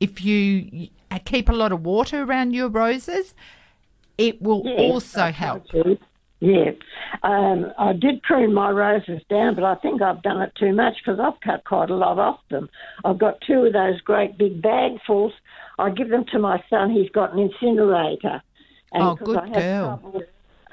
if 0.00 0.24
you 0.24 0.88
uh, 1.10 1.18
keep 1.24 1.48
a 1.48 1.52
lot 1.52 1.72
of 1.72 1.84
water 1.84 2.22
around 2.22 2.52
your 2.54 2.68
roses, 2.68 3.34
it 4.18 4.42
will 4.42 4.62
Yes, 4.64 4.80
also 4.80 5.30
help. 5.30 5.64
Yeah, 6.40 6.72
um, 7.22 7.72
I 7.78 7.92
did 7.92 8.20
prune 8.24 8.52
my 8.52 8.70
roses 8.70 9.22
down, 9.30 9.54
but 9.54 9.62
I 9.62 9.76
think 9.76 10.02
I've 10.02 10.22
done 10.22 10.42
it 10.42 10.52
too 10.58 10.72
much 10.74 10.94
because 10.98 11.20
I've 11.20 11.40
cut 11.40 11.62
quite 11.64 11.88
a 11.88 11.94
lot 11.94 12.18
off 12.18 12.40
them. 12.50 12.68
I've 13.04 13.18
got 13.18 13.40
two 13.46 13.64
of 13.66 13.72
those 13.72 14.00
great 14.00 14.36
big 14.38 14.60
bagfuls. 14.60 15.30
I 15.78 15.90
give 15.90 16.08
them 16.08 16.24
to 16.32 16.40
my 16.40 16.60
son. 16.68 16.90
He's 16.90 17.10
got 17.10 17.32
an 17.32 17.38
incinerator. 17.38 18.42
And 18.92 19.02
Oh, 19.04 19.14
'cause 19.16 19.26
good 19.26 19.36
I 19.38 19.46
have 19.46 19.54
girl. 19.54 19.86
trouble- 20.02 20.22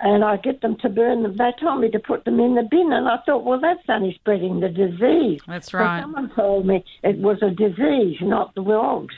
And 0.01 0.23
I 0.23 0.37
get 0.37 0.61
them 0.61 0.77
to 0.77 0.89
burn 0.89 1.23
them. 1.23 1.35
They 1.35 1.51
told 1.59 1.81
me 1.81 1.89
to 1.91 1.99
put 1.99 2.23
them 2.23 2.39
in 2.39 2.55
the 2.55 2.63
bin, 2.63 2.91
and 2.93 3.07
I 3.07 3.17
thought, 3.25 3.43
well, 3.43 3.59
that's 3.59 3.81
only 3.89 4.13
spreading 4.15 4.61
the 4.61 4.69
disease. 4.69 5.41
That's 5.45 5.73
right. 5.73 6.01
someone 6.01 6.31
told 6.35 6.65
me 6.65 6.85
it 7.03 7.17
was 7.17 7.41
a 7.41 7.49
disease, 7.49 8.17
not 8.21 8.55
the 8.55 8.63
wogs. 8.63 9.15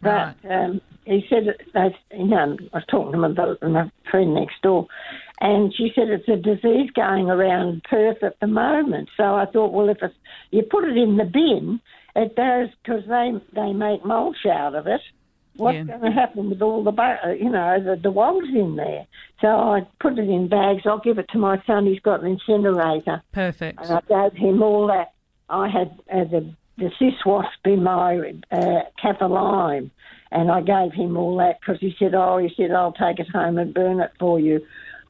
But 0.00 0.36
um, 0.48 0.80
he 1.04 1.24
said, 1.28 1.56
they, 1.72 1.96
you 2.16 2.26
know, 2.26 2.56
I 2.72 2.76
was 2.76 2.84
talking 2.88 3.12
to 3.12 3.18
my, 3.18 3.28
my 3.68 3.90
friend 4.10 4.34
next 4.34 4.60
door, 4.62 4.86
and 5.40 5.74
she 5.74 5.90
said 5.94 6.08
it's 6.08 6.28
a 6.28 6.36
disease 6.36 6.90
going 6.94 7.30
around 7.30 7.82
Perth 7.84 8.22
at 8.22 8.38
the 8.40 8.46
moment. 8.46 9.08
So 9.16 9.34
I 9.34 9.46
thought, 9.46 9.72
well, 9.72 9.88
if 9.88 9.98
it's, 10.02 10.14
you 10.50 10.62
put 10.62 10.84
it 10.84 10.96
in 10.96 11.16
the 11.16 11.24
bin, 11.24 11.80
it 12.14 12.36
does 12.36 12.68
because 12.82 13.02
they 13.08 13.32
they 13.54 13.72
make 13.72 14.04
mulch 14.04 14.46
out 14.46 14.74
of 14.74 14.86
it. 14.86 15.00
What's 15.56 15.76
Yeah. 15.76 15.84
going 15.84 16.00
to 16.00 16.10
happen 16.10 16.50
with 16.50 16.62
all 16.62 16.82
the, 16.82 16.90
uh, 16.90 17.30
you 17.30 17.48
know, 17.48 17.78
the, 17.78 17.96
the 17.96 18.58
in 18.58 18.76
there? 18.76 19.06
So 19.40 19.48
I 19.48 19.86
put 20.00 20.18
it 20.18 20.28
in 20.28 20.48
bags. 20.48 20.82
I'll 20.84 20.98
give 20.98 21.18
it 21.18 21.28
to 21.30 21.38
my 21.38 21.62
son. 21.66 21.86
He's 21.86 22.00
got 22.00 22.22
an 22.22 22.26
incinerator. 22.26 23.22
Perfect. 23.32 23.80
And 23.80 23.92
I 23.92 24.28
gave 24.28 24.36
him 24.38 24.62
all 24.62 24.88
that. 24.88 25.12
I 25.48 25.68
had 25.68 25.98
uh, 26.12 26.24
the 26.24 26.54
the 26.76 26.90
cis 26.98 27.14
wasp 27.24 27.64
in 27.64 27.84
my 27.84 28.16
uh, 28.50 28.82
Kaffir 29.00 29.30
lime, 29.30 29.92
and 30.32 30.50
I 30.50 30.60
gave 30.60 30.92
him 30.92 31.16
all 31.16 31.36
that 31.36 31.60
because 31.60 31.80
he 31.80 31.94
said, 31.98 32.14
"Oh, 32.14 32.38
he 32.38 32.52
said 32.56 32.72
I'll 32.72 32.92
take 32.92 33.20
it 33.20 33.28
home 33.28 33.58
and 33.58 33.72
burn 33.72 34.00
it 34.00 34.12
for 34.18 34.40
you." 34.40 34.60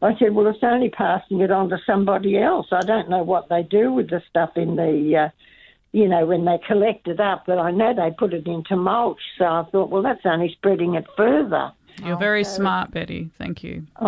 I 0.03 0.15
said, 0.19 0.35
"Well, 0.35 0.47
it's 0.49 0.59
only 0.63 0.91
passing 0.91 1.41
it 1.41 1.51
on 1.51 1.71
to 1.71 1.79
somebody 1.87 2.37
else. 2.37 2.67
I 2.71 2.81
don't 2.81 3.09
know 3.09 3.23
what 3.23 3.49
they 3.49 3.63
do 3.63 3.93
with 3.93 4.11
the 4.11 4.23
stuff 4.29 4.57
in 4.57 4.77
the." 4.77 5.17
Uh, 5.17 5.29
you 5.95 6.09
know, 6.09 6.27
when 6.27 6.45
they 6.45 6.59
collect 6.67 7.07
it 7.07 7.21
up, 7.21 7.45
but 7.47 7.57
I 7.57 7.71
know 7.71 7.95
they 7.95 8.11
put 8.19 8.35
it 8.35 8.49
into 8.49 8.75
mulch. 8.75 9.21
So 9.39 9.45
I 9.45 9.65
thought, 9.71 9.91
well, 9.91 10.03
that's 10.03 10.21
only 10.25 10.51
spreading 10.51 10.95
it 10.95 11.07
further. 11.17 11.71
You're 12.05 12.19
very 12.19 12.43
smart, 12.43 12.91
Betty. 12.91 13.31
Thank 13.39 13.63
you. 13.63 13.87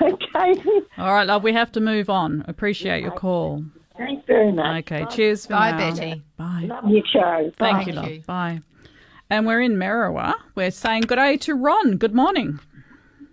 Okay. 0.00 0.62
All 0.98 1.12
right, 1.14 1.26
love. 1.26 1.42
We 1.42 1.52
have 1.52 1.72
to 1.72 1.80
move 1.80 2.10
on. 2.10 2.44
Appreciate 2.48 3.02
your 3.02 3.12
call. 3.12 3.64
Thanks 3.96 4.24
very 4.26 4.52
much. 4.52 4.84
Okay. 4.90 5.04
Cheers 5.10 5.46
for 5.46 5.52
Bye, 5.52 5.70
now. 5.70 5.78
Betty. 5.78 6.22
Bye. 6.36 6.66
Love 6.68 6.88
your 6.88 7.02
show. 7.12 7.52
Thank 7.58 7.86
you, 7.86 7.92
love. 7.92 8.26
Bye. 8.26 8.60
And 9.30 9.46
we're 9.46 9.60
in 9.60 9.76
Merriwa. 9.76 10.34
We're 10.54 10.70
saying 10.70 11.02
good 11.02 11.16
day 11.16 11.36
to 11.38 11.54
Ron. 11.54 11.96
Good 11.96 12.14
morning. 12.14 12.58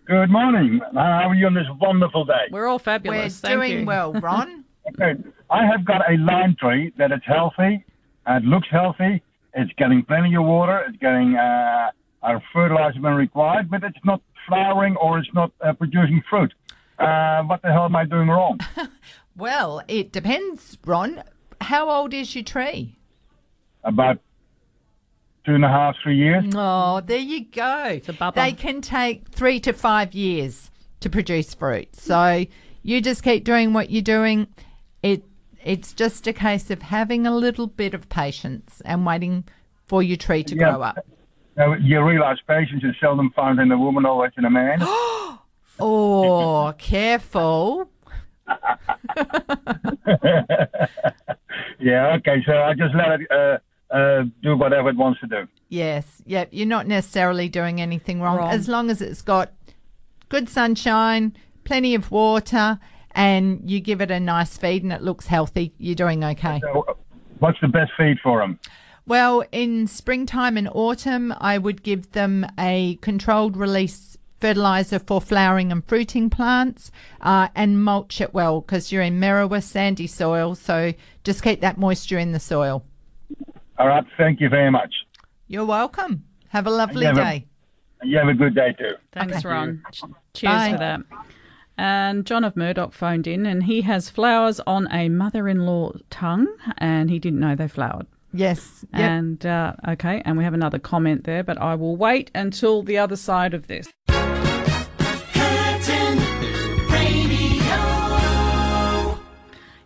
Good 0.05 0.29
morning. 0.29 0.79
How 0.93 1.29
are 1.29 1.35
you 1.35 1.47
on 1.47 1.53
this 1.55 1.67
wonderful 1.79 2.25
day? 2.25 2.45
We're 2.51 2.67
all 2.67 2.79
fabulous. 2.79 3.41
We're 3.41 3.49
Thank 3.49 3.61
doing 3.61 3.79
you. 3.79 3.85
well, 3.85 4.13
Ron. 4.13 4.63
Okay. 5.01 5.19
I 5.49 5.65
have 5.65 5.83
got 5.83 6.01
a 6.07 6.15
lime 6.17 6.55
tree 6.59 6.93
that 6.99 7.11
is 7.11 7.19
healthy 7.25 7.83
and 8.25 8.45
looks 8.45 8.67
healthy. 8.69 9.21
It's 9.53 9.71
getting 9.77 10.03
plenty 10.03 10.35
of 10.35 10.43
water. 10.43 10.83
It's 10.87 10.97
getting 10.97 11.35
uh, 11.35 11.91
our 12.23 12.41
fertilizer 12.53 12.99
when 12.99 13.13
required, 13.13 13.69
but 13.69 13.83
it's 13.83 13.97
not 14.03 14.21
flowering 14.47 14.95
or 14.97 15.19
it's 15.19 15.33
not 15.33 15.51
uh, 15.61 15.73
producing 15.73 16.21
fruit. 16.29 16.53
Uh, 16.99 17.43
what 17.43 17.61
the 17.61 17.71
hell 17.71 17.85
am 17.85 17.95
I 17.95 18.05
doing 18.05 18.27
wrong? 18.27 18.59
Well, 19.37 19.81
it 19.89 20.13
depends, 20.13 20.77
Ron. 20.85 21.21
How 21.59 21.89
old 21.89 22.13
is 22.13 22.33
your 22.35 22.43
tree? 22.45 22.95
About 23.83 24.19
two 25.45 25.55
and 25.55 25.65
a 25.65 25.67
half, 25.67 25.95
three 26.01 26.17
years. 26.17 26.45
Oh, 26.55 27.01
there 27.01 27.17
you 27.17 27.43
go. 27.45 27.99
They 28.33 28.53
can 28.53 28.81
take 28.81 29.27
three 29.29 29.59
to 29.59 29.73
five 29.73 30.13
years 30.13 30.71
to 31.01 31.09
produce 31.09 31.53
fruit. 31.53 31.95
So 31.95 32.45
you 32.81 33.01
just 33.01 33.23
keep 33.23 33.43
doing 33.43 33.73
what 33.73 33.89
you're 33.89 34.01
doing. 34.01 34.47
It 35.03 35.23
it's 35.65 35.91
just 35.93 36.25
a 36.27 36.33
case 36.33 36.69
of 36.71 36.81
having 36.83 37.27
a 37.27 37.35
little 37.35 37.67
bit 37.67 37.93
of 37.93 38.07
patience 38.07 38.81
and 38.85 39.05
waiting 39.05 39.43
for 39.85 40.01
your 40.01 40.15
tree 40.17 40.43
to 40.43 40.55
Yeah. 40.55 40.71
grow 40.71 40.81
up. 40.83 40.99
Uh, 41.57 41.73
you 41.77 42.01
realize 42.03 42.37
patience 42.47 42.83
is 42.83 42.95
seldom 43.01 43.31
found 43.35 43.59
in 43.59 43.71
a 43.71 43.77
woman, 43.77 44.05
always 44.05 44.31
in 44.37 44.45
a 44.45 44.49
man. 44.49 44.79
Oh, 45.77 46.73
careful. 46.77 47.89
yeah, 51.79 52.13
okay, 52.15 52.43
so 52.45 52.53
I 52.61 52.73
just 52.73 52.95
let 52.95 53.19
it 53.21 53.31
uh, 53.31 53.57
uh, 53.93 54.23
do 54.41 54.55
whatever 54.55 54.89
it 54.89 54.95
wants 54.95 55.19
to 55.21 55.27
do. 55.27 55.47
Yes, 55.69 56.21
yep. 56.25 56.49
You're 56.51 56.67
not 56.67 56.87
necessarily 56.87 57.49
doing 57.49 57.81
anything 57.81 58.21
wrong, 58.21 58.37
Wrong. 58.37 58.51
as 58.51 58.67
long 58.67 58.89
as 58.89 59.01
it's 59.01 59.21
got 59.21 59.51
good 60.29 60.47
sunshine, 60.47 61.35
plenty 61.63 61.95
of 61.95 62.11
water, 62.11 62.79
and 63.15 63.61
you 63.69 63.79
give 63.79 64.01
it 64.01 64.11
a 64.11 64.19
nice 64.19 64.57
feed 64.57 64.83
and 64.83 64.91
it 64.93 65.01
looks 65.01 65.27
healthy. 65.27 65.73
You're 65.77 65.95
doing 65.95 66.23
okay. 66.23 66.61
What's 67.39 67.59
the 67.61 67.67
best 67.67 67.91
feed 67.97 68.17
for 68.21 68.39
them? 68.41 68.59
Well, 69.07 69.43
in 69.51 69.87
springtime 69.87 70.57
and 70.57 70.67
autumn, 70.73 71.33
I 71.39 71.57
would 71.57 71.83
give 71.83 72.11
them 72.11 72.45
a 72.59 72.97
controlled 73.01 73.55
release 73.55 74.17
fertilizer 74.41 74.99
for 74.99 75.21
flowering 75.21 75.71
and 75.71 75.85
fruiting 75.85 76.29
plants 76.29 76.91
uh, 77.21 77.47
and 77.55 77.81
mulch 77.83 78.19
it 78.19 78.33
well 78.33 78.61
because 78.61 78.91
you're 78.91 79.01
in 79.01 79.19
Merriwa 79.19 79.63
sandy 79.63 80.07
soil. 80.07 80.55
So 80.55 80.93
just 81.23 81.41
keep 81.43 81.61
that 81.61 81.77
moisture 81.77 82.17
in 82.19 82.31
the 82.31 82.39
soil. 82.39 82.83
All 83.77 83.87
right, 83.87 84.03
thank 84.17 84.41
you 84.41 84.49
very 84.49 84.71
much. 84.71 84.93
You're 85.47 85.65
welcome. 85.65 86.23
Have 86.49 86.67
a 86.67 86.71
lovely 86.71 87.01
You 87.01 87.07
have 87.07 87.17
a- 87.17 87.21
day. 87.21 87.45
You 88.03 88.17
have 88.17 88.27
a 88.27 88.33
good 88.33 88.55
day 88.55 88.73
too. 88.77 88.93
Thanks, 89.13 89.37
Okay. 89.37 89.47
Ron. 89.47 89.81
Cheers 90.33 90.51
Bye. 90.53 90.71
for 90.73 90.77
that. 90.79 90.99
And 91.77 92.25
John 92.25 92.43
of 92.43 92.55
Murdoch 92.55 92.93
phoned 92.93 93.27
in 93.27 93.45
and 93.45 93.63
he 93.63 93.81
has 93.81 94.09
flowers 94.09 94.59
on 94.65 94.87
a 94.91 95.09
mother 95.09 95.47
in 95.47 95.65
law 95.65 95.91
tongue 96.09 96.47
and 96.77 97.09
he 97.09 97.19
didn't 97.19 97.39
know 97.39 97.55
they 97.55 97.67
flowered. 97.67 98.07
Yes. 98.33 98.85
Yep. 98.93 99.01
And 99.01 99.45
uh, 99.45 99.73
okay, 99.89 100.21
and 100.25 100.37
we 100.37 100.43
have 100.43 100.53
another 100.53 100.79
comment 100.79 101.23
there, 101.23 101.43
but 101.43 101.57
I 101.57 101.75
will 101.75 101.95
wait 101.95 102.31
until 102.35 102.83
the 102.83 102.97
other 102.97 103.15
side 103.15 103.53
of 103.53 103.67
this. 103.67 103.87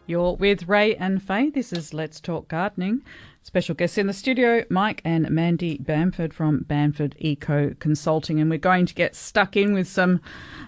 You're 0.08 0.36
with 0.38 0.68
Ray 0.68 0.96
and 0.96 1.22
Faye. 1.22 1.52
This 1.52 1.72
is 1.72 1.94
Let's 1.94 2.20
Talk 2.20 2.48
Gardening. 2.48 3.04
Special 3.50 3.74
guests 3.74 3.98
in 3.98 4.06
the 4.06 4.14
studio, 4.14 4.64
Mike 4.70 5.02
and 5.04 5.28
Mandy 5.32 5.80
Bamford 5.80 6.36
from 6.36 6.60
Bamford 6.68 7.16
Eco 7.18 7.74
Consulting, 7.80 8.40
and 8.40 8.48
we're 8.48 8.60
going 8.60 8.86
to 8.86 8.94
get 8.94 9.16
stuck 9.16 9.58
in 9.58 9.74
with 9.74 9.88
some 9.88 10.22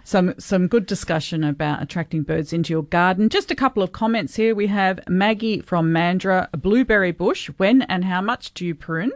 some 0.03 0.34
some 0.40 0.66
good 0.66 0.88
discussion 0.88 1.44
about 1.44 1.84
attracting 1.84 2.24
birds 2.24 2.53
into 2.53 2.74
your 2.74 2.82
garden. 2.82 3.30
Just 3.30 3.52
a 3.52 3.56
couple 3.56 3.84
of 3.84 3.91
comments 3.91 4.36
here. 4.36 4.56
We 4.56 4.66
have 4.66 4.99
Maggie 5.08 5.62
from 5.62 5.94
Mandurah, 5.94 6.48
a 6.52 6.58
blueberry 6.58 7.12
bush. 7.12 7.52
When 7.58 7.84
and 7.84 8.03
how 8.03 8.20
much 8.20 8.52
do 8.56 8.66
you 8.66 8.74
prune? 8.74 9.12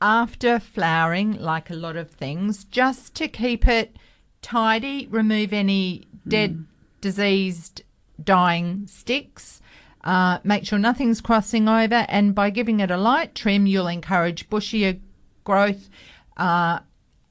after 0.00 0.58
flowering, 0.58 1.40
like 1.40 1.70
a 1.70 1.74
lot 1.74 1.94
of 1.94 2.10
things, 2.10 2.64
just 2.64 3.14
to 3.14 3.28
keep 3.28 3.68
it 3.68 3.96
tidy, 4.42 5.06
remove 5.06 5.52
any 5.52 6.02
dead, 6.26 6.56
mm. 6.56 6.64
diseased, 7.00 7.82
dying 8.20 8.88
sticks. 8.88 9.62
Uh, 10.04 10.38
make 10.44 10.66
sure 10.66 10.78
nothing's 10.78 11.20
crossing 11.22 11.66
over, 11.66 12.04
and 12.08 12.34
by 12.34 12.50
giving 12.50 12.78
it 12.80 12.90
a 12.90 12.96
light 12.96 13.34
trim, 13.34 13.66
you'll 13.66 13.88
encourage 13.88 14.48
bushier 14.50 15.00
growth 15.44 15.88
uh, 16.36 16.78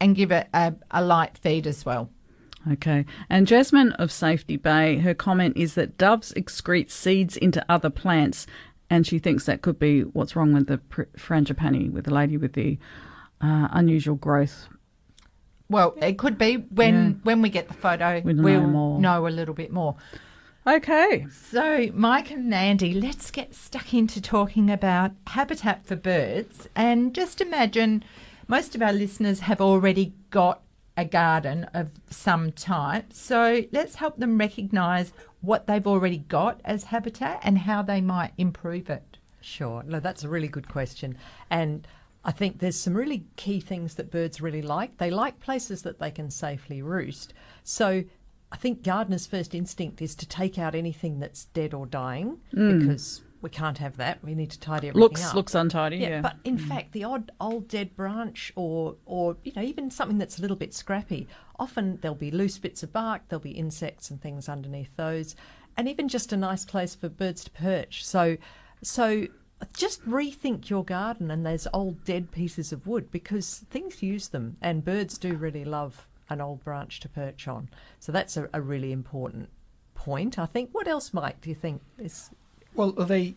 and 0.01 0.15
give 0.15 0.31
it 0.31 0.47
a, 0.53 0.73
a 0.91 1.03
light 1.03 1.37
feed 1.37 1.67
as 1.67 1.85
well. 1.85 2.09
Okay. 2.71 3.05
And 3.29 3.45
Jasmine 3.45 3.91
of 3.93 4.11
Safety 4.11 4.57
Bay, 4.57 4.97
her 4.97 5.13
comment 5.13 5.55
is 5.55 5.75
that 5.75 5.97
doves 5.97 6.33
excrete 6.33 6.89
seeds 6.89 7.37
into 7.37 7.63
other 7.69 7.89
plants, 7.91 8.47
and 8.89 9.05
she 9.05 9.19
thinks 9.19 9.45
that 9.45 9.61
could 9.61 9.77
be 9.77 10.01
what's 10.01 10.35
wrong 10.35 10.53
with 10.53 10.67
the 10.67 10.79
pr- 10.79 11.03
frangipani, 11.17 11.91
with 11.91 12.05
the 12.05 12.13
lady 12.13 12.37
with 12.37 12.53
the 12.53 12.79
uh, 13.41 13.67
unusual 13.71 14.15
growth. 14.15 14.67
Well, 15.69 15.95
it 16.01 16.17
could 16.17 16.37
be 16.37 16.55
when 16.55 16.93
Yeah. 17.09 17.15
when 17.23 17.41
we 17.41 17.49
get 17.49 17.67
the 17.67 17.73
photo, 17.73 18.21
We'll 18.23 18.35
know 18.35 18.43
we'll 18.43 18.99
know 18.99 19.27
a 19.27 19.29
little 19.29 19.53
bit 19.55 19.71
more. 19.71 19.95
Okay. 20.65 21.27
So, 21.29 21.89
Mike 21.93 22.31
and 22.31 22.49
Mandy, 22.49 22.93
let's 22.93 23.31
get 23.31 23.53
stuck 23.53 23.93
into 23.93 24.21
talking 24.21 24.69
about 24.71 25.11
habitat 25.27 25.85
for 25.85 25.97
birds. 25.97 26.69
And 26.73 27.13
just 27.13 27.41
imagine 27.41 28.03
most 28.47 28.73
of 28.73 28.81
our 28.81 28.93
listeners 28.93 29.41
have 29.41 29.59
already 29.59 30.13
got 30.29 30.61
a 30.95 31.03
garden 31.03 31.65
of 31.73 31.89
some 32.09 32.53
type. 32.53 33.11
So, 33.11 33.65
let's 33.73 33.95
help 33.95 34.17
them 34.17 34.37
recognise 34.37 35.11
what 35.41 35.67
they've 35.67 35.85
already 35.85 36.19
got 36.19 36.61
as 36.63 36.85
habitat 36.85 37.41
and 37.43 37.57
how 37.57 37.81
they 37.81 37.99
might 37.99 38.31
improve 38.37 38.89
it. 38.89 39.17
Sure. 39.41 39.83
No, 39.83 39.99
that's 39.99 40.23
a 40.23 40.29
really 40.29 40.47
good 40.47 40.69
question. 40.69 41.17
And 41.49 41.85
I 42.23 42.31
think 42.31 42.59
there's 42.59 42.79
some 42.79 42.93
really 42.93 43.25
key 43.35 43.59
things 43.59 43.95
that 43.95 44.09
birds 44.09 44.39
really 44.39 44.61
like. 44.61 44.97
They 44.97 45.11
like 45.11 45.41
places 45.41 45.81
that 45.81 45.99
they 45.99 46.11
can 46.11 46.31
safely 46.31 46.81
roost. 46.81 47.33
So 47.65 48.05
I 48.53 48.55
think 48.55 48.83
gardeners' 48.83 49.25
first 49.25 49.55
instinct 49.55 49.99
is 50.01 50.13
to 50.15 50.27
take 50.27 50.57
out 50.59 50.75
anything 50.75 51.19
that's 51.19 51.45
dead 51.45 51.73
or 51.73 51.85
dying 51.87 52.37
Mm. 52.53 52.79
because 52.81 53.23
we 53.41 53.49
can't 53.49 53.79
have 53.79 53.97
that. 53.97 54.23
We 54.23 54.35
need 54.35 54.51
to 54.51 54.59
tidy 54.59 54.87
everything 54.89 55.01
Looks- 55.01 55.25
up. 55.25 55.35
looks 55.35 55.55
untidy, 55.55 55.97
yeah. 55.97 56.21
But 56.21 56.37
in 56.45 56.57
Mm. 56.57 56.67
fact, 56.67 56.91
the 56.93 57.03
odd 57.03 57.31
old 57.41 57.67
dead 57.67 57.95
branch 57.95 58.53
or 58.55 58.95
or 59.05 59.37
you 59.43 59.51
know 59.55 59.63
even 59.63 59.89
something 59.91 60.19
that's 60.19 60.37
a 60.37 60.41
little 60.41 60.55
bit 60.55 60.73
scrappy, 60.73 61.27
often 61.59 61.97
there'll 62.01 62.15
be 62.15 62.31
loose 62.31 62.57
bits 62.59 62.83
of 62.83 62.93
bark, 62.93 63.23
there'll 63.27 63.41
be 63.43 63.51
insects 63.51 64.09
and 64.11 64.21
things 64.21 64.47
underneath 64.47 64.95
those, 64.95 65.35
and 65.75 65.89
even 65.89 66.07
just 66.07 66.31
a 66.31 66.37
nice 66.37 66.63
place 66.63 66.93
for 66.95 67.09
birds 67.09 67.43
to 67.45 67.51
perch. 67.51 68.05
So 68.05 68.37
so 68.83 69.27
just 69.75 70.05
rethink 70.05 70.69
your 70.69 70.83
garden 70.85 71.31
and 71.31 71.45
those 71.45 71.67
old 71.73 72.03
dead 72.05 72.31
pieces 72.31 72.71
of 72.71 72.85
wood 72.85 73.09
because 73.11 73.59
things 73.69 74.03
use 74.03 74.27
them 74.27 74.57
and 74.61 74.83
birds 74.85 75.17
do 75.17 75.35
really 75.35 75.65
love 75.65 76.07
an 76.33 76.41
old 76.41 76.63
branch 76.63 76.99
to 77.01 77.09
perch 77.09 77.47
on. 77.47 77.69
So 77.99 78.11
that's 78.11 78.35
a, 78.35 78.49
a 78.53 78.61
really 78.61 78.91
important 78.91 79.49
point. 79.95 80.37
I 80.37 80.45
think. 80.45 80.69
What 80.73 80.87
else, 80.87 81.13
Mike? 81.13 81.39
Do 81.41 81.49
you 81.49 81.55
think 81.55 81.81
is 81.97 82.29
Well, 82.75 82.91
they 82.91 83.35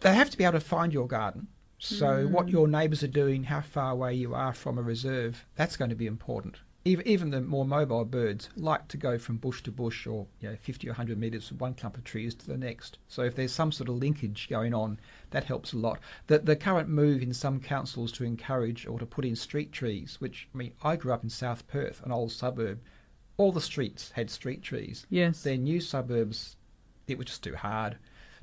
they 0.00 0.14
have 0.14 0.30
to 0.30 0.36
be 0.36 0.44
able 0.44 0.54
to 0.58 0.60
find 0.60 0.92
your 0.92 1.06
garden. 1.06 1.46
So 1.78 2.26
what 2.28 2.46
Mm. 2.46 2.52
your 2.52 2.68
neighbours 2.68 3.02
are 3.02 3.08
doing, 3.08 3.44
how 3.44 3.60
far 3.60 3.90
away 3.92 4.14
you 4.14 4.34
are 4.34 4.52
from 4.52 4.78
a 4.78 4.82
reserve, 4.82 5.46
that's 5.56 5.76
going 5.76 5.90
to 5.90 5.96
be 5.96 6.06
important. 6.06 6.58
Even, 6.84 7.06
even 7.06 7.30
the 7.30 7.40
more 7.40 7.64
mobile 7.64 8.04
birds 8.04 8.48
like 8.56 8.88
to 8.88 8.96
go 8.96 9.16
from 9.16 9.36
bush 9.36 9.62
to 9.62 9.70
bush 9.70 10.04
or 10.04 10.26
you 10.40 10.48
know, 10.50 10.56
50 10.56 10.88
or 10.88 10.90
100 10.90 11.16
metres 11.16 11.46
from 11.46 11.58
one 11.58 11.74
clump 11.74 11.96
of 11.96 12.02
trees 12.02 12.34
to 12.34 12.46
the 12.46 12.56
next. 12.56 12.98
So 13.06 13.22
if 13.22 13.36
there's 13.36 13.52
some 13.52 13.70
sort 13.70 13.88
of 13.88 13.96
linkage 13.96 14.48
going 14.50 14.74
on, 14.74 14.98
that 15.30 15.44
helps 15.44 15.72
a 15.72 15.78
lot. 15.78 16.00
The, 16.26 16.40
the 16.40 16.56
current 16.56 16.88
move 16.88 17.22
in 17.22 17.32
some 17.34 17.60
councils 17.60 18.10
to 18.12 18.24
encourage 18.24 18.84
or 18.86 18.98
to 18.98 19.06
put 19.06 19.24
in 19.24 19.36
street 19.36 19.70
trees, 19.70 20.16
which, 20.20 20.48
I 20.52 20.58
mean, 20.58 20.72
I 20.82 20.96
grew 20.96 21.12
up 21.12 21.22
in 21.22 21.30
South 21.30 21.66
Perth, 21.68 22.02
an 22.04 22.10
old 22.10 22.32
suburb. 22.32 22.80
All 23.36 23.52
the 23.52 23.60
streets 23.60 24.10
had 24.10 24.28
street 24.28 24.62
trees. 24.62 25.06
Yes. 25.08 25.42
Their 25.44 25.56
new 25.56 25.80
suburbs, 25.80 26.56
it 27.06 27.16
was 27.16 27.26
just 27.28 27.44
too 27.44 27.54
hard, 27.54 27.96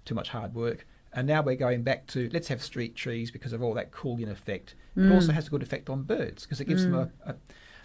too 0.06 0.16
much 0.16 0.30
hard 0.30 0.56
work. 0.56 0.88
And 1.11 1.28
now 1.28 1.41
we're 1.41 1.56
going 1.56 1.84
back 1.84 2.07
to 2.07 2.30
let's 2.32 2.48
have 2.48 2.64
street 2.64 2.95
trees 2.95 3.32
because 3.32 3.52
of 3.52 3.61
all 3.61 3.74
that 3.74 3.91
cooling 3.91 4.30
effect. 4.30 4.76
It 4.95 5.02
Mm. 5.02 5.14
also 5.14 5.32
has 5.34 5.48
a 5.48 5.49
good 5.49 5.64
effect 5.64 5.90
on 5.90 6.03
birds 6.03 6.44
because 6.44 6.61
it 6.61 6.68
gives 6.68 6.84
them 6.84 6.94
Mm. 6.94 7.11
a, 7.26 7.32
a. 7.32 7.36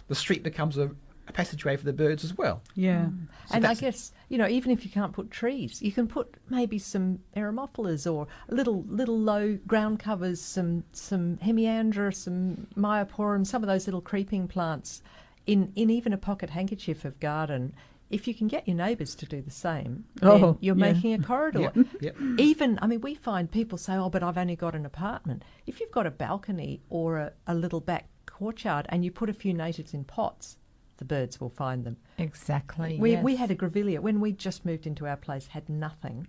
The 0.07 0.15
street 0.15 0.43
becomes 0.43 0.77
a, 0.77 0.91
a 1.27 1.31
passageway 1.31 1.75
for 1.77 1.85
the 1.85 1.93
birds 1.93 2.23
as 2.23 2.37
well. 2.37 2.61
Yeah. 2.75 3.05
Mm. 3.05 3.27
So 3.47 3.55
and 3.55 3.65
I 3.65 3.73
guess 3.73 4.11
you 4.29 4.37
know, 4.37 4.47
even 4.47 4.71
if 4.71 4.83
you 4.85 4.91
can't 4.91 5.13
put 5.13 5.31
trees, 5.31 5.81
you 5.81 5.91
can 5.91 6.07
put 6.07 6.35
maybe 6.49 6.77
some 6.79 7.19
eremophilas 7.35 8.11
or 8.11 8.27
little 8.49 8.83
little 8.87 9.17
low 9.19 9.57
ground 9.67 9.99
covers, 9.99 10.41
some 10.41 10.83
some 10.91 11.37
hemiandra, 11.37 12.13
some 12.13 12.67
myoporum, 12.77 13.45
some 13.45 13.63
of 13.63 13.67
those 13.67 13.87
little 13.87 14.01
creeping 14.01 14.47
plants 14.47 15.01
in 15.45 15.71
in 15.75 15.89
even 15.89 16.13
a 16.13 16.17
pocket 16.17 16.49
handkerchief 16.51 17.05
of 17.05 17.19
garden. 17.19 17.73
If 18.11 18.27
you 18.27 18.35
can 18.35 18.47
get 18.47 18.67
your 18.67 18.77
neighbours 18.77 19.15
to 19.15 19.25
do 19.25 19.41
the 19.41 19.49
same, 19.49 20.05
then 20.21 20.29
Oh, 20.29 20.57
you're 20.61 20.77
yeah. 20.77 20.93
making 20.93 21.13
a 21.15 21.23
corridor. 21.23 21.71
Yep, 21.75 21.87
yep. 22.01 22.15
Even, 22.37 22.77
I 22.79 22.85
mean, 22.85 23.01
we 23.01 23.15
find 23.15 23.49
people 23.51 23.79
say, 23.79 23.95
"Oh, 23.95 24.11
but 24.11 24.21
I've 24.21 24.37
only 24.37 24.55
got 24.55 24.75
an 24.75 24.85
apartment." 24.85 25.43
If 25.65 25.79
you've 25.79 25.91
got 25.91 26.05
a 26.05 26.11
balcony 26.11 26.81
or 26.91 27.17
a, 27.17 27.33
a 27.47 27.55
little 27.55 27.79
back 27.81 28.07
courtyard 28.39 28.85
and 28.89 29.03
you 29.05 29.11
put 29.11 29.29
a 29.29 29.33
few 29.33 29.53
natives 29.53 29.93
in 29.93 30.03
pots, 30.03 30.57
the 30.97 31.05
birds 31.05 31.39
will 31.39 31.49
find 31.49 31.83
them. 31.85 31.97
Exactly. 32.17 32.97
We, 32.99 33.15
we 33.17 33.35
had 33.37 33.49
a 33.51 33.55
grevillea 33.55 33.99
when 33.99 34.19
we 34.19 34.31
just 34.33 34.65
moved 34.65 34.85
into 34.85 35.05
our 35.07 35.15
place. 35.17 35.47
Had 35.47 35.69
nothing. 35.69 36.27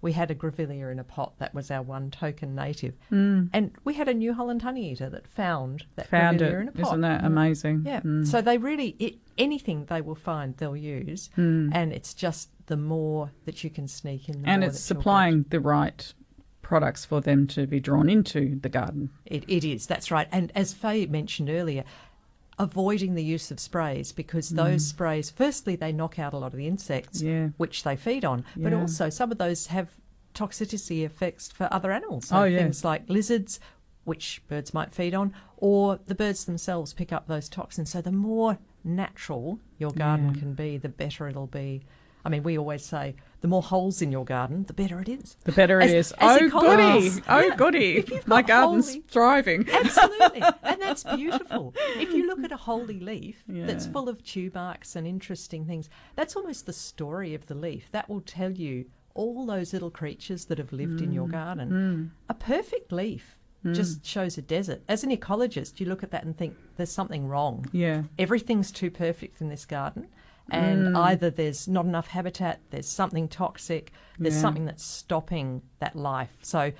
We 0.00 0.12
had 0.12 0.30
a 0.30 0.34
grevillea 0.36 0.92
in 0.92 1.00
a 1.00 1.04
pot. 1.04 1.32
That 1.38 1.52
was 1.54 1.72
our 1.72 1.82
one 1.82 2.12
token 2.12 2.54
native, 2.54 2.94
Mm. 3.10 3.50
and 3.52 3.72
we 3.82 3.94
had 3.94 4.08
a 4.08 4.14
New 4.14 4.32
Holland 4.32 4.62
honey 4.62 4.92
eater 4.92 5.10
that 5.10 5.26
found 5.26 5.86
that 5.96 6.06
Found 6.08 6.38
grevillea 6.38 6.52
it. 6.52 6.60
in 6.62 6.68
a 6.68 6.72
pot. 6.72 6.86
Isn't 6.86 7.00
that 7.00 7.24
amazing? 7.24 7.82
Yeah. 7.84 8.00
Mm. 8.02 8.24
So 8.24 8.40
they 8.40 8.58
really 8.58 8.94
it, 9.00 9.16
anything 9.36 9.86
they 9.86 10.00
will 10.00 10.14
find 10.30 10.56
they'll 10.56 10.76
use, 10.76 11.30
Mm. 11.36 11.70
and 11.74 11.92
it's 11.92 12.14
just 12.14 12.50
the 12.66 12.76
more 12.76 13.32
that 13.44 13.64
you 13.64 13.70
can 13.70 13.88
sneak 13.88 14.28
in, 14.28 14.42
the 14.42 14.48
and 14.48 14.62
it's 14.62 14.78
supplying 14.78 15.44
the 15.50 15.58
right 15.58 16.14
products 16.68 17.02
for 17.02 17.22
them 17.22 17.46
to 17.46 17.66
be 17.66 17.80
drawn 17.80 18.10
into 18.10 18.54
the 18.60 18.68
garden. 18.68 19.08
It, 19.24 19.42
it 19.48 19.64
is, 19.64 19.86
that's 19.86 20.10
right. 20.10 20.28
And 20.30 20.52
as 20.54 20.74
Faye 20.74 21.06
mentioned 21.06 21.48
earlier, 21.48 21.82
avoiding 22.58 23.14
the 23.14 23.24
use 23.24 23.50
of 23.50 23.58
sprays 23.58 24.12
because 24.12 24.50
those 24.50 24.84
Mm. 24.84 24.88
sprays, 24.90 25.30
firstly, 25.30 25.76
they 25.76 25.92
knock 25.92 26.18
out 26.18 26.34
a 26.34 26.36
lot 26.36 26.52
of 26.52 26.58
the 26.58 26.66
insects, 26.66 27.22
Yeah. 27.22 27.48
which 27.56 27.84
they 27.84 27.96
feed 27.96 28.22
on, 28.22 28.44
but 28.54 28.72
Yeah. 28.72 28.80
also 28.80 29.08
some 29.08 29.32
of 29.32 29.38
those 29.38 29.68
have 29.68 29.88
toxicity 30.34 31.06
effects 31.06 31.48
for 31.50 31.72
other 31.72 31.90
animals. 31.90 32.26
So 32.28 32.40
Oh, 32.40 32.44
yeah. 32.44 32.58
Things 32.58 32.84
like 32.84 33.08
lizards, 33.08 33.60
which 34.04 34.42
birds 34.46 34.74
might 34.74 34.94
feed 34.94 35.14
on, 35.14 35.32
or 35.56 35.98
the 36.04 36.14
birds 36.14 36.44
themselves 36.44 36.92
pick 36.92 37.14
up 37.14 37.28
those 37.28 37.48
toxins. 37.48 37.88
So 37.90 38.02
the 38.02 38.12
more 38.12 38.58
natural 38.84 39.58
your 39.78 39.92
garden 39.92 40.34
Yeah. 40.34 40.40
can 40.40 40.52
be, 40.52 40.76
the 40.76 40.90
better 40.90 41.28
it'll 41.28 41.46
be. 41.46 41.84
I 42.26 42.28
mean, 42.28 42.42
we 42.42 42.58
always 42.58 42.84
say 42.84 43.14
the 43.40 43.48
more 43.48 43.62
holes 43.62 44.02
in 44.02 44.10
your 44.10 44.24
garden, 44.24 44.64
the 44.66 44.72
better 44.72 45.00
it 45.00 45.08
is. 45.08 45.36
The 45.44 45.52
better 45.52 45.80
As- 45.80 45.90
it 45.92 45.96
is. 45.96 46.12
as 46.18 46.40
oh, 46.42 46.48
goody. 46.60 47.22
Oh, 47.28 47.40
Yeah. 47.40 47.56
goody. 47.56 48.04
My 48.26 48.42
garden's 48.42 48.88
holy- 48.88 49.04
thriving. 49.08 49.68
Absolutely. 49.72 50.42
and 50.62 50.80
that's 50.82 51.04
beautiful. 51.04 51.74
If 51.96 52.12
you 52.12 52.26
look 52.26 52.42
at 52.42 52.52
a 52.52 52.56
holy 52.56 52.98
leaf 52.98 53.42
that's 53.46 53.86
full 53.86 54.08
of 54.08 54.22
tubarks 54.24 54.96
and 54.96 55.06
interesting 55.06 55.66
things, 55.66 55.88
that's 56.16 56.34
almost 56.36 56.66
the 56.66 56.72
story 56.72 57.34
of 57.34 57.46
the 57.46 57.54
leaf. 57.54 57.88
That 57.92 58.08
will 58.08 58.20
tell 58.22 58.50
you 58.50 58.86
all 59.14 59.46
those 59.46 59.72
little 59.72 59.90
creatures 59.90 60.44
that 60.46 60.58
have 60.58 60.72
lived 60.72 61.00
in 61.00 61.12
your 61.12 61.26
Mm, 61.26 61.32
garden. 61.32 61.70
mm. 61.70 62.10
A 62.28 62.34
perfect 62.34 62.92
leaf 62.92 63.36
Mm. 63.64 63.74
just 63.74 64.06
shows 64.06 64.38
a 64.38 64.42
desert. 64.42 64.82
As 64.88 65.02
an 65.02 65.10
ecologist, 65.10 65.80
you 65.80 65.86
look 65.86 66.04
at 66.04 66.12
that 66.12 66.24
and 66.24 66.36
think 66.36 66.54
there's 66.76 66.92
something 66.92 67.26
wrong. 67.26 67.66
Yeah. 67.72 68.04
Everything's 68.16 68.70
too 68.70 68.88
perfect 68.90 69.40
in 69.40 69.48
this 69.48 69.64
garden. 69.66 70.06
And 70.50 70.88
Mm. 70.88 70.96
either 70.96 71.30
there's 71.30 71.68
not 71.68 71.84
enough 71.84 72.08
habitat, 72.08 72.60
there's 72.70 72.86
something 72.86 73.28
toxic, 73.28 73.92
there's 74.18 74.34
Yeah. 74.34 74.40
something 74.40 74.64
that's 74.64 74.82
stopping 74.84 75.62
that 75.78 75.94
life. 75.94 76.30
So 76.42 76.72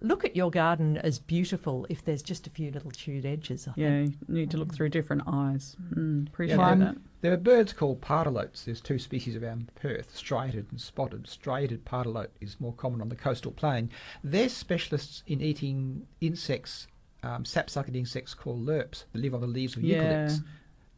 look 0.00 0.24
at 0.24 0.36
your 0.36 0.50
garden 0.50 0.96
as 0.98 1.18
beautiful 1.18 1.86
if 1.88 2.04
there's 2.04 2.22
just 2.22 2.46
a 2.46 2.50
few 2.50 2.70
little 2.70 2.90
chewed 2.90 3.24
edges. 3.26 3.66
I 3.66 3.72
Yeah, 3.76 4.04
think. 4.04 4.16
you 4.28 4.34
need 4.34 4.50
to 4.52 4.56
look 4.58 4.74
through 4.74 4.90
different 4.90 5.22
eyes. 5.26 5.74
Mm, 5.94 6.28
appreciate 6.28 6.56
Yeah, 6.58 6.74
that. 6.76 6.96
There 7.20 7.32
are 7.32 7.36
birds 7.38 7.72
called 7.72 8.00
pardalotes. 8.00 8.64
There's 8.64 8.80
two 8.80 8.98
species 8.98 9.34
around 9.34 9.72
Perth, 9.74 10.14
striated 10.16 10.66
and 10.70 10.80
spotted. 10.80 11.26
Striated 11.26 11.84
pardalote 11.84 12.28
is 12.40 12.60
more 12.60 12.72
common 12.74 13.00
on 13.00 13.08
the 13.08 13.16
coastal 13.16 13.50
plain. 13.50 13.90
They're 14.22 14.48
specialists 14.48 15.24
in 15.26 15.40
eating 15.40 16.06
insects, 16.20 16.86
um, 17.24 17.44
sap-sucking 17.44 17.96
insects 17.96 18.34
called 18.34 18.64
lerps 18.64 19.04
that 19.12 19.18
live 19.20 19.34
on 19.34 19.40
the 19.40 19.46
leaves 19.48 19.76
of 19.76 19.82
Yeah. 19.82 20.02
eucalypts. 20.02 20.44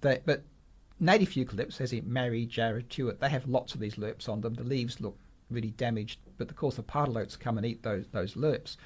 They, 0.03 0.20
but 0.27 0.43
native 1.01 1.31
eucalypts, 1.31 1.81
as 1.81 1.93
in 1.93 2.13
Marri, 2.13 2.47
Jarrah, 2.47 2.83
Tuart, 2.83 3.19
they 3.21 3.31
have 3.31 3.49
lots 3.49 3.75
of 3.75 3.81
these 3.81 3.97
lerps 3.97 4.29
on 4.29 4.43
them. 4.43 4.55
The 4.55 4.63
leaves 4.63 5.01
look 5.01 5.17
really 5.51 5.71
damaged, 5.71 6.21
but 6.39 6.51
of 6.51 6.57
course 6.57 6.77
the 6.77 6.83
pardalotes 6.83 7.39
come 7.39 7.57
and 7.57 7.67
eat 7.67 7.83
those 7.83 8.07
those 8.13 8.35
lerps. 8.35 8.77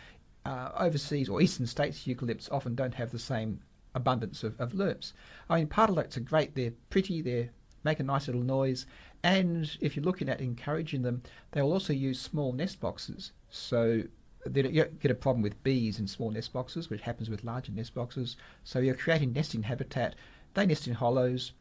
Uh, 0.47 0.71
overseas 0.79 1.29
or 1.29 1.41
eastern 1.41 1.67
states, 1.67 2.07
eucalypts 2.07 2.51
often 2.53 2.75
don't 2.75 2.95
have 2.95 3.11
the 3.11 3.19
same 3.19 3.61
abundance 3.95 4.45
of, 4.45 4.59
of 4.61 4.73
lerps. 4.73 5.13
I 5.49 5.59
mean, 5.59 5.69
pardalotes 5.69 6.17
are 6.17 6.21
great. 6.21 6.55
They're 6.55 6.73
pretty. 6.91 7.23
They 7.23 7.51
make 7.83 8.01
a 8.01 8.05
nice 8.05 8.29
little 8.29 8.43
noise, 8.43 8.87
and 9.23 9.71
if 9.81 9.97
you're 9.97 10.05
looking 10.05 10.29
at 10.29 10.41
encouraging 10.41 11.03
them, 11.03 11.23
they 11.53 11.63
will 11.63 11.73
also 11.73 11.93
use 11.93 12.21
small 12.21 12.53
nest 12.53 12.81
boxes. 12.81 13.33
So 13.51 14.05
you 14.53 14.85
get 15.01 15.11
a 15.11 15.15
problem 15.15 15.43
with 15.43 15.63
bees 15.63 15.99
in 15.99 16.07
small 16.07 16.31
nest 16.31 16.53
boxes, 16.53 16.91
which 16.91 17.03
happens 17.03 17.31
with 17.31 17.45
larger 17.45 17.73
nest 17.73 17.95
boxes. 17.95 18.37
So 18.63 18.79
you're 18.79 18.95
creating 18.95 19.33
nesting 19.33 19.63
habitat. 19.63 20.15
They 20.55 20.67
nest 20.67 20.87
in 20.87 20.95
hollows, 20.95 21.53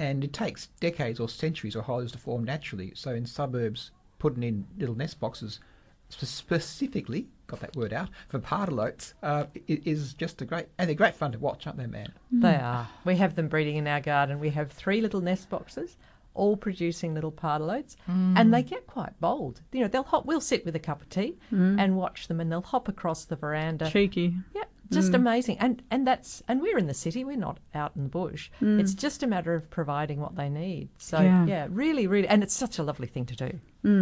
and 0.00 0.24
it 0.24 0.32
takes 0.32 0.66
decades 0.80 1.20
or 1.20 1.28
centuries 1.28 1.76
of 1.76 1.84
hollows 1.84 2.10
to 2.12 2.18
form 2.18 2.42
naturally. 2.42 2.92
So 2.96 3.10
in 3.12 3.26
suburbs, 3.26 3.90
putting 4.18 4.42
in 4.42 4.66
little 4.78 4.96
nest 4.96 5.20
boxes 5.20 5.60
specifically, 6.08 7.28
got 7.46 7.60
that 7.60 7.76
word 7.76 7.92
out, 7.92 8.08
for 8.28 8.38
pardalotes 8.40 9.14
uh, 9.22 9.44
is 9.68 10.14
just 10.14 10.42
a 10.42 10.44
great, 10.44 10.66
and 10.78 10.88
they're 10.88 10.94
great 10.96 11.14
fun 11.14 11.32
to 11.32 11.38
watch, 11.38 11.66
aren't 11.66 11.78
they, 11.78 11.86
man? 11.86 12.12
They 12.32 12.56
are. 12.56 12.88
We 13.04 13.16
have 13.16 13.34
them 13.36 13.48
breeding 13.48 13.76
in 13.76 13.86
our 13.86 14.00
garden. 14.00 14.40
We 14.40 14.50
have 14.50 14.72
three 14.72 15.00
little 15.00 15.20
nest 15.20 15.48
boxes, 15.50 15.96
all 16.34 16.56
producing 16.56 17.14
little 17.14 17.32
pardalotes, 17.32 17.96
Mm. 18.08 18.34
and 18.38 18.54
they 18.54 18.62
get 18.62 18.86
quite 18.86 19.18
bold. 19.20 19.60
You 19.72 19.80
know, 19.80 19.88
they'll 19.88 20.02
hop. 20.04 20.26
We'll 20.26 20.40
sit 20.40 20.64
with 20.64 20.74
a 20.76 20.80
cup 20.80 21.00
of 21.02 21.08
tea 21.10 21.36
Mm. 21.52 21.78
and 21.80 21.96
watch 21.96 22.28
them, 22.28 22.40
and 22.40 22.50
they'll 22.50 22.62
hop 22.62 22.88
across 22.88 23.24
the 23.24 23.36
veranda. 23.36 23.90
Cheeky. 23.90 24.34
Yep. 24.54 24.68
Just 24.90 25.12
Mm. 25.12 25.16
amazing, 25.16 25.58
and 25.58 25.82
and 25.90 26.06
that's 26.06 26.42
and 26.48 26.60
we're 26.60 26.76
in 26.78 26.86
the 26.88 26.94
city. 26.94 27.24
We're 27.24 27.36
not 27.36 27.58
out 27.74 27.92
in 27.96 28.02
the 28.02 28.08
bush. 28.08 28.50
Mm. 28.60 28.80
It's 28.80 28.92
just 28.94 29.22
a 29.22 29.26
matter 29.26 29.54
of 29.54 29.70
providing 29.70 30.18
what 30.20 30.34
they 30.36 30.48
need. 30.48 30.88
So 30.98 31.20
Yeah. 31.20 31.46
yeah. 31.46 31.66
really, 31.70 32.06
really, 32.08 32.26
and 32.26 32.42
it's 32.42 32.54
such 32.54 32.78
a 32.78 32.82
lovely 32.82 33.06
thing 33.06 33.24
to 33.26 33.36
do. 33.36 33.58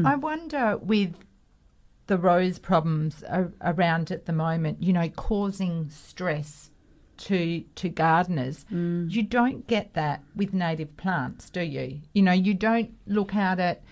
I 0.07 0.15
wonder 0.17 0.77
with 0.79 1.15
the 2.07 2.17
rose 2.19 2.59
problems 2.59 3.23
around 3.61 4.11
at 4.11 4.25
the 4.25 4.33
moment, 4.33 4.83
you 4.83 4.93
know, 4.95 5.09
causing 5.11 5.91
stress 5.91 6.71
to 7.19 7.61
to 7.75 7.89
gardeners. 7.91 8.65
You 8.71 9.23
don't 9.25 9.67
get 9.67 9.93
that 9.95 10.23
with 10.35 10.55
native 10.55 10.97
plants, 10.97 11.51
do 11.51 11.61
you? 11.61 12.01
You 12.15 12.23
know, 12.23 12.33
you 12.33 12.55
don't 12.55 12.93
look 13.07 13.37
out 13.37 13.61
at 13.61 13.83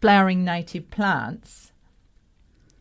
flowering 0.00 0.44
native 0.44 0.90
plants 0.90 1.72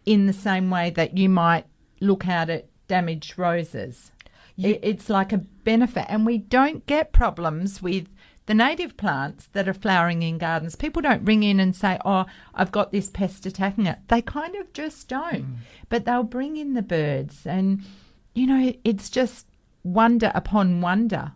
in 0.05 0.25
the 0.27 0.33
same 0.33 0.69
way 0.69 0.89
that 0.91 1.17
you 1.17 1.29
might 1.29 1.65
look 2.01 2.27
out 2.27 2.49
at 2.49 2.67
damaged 2.87 3.37
roses. 3.37 4.11
It, 4.57 4.79
it's 4.83 5.09
like 5.09 5.33
a 5.33 5.39
benefit, 5.63 6.05
and 6.09 6.25
we 6.25 6.37
don't 6.37 6.85
get 6.85 7.11
problems 7.11 7.81
with 7.81 8.07
the 8.45 8.53
native 8.53 8.97
plants 8.97 9.47
that 9.53 9.67
are 9.67 9.73
flowering 9.73 10.21
in 10.21 10.37
gardens. 10.37 10.75
People 10.75 11.01
don't 11.01 11.25
ring 11.25 11.43
in 11.43 11.59
and 11.59 11.75
say, 11.75 11.97
"Oh, 12.05 12.25
I've 12.53 12.71
got 12.71 12.91
this 12.91 13.09
pest 13.09 13.45
attacking 13.45 13.87
it." 13.87 13.99
They 14.09 14.21
kind 14.21 14.55
of 14.55 14.71
just 14.73 15.07
don't, 15.07 15.43
mm. 15.43 15.55
but 15.89 16.05
they'll 16.05 16.23
bring 16.23 16.57
in 16.57 16.73
the 16.73 16.81
birds, 16.83 17.47
and 17.47 17.81
you 18.35 18.45
know, 18.45 18.73
it's 18.83 19.09
just 19.09 19.47
wonder 19.83 20.31
upon 20.35 20.81
wonder. 20.81 21.31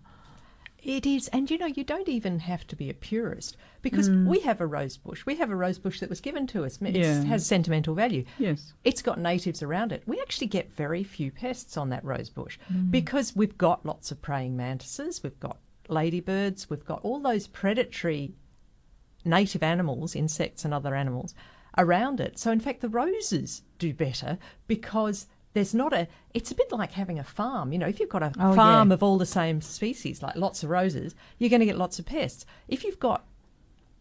It 0.87 1.05
is, 1.05 1.27
and 1.27 1.51
you 1.51 1.57
know, 1.57 1.65
you 1.65 1.83
don't 1.83 2.07
even 2.07 2.39
have 2.39 2.65
to 2.67 2.75
be 2.77 2.89
a 2.89 2.93
purist 2.93 3.57
because 3.81 4.09
Mm. 4.09 4.25
we 4.25 4.39
have 4.39 4.61
a 4.61 4.65
rose 4.65 4.95
bush. 4.95 5.25
We 5.25 5.35
have 5.35 5.51
a 5.51 5.55
rose 5.55 5.77
bush 5.77 5.99
that 5.99 6.09
was 6.09 6.21
given 6.21 6.47
to 6.47 6.63
us. 6.63 6.79
It 6.81 6.95
Yeah. 6.95 7.23
has 7.25 7.45
sentimental 7.45 7.93
value. 7.93 8.23
Yes. 8.39 8.71
It's 8.85 9.01
got 9.01 9.19
natives 9.19 9.61
around 9.61 9.91
it. 9.91 10.01
We 10.05 10.17
actually 10.21 10.47
get 10.47 10.71
very 10.71 11.03
few 11.03 11.29
pests 11.29 11.75
on 11.75 11.89
that 11.89 12.05
rose 12.05 12.29
bush 12.29 12.57
Mm. 12.71 12.89
because 12.89 13.35
we've 13.35 13.57
got 13.57 13.85
lots 13.85 14.11
of 14.11 14.21
praying 14.21 14.55
mantises, 14.55 15.21
we've 15.23 15.39
got 15.41 15.57
ladybirds, 15.89 16.69
we've 16.69 16.85
got 16.85 17.01
all 17.03 17.19
those 17.19 17.47
predatory 17.47 18.33
native 19.25 19.63
animals, 19.63 20.15
insects 20.15 20.63
and 20.63 20.73
other 20.73 20.95
animals 20.95 21.35
around 21.77 22.21
it. 22.21 22.39
So 22.39 22.49
in 22.51 22.61
fact 22.61 22.79
the 22.79 22.87
roses 22.87 23.61
do 23.77 23.93
better 23.93 24.37
because 24.67 25.27
there's 25.57 25.73
not 25.73 25.91
a 25.93 26.07
it's 26.33 26.51
a 26.51 26.55
bit 26.55 26.71
like 26.71 26.91
having 26.91 27.17
a 27.19 27.23
farm 27.23 27.71
you 27.73 27.79
know 27.79 27.87
if 27.87 27.99
you've 27.99 28.09
got 28.17 28.23
a 28.23 28.31
Oh, 28.39 28.53
farm 28.55 28.89
yeah. 28.89 28.93
of 28.93 29.01
all 29.03 29.17
the 29.17 29.25
same 29.25 29.59
species 29.61 30.21
like 30.21 30.35
lots 30.35 30.63
of 30.63 30.69
roses 30.69 31.15
you're 31.39 31.49
going 31.49 31.59
to 31.61 31.65
get 31.65 31.77
lots 31.77 31.97
of 31.99 32.05
pests 32.05 32.45
if 32.67 32.83
you've 32.83 32.99
got 32.99 33.25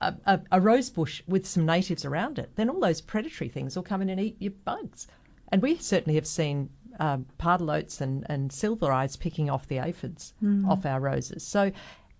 a, 0.01 0.15
a, 0.27 0.41
a 0.53 0.61
rose 0.61 0.91
bush 0.91 1.23
with 1.27 1.47
some 1.47 1.65
natives 1.65 2.05
around 2.05 2.39
it 2.39 2.51
then 2.57 2.69
all 2.69 2.81
those 2.81 3.01
predatory 3.01 3.49
things 3.49 3.74
will 3.74 3.83
come 3.83 4.03
in 4.03 4.09
and 4.11 4.20
eat 4.20 4.37
your 4.39 4.53
bugs 4.65 5.07
and 5.51 5.62
we 5.62 5.77
certainly 5.78 6.15
have 6.16 6.27
seen 6.27 6.69
um, 7.01 7.27
pardalotes 7.39 8.01
and, 8.01 8.24
and 8.28 8.53
silver 8.53 8.93
eyes 8.93 9.16
picking 9.16 9.49
off 9.51 9.66
the 9.66 9.78
aphids 9.78 10.35
Mm. 10.43 10.69
off 10.69 10.85
our 10.87 11.01
roses 11.01 11.43
so 11.47 11.73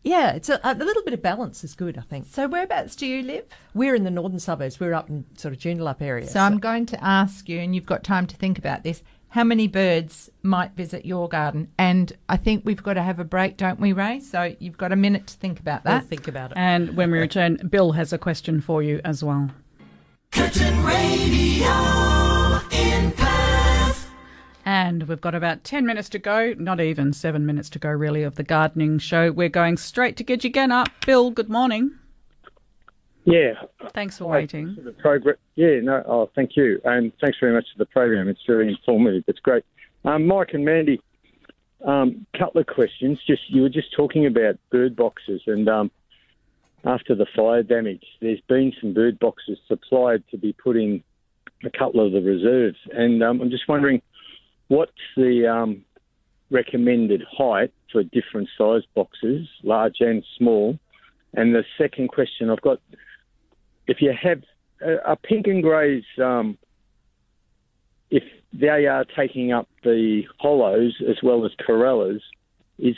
yeah, 0.05 0.35
it's 0.35 0.49
a, 0.49 0.61
a 0.63 0.73
little 0.77 1.03
bit 1.03 1.15
of 1.15 1.21
balance 1.21 1.65
is 1.65 1.75
good, 1.75 1.99
I 1.99 2.03
think. 2.03 2.27
So 2.31 2.47
whereabouts 2.47 2.95
do 2.95 3.07
you 3.09 3.23
live? 3.25 3.45
We're 3.75 3.97
in 3.97 4.05
the 4.05 4.11
northern 4.13 4.39
suburbs. 4.39 4.79
We're 4.79 4.95
up 4.95 5.11
in 5.11 5.25
sort 5.37 5.53
of 5.53 5.59
Joondalup 5.59 6.01
area. 6.01 6.29
So 6.29 6.39
I'm 6.39 6.59
going 6.61 6.87
to 6.87 7.05
ask 7.05 7.49
you, 7.49 7.59
and 7.59 7.75
you've 7.75 7.87
got 7.87 8.05
time 8.05 8.29
to 8.29 8.37
think 8.37 8.57
about 8.57 8.85
this. 8.85 9.03
How 9.37 9.45
many 9.45 9.69
birds 9.69 10.31
might 10.43 10.73
visit 10.75 11.05
your 11.05 11.29
garden? 11.29 11.69
And 11.77 12.11
I 12.27 12.39
think 12.39 12.65
we've 12.65 12.83
got 12.83 12.95
to 12.95 13.03
have 13.03 13.21
a 13.21 13.25
break, 13.25 13.59
don't 13.59 13.79
we, 13.79 13.93
Ray? 13.93 14.19
So 14.19 14.57
you've 14.59 14.79
got 14.79 14.93
a 14.93 14.97
minute 14.97 15.27
to 15.27 15.35
think 15.35 15.61
about 15.61 15.85
We'll 15.85 15.93
that. 15.97 16.07
think 16.07 16.27
about 16.27 16.53
it. 16.53 16.57
And 16.57 16.97
when 16.97 17.11
we 17.11 17.19
return, 17.19 17.57
Bill 17.69 17.93
has 17.93 18.15
a 18.15 18.19
question 18.19 18.63
for 18.63 18.83
you 18.83 18.99
as 19.05 19.23
well. 19.23 19.51
Curtin 20.33 20.83
Radio 20.83 21.69
in 22.73 23.13
Perth. 23.13 24.11
And 24.65 25.03
we've 25.03 25.21
got 25.21 25.35
about 25.35 25.65
10 25.65 25.85
minutes 25.85 26.09
to 26.09 26.19
go, 26.19 26.55
not 26.57 26.81
even 26.81 27.13
seven 27.13 27.45
minutes 27.45 27.69
to 27.69 27.79
go, 27.79 27.91
really, 27.91 28.23
of 28.23 28.37
the 28.37 28.43
gardening 28.43 28.99
show. 28.99 29.31
We're 29.31 29.51
going 29.51 29.77
straight 29.77 30.17
to 30.17 30.25
Gidgegannup. 30.25 30.87
Bill, 31.05 31.31
good 31.31 31.51
morning. 31.51 31.91
Yeah. 33.27 33.55
Thanks 33.93 34.19
for 34.19 34.27
waiting. 34.27 34.77
The 34.83 34.93
program. 34.93 35.35
Yeah, 35.57 35.81
no, 35.83 36.03
oh, 36.07 36.31
thank 36.37 36.57
you. 36.57 36.81
And 36.85 37.13
thanks 37.21 37.37
very 37.41 37.53
much 37.53 37.67
for 37.73 37.79
the 37.79 37.87
program. 37.87 38.29
It's 38.29 38.41
very 38.47 38.69
informative. 38.69 39.25
It's 39.27 39.41
great. 39.41 39.65
Um, 40.05 40.29
Mike 40.29 40.51
and 40.53 40.65
Mandy, 40.65 41.01
um, 41.85 42.25
couple 42.39 42.61
of 42.61 42.69
questions. 42.69 43.19
Just 43.27 43.43
You 43.49 43.63
were 43.63 43.69
just 43.69 43.93
talking 43.97 44.27
about 44.27 44.55
bird 44.71 44.95
boxes, 44.95 45.43
and 45.49 45.69
um, 45.69 45.91
after 46.85 47.17
the 47.17 47.27
fire 47.35 47.65
damage, 47.65 48.05
there's 48.21 48.41
been 48.49 48.73
some 48.81 48.95
bird 48.95 49.19
boxes 49.19 49.59
supplied 49.67 50.23
to 50.31 50.39
be 50.39 50.53
put 50.53 50.77
in 50.77 51.03
a 51.65 51.71
couple 51.71 52.07
of 52.07 52.13
the 52.13 52.21
reserves. 52.21 52.79
And 52.93 53.25
um, 53.25 53.41
I'm 53.41 53.51
just 53.51 53.69
wondering 53.69 54.03
what's 54.69 54.93
the 55.17 55.49
um, 55.53 55.85
recommended 56.51 57.25
height 57.29 57.73
for 57.91 58.05
different 58.05 58.49
size 58.57 58.83
boxes, 58.95 59.49
large 59.65 59.97
and 59.99 60.25
small? 60.39 60.79
And 61.35 61.55
the 61.55 61.65
second 61.77 62.09
question 62.09 62.51
I've 62.51 62.61
got 62.61 62.79
if 63.87 64.01
you 64.01 64.13
have 64.21 64.43
are 65.05 65.17
pink 65.17 65.47
and 65.47 65.63
greys, 65.63 66.05
um, 66.23 66.59
if 68.11 68.23
they 68.53 68.87
are 68.87 69.05
taking 69.05 69.53
up 69.53 69.69
the 69.83 70.23
hollows 70.39 70.97
as 71.09 71.17
well 71.23 71.45
as 71.45 71.53
corellas, 71.65 72.23
is 72.79 72.97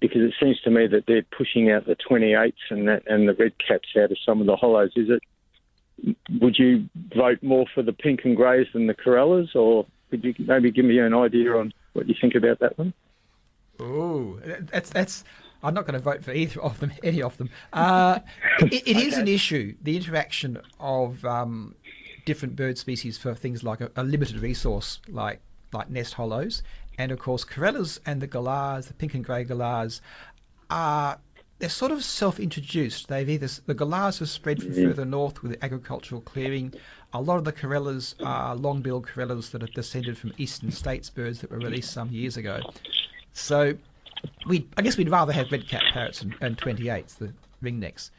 because 0.00 0.22
it 0.22 0.34
seems 0.40 0.60
to 0.62 0.70
me 0.70 0.86
that 0.88 1.04
they're 1.06 1.24
pushing 1.36 1.70
out 1.70 1.86
the 1.86 1.96
28s 1.96 2.52
and 2.70 2.88
that, 2.88 3.02
and 3.06 3.28
the 3.28 3.34
red 3.34 3.52
caps 3.66 3.88
out 3.96 4.10
of 4.10 4.18
some 4.24 4.40
of 4.40 4.46
the 4.46 4.56
hollows. 4.56 4.90
Is 4.96 5.08
it? 5.10 5.22
Would 6.40 6.56
you 6.58 6.88
vote 7.14 7.42
more 7.42 7.66
for 7.72 7.82
the 7.82 7.92
pink 7.92 8.20
and 8.24 8.36
greys 8.36 8.66
than 8.72 8.88
the 8.88 8.94
corellas, 8.94 9.50
or 9.54 9.86
could 10.10 10.24
you 10.24 10.34
maybe 10.38 10.70
give 10.70 10.84
me 10.84 10.98
an 10.98 11.14
idea 11.14 11.56
on 11.56 11.72
what 11.92 12.08
you 12.08 12.14
think 12.20 12.34
about 12.34 12.58
that 12.58 12.76
one? 12.76 12.92
Oh, 13.78 14.38
that's 14.42 14.90
that's. 14.90 15.24
I'm 15.62 15.74
not 15.74 15.86
going 15.86 15.94
to 15.94 16.00
vote 16.00 16.24
for 16.24 16.32
either 16.32 16.60
of 16.60 16.80
them, 16.80 16.92
any 17.02 17.22
of 17.22 17.36
them. 17.38 17.50
Uh, 17.72 18.18
it, 18.60 18.86
it 18.86 18.96
is 18.96 19.16
an 19.16 19.28
issue. 19.28 19.74
The 19.82 19.96
interaction 19.96 20.58
of 20.80 21.24
um, 21.24 21.74
different 22.24 22.56
bird 22.56 22.78
species 22.78 23.16
for 23.18 23.34
things 23.34 23.62
like 23.62 23.80
a, 23.80 23.90
a 23.96 24.02
limited 24.02 24.38
resource, 24.40 25.00
like 25.08 25.40
like 25.72 25.88
nest 25.88 26.14
hollows, 26.14 26.62
and 26.98 27.10
of 27.12 27.18
course 27.18 27.44
corellas 27.44 27.98
and 28.04 28.20
the 28.20 28.26
galahs, 28.26 28.86
the 28.88 28.94
pink 28.94 29.14
and 29.14 29.24
grey 29.24 29.44
galahs, 29.44 30.00
are 30.70 31.18
they're 31.58 31.68
sort 31.68 31.92
of 31.92 32.02
self-introduced. 32.02 33.06
They've 33.08 33.28
either 33.28 33.48
the 33.66 33.74
galahs 33.74 34.18
have 34.18 34.28
spread 34.28 34.60
from 34.62 34.72
Yeah. 34.72 34.88
further 34.88 35.04
north 35.04 35.42
with 35.42 35.56
agricultural 35.62 36.20
clearing. 36.22 36.74
A 37.12 37.20
lot 37.20 37.36
of 37.38 37.44
the 37.44 37.52
corellas 37.52 38.14
are 38.24 38.56
long-billed 38.56 39.06
corellas 39.06 39.50
that 39.50 39.62
are 39.62 39.66
descended 39.68 40.18
from 40.18 40.32
eastern 40.38 40.72
states 40.72 41.08
birds 41.10 41.40
that 41.40 41.50
were 41.50 41.58
released 41.58 41.92
some 41.92 42.10
years 42.10 42.36
ago. 42.36 42.60
So 43.32 43.74
we 44.46 44.66
I 44.76 44.82
guess 44.82 44.96
we'd 44.96 45.10
rather 45.10 45.32
have 45.32 45.50
red 45.52 45.68
cap 45.68 45.82
parrots 45.92 46.22
and, 46.22 46.34
and 46.40 46.56
28s, 46.56 47.18
the 47.18 47.32
ringnecks. 47.62 48.10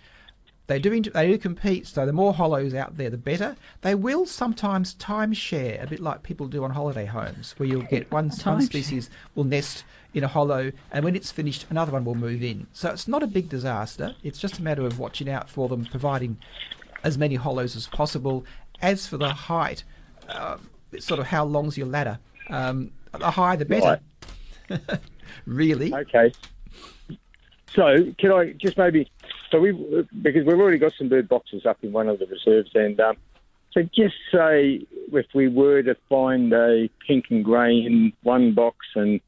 They 0.68 0.80
do 0.80 0.94
inter- 0.94 1.12
they 1.12 1.28
do 1.28 1.38
compete, 1.38 1.88
so 1.88 2.06
the 2.06 2.14
more 2.14 2.34
hollows 2.34 2.74
out 2.74 2.96
there, 2.96 3.10
the 3.10 3.18
better. 3.18 3.58
They 3.82 3.96
will 3.96 4.26
sometimes 4.26 4.96
timeshare, 4.96 5.84
a 5.84 5.88
bit 5.88 6.00
like 6.00 6.24
people 6.24 6.48
do 6.48 6.64
on 6.64 6.72
holiday 6.72 7.06
homes, 7.06 7.54
where 7.58 7.68
you'll 7.68 7.82
get 7.82 8.10
one, 8.12 8.30
one 8.44 8.62
species 8.62 9.10
will 9.36 9.44
nest 9.44 9.84
in 10.14 10.24
a 10.24 10.28
hollow, 10.28 10.72
and 10.92 11.04
when 11.04 11.16
it's 11.18 11.32
finished, 11.32 11.66
another 11.70 11.92
one 11.92 12.06
will 12.06 12.16
move 12.16 12.42
in. 12.42 12.68
So 12.72 12.90
it's 12.92 13.10
not 13.10 13.24
a 13.24 13.28
big 13.28 13.50
disaster. 13.50 14.16
It's 14.24 14.40
just 14.40 14.60
a 14.60 14.64
matter 14.64 14.86
of 14.86 15.00
watching 15.00 15.30
out 15.30 15.50
for 15.50 15.68
them, 15.68 15.84
providing 15.86 16.38
as 17.04 17.18
many 17.18 17.36
hollows 17.36 17.76
as 17.76 17.88
possible. 17.88 18.46
As 18.82 19.06
for 19.06 19.18
the 19.18 19.34
height, 19.34 19.84
uh, 20.30 20.58
it's 20.94 21.06
sort 21.06 21.20
of 21.20 21.28
how 21.28 21.44
long's 21.44 21.78
your 21.78 21.88
ladder? 21.88 22.20
Um, 22.50 22.92
the 23.12 23.32
higher, 23.32 23.58
the 23.58 23.66
better. 23.66 24.00
really? 25.46 25.94
Okay. 25.94 26.34
So, 27.76 28.14
can 28.20 28.32
I 28.32 28.54
just 28.60 28.78
maybe? 28.78 29.10
So 29.52 29.60
we 29.60 29.72
because 30.22 30.46
we've 30.46 30.60
already 30.60 30.78
got 30.78 30.94
some 30.98 31.10
bird 31.10 31.28
boxes 31.28 31.66
up 31.66 31.78
in 31.84 31.92
one 31.92 32.08
of 32.08 32.20
the 32.20 32.26
reserves, 32.28 32.72
and 32.76 33.00
um, 33.00 33.18
so 33.72 33.82
just 33.82 34.16
say 34.32 34.86
if 35.12 35.26
we 35.34 35.48
were 35.48 35.82
to 35.84 35.96
find 36.08 36.54
a 36.54 36.90
pink 37.08 37.26
and 37.30 37.44
grey 37.44 37.72
in 37.72 38.14
one 38.22 38.54
box 38.54 38.78
and 38.96 39.20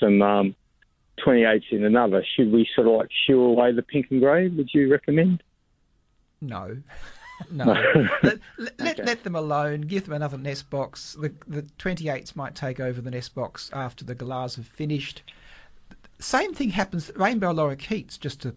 some 0.00 0.20
um, 0.22 0.56
28s 1.24 1.70
in 1.70 1.84
another, 1.84 2.24
should 2.36 2.52
we 2.52 2.68
sort 2.74 2.88
of 2.88 2.94
like 2.94 3.08
shoo 3.26 3.40
away 3.40 3.72
the 3.72 3.82
pink 3.82 4.06
and 4.10 4.20
grey? 4.20 4.48
Would 4.48 4.70
you 4.72 4.90
recommend? 4.90 5.42
No. 6.40 6.76
No. 7.50 7.64
let, 8.22 8.40
let, 8.78 8.98
let 9.04 9.24
them 9.24 9.34
alone. 9.34 9.82
Give 9.82 10.04
them 10.04 10.14
another 10.14 10.38
nest 10.38 10.70
box. 10.70 11.16
The 11.20 11.32
the 11.46 11.62
28s 11.78 12.36
might 12.36 12.54
take 12.54 12.80
over 12.80 13.00
the 13.00 13.10
nest 13.10 13.34
box 13.34 13.70
after 13.72 14.04
the 14.04 14.14
galahs 14.14 14.56
have 14.56 14.66
finished. 14.66 15.22
Same 16.18 16.52
thing 16.52 16.70
happens. 16.70 17.10
Rainbow 17.14 17.52
lorikeets, 17.52 18.18
just 18.18 18.42
to 18.42 18.54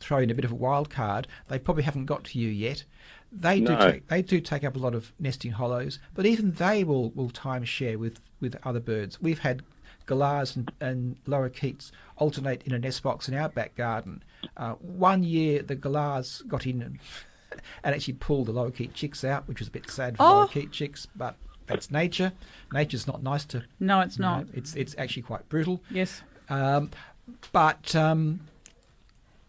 throw 0.00 0.18
in 0.18 0.30
a 0.30 0.34
bit 0.34 0.44
of 0.44 0.52
a 0.52 0.56
wild 0.56 0.90
card, 0.90 1.26
they 1.48 1.58
probably 1.58 1.84
haven't 1.84 2.06
got 2.06 2.24
to 2.24 2.38
you 2.38 2.48
yet. 2.48 2.84
They 3.30 3.60
do 3.60 3.76
take 3.78 4.08
they 4.08 4.20
do 4.20 4.40
take 4.40 4.62
up 4.62 4.76
a 4.76 4.78
lot 4.78 4.94
of 4.94 5.12
nesting 5.18 5.52
hollows, 5.52 5.98
but 6.14 6.26
even 6.26 6.52
they 6.52 6.84
will 6.84 7.10
will 7.10 7.30
time 7.30 7.64
share 7.64 7.98
with 7.98 8.20
with 8.40 8.56
other 8.62 8.80
birds. 8.80 9.22
We've 9.22 9.38
had 9.38 9.62
galahs 10.06 10.56
and, 10.56 10.70
and 10.80 11.16
lorikeets 11.26 11.92
alternate 12.16 12.62
in 12.64 12.72
a 12.72 12.78
nest 12.78 13.02
box 13.02 13.28
in 13.28 13.34
our 13.34 13.48
back 13.48 13.74
garden. 13.74 14.22
Uh, 14.56 14.72
one 14.74 15.22
year 15.22 15.62
the 15.62 15.76
galahs 15.76 16.42
got 16.46 16.66
in 16.66 16.98
and, 17.52 17.62
and 17.84 17.94
actually 17.94 18.14
pulled 18.14 18.46
the 18.46 18.52
lorikeet 18.52 18.92
chicks 18.94 19.22
out, 19.24 19.46
which 19.46 19.60
was 19.60 19.68
a 19.68 19.70
bit 19.70 19.88
sad 19.90 20.16
for 20.16 20.22
Oh. 20.24 20.48
lorikeet 20.50 20.72
chicks, 20.72 21.06
but 21.14 21.36
that's 21.66 21.90
nature. 21.90 22.32
Nature's 22.72 23.06
not 23.06 23.22
nice 23.22 23.44
to. 23.46 23.62
No, 23.78 24.00
it's 24.00 24.16
you 24.18 24.22
know, 24.22 24.38
not. 24.38 24.46
it's 24.54 24.74
it's 24.74 24.94
actually 24.98 25.22
quite 25.22 25.48
brutal. 25.48 25.80
Yes. 25.90 26.22
Um, 26.48 26.90
but 27.52 27.94
um, 27.94 28.40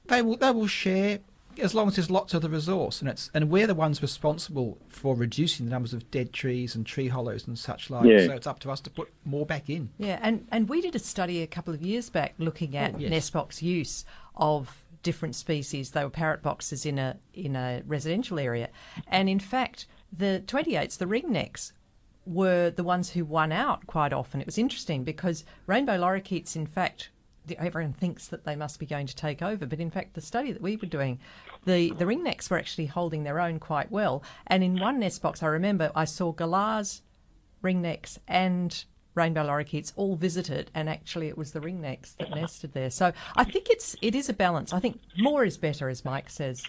they 0.08 0.22
will 0.22 0.38
they 0.38 0.52
will 0.52 0.68
share 0.68 1.20
as 1.62 1.76
long 1.76 1.88
as 1.88 1.96
there's 1.98 2.10
lots 2.10 2.34
of 2.34 2.42
the 2.42 2.50
resource, 2.50 3.00
and 3.02 3.10
it's 3.10 3.30
and 3.34 3.50
we're 3.50 3.68
the 3.68 3.76
ones 3.76 4.02
responsible 4.02 4.78
for 4.90 5.16
reducing 5.16 5.66
the 5.66 5.72
numbers 5.72 5.94
of 5.94 6.10
dead 6.12 6.34
trees 6.34 6.76
and 6.76 6.86
tree 6.86 7.08
hollows 7.10 7.48
and 7.48 7.58
such 7.60 7.90
like. 7.90 8.06
Yeah. 8.06 8.26
So 8.28 8.34
it's 8.34 8.48
up 8.48 8.60
to 8.60 8.72
us 8.72 8.80
to 8.82 8.90
put 8.90 9.10
more 9.26 9.46
back 9.46 9.70
in. 9.70 9.90
Yeah, 9.98 10.20
and, 10.22 10.48
and 10.52 10.68
we 10.70 10.82
did 10.82 10.96
a 10.96 11.00
study 11.00 11.42
a 11.42 11.48
couple 11.48 11.74
of 11.74 11.82
years 11.82 12.10
back 12.10 12.34
looking 12.38 12.76
at 12.78 12.96
Oh, 12.96 12.98
yes. 13.00 13.10
nest 13.12 13.34
box 13.34 13.62
use 13.62 14.04
of 14.36 14.83
different 15.04 15.36
species. 15.36 15.92
They 15.92 16.04
were 16.04 16.10
parrot 16.10 16.42
boxes 16.42 16.86
in 16.86 16.98
a 16.98 17.18
in 17.34 17.56
a 17.56 17.84
residential 17.86 18.40
area, 18.40 18.70
and 19.08 19.30
in 19.30 19.40
fact, 19.40 19.86
the 20.12 20.44
28s, 20.46 20.98
the 20.98 21.06
ringnecks, 21.06 21.74
were 22.26 22.70
the 22.70 22.84
ones 22.84 23.12
who 23.12 23.26
won 23.26 23.52
out 23.52 23.86
quite 23.88 24.14
often. 24.14 24.42
It 24.42 24.48
was 24.48 24.58
interesting 24.58 25.04
because 25.04 25.44
rainbow 25.68 25.98
lorikeets, 25.98 26.56
in 26.56 26.66
fact, 26.66 27.10
the, 27.46 27.58
everyone 27.60 27.94
thinks 27.94 28.28
that 28.28 28.46
they 28.46 28.56
must 28.56 28.80
be 28.80 28.86
going 28.86 29.08
to 29.08 29.16
take 29.16 29.42
over, 29.42 29.66
but 29.66 29.80
in 29.80 29.92
fact, 29.92 30.14
the 30.14 30.22
study 30.22 30.52
that 30.52 30.62
we 30.62 30.78
were 30.78 30.88
doing, 30.88 31.20
the 31.66 31.92
the 31.92 32.06
ringnecks 32.06 32.50
were 32.50 32.58
actually 32.58 32.86
holding 32.88 33.24
their 33.24 33.40
own 33.40 33.60
quite 33.60 33.92
well. 33.92 34.24
And 34.48 34.64
in 34.64 34.80
one 34.80 35.00
nest 35.00 35.22
box, 35.22 35.44
I 35.44 35.48
remember 35.48 35.92
I 35.96 36.06
saw 36.06 36.32
galahs, 36.32 37.02
ringnecks, 37.64 38.18
and 38.28 38.84
rainbow 39.16 39.46
lorikeets 39.46 39.94
all 39.96 40.16
visited, 40.16 40.72
and 40.74 40.90
actually 40.90 41.28
it 41.28 41.38
was 41.38 41.52
the 41.52 41.60
ringnecks 41.60 42.16
that 42.18 42.32
nested 42.32 42.74
there. 42.74 42.90
So 42.90 43.12
I 43.36 43.44
think 43.44 43.70
it's 43.70 43.96
it 44.02 44.16
is 44.16 44.30
a 44.30 44.34
balance. 44.34 44.74
I 44.74 44.80
think 44.80 45.00
more 45.18 45.44
is 45.44 45.58
better, 45.58 45.90
as 45.90 46.04
Mike 46.04 46.30
says. 46.30 46.64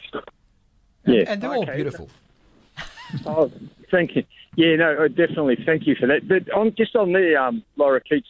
Yeah, 1.07 1.25
and 1.27 1.43
they're 1.43 1.55
all 1.55 1.67
beautiful. 1.67 2.09
Oh, 3.27 3.53
thank 3.91 4.17
you. 4.17 4.25
Yeah, 4.57 4.77
no, 4.77 5.07
definitely. 5.09 5.57
Thank 5.65 5.87
you 5.87 5.95
for 5.95 6.07
that. 6.07 6.27
But 6.27 6.51
on 6.53 6.75
just 6.75 6.97
on 6.97 7.13
the 7.13 7.37
um, 7.41 7.63
lorikeets, 7.79 8.25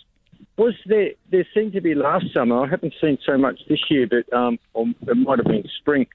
was 0.57 0.75
there 0.87 1.11
there 1.31 1.47
seemed 1.55 1.73
to 1.73 1.81
be 1.81 1.95
last 1.95 2.27
summer? 2.35 2.65
I 2.65 2.69
haven't 2.69 2.95
seen 3.01 3.19
so 3.25 3.39
much 3.39 3.61
this 3.69 3.81
year, 3.89 4.07
but 4.07 4.31
um, 4.37 4.59
or 4.75 4.87
it 5.03 5.17
might 5.17 5.39
have 5.39 5.47
been 5.47 5.67
spring. 5.79 6.07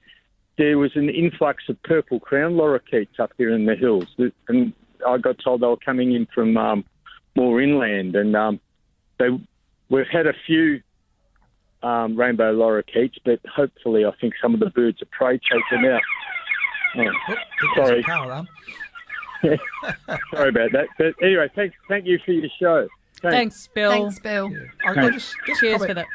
There 0.56 0.78
was 0.78 0.92
an 0.94 1.08
influx 1.08 1.64
of 1.68 1.82
purple 1.82 2.20
crown 2.20 2.54
lorikeets 2.54 3.18
up 3.18 3.32
here 3.38 3.52
in 3.52 3.66
the 3.66 3.74
hills, 3.74 4.06
and 4.48 4.72
I 5.06 5.18
got 5.18 5.36
told 5.42 5.62
they 5.62 5.66
were 5.66 5.76
coming 5.76 6.12
in 6.12 6.26
from 6.26 6.56
um, 6.56 6.84
more 7.40 7.60
inland, 7.62 8.14
and 8.16 8.36
um, 8.36 8.60
they 9.18 9.28
we've 9.88 10.06
had 10.12 10.26
a 10.26 10.34
few 10.46 10.82
um, 11.82 12.14
rainbow 12.14 12.54
lorikeets, 12.54 13.14
but 13.24 13.40
hopefully, 13.46 14.04
I 14.04 14.12
think 14.20 14.34
some 14.42 14.52
of 14.52 14.60
the 14.60 14.70
birds 14.70 15.00
of 15.00 15.10
prey 15.10 15.38
take 15.50 15.62
them 15.70 15.84
out. 15.86 16.02
Oh, 16.96 17.86
sorry. 17.86 18.04
Sorry 20.30 20.48
about 20.50 20.70
that. 20.72 20.88
But 20.98 21.14
anyway, 21.22 21.48
thank 21.54 21.72
thank 21.88 22.04
you 22.04 22.18
for 22.26 22.32
your 22.32 22.50
show. 22.60 22.88
Thanks, 23.22 23.68
Bill. 23.74 23.90
Thanks, 23.90 24.18
Bill. 24.20 24.50
I, 24.84 24.90
I 24.90 25.10
just, 25.10 25.34
just 25.46 25.60
Cheers 25.60 25.78
comment- 25.78 25.90
for 25.90 25.94
that. 25.94 26.06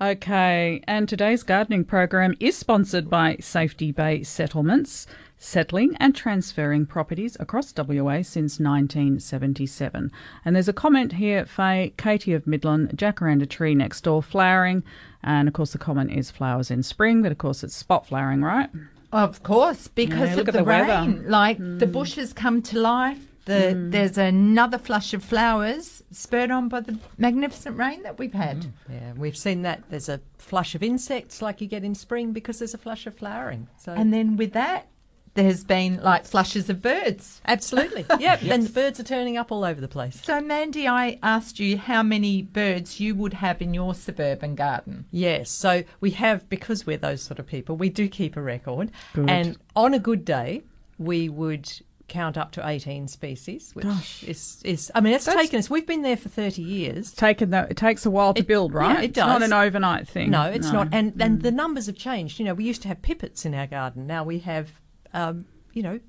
Okay, 0.00 0.82
and 0.86 1.08
today's 1.08 1.42
gardening 1.42 1.84
program 1.84 2.34
is 2.38 2.56
sponsored 2.56 3.08
by 3.08 3.36
Safety 3.40 3.90
Bay 3.92 4.22
Settlements, 4.22 5.06
settling 5.38 5.96
and 5.98 6.14
transferring 6.14 6.86
properties 6.86 7.36
across 7.40 7.72
WA 7.76 8.22
since 8.22 8.58
1977. 8.58 10.10
And 10.44 10.56
there's 10.56 10.68
a 10.68 10.72
comment 10.72 11.12
here, 11.14 11.44
Faye, 11.44 11.92
Katie 11.96 12.32
of 12.32 12.46
Midland, 12.46 12.90
jacaranda 12.96 13.48
tree 13.48 13.74
next 13.74 14.02
door 14.02 14.22
flowering, 14.22 14.82
and 15.22 15.48
of 15.48 15.54
course 15.54 15.72
the 15.72 15.78
comment 15.78 16.12
is 16.12 16.30
flowers 16.30 16.70
in 16.70 16.82
spring, 16.82 17.22
but 17.22 17.32
of 17.32 17.38
course 17.38 17.62
it's 17.64 17.74
spot 17.76 18.06
flowering, 18.06 18.42
right? 18.42 18.70
Of 19.12 19.42
course, 19.42 19.88
because 19.88 20.30
Yeah, 20.30 20.32
of 20.32 20.36
look 20.38 20.48
at 20.48 20.54
the, 20.54 20.58
the 20.58 20.64
weather. 20.64 20.88
rain. 20.88 21.24
Like 21.28 21.58
hmm. 21.58 21.78
the 21.78 21.86
bushes 21.86 22.32
come 22.32 22.62
to 22.62 22.80
life. 22.80 23.18
The, 23.44 23.72
hmm. 23.72 23.90
There's 23.90 24.16
another 24.18 24.78
flush 24.78 25.12
of 25.14 25.22
flowers 25.22 26.02
spurred 26.10 26.50
on 26.50 26.68
by 26.68 26.80
the 26.80 26.98
magnificent 27.18 27.76
rain 27.76 28.02
that 28.02 28.18
we've 28.18 28.32
had. 28.32 28.64
Hmm. 28.64 28.92
Yeah, 28.92 29.12
we've 29.12 29.36
seen 29.36 29.62
that. 29.62 29.84
There's 29.90 30.08
a 30.08 30.20
flush 30.38 30.74
of 30.74 30.82
insects 30.82 31.40
like 31.42 31.60
you 31.60 31.68
get 31.68 31.84
in 31.84 31.94
spring 31.94 32.32
because 32.32 32.58
there's 32.58 32.74
a 32.74 32.78
flush 32.78 33.06
of 33.06 33.14
flowering. 33.14 33.68
So 33.76 33.92
And 33.92 34.12
then 34.12 34.36
with 34.36 34.52
that, 34.54 34.88
there's 35.34 35.64
been 35.64 36.00
like 36.02 36.24
flushes 36.24 36.70
of 36.70 36.80
birds. 36.80 37.40
Absolutely. 37.46 38.06
Yep. 38.24 38.42
And 38.44 38.62
the 38.62 38.70
birds 38.70 38.98
are 39.00 39.04
turning 39.04 39.36
up 39.36 39.52
all 39.52 39.64
over 39.64 39.80
the 39.80 39.88
place. 39.88 40.20
So, 40.22 40.40
Mandy, 40.40 40.88
I 40.88 41.18
asked 41.22 41.58
you 41.58 41.76
how 41.76 42.02
many 42.02 42.42
birds 42.42 43.00
you 43.00 43.14
would 43.16 43.34
have 43.34 43.60
in 43.60 43.74
your 43.74 43.92
suburban 43.94 44.54
garden. 44.54 45.04
Yes. 45.10 45.50
So 45.50 45.82
we 46.00 46.10
have 46.12 46.48
because 46.48 46.86
we're 46.86 46.96
those 46.96 47.22
sort 47.22 47.38
of 47.38 47.46
people, 47.46 47.76
we 47.76 47.90
do 47.90 48.08
keep 48.08 48.36
a 48.36 48.40
record. 48.42 48.92
Good. 49.12 49.28
And 49.28 49.58
on 49.76 49.92
a 49.94 49.98
good 49.98 50.24
day, 50.24 50.62
we 50.96 51.28
would 51.28 51.70
count 52.08 52.36
up 52.38 52.52
to 52.52 52.66
18 52.66 53.08
species, 53.08 53.70
which 53.74 53.84
Gosh. 53.84 54.22
is 54.24 54.60
is 54.64 54.92
I 54.94 55.00
mean, 55.00 55.14
it's 55.14 55.24
That's- 55.24 55.44
taken 55.44 55.58
us. 55.58 55.68
We've 55.70 55.86
been 55.86 56.02
there 56.02 56.16
for 56.16 56.28
30 56.28 56.62
years. 56.62 57.12
Taken 57.12 57.50
though, 57.50 57.66
it 57.68 57.76
takes 57.76 58.06
a 58.06 58.10
while 58.10 58.34
to 58.34 58.42
build, 58.42 58.74
right? 58.74 58.92
Yeah, 58.94 59.00
it 59.00 59.04
It's 59.06 59.14
does. 59.16 59.26
not 59.26 59.42
an 59.42 59.52
overnight 59.52 60.06
thing. 60.08 60.30
No, 60.30 60.44
it's 60.44 60.70
not. 60.70 60.88
And 60.92 61.20
and 61.20 61.38
mm. 61.38 61.42
the 61.42 61.50
numbers 61.50 61.86
have 61.86 61.96
changed. 61.96 62.38
You 62.38 62.44
know, 62.46 62.54
we 62.54 62.64
used 62.64 62.82
to 62.82 62.88
have 62.88 63.02
pipits 63.02 63.44
in 63.44 63.54
our 63.54 63.66
garden. 63.66 64.06
Now 64.06 64.22
we 64.24 64.38
have, 64.40 64.80
um, 65.14 65.46
you 65.72 65.82
know, 65.82 66.00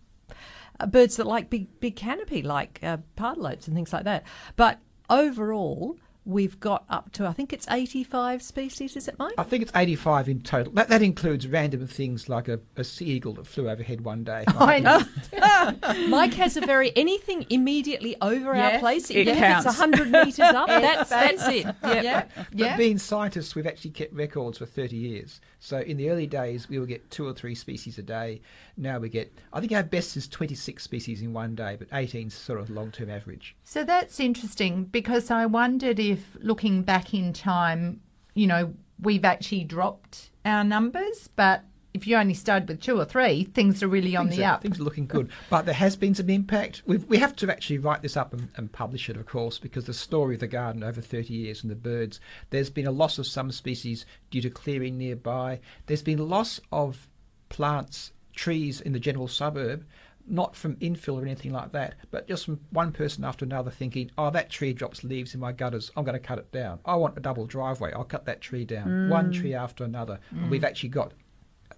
uh, 0.80 0.86
birds 0.86 1.16
that 1.18 1.26
like 1.26 1.50
big 1.50 1.80
big 1.80 1.96
canopy, 1.96 2.42
like 2.42 2.80
uh, 2.84 2.98
pardalotes 3.18 3.68
and 3.68 3.76
things 3.76 3.94
like 3.94 4.04
that. 4.04 4.24
But 4.56 4.80
overall, 5.10 5.98
we've 6.26 6.60
got 6.60 6.84
up 6.90 7.12
to 7.14 7.28
I 7.28 7.34
think 7.34 7.54
it's 7.54 7.68
eighty 7.70 8.04
five 8.04 8.42
species. 8.42 8.96
Is 8.96 9.08
it, 9.08 9.18
Mike? 9.20 9.34
I 9.38 9.44
think 9.44 9.62
it's 9.62 9.72
85 9.76 10.30
in 10.30 10.42
total. 10.42 10.74
That, 10.74 10.90
that 10.90 11.02
includes 11.02 11.48
random 11.48 11.86
things 11.88 12.28
like 12.28 12.48
a, 12.48 12.60
a 12.76 12.84
sea 12.84 13.06
eagle 13.06 13.34
that 13.34 13.48
flew 13.48 13.70
overhead 13.70 14.02
one 14.02 14.24
day. 14.24 14.44
I 14.48 14.80
know. 14.80 16.08
Mike 16.10 16.34
has 16.36 16.58
a 16.58 16.62
very 16.62 16.92
anything 16.96 17.46
immediately 17.50 18.16
over 18.22 18.54
our 18.54 18.80
place. 18.80 19.10
it 19.10 19.28
if 19.28 19.38
counts. 19.38 19.66
it's 19.66 19.76
hundred 19.76 20.12
meters 20.12 20.40
up, 20.40 20.68
that's 20.68 21.10
that's 21.10 21.48
it. 21.48 21.66
Yep. 21.84 22.04
Yeah. 22.04 22.26
But 22.54 22.78
being 22.78 22.98
scientists, 22.98 23.56
we've 23.56 23.68
actually 23.68 23.92
kept 23.92 24.14
records 24.14 24.58
for 24.58 24.66
30 24.66 24.96
years. 24.96 25.42
So 25.60 25.80
in 25.80 25.98
the 25.98 26.10
early 26.10 26.28
days, 26.28 26.70
we 26.70 26.80
would 26.80 26.90
get 26.90 27.10
two 27.10 27.28
or 27.28 27.34
three 27.34 27.56
species 27.56 27.98
a 27.98 28.04
day. 28.04 28.42
Now 28.78 29.00
we 29.00 29.10
get, 29.10 29.34
I 29.54 29.60
think 29.60 29.72
our 29.72 29.84
best 29.84 30.18
is 30.18 30.28
26 30.28 30.84
species 30.84 31.22
in 31.22 31.34
one 31.34 31.56
day, 31.56 31.76
but 31.78 31.88
18 31.92 32.28
is 32.28 32.34
sort 32.34 32.60
of 32.60 32.70
long 32.70 32.92
term 32.92 33.10
average. 33.10 33.56
So 33.64 33.84
that's 33.84 34.20
interesting 34.20 34.84
because 34.86 35.32
I 35.32 35.46
wondered 35.46 36.00
if 36.00 36.15
looking 36.40 36.84
back 36.84 37.14
in 37.14 37.34
time, 37.34 38.02
you 38.34 38.48
know, 38.48 38.74
we've 39.00 39.26
actually 39.26 39.64
dropped 39.64 40.30
our 40.46 40.64
numbers, 40.64 41.30
but 41.36 41.64
if 41.96 42.06
you 42.06 42.18
only 42.18 42.34
started 42.34 42.68
with 42.68 42.82
two 42.82 43.00
or 43.00 43.06
three, 43.06 43.46
things 43.46 43.82
are 43.82 43.88
really 43.88 44.18
on 44.18 44.28
things 44.28 44.38
the 44.38 44.44
are, 44.44 44.54
up. 44.56 44.62
Things 44.62 44.80
are 44.82 44.84
looking 44.84 45.08
good. 45.08 45.30
But 45.50 45.66
there 45.66 45.74
has 45.74 45.96
been 45.96 46.14
some 46.14 46.30
impact. 46.30 46.84
We've, 46.86 47.06
we 47.06 47.18
have 47.20 47.36
to 47.38 47.50
actually 47.50 47.78
write 47.78 48.02
this 48.02 48.18
up 48.18 48.34
and, 48.34 48.50
and 48.58 48.70
publish 48.70 49.10
it, 49.10 49.16
of 49.16 49.26
course, 49.26 49.60
because 49.60 49.86
the 49.86 49.94
story 49.94 50.36
of 50.36 50.42
the 50.42 50.48
garden 50.48 50.84
over 50.84 51.00
30 51.00 51.34
years 51.34 51.64
and 51.64 51.72
the 51.72 51.76
birds, 51.76 52.20
there's 52.50 52.70
been 52.70 52.86
a 52.86 52.92
loss 52.92 53.18
of 53.18 53.26
some 53.26 53.50
species 53.50 54.06
due 54.30 54.42
to 54.42 54.50
clearing 54.50 54.98
nearby. 54.98 55.62
There's 55.86 56.04
been 56.04 56.28
loss 56.28 56.60
of 56.70 57.08
plants, 57.48 58.12
trees 58.36 58.82
in 58.82 58.92
the 58.92 59.00
general 59.00 59.30
suburb. 59.30 59.86
Not 60.28 60.56
from 60.56 60.76
infill 60.78 61.20
or 61.22 61.26
anything 61.26 61.54
like 61.54 61.72
that, 61.74 61.94
but 62.10 62.28
just 62.28 62.46
from 62.46 62.60
one 62.72 62.92
person 62.92 63.24
after 63.24 63.46
another 63.46 63.70
thinking, 63.70 64.10
oh, 64.18 64.32
that 64.32 64.50
tree 64.50 64.74
drops 64.74 65.04
leaves 65.04 65.36
in 65.36 65.40
my 65.40 65.52
gutters. 65.52 65.92
I'm 65.96 66.04
going 66.04 66.14
to 66.20 66.28
cut 66.28 66.40
it 66.40 66.52
down. 66.52 66.80
I 66.84 66.96
want 66.96 67.16
a 67.16 67.20
double 67.20 67.46
driveway. 67.46 67.94
I'll 67.94 68.04
cut 68.06 68.26
that 68.26 68.42
tree 68.42 68.66
down. 68.66 69.10
One 69.10 69.32
Mm. 69.32 69.34
tree 69.40 69.54
after 69.54 69.84
another. 69.84 70.20
And 70.32 70.46
Mm. 70.48 70.50
we've 70.50 70.64
actually 70.64 70.90
got 70.90 71.14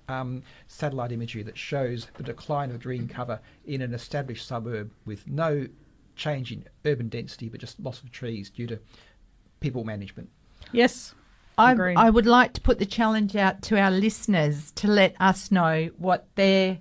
um, 0.10 0.44
satellite 0.68 1.12
imagery 1.12 1.44
that 1.44 1.58
shows 1.58 2.08
the 2.14 2.24
decline 2.24 2.72
of 2.72 2.82
green 2.82 3.10
cover 3.10 3.42
in 3.66 3.82
an 3.82 3.94
established 3.94 4.48
suburb 4.48 4.90
with 5.06 5.28
no 5.28 5.68
change 6.16 6.54
in 6.54 6.64
urban 6.86 7.10
density, 7.10 7.50
but 7.50 7.60
just 7.60 7.78
loss 7.82 8.02
of 8.02 8.10
trees 8.12 8.50
due 8.50 8.68
to 8.68 8.80
people 9.60 9.84
management. 9.84 10.30
Yes. 10.72 11.14
I, 11.58 11.74
agree. 11.74 11.96
I 11.96 12.10
would 12.10 12.26
like 12.26 12.54
to 12.54 12.62
put 12.62 12.80
the 12.80 12.86
challenge 12.86 13.36
out 13.36 13.62
to 13.64 13.78
our 13.78 13.92
listeners 13.92 14.72
to 14.76 14.88
let 14.88 15.14
us 15.20 15.52
know 15.52 15.90
what 15.98 16.28
their 16.36 16.74
s- 16.74 16.78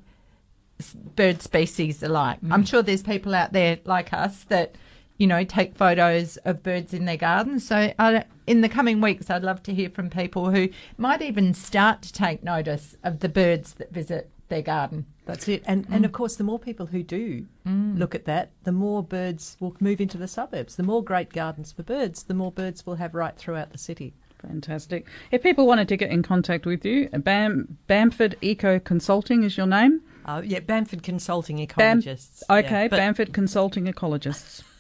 bird 1.15 1.43
species 1.43 2.03
alike. 2.03 2.39
like. 2.43 2.53
I'm 2.53 2.65
sure 2.65 2.83
there's 2.83 3.03
people 3.03 3.35
out 3.35 3.53
there 3.53 3.79
like 3.85 4.13
us 4.13 4.45
that, 4.45 4.77
you 5.19 5.27
know, 5.27 5.45
take 5.45 5.77
photos 5.77 6.37
of 6.39 6.63
birds 6.63 6.93
in 6.93 7.05
their 7.05 7.17
gardens. 7.17 7.67
So 7.67 7.93
I, 7.99 8.25
in 8.47 8.61
the 8.61 8.69
coming 8.69 9.01
weeks, 9.01 9.31
I'd 9.31 9.43
love 9.43 9.63
to 9.65 9.75
hear 9.75 9.91
from 9.91 10.11
people 10.11 10.51
who 10.51 10.69
might 10.99 11.23
even 11.23 11.55
start 11.55 12.03
to 12.03 12.13
take 12.13 12.43
notice 12.43 12.97
of 13.03 13.21
the 13.21 13.29
birds 13.29 13.75
that 13.75 13.93
visit 13.93 14.31
their 14.49 14.63
garden. 14.63 15.07
That's 15.25 15.49
it. 15.49 15.65
And 15.67 15.87
and 15.91 16.05
of 16.05 16.13
course, 16.13 16.37
the 16.37 16.45
more 16.45 16.59
people 16.59 16.87
who 16.87 17.03
do 17.03 17.47
mm. 17.67 17.99
look 17.99 18.15
at 18.15 18.27
that, 18.27 18.53
the 18.63 18.71
more 18.71 19.03
birds 19.03 19.57
will 19.59 19.77
move 19.81 20.01
into 20.01 20.19
the 20.19 20.29
suburbs. 20.29 20.77
The 20.77 20.85
more 20.85 21.03
great 21.03 21.33
gardens 21.33 21.73
for 21.73 21.83
birds, 21.83 22.23
the 22.23 22.35
more 22.35 22.53
birds 22.53 22.87
we'll 22.87 22.97
have 22.97 23.15
right 23.15 23.37
throughout 23.37 23.73
the 23.73 23.79
city. 23.79 24.15
Fantastic. 24.41 25.07
If 25.33 25.43
people 25.43 25.67
wanted 25.67 25.89
to 25.89 25.97
get 25.97 26.11
in 26.11 26.23
contact 26.23 26.67
with 26.67 26.85
you, 26.85 27.09
Bam, 27.09 27.79
Bamford 27.89 28.37
Eco 28.41 28.79
Consulting 28.79 29.43
is 29.43 29.57
your 29.57 29.67
name. 29.67 30.01
Uh, 30.27 30.43
yeah, 30.45 30.61
Bamford 30.61 31.03
Consulting 31.03 31.65
Bam- 31.77 32.01
Ecologists. 32.03 32.43
okay, 32.51 32.83
yeah, 32.83 32.89
but- 32.89 32.97
Bamford 32.97 33.33
Consulting 33.33 33.87
Ecologists. 33.87 34.63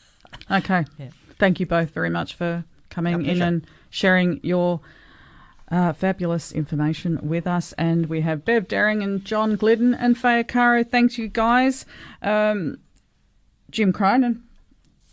Okay. 0.50 0.84
Yeah. 0.98 1.10
Thank 1.38 1.60
you 1.60 1.66
both 1.66 1.90
very 1.90 2.10
much 2.10 2.34
for 2.34 2.64
coming 2.90 3.24
in 3.24 3.40
and 3.40 3.66
sharing 3.90 4.40
your 4.42 4.80
uh, 5.70 5.92
fabulous 5.92 6.52
information 6.52 7.18
with 7.22 7.46
us. 7.46 7.72
And 7.74 8.06
we 8.06 8.20
have 8.22 8.44
Bev 8.44 8.68
Daring 8.68 9.02
and 9.02 9.24
John 9.24 9.56
Glidden 9.56 9.94
and 9.94 10.18
Faye 10.18 10.42
Arcaro. 10.42 10.86
Thanks, 10.88 11.16
you 11.16 11.28
guys. 11.28 11.86
Um, 12.22 12.78
Jim 13.70 13.92
Cronin 13.92 14.42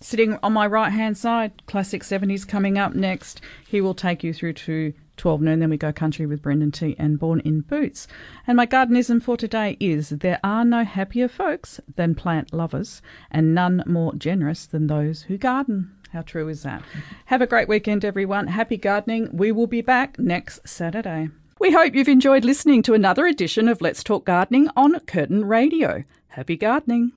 Sitting 0.01 0.37
on 0.43 0.51
my 0.51 0.67
right 0.67 0.91
hand 0.91 1.17
side, 1.17 1.65
Classic 1.65 2.03
70s 2.03 2.45
coming 2.45 2.77
up 2.77 2.93
next. 2.93 3.39
He 3.65 3.79
will 3.79 3.93
take 3.93 4.21
you 4.21 4.33
through 4.33 4.53
to 4.53 4.93
12 5.17 5.41
noon, 5.41 5.59
then 5.59 5.69
we 5.69 5.77
go 5.77 5.91
country 5.91 6.25
with 6.25 6.41
Brendan 6.41 6.71
T 6.71 6.95
and 6.97 7.19
Born 7.19 7.39
in 7.41 7.61
Boots. 7.61 8.07
And 8.47 8.55
my 8.57 8.65
gardenism 8.65 9.21
for 9.21 9.37
today 9.37 9.77
is 9.79 10.09
there 10.09 10.39
are 10.43 10.65
no 10.65 10.83
happier 10.83 11.27
folks 11.27 11.79
than 11.95 12.15
plant 12.15 12.53
lovers, 12.53 13.01
and 13.29 13.53
none 13.53 13.83
more 13.85 14.13
generous 14.15 14.65
than 14.65 14.87
those 14.87 15.23
who 15.23 15.37
garden. 15.37 15.91
How 16.11 16.21
true 16.21 16.47
is 16.47 16.63
that? 16.63 16.83
Have 17.25 17.41
a 17.41 17.47
great 17.47 17.67
weekend, 17.67 18.05
everyone. 18.05 18.47
Happy 18.47 18.77
gardening. 18.77 19.29
We 19.33 19.51
will 19.51 19.67
be 19.67 19.81
back 19.81 20.17
next 20.19 20.67
Saturday. 20.67 21.29
We 21.59 21.71
hope 21.71 21.95
you've 21.95 22.07
enjoyed 22.07 22.45
listening 22.45 22.81
to 22.83 22.93
another 22.93 23.25
edition 23.25 23.67
of 23.67 23.81
Let's 23.81 24.03
Talk 24.03 24.25
Gardening 24.25 24.69
on 24.75 24.99
Curtin 25.01 25.45
Radio. 25.45 26.03
Happy 26.29 26.57
gardening. 26.57 27.11